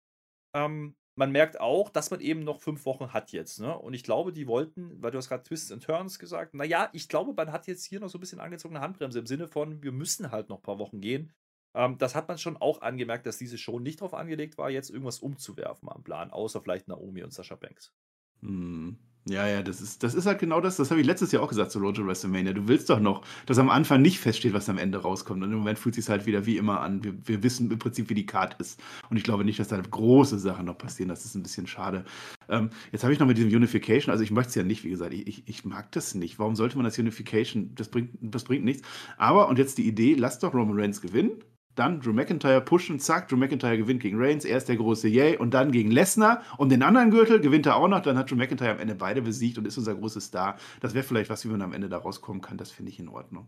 ähm, 0.55 0.95
man 1.18 1.32
merkt 1.32 1.59
auch, 1.59 1.89
dass 1.89 2.11
man 2.11 2.20
eben 2.20 2.41
noch 2.41 2.61
fünf 2.61 2.86
Wochen 2.86 3.11
hat 3.11 3.32
jetzt. 3.32 3.59
Ne? 3.59 3.78
Und 3.78 3.93
ich 3.93 4.03
glaube, 4.03 4.32
die 4.32 4.47
wollten, 4.47 5.01
weil 5.01 5.11
du 5.11 5.18
hast 5.18 5.30
gerade 5.30 5.43
Twists 5.43 5.72
and 5.72 5.84
Turns 5.84 6.20
gesagt, 6.20 6.53
naja, 6.53 6.89
ich 6.93 7.09
glaube, 7.09 7.34
man 7.34 7.51
hat 7.51 7.68
jetzt 7.68 7.86
hier 7.86 7.99
noch 7.99 8.09
so 8.09 8.18
ein 8.18 8.22
bisschen 8.22 8.39
angezogene 8.39 8.82
Handbremse 8.82 9.20
im 9.20 9.26
Sinne 9.26 9.47
von, 9.47 9.82
wir 9.82 9.91
müssen 9.91 10.32
halt 10.32 10.49
noch 10.49 10.57
ein 10.57 10.63
paar 10.63 10.80
Wochen 10.80 11.01
gehen. 11.01 11.34
Ähm, 11.76 11.97
das 11.97 12.13
hat 12.13 12.28
man 12.28 12.38
schon 12.38 12.57
auch 12.57 12.82
angemerkt, 12.82 13.26
dass 13.26 13.38
diese 13.38 13.57
Show 13.57 13.80
nicht 13.80 13.99
darauf 14.01 14.13
angelegt 14.13 14.57
war, 14.57 14.70
jetzt 14.70 14.89
irgendwas 14.89 15.20
umzuwerfen 15.20 15.89
am 15.89 16.03
Plan, 16.03 16.32
außer 16.32 16.61
vielleicht 16.61 16.88
Naomi 16.88 17.24
und 17.24 17.34
Sascha 17.34 17.55
Banks. 17.55 17.93
Hm. 18.41 18.97
Ja, 19.29 19.45
ja, 19.45 19.61
das 19.61 19.81
ist, 19.81 20.03
das 20.03 20.13
ist 20.13 20.25
halt 20.25 20.39
genau 20.39 20.61
das. 20.61 20.77
Das 20.77 20.89
habe 20.89 21.01
ich 21.01 21.07
letztes 21.07 21.33
Jahr 21.33 21.43
auch 21.43 21.49
gesagt 21.49 21.71
zu 21.71 21.79
Road 21.79 21.97
to 21.97 22.05
WrestleMania. 22.07 22.53
Du 22.53 22.67
willst 22.69 22.89
doch 22.89 22.99
noch, 23.01 23.23
dass 23.45 23.57
am 23.57 23.69
Anfang 23.69 24.01
nicht 24.01 24.19
feststeht, 24.19 24.53
was 24.53 24.69
am 24.69 24.77
Ende 24.77 24.99
rauskommt. 24.99 25.43
Und 25.43 25.51
im 25.51 25.57
Moment 25.57 25.77
fühlt 25.79 25.97
es 25.97 26.05
sich 26.05 26.09
halt 26.09 26.25
wieder 26.25 26.45
wie 26.45 26.55
immer 26.55 26.79
an. 26.79 27.03
Wir, 27.03 27.13
wir 27.25 27.43
wissen 27.43 27.69
im 27.69 27.77
Prinzip, 27.77 28.09
wie 28.09 28.13
die 28.13 28.25
Card 28.25 28.55
ist. 28.59 28.79
Und 29.09 29.17
ich 29.17 29.23
glaube 29.23 29.43
nicht, 29.43 29.59
dass 29.59 29.67
da 29.67 29.81
große 29.81 30.39
Sachen 30.39 30.65
noch 30.65 30.77
passieren. 30.77 31.09
Das 31.09 31.25
ist 31.25 31.35
ein 31.35 31.43
bisschen 31.43 31.67
schade. 31.67 32.05
Ähm, 32.47 32.69
jetzt 32.93 33.03
habe 33.03 33.11
ich 33.11 33.19
noch 33.19 33.27
mit 33.27 33.38
diesem 33.38 33.51
Unification, 33.51 34.11
also 34.11 34.23
ich 34.23 34.31
möchte 34.31 34.49
es 34.49 34.55
ja 34.55 34.63
nicht, 34.63 34.85
wie 34.85 34.89
gesagt, 34.89 35.13
ich, 35.13 35.27
ich, 35.27 35.43
ich 35.47 35.65
mag 35.65 35.91
das 35.91 36.15
nicht. 36.15 36.39
Warum 36.39 36.55
sollte 36.55 36.77
man 36.77 36.85
das 36.85 36.97
Unification? 36.97 37.75
Das 37.75 37.89
bringt, 37.89 38.11
das 38.21 38.45
bringt 38.45 38.63
nichts. 38.63 38.88
Aber, 39.17 39.49
und 39.49 39.59
jetzt 39.59 39.77
die 39.77 39.88
Idee, 39.88 40.15
lass 40.17 40.39
doch 40.39 40.53
Roman 40.53 40.79
Reigns 40.79 41.01
gewinnen. 41.01 41.43
Dann 41.80 41.99
Drew 41.99 42.13
McIntyre 42.13 42.61
pushen, 42.61 42.99
zack, 42.99 43.28
Drew 43.28 43.38
McIntyre 43.38 43.78
gewinnt 43.78 44.01
gegen 44.01 44.17
Reigns, 44.19 44.45
er 44.45 44.57
ist 44.57 44.69
der 44.69 44.78
große 44.78 45.07
Yay 45.07 45.38
und 45.38 45.53
dann 45.53 45.71
gegen 45.71 45.91
Lesnar 45.91 46.43
und 46.57 46.69
den 46.69 46.84
anderen 46.84 47.11
Gürtel 47.11 47.39
gewinnt 47.39 47.65
er 47.65 47.75
auch 47.75 47.88
noch, 47.88 48.01
dann 48.01 48.17
hat 48.17 48.32
Drew 48.32 48.36
McIntyre 48.36 48.71
am 48.71 48.80
Ende 48.80 48.95
beide 48.95 49.21
besiegt 49.21 49.57
und 49.57 49.65
ist 49.65 49.78
unser 49.78 49.95
großes 49.95 50.25
Star. 50.25 50.57
Das 50.82 50.93
wäre 50.93 51.03
vielleicht 51.03 51.30
was, 51.30 51.45
wie 51.45 51.49
man 51.49 51.61
am 51.61 51.73
Ende 51.73 51.89
da 51.89 51.97
rauskommen 51.97 52.41
kann, 52.41 52.57
das 52.57 52.71
finde 52.71 52.91
ich 52.91 52.99
in 52.99 53.09
Ordnung. 53.09 53.47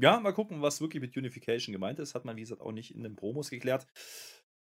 Ja, 0.00 0.20
mal 0.20 0.32
gucken, 0.32 0.62
was 0.62 0.80
wirklich 0.80 1.00
mit 1.02 1.16
Unification 1.16 1.72
gemeint 1.72 1.98
ist. 1.98 2.14
Hat 2.14 2.24
man, 2.24 2.36
wie 2.36 2.42
gesagt, 2.42 2.60
auch 2.60 2.70
nicht 2.70 2.94
in 2.94 3.02
den 3.02 3.16
Promos 3.16 3.50
geklärt. 3.50 3.86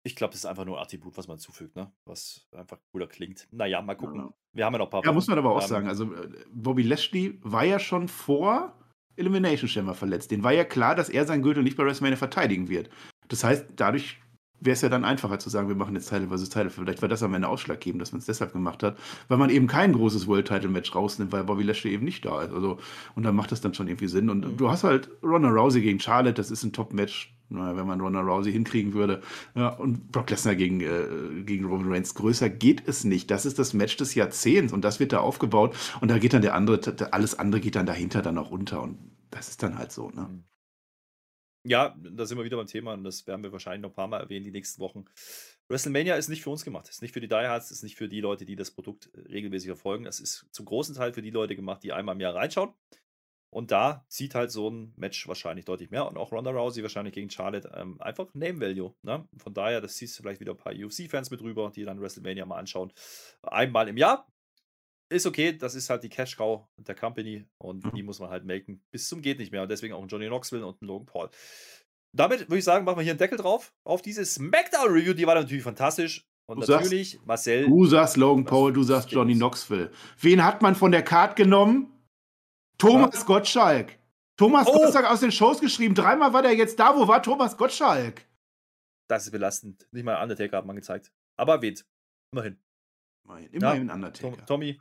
Ich 0.03 0.15
glaube, 0.15 0.31
das 0.31 0.41
ist 0.41 0.45
einfach 0.45 0.63
nur 0.63 0.77
ein 0.77 0.83
Attribut, 0.83 1.17
was 1.17 1.27
man 1.27 1.39
zufügt, 1.39 1.75
ne? 1.75 1.91
Was 2.05 2.47
einfach 2.53 2.79
cooler 2.91 3.07
klingt. 3.07 3.45
Naja, 3.51 3.81
mal 3.81 3.95
gucken. 3.95 4.21
Ja. 4.21 4.33
Wir 4.53 4.65
haben 4.65 4.73
ja 4.73 4.79
noch 4.79 4.87
ein 4.87 4.89
paar. 4.89 5.03
Ja, 5.03 5.11
muss 5.11 5.27
man 5.27 5.37
aber 5.37 5.51
auch 5.51 5.61
ähm, 5.61 5.67
sagen. 5.67 5.87
Also, 5.89 6.13
äh, 6.13 6.29
Bobby 6.51 6.83
Lashley 6.83 7.37
war 7.43 7.65
ja 7.65 7.79
schon 7.79 8.07
vor 8.07 8.79
Elimination 9.19 9.69
Chamber 9.69 9.93
verletzt. 9.93 10.31
Den 10.31 10.43
war 10.43 10.53
ja 10.53 10.63
klar, 10.63 10.95
dass 10.95 11.09
er 11.09 11.25
seinen 11.25 11.43
Gürtel 11.43 11.63
nicht 11.63 11.77
bei 11.77 11.85
WrestleMania 11.85 12.17
verteidigen 12.17 12.69
wird. 12.69 12.89
Das 13.27 13.43
heißt, 13.43 13.65
dadurch 13.75 14.17
wäre 14.61 14.73
es 14.73 14.81
ja 14.81 14.89
dann 14.89 15.05
einfacher 15.05 15.39
zu 15.39 15.49
sagen, 15.49 15.67
wir 15.67 15.75
machen 15.75 15.95
jetzt 15.95 16.09
Title 16.09 16.27
versus 16.27 16.49
Title. 16.49 16.69
Vielleicht 16.69 17.01
war 17.01 17.09
das 17.09 17.23
am 17.23 17.33
Ende 17.33 17.47
ausschlaggebend, 17.47 18.01
dass 18.01 18.11
man 18.11 18.19
es 18.19 18.25
deshalb 18.25 18.53
gemacht 18.53 18.83
hat, 18.83 18.97
weil 19.27 19.37
man 19.37 19.49
eben 19.49 19.67
kein 19.67 19.93
großes 19.93 20.27
World 20.27 20.47
Title 20.47 20.69
Match 20.69 20.93
rausnimmt, 20.93 21.31
weil 21.31 21.43
Bobby 21.43 21.63
Lashley 21.63 21.93
eben 21.93 22.05
nicht 22.05 22.25
da 22.25 22.41
ist. 22.41 22.53
Also, 22.53 22.77
und 23.15 23.23
dann 23.23 23.35
macht 23.35 23.51
das 23.51 23.61
dann 23.61 23.73
schon 23.73 23.87
irgendwie 23.87 24.07
Sinn. 24.07 24.29
Und 24.29 24.45
mhm. 24.45 24.57
du 24.57 24.69
hast 24.69 24.83
halt 24.83 25.09
Ronda 25.23 25.49
Rousey 25.49 25.81
gegen 25.81 25.99
Charlotte, 25.99 26.33
das 26.33 26.51
ist 26.51 26.63
ein 26.63 26.73
Top-Match, 26.73 27.33
wenn 27.49 27.87
man 27.87 28.01
Ronda 28.01 28.21
Rousey 28.21 28.51
hinkriegen 28.51 28.93
würde. 28.93 29.21
Ja, 29.55 29.69
und 29.69 30.11
Brock 30.11 30.29
Lesnar 30.29 30.55
gegen, 30.55 30.81
äh, 30.81 31.43
gegen 31.43 31.65
Roman 31.65 31.91
Reigns. 31.91 32.13
Größer 32.15 32.49
geht 32.49 32.87
es 32.87 33.03
nicht. 33.03 33.31
Das 33.31 33.45
ist 33.45 33.59
das 33.59 33.73
Match 33.73 33.97
des 33.97 34.15
Jahrzehnts 34.15 34.73
und 34.73 34.83
das 34.83 34.99
wird 34.99 35.13
da 35.13 35.19
aufgebaut. 35.19 35.75
Und 36.01 36.09
da 36.09 36.19
geht 36.19 36.33
dann 36.33 36.41
der 36.41 36.55
andere, 36.55 36.79
alles 37.11 37.37
andere 37.37 37.61
geht 37.61 37.75
dann 37.75 37.85
dahinter 37.85 38.21
dann 38.21 38.37
auch 38.37 38.51
unter. 38.51 38.81
Und 38.81 38.97
das 39.31 39.49
ist 39.49 39.63
dann 39.63 39.77
halt 39.77 39.91
so, 39.91 40.09
ne? 40.11 40.27
Mhm. 40.29 40.43
Ja, 41.65 41.93
da 41.99 42.25
sind 42.25 42.37
wir 42.37 42.45
wieder 42.45 42.55
beim 42.55 42.67
Thema 42.67 42.93
und 42.93 43.03
das 43.03 43.27
werden 43.27 43.43
wir 43.43 43.51
wahrscheinlich 43.51 43.81
noch 43.81 43.89
ein 43.89 43.95
paar 43.95 44.07
Mal 44.07 44.21
erwähnen 44.21 44.45
die 44.45 44.51
nächsten 44.51 44.81
Wochen. 44.81 45.03
WrestleMania 45.67 46.15
ist 46.15 46.29
nicht 46.29 46.41
für 46.41 46.49
uns 46.49 46.63
gemacht, 46.63 46.87
ist 46.87 47.01
nicht 47.01 47.13
für 47.13 47.19
die 47.19 47.27
Diehards, 47.27 47.69
ist 47.69 47.83
nicht 47.83 47.97
für 47.97 48.07
die 48.07 48.21
Leute, 48.21 48.45
die 48.45 48.55
das 48.55 48.71
Produkt 48.71 49.09
äh, 49.13 49.19
regelmäßig 49.27 49.67
verfolgen. 49.67 50.05
Es 50.05 50.21
ist 50.21 50.47
zum 50.51 50.65
großen 50.65 50.95
Teil 50.95 51.13
für 51.13 51.21
die 51.21 51.31
Leute 51.31 51.55
gemacht, 51.57 51.83
die 51.83 51.91
einmal 51.91 52.15
im 52.15 52.21
Jahr 52.21 52.33
reinschauen. 52.33 52.73
Und 53.51 53.71
da 53.71 54.05
sieht 54.07 54.35
halt 54.35 54.51
so 54.51 54.69
ein 54.69 54.93
Match 54.95 55.27
wahrscheinlich 55.27 55.65
deutlich 55.65 55.89
mehr 55.89 56.07
und 56.07 56.17
auch 56.17 56.31
Ronda 56.31 56.51
Rousey 56.51 56.83
wahrscheinlich 56.83 57.15
gegen 57.15 57.29
Charlotte 57.29 57.71
ähm, 57.75 57.99
einfach 57.99 58.27
Name 58.33 58.61
Value. 58.61 58.93
Ne? 59.01 59.27
Von 59.37 59.53
daher, 59.53 59.81
das 59.81 59.97
siehst 59.97 60.17
du 60.17 60.23
vielleicht 60.23 60.39
wieder 60.39 60.53
ein 60.53 60.57
paar 60.57 60.73
UFC-Fans 60.73 61.31
mit 61.31 61.41
rüber, 61.41 61.71
die 61.75 61.83
dann 61.83 61.99
WrestleMania 61.99 62.45
mal 62.45 62.57
anschauen. 62.57 62.93
Einmal 63.41 63.87
im 63.87 63.97
Jahr 63.97 64.27
ist 65.11 65.25
okay, 65.25 65.57
das 65.57 65.73
ist 65.73 65.89
halt 65.89 66.03
die 66.03 66.09
Cash-Cow 66.09 66.67
der 66.77 66.95
Company 66.95 67.47
und 67.57 67.83
mhm. 67.83 67.91
die 67.95 68.03
muss 68.03 68.19
man 68.19 68.29
halt 68.29 68.45
melken 68.45 68.83
bis 68.91 69.07
zum 69.07 69.21
geht 69.21 69.39
nicht 69.39 69.51
mehr. 69.51 69.63
Und 69.63 69.71
deswegen 69.71 69.93
auch 69.93 70.01
ein 70.01 70.07
Johnny 70.07 70.27
Knoxville 70.27 70.65
und 70.65 70.81
ein 70.81 70.85
Logan 70.85 71.07
Paul. 71.07 71.29
Damit 72.15 72.41
würde 72.41 72.57
ich 72.59 72.63
sagen, 72.63 72.85
machen 72.85 72.97
wir 72.97 73.03
hier 73.03 73.13
einen 73.13 73.19
Deckel 73.19 73.37
drauf 73.37 73.73
auf 73.83 74.01
diese 74.01 74.25
SmackDown-Review. 74.25 75.13
Die 75.13 75.27
war 75.27 75.35
natürlich 75.35 75.63
fantastisch. 75.63 76.25
Und 76.47 76.67
du 76.67 76.71
natürlich, 76.71 77.11
sagst, 77.11 77.27
Marcel. 77.27 77.67
Du 77.67 77.85
sagst 77.85 78.17
Logan 78.17 78.45
Paul, 78.45 78.73
du 78.73 78.81
sagst 78.81 79.11
Johnny 79.11 79.35
Knoxville. 79.35 79.91
Wen 80.19 80.43
hat 80.43 80.63
man 80.63 80.73
von 80.73 80.91
der 80.91 81.03
Card 81.03 81.35
genommen? 81.35 81.91
Thomas 82.79 83.19
ja. 83.19 83.23
Gottschalk. 83.25 83.99
Thomas 84.37 84.67
oh. 84.67 84.73
Gottschalk 84.73 85.05
aus 85.05 85.19
den 85.19 85.31
Shows 85.31 85.59
geschrieben. 85.59 85.93
Dreimal 85.93 86.33
war 86.33 86.41
der 86.41 86.55
jetzt 86.55 86.79
da. 86.79 86.95
Wo 86.95 87.07
war 87.07 87.21
Thomas 87.21 87.55
Gottschalk? 87.57 88.25
Das 89.09 89.25
ist 89.25 89.31
belastend. 89.31 89.87
Nicht 89.91 90.05
mal 90.05 90.21
Undertaker 90.21 90.57
hat 90.57 90.65
man 90.65 90.75
gezeigt. 90.75 91.11
Aber 91.37 91.55
erwähnt. 91.55 91.85
Immerhin. 92.31 92.57
Immerhin, 93.25 93.49
immerhin 93.51 93.87
ja. 93.87 93.93
Undertaker. 93.93 94.45
Tommy, 94.45 94.79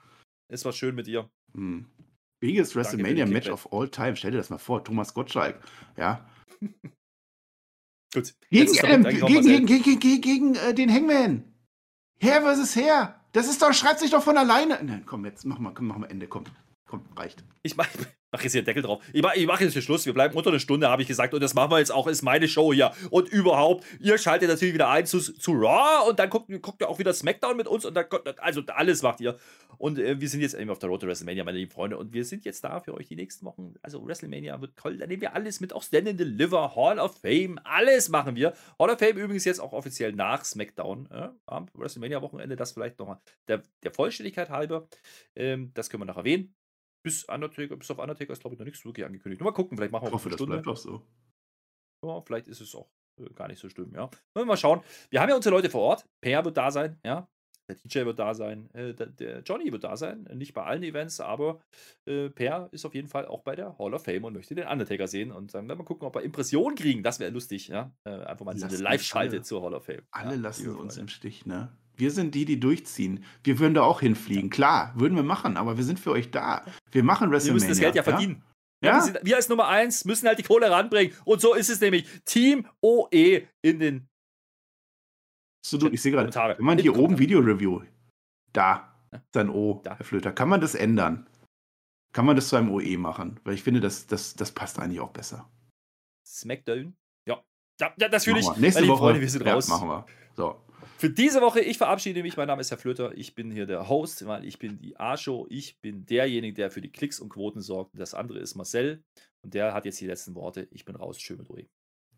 es 0.48 0.64
war 0.64 0.72
schön 0.72 0.94
mit 0.94 1.06
dir. 1.06 1.28
Hm. 1.54 1.86
Biggest 2.40 2.76
WrestleMania 2.76 3.26
Match 3.26 3.48
of 3.48 3.72
all 3.72 3.88
time. 3.88 4.14
Stell 4.16 4.30
dir 4.30 4.36
das 4.38 4.50
mal 4.50 4.58
vor, 4.58 4.84
Thomas 4.84 5.12
Gottschalk. 5.12 5.60
Ja. 5.96 6.28
Gut. 8.14 8.34
Gegen, 8.50 8.72
ähm, 8.84 9.02
gegen, 9.04 9.66
gegen, 9.66 9.98
gegen, 9.98 10.20
gegen 10.20 10.54
äh, 10.54 10.72
den 10.72 10.90
Hangman. 10.92 11.44
Her 12.20 12.42
versus 12.42 12.74
her. 12.74 13.20
Das 13.32 13.48
ist 13.48 13.60
doch, 13.60 13.72
schreibt 13.72 14.00
sich 14.00 14.10
doch 14.10 14.22
von 14.22 14.38
alleine. 14.38 14.82
Nein, 14.82 15.04
komm, 15.04 15.24
jetzt 15.24 15.44
mach 15.44 15.58
mal, 15.58 15.74
komm, 15.74 15.88
mach 15.88 15.98
mal 15.98 16.06
Ende, 16.06 16.26
komm. 16.26 16.44
Komm, 16.88 17.04
reicht. 17.16 17.44
Ich 17.62 17.76
mach, 17.76 17.86
mach 18.32 18.42
jetzt 18.42 18.52
hier 18.52 18.62
Deckel 18.62 18.82
drauf. 18.82 19.02
Ich 19.12 19.20
mache 19.20 19.38
mach 19.46 19.60
jetzt 19.60 19.74
hier 19.74 19.82
Schluss. 19.82 20.06
Wir 20.06 20.14
bleiben 20.14 20.34
unter 20.34 20.48
einer 20.48 20.58
Stunde, 20.58 20.88
habe 20.88 21.02
ich 21.02 21.08
gesagt. 21.08 21.34
Und 21.34 21.42
das 21.42 21.52
machen 21.52 21.70
wir 21.70 21.78
jetzt 21.78 21.92
auch. 21.92 22.06
Ist 22.06 22.22
meine 22.22 22.48
Show 22.48 22.72
hier. 22.72 22.92
Und 23.10 23.28
überhaupt, 23.28 23.84
ihr 24.00 24.16
schaltet 24.16 24.48
natürlich 24.48 24.72
wieder 24.72 24.88
ein 24.88 25.04
zu, 25.04 25.20
zu 25.20 25.52
Raw. 25.52 26.08
Und 26.08 26.18
dann 26.18 26.30
guckt, 26.30 26.50
guckt 26.62 26.80
ihr 26.80 26.88
auch 26.88 26.98
wieder 26.98 27.12
SmackDown 27.12 27.58
mit 27.58 27.68
uns. 27.68 27.84
Und 27.84 27.92
dann, 27.94 28.06
also 28.38 28.62
alles 28.68 29.02
macht 29.02 29.20
ihr. 29.20 29.36
Und 29.76 29.98
äh, 29.98 30.18
wir 30.18 30.28
sind 30.30 30.40
jetzt 30.40 30.54
eben 30.54 30.70
auf 30.70 30.78
der 30.78 30.88
Road 30.88 31.02
to 31.02 31.06
WrestleMania, 31.06 31.44
meine 31.44 31.58
lieben 31.58 31.70
Freunde. 31.70 31.98
Und 31.98 32.14
wir 32.14 32.24
sind 32.24 32.46
jetzt 32.46 32.64
da 32.64 32.80
für 32.80 32.94
euch 32.94 33.06
die 33.08 33.16
nächsten 33.16 33.44
Wochen. 33.44 33.74
Also 33.82 34.06
WrestleMania 34.06 34.58
wird 34.62 34.76
toll. 34.76 34.96
Da 34.96 35.06
nehmen 35.06 35.20
wir 35.20 35.34
alles 35.34 35.60
mit. 35.60 35.74
Auch 35.74 35.82
Stand 35.82 36.08
and 36.08 36.18
Deliver, 36.18 36.74
Hall 36.74 36.98
of 36.98 37.18
Fame. 37.20 37.60
Alles 37.64 38.08
machen 38.08 38.34
wir. 38.34 38.54
Hall 38.78 38.88
of 38.88 38.98
Fame 38.98 39.18
übrigens 39.18 39.44
jetzt 39.44 39.60
auch 39.60 39.74
offiziell 39.74 40.14
nach 40.14 40.42
SmackDown. 40.46 41.06
Äh, 41.10 41.28
am 41.44 41.66
WrestleMania-Wochenende. 41.74 42.56
Das 42.56 42.72
vielleicht 42.72 42.98
nochmal 42.98 43.18
der, 43.46 43.62
der 43.82 43.90
Vollständigkeit 43.90 44.48
halber. 44.48 44.88
Ähm, 45.36 45.70
das 45.74 45.90
können 45.90 46.00
wir 46.00 46.06
noch 46.06 46.16
erwähnen 46.16 46.54
bis 47.08 47.24
Undertaker, 47.24 47.74
bis 47.74 47.90
auf 47.90 47.98
Undertaker 47.98 48.34
ist, 48.34 48.40
glaube 48.40 48.54
ich, 48.54 48.58
noch 48.58 48.66
nichts 48.66 48.84
wirklich 48.84 49.06
angekündigt. 49.06 49.40
Nur 49.40 49.50
mal 49.50 49.56
gucken, 49.56 49.78
vielleicht 49.78 49.92
machen 49.92 50.04
wir 50.04 50.08
ich 50.08 50.14
hoffe, 50.14 50.28
das 50.28 50.36
Stunde. 50.36 50.56
bleibt 50.56 50.68
auch 50.68 50.76
so. 50.76 51.02
Ja, 52.04 52.20
vielleicht 52.20 52.48
ist 52.48 52.60
es 52.60 52.74
auch 52.74 52.90
äh, 53.18 53.30
gar 53.32 53.48
nicht 53.48 53.58
so 53.58 53.70
schlimm, 53.70 53.94
ja. 53.94 54.02
Wollen 54.02 54.12
wir 54.34 54.44
mal 54.44 54.58
schauen. 54.58 54.82
Wir 55.08 55.22
haben 55.22 55.30
ja 55.30 55.36
unsere 55.36 55.54
Leute 55.54 55.70
vor 55.70 55.80
Ort. 55.80 56.04
Per 56.20 56.44
wird 56.44 56.58
da 56.58 56.70
sein, 56.70 57.00
ja. 57.02 57.26
Der 57.66 57.76
DJ 57.76 58.04
wird 58.04 58.18
da 58.18 58.34
sein, 58.34 58.70
äh, 58.74 58.94
der, 58.94 59.06
der, 59.06 59.40
Johnny 59.40 59.72
wird 59.72 59.84
da 59.84 59.96
sein. 59.96 60.28
Nicht 60.34 60.52
bei 60.52 60.64
allen 60.64 60.82
Events, 60.82 61.18
aber 61.20 61.60
äh, 62.04 62.28
Per 62.28 62.68
ist 62.72 62.84
auf 62.84 62.94
jeden 62.94 63.08
Fall 63.08 63.26
auch 63.26 63.42
bei 63.42 63.56
der 63.56 63.78
Hall 63.78 63.94
of 63.94 64.04
Fame 64.04 64.24
und 64.24 64.34
möchte 64.34 64.54
den 64.54 64.68
Undertaker 64.68 65.08
sehen. 65.08 65.32
Und 65.32 65.54
dann 65.54 65.66
werden 65.66 65.78
wir 65.78 65.84
gucken, 65.84 66.06
ob 66.06 66.14
wir 66.14 66.22
Impressionen 66.22 66.76
kriegen. 66.76 67.02
Das 67.02 67.20
wäre 67.20 67.30
lustig, 67.30 67.68
ja. 67.68 67.90
Äh, 68.04 68.10
einfach 68.10 68.44
mal 68.44 68.54
eine 68.54 68.76
Live-Schalte 68.76 69.40
zur 69.40 69.62
Hall 69.62 69.72
of 69.72 69.86
Fame. 69.86 70.02
Alle 70.10 70.34
ja, 70.34 70.40
lassen 70.42 70.76
uns 70.76 70.98
im 70.98 71.08
Stich, 71.08 71.46
ne? 71.46 71.72
Wir 71.98 72.12
sind 72.12 72.34
die, 72.34 72.44
die 72.44 72.60
durchziehen. 72.60 73.24
Wir 73.42 73.58
würden 73.58 73.74
da 73.74 73.82
auch 73.82 74.00
hinfliegen. 74.00 74.50
Klar, 74.50 74.92
würden 74.96 75.16
wir 75.16 75.24
machen, 75.24 75.56
aber 75.56 75.76
wir 75.76 75.84
sind 75.84 75.98
für 75.98 76.12
euch 76.12 76.30
da. 76.30 76.64
Wir 76.92 77.02
machen 77.02 77.30
WrestleMania. 77.30 77.46
Wir 77.46 77.54
müssen 77.54 77.68
das 77.68 77.80
Geld 77.80 77.94
ja 77.96 78.02
verdienen. 78.04 78.44
Ja? 78.82 78.94
Wir, 78.94 79.02
sind, 79.02 79.18
wir 79.22 79.36
als 79.36 79.48
Nummer 79.48 79.66
1 79.66 80.04
müssen 80.04 80.28
halt 80.28 80.38
die 80.38 80.44
Kohle 80.44 80.70
ranbringen. 80.70 81.12
Und 81.24 81.40
so 81.40 81.54
ist 81.54 81.68
es 81.68 81.80
nämlich. 81.80 82.06
Team 82.24 82.66
OE 82.80 83.42
in 83.62 83.80
den. 83.80 84.08
Absolut, 85.64 85.92
ich 85.92 86.00
sehe 86.00 86.12
gerade, 86.12 86.32
wenn 86.58 86.64
man 86.64 86.78
hier 86.78 86.96
oben 86.96 87.18
Video-Review, 87.18 87.82
da, 88.52 88.94
sein 89.34 89.50
O, 89.50 89.80
da. 89.82 89.96
Herr 89.96 90.04
Flöter, 90.04 90.32
kann 90.32 90.48
man 90.48 90.60
das 90.60 90.76
ändern? 90.76 91.28
Kann 92.12 92.24
man 92.24 92.36
das 92.36 92.48
zu 92.48 92.56
einem 92.56 92.70
OE 92.70 92.96
machen? 92.96 93.40
Weil 93.42 93.54
ich 93.54 93.62
finde, 93.64 93.80
das, 93.80 94.06
das, 94.06 94.34
das 94.34 94.52
passt 94.52 94.78
eigentlich 94.78 95.00
auch 95.00 95.10
besser. 95.10 95.50
Smackdown? 96.24 96.96
Ja. 97.26 97.42
Ja, 97.80 98.08
das 98.08 98.24
fühle 98.24 98.38
ich. 98.38 98.56
Nächste 98.56 98.86
Woche. 98.86 98.98
Freunde, 98.98 99.20
wir 99.20 99.28
sind 99.28 99.44
raus. 99.46 99.68
Ja, 99.68 99.74
machen 99.74 99.88
wir. 99.88 100.06
So. 100.36 100.62
Für 100.98 101.10
diese 101.10 101.40
Woche, 101.40 101.60
ich 101.60 101.78
verabschiede 101.78 102.24
mich. 102.24 102.36
Mein 102.36 102.48
Name 102.48 102.60
ist 102.60 102.72
Herr 102.72 102.78
Flöter. 102.78 103.16
Ich 103.16 103.36
bin 103.36 103.52
hier 103.52 103.66
der 103.66 103.88
Host, 103.88 104.26
weil 104.26 104.44
ich 104.44 104.58
bin 104.58 104.80
die 104.80 104.98
A-Show. 104.98 105.46
Ich 105.48 105.80
bin 105.80 106.04
derjenige, 106.04 106.54
der 106.54 106.72
für 106.72 106.80
die 106.80 106.90
Klicks 106.90 107.20
und 107.20 107.28
Quoten 107.28 107.60
sorgt. 107.60 107.92
Das 107.96 108.14
andere 108.14 108.40
ist 108.40 108.56
Marcel. 108.56 109.04
Und 109.40 109.54
der 109.54 109.74
hat 109.74 109.84
jetzt 109.84 110.00
die 110.00 110.08
letzten 110.08 110.34
Worte. 110.34 110.66
Ich 110.72 110.84
bin 110.84 110.96
raus. 110.96 111.20
Schön 111.20 111.38
mit 111.38 111.48
Uri. 111.50 111.68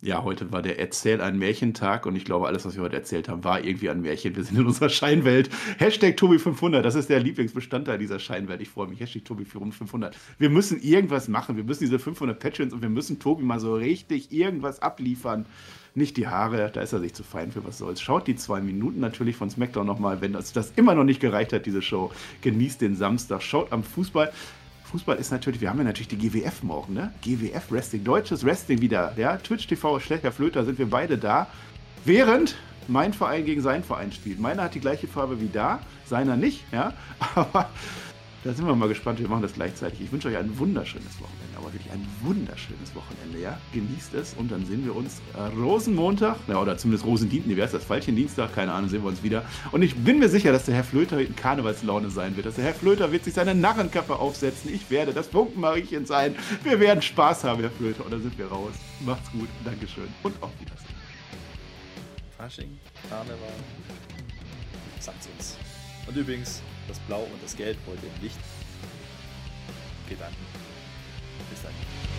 Ja, 0.03 0.23
heute 0.23 0.51
war 0.51 0.63
der 0.63 0.79
Erzähl 0.79 1.21
ein 1.21 1.39
Märchentag 1.39 2.07
und 2.07 2.17
ich 2.17 2.25
glaube, 2.25 2.47
alles, 2.47 2.65
was 2.65 2.75
wir 2.75 2.83
heute 2.83 2.97
erzählt 2.97 3.29
haben, 3.29 3.45
war 3.45 3.63
irgendwie 3.63 3.91
ein 3.91 4.01
Märchen. 4.01 4.35
Wir 4.35 4.45
sind 4.45 4.59
in 4.59 4.67
unserer 4.67 4.89
Scheinwelt. 4.89 5.51
Hashtag 5.79 6.17
Tobi500, 6.17 6.81
das 6.81 6.95
ist 6.95 7.11
der 7.11 7.21
Lieblingsbestandteil 7.21 7.99
dieser 7.99 8.19
Scheinwelt. 8.19 8.63
Ich 8.63 8.71
freue 8.71 8.89
mich. 8.89 8.99
Hashtag 8.99 9.25
Tobi500. 9.25 10.13
Wir 10.39 10.49
müssen 10.49 10.81
irgendwas 10.81 11.29
machen. 11.29 11.59
Wir 11.59 11.65
müssen 11.65 11.85
diese 11.85 11.99
500 11.99 12.41
Patrons 12.41 12.73
und 12.73 12.81
wir 12.81 12.89
müssen 12.89 13.19
Tobi 13.19 13.43
mal 13.43 13.61
so 13.61 13.75
richtig 13.75 14.33
irgendwas 14.33 14.81
abliefern 14.81 15.45
nicht 15.95 16.17
die 16.17 16.29
Haare, 16.29 16.71
da 16.73 16.83
ist 16.83 16.93
er 16.93 17.01
sich 17.01 17.15
zu 17.15 17.25
fein 17.25 17.51
für 17.51 17.65
was 17.65 17.79
soll's. 17.79 18.01
Schaut 18.01 18.29
die 18.29 18.37
zwei 18.37 18.61
Minuten 18.61 19.01
natürlich 19.01 19.35
von 19.35 19.51
SmackDown 19.51 19.87
nochmal, 19.87 20.21
wenn 20.21 20.33
das, 20.33 20.53
das 20.53 20.73
immer 20.77 20.95
noch 20.95 21.03
nicht 21.05 21.21
gereicht 21.21 21.53
hat, 21.53 21.67
diese 21.67 21.83
Show. 21.83 22.13
Genießt 22.43 22.81
den 22.81 22.95
Samstag, 22.95 23.43
schaut 23.43 23.73
am 23.73 23.83
Fußball. 23.83 24.33
Fußball 24.91 25.17
ist 25.19 25.31
natürlich, 25.31 25.61
wir 25.61 25.71
haben 25.71 25.79
ja 25.79 25.85
natürlich 25.85 26.09
die 26.09 26.19
GWF 26.19 26.65
morgen, 26.65 26.95
ne? 26.95 27.13
GWF 27.23 27.71
Wrestling, 27.71 28.03
deutsches 28.03 28.45
Wrestling 28.45 28.81
wieder. 28.81 29.13
Ja, 29.17 29.37
Twitch 29.37 29.69
TV, 29.69 30.01
schlechter 30.01 30.33
Flöter, 30.33 30.65
sind 30.65 30.79
wir 30.79 30.91
beide 30.91 31.17
da. 31.17 31.47
Während 32.05 32.57
mein 32.89 33.13
Verein 33.13 33.45
gegen 33.45 33.63
seinen 33.63 33.85
Verein 33.85 34.11
spielt. 34.11 34.41
Meiner 34.41 34.65
hat 34.65 34.75
die 34.75 34.81
gleiche 34.81 35.07
Farbe 35.07 35.41
wie 35.41 35.49
da, 35.49 35.79
seiner 36.07 36.37
nicht, 36.37 36.65
ja. 36.73 36.93
Aber 37.37 37.71
da 38.43 38.53
sind 38.53 38.67
wir 38.67 38.75
mal 38.75 38.89
gespannt. 38.89 39.21
Wir 39.21 39.29
machen 39.29 39.43
das 39.43 39.53
gleichzeitig. 39.53 40.01
Ich 40.01 40.13
wünsche 40.13 40.29
euch 40.29 40.37
ein 40.37 40.59
wunderschönes 40.59 41.21
Wochenende, 41.21 41.50
aber 41.71 41.73
wirklich 41.73 41.93
ein 41.93 42.07
wunderschönes 42.23 42.95
Wochenende, 42.95 43.41
ja? 43.41 43.59
Genießt 43.73 44.15
es 44.15 44.35
und 44.35 44.51
dann 44.51 44.67
sehen 44.67 44.85
wir 44.85 44.95
uns 44.95 45.21
äh, 45.37 45.41
Rosenmontag, 45.59 46.37
ja, 46.49 46.61
oder 46.61 46.77
zumindest 46.77 47.07
Rosendienst, 47.07 47.49
wie 47.49 47.61
heißt 47.61 47.75
das? 47.75 47.87
Dienstag, 48.01 48.55
keine 48.55 48.73
Ahnung, 48.73 48.89
sehen 48.89 49.03
wir 49.03 49.09
uns 49.09 49.23
wieder. 49.23 49.45
Und 49.73 49.83
ich 49.83 49.95
bin 49.95 50.19
mir 50.19 50.29
sicher, 50.29 50.53
dass 50.53 50.65
der 50.65 50.75
Herr 50.75 50.85
Flöter 50.85 51.21
in 51.21 51.35
Karnevalslaune 51.37 52.11
sein 52.11 52.37
wird. 52.37 52.47
Dass 52.47 52.57
der 52.57 52.65
Herr 52.65 52.75
Flöter 52.75 53.13
wird 53.13 53.25
sich 53.25 53.35
seine 53.35 53.55
Narrenkappe 53.55 54.17
aufsetzen. 54.17 54.73
Ich 54.73 54.91
werde 54.91 55.13
das 55.13 55.29
Funkenmariechen 55.29 56.07
sein. 56.07 56.35
Wir 56.65 56.81
werden 56.81 57.03
Spaß 57.03 57.45
haben, 57.45 57.61
Herr 57.61 57.71
Flöter. 57.71 58.05
Und 58.05 58.13
dann 58.13 58.23
sind 58.23 58.37
wir 58.39 58.47
raus. 58.47 58.73
Macht's 59.01 59.31
gut. 59.33 59.49
Dankeschön. 59.65 60.09
Und 60.23 60.43
auf 60.43 60.51
Wiedersehen. 60.59 60.95
Fasching, 62.37 62.79
Karneval. 63.09 63.37
Sagt's 64.99 65.29
uns. 65.37 65.57
Und 66.07 66.17
übrigens, 66.17 66.63
das 66.89 66.99
Blau 67.01 67.23
und 67.23 67.43
das 67.43 67.57
Gelb 67.57 67.77
heute 67.87 68.07
im 68.07 68.23
Licht. 68.23 68.39
Gedanken. 70.09 70.50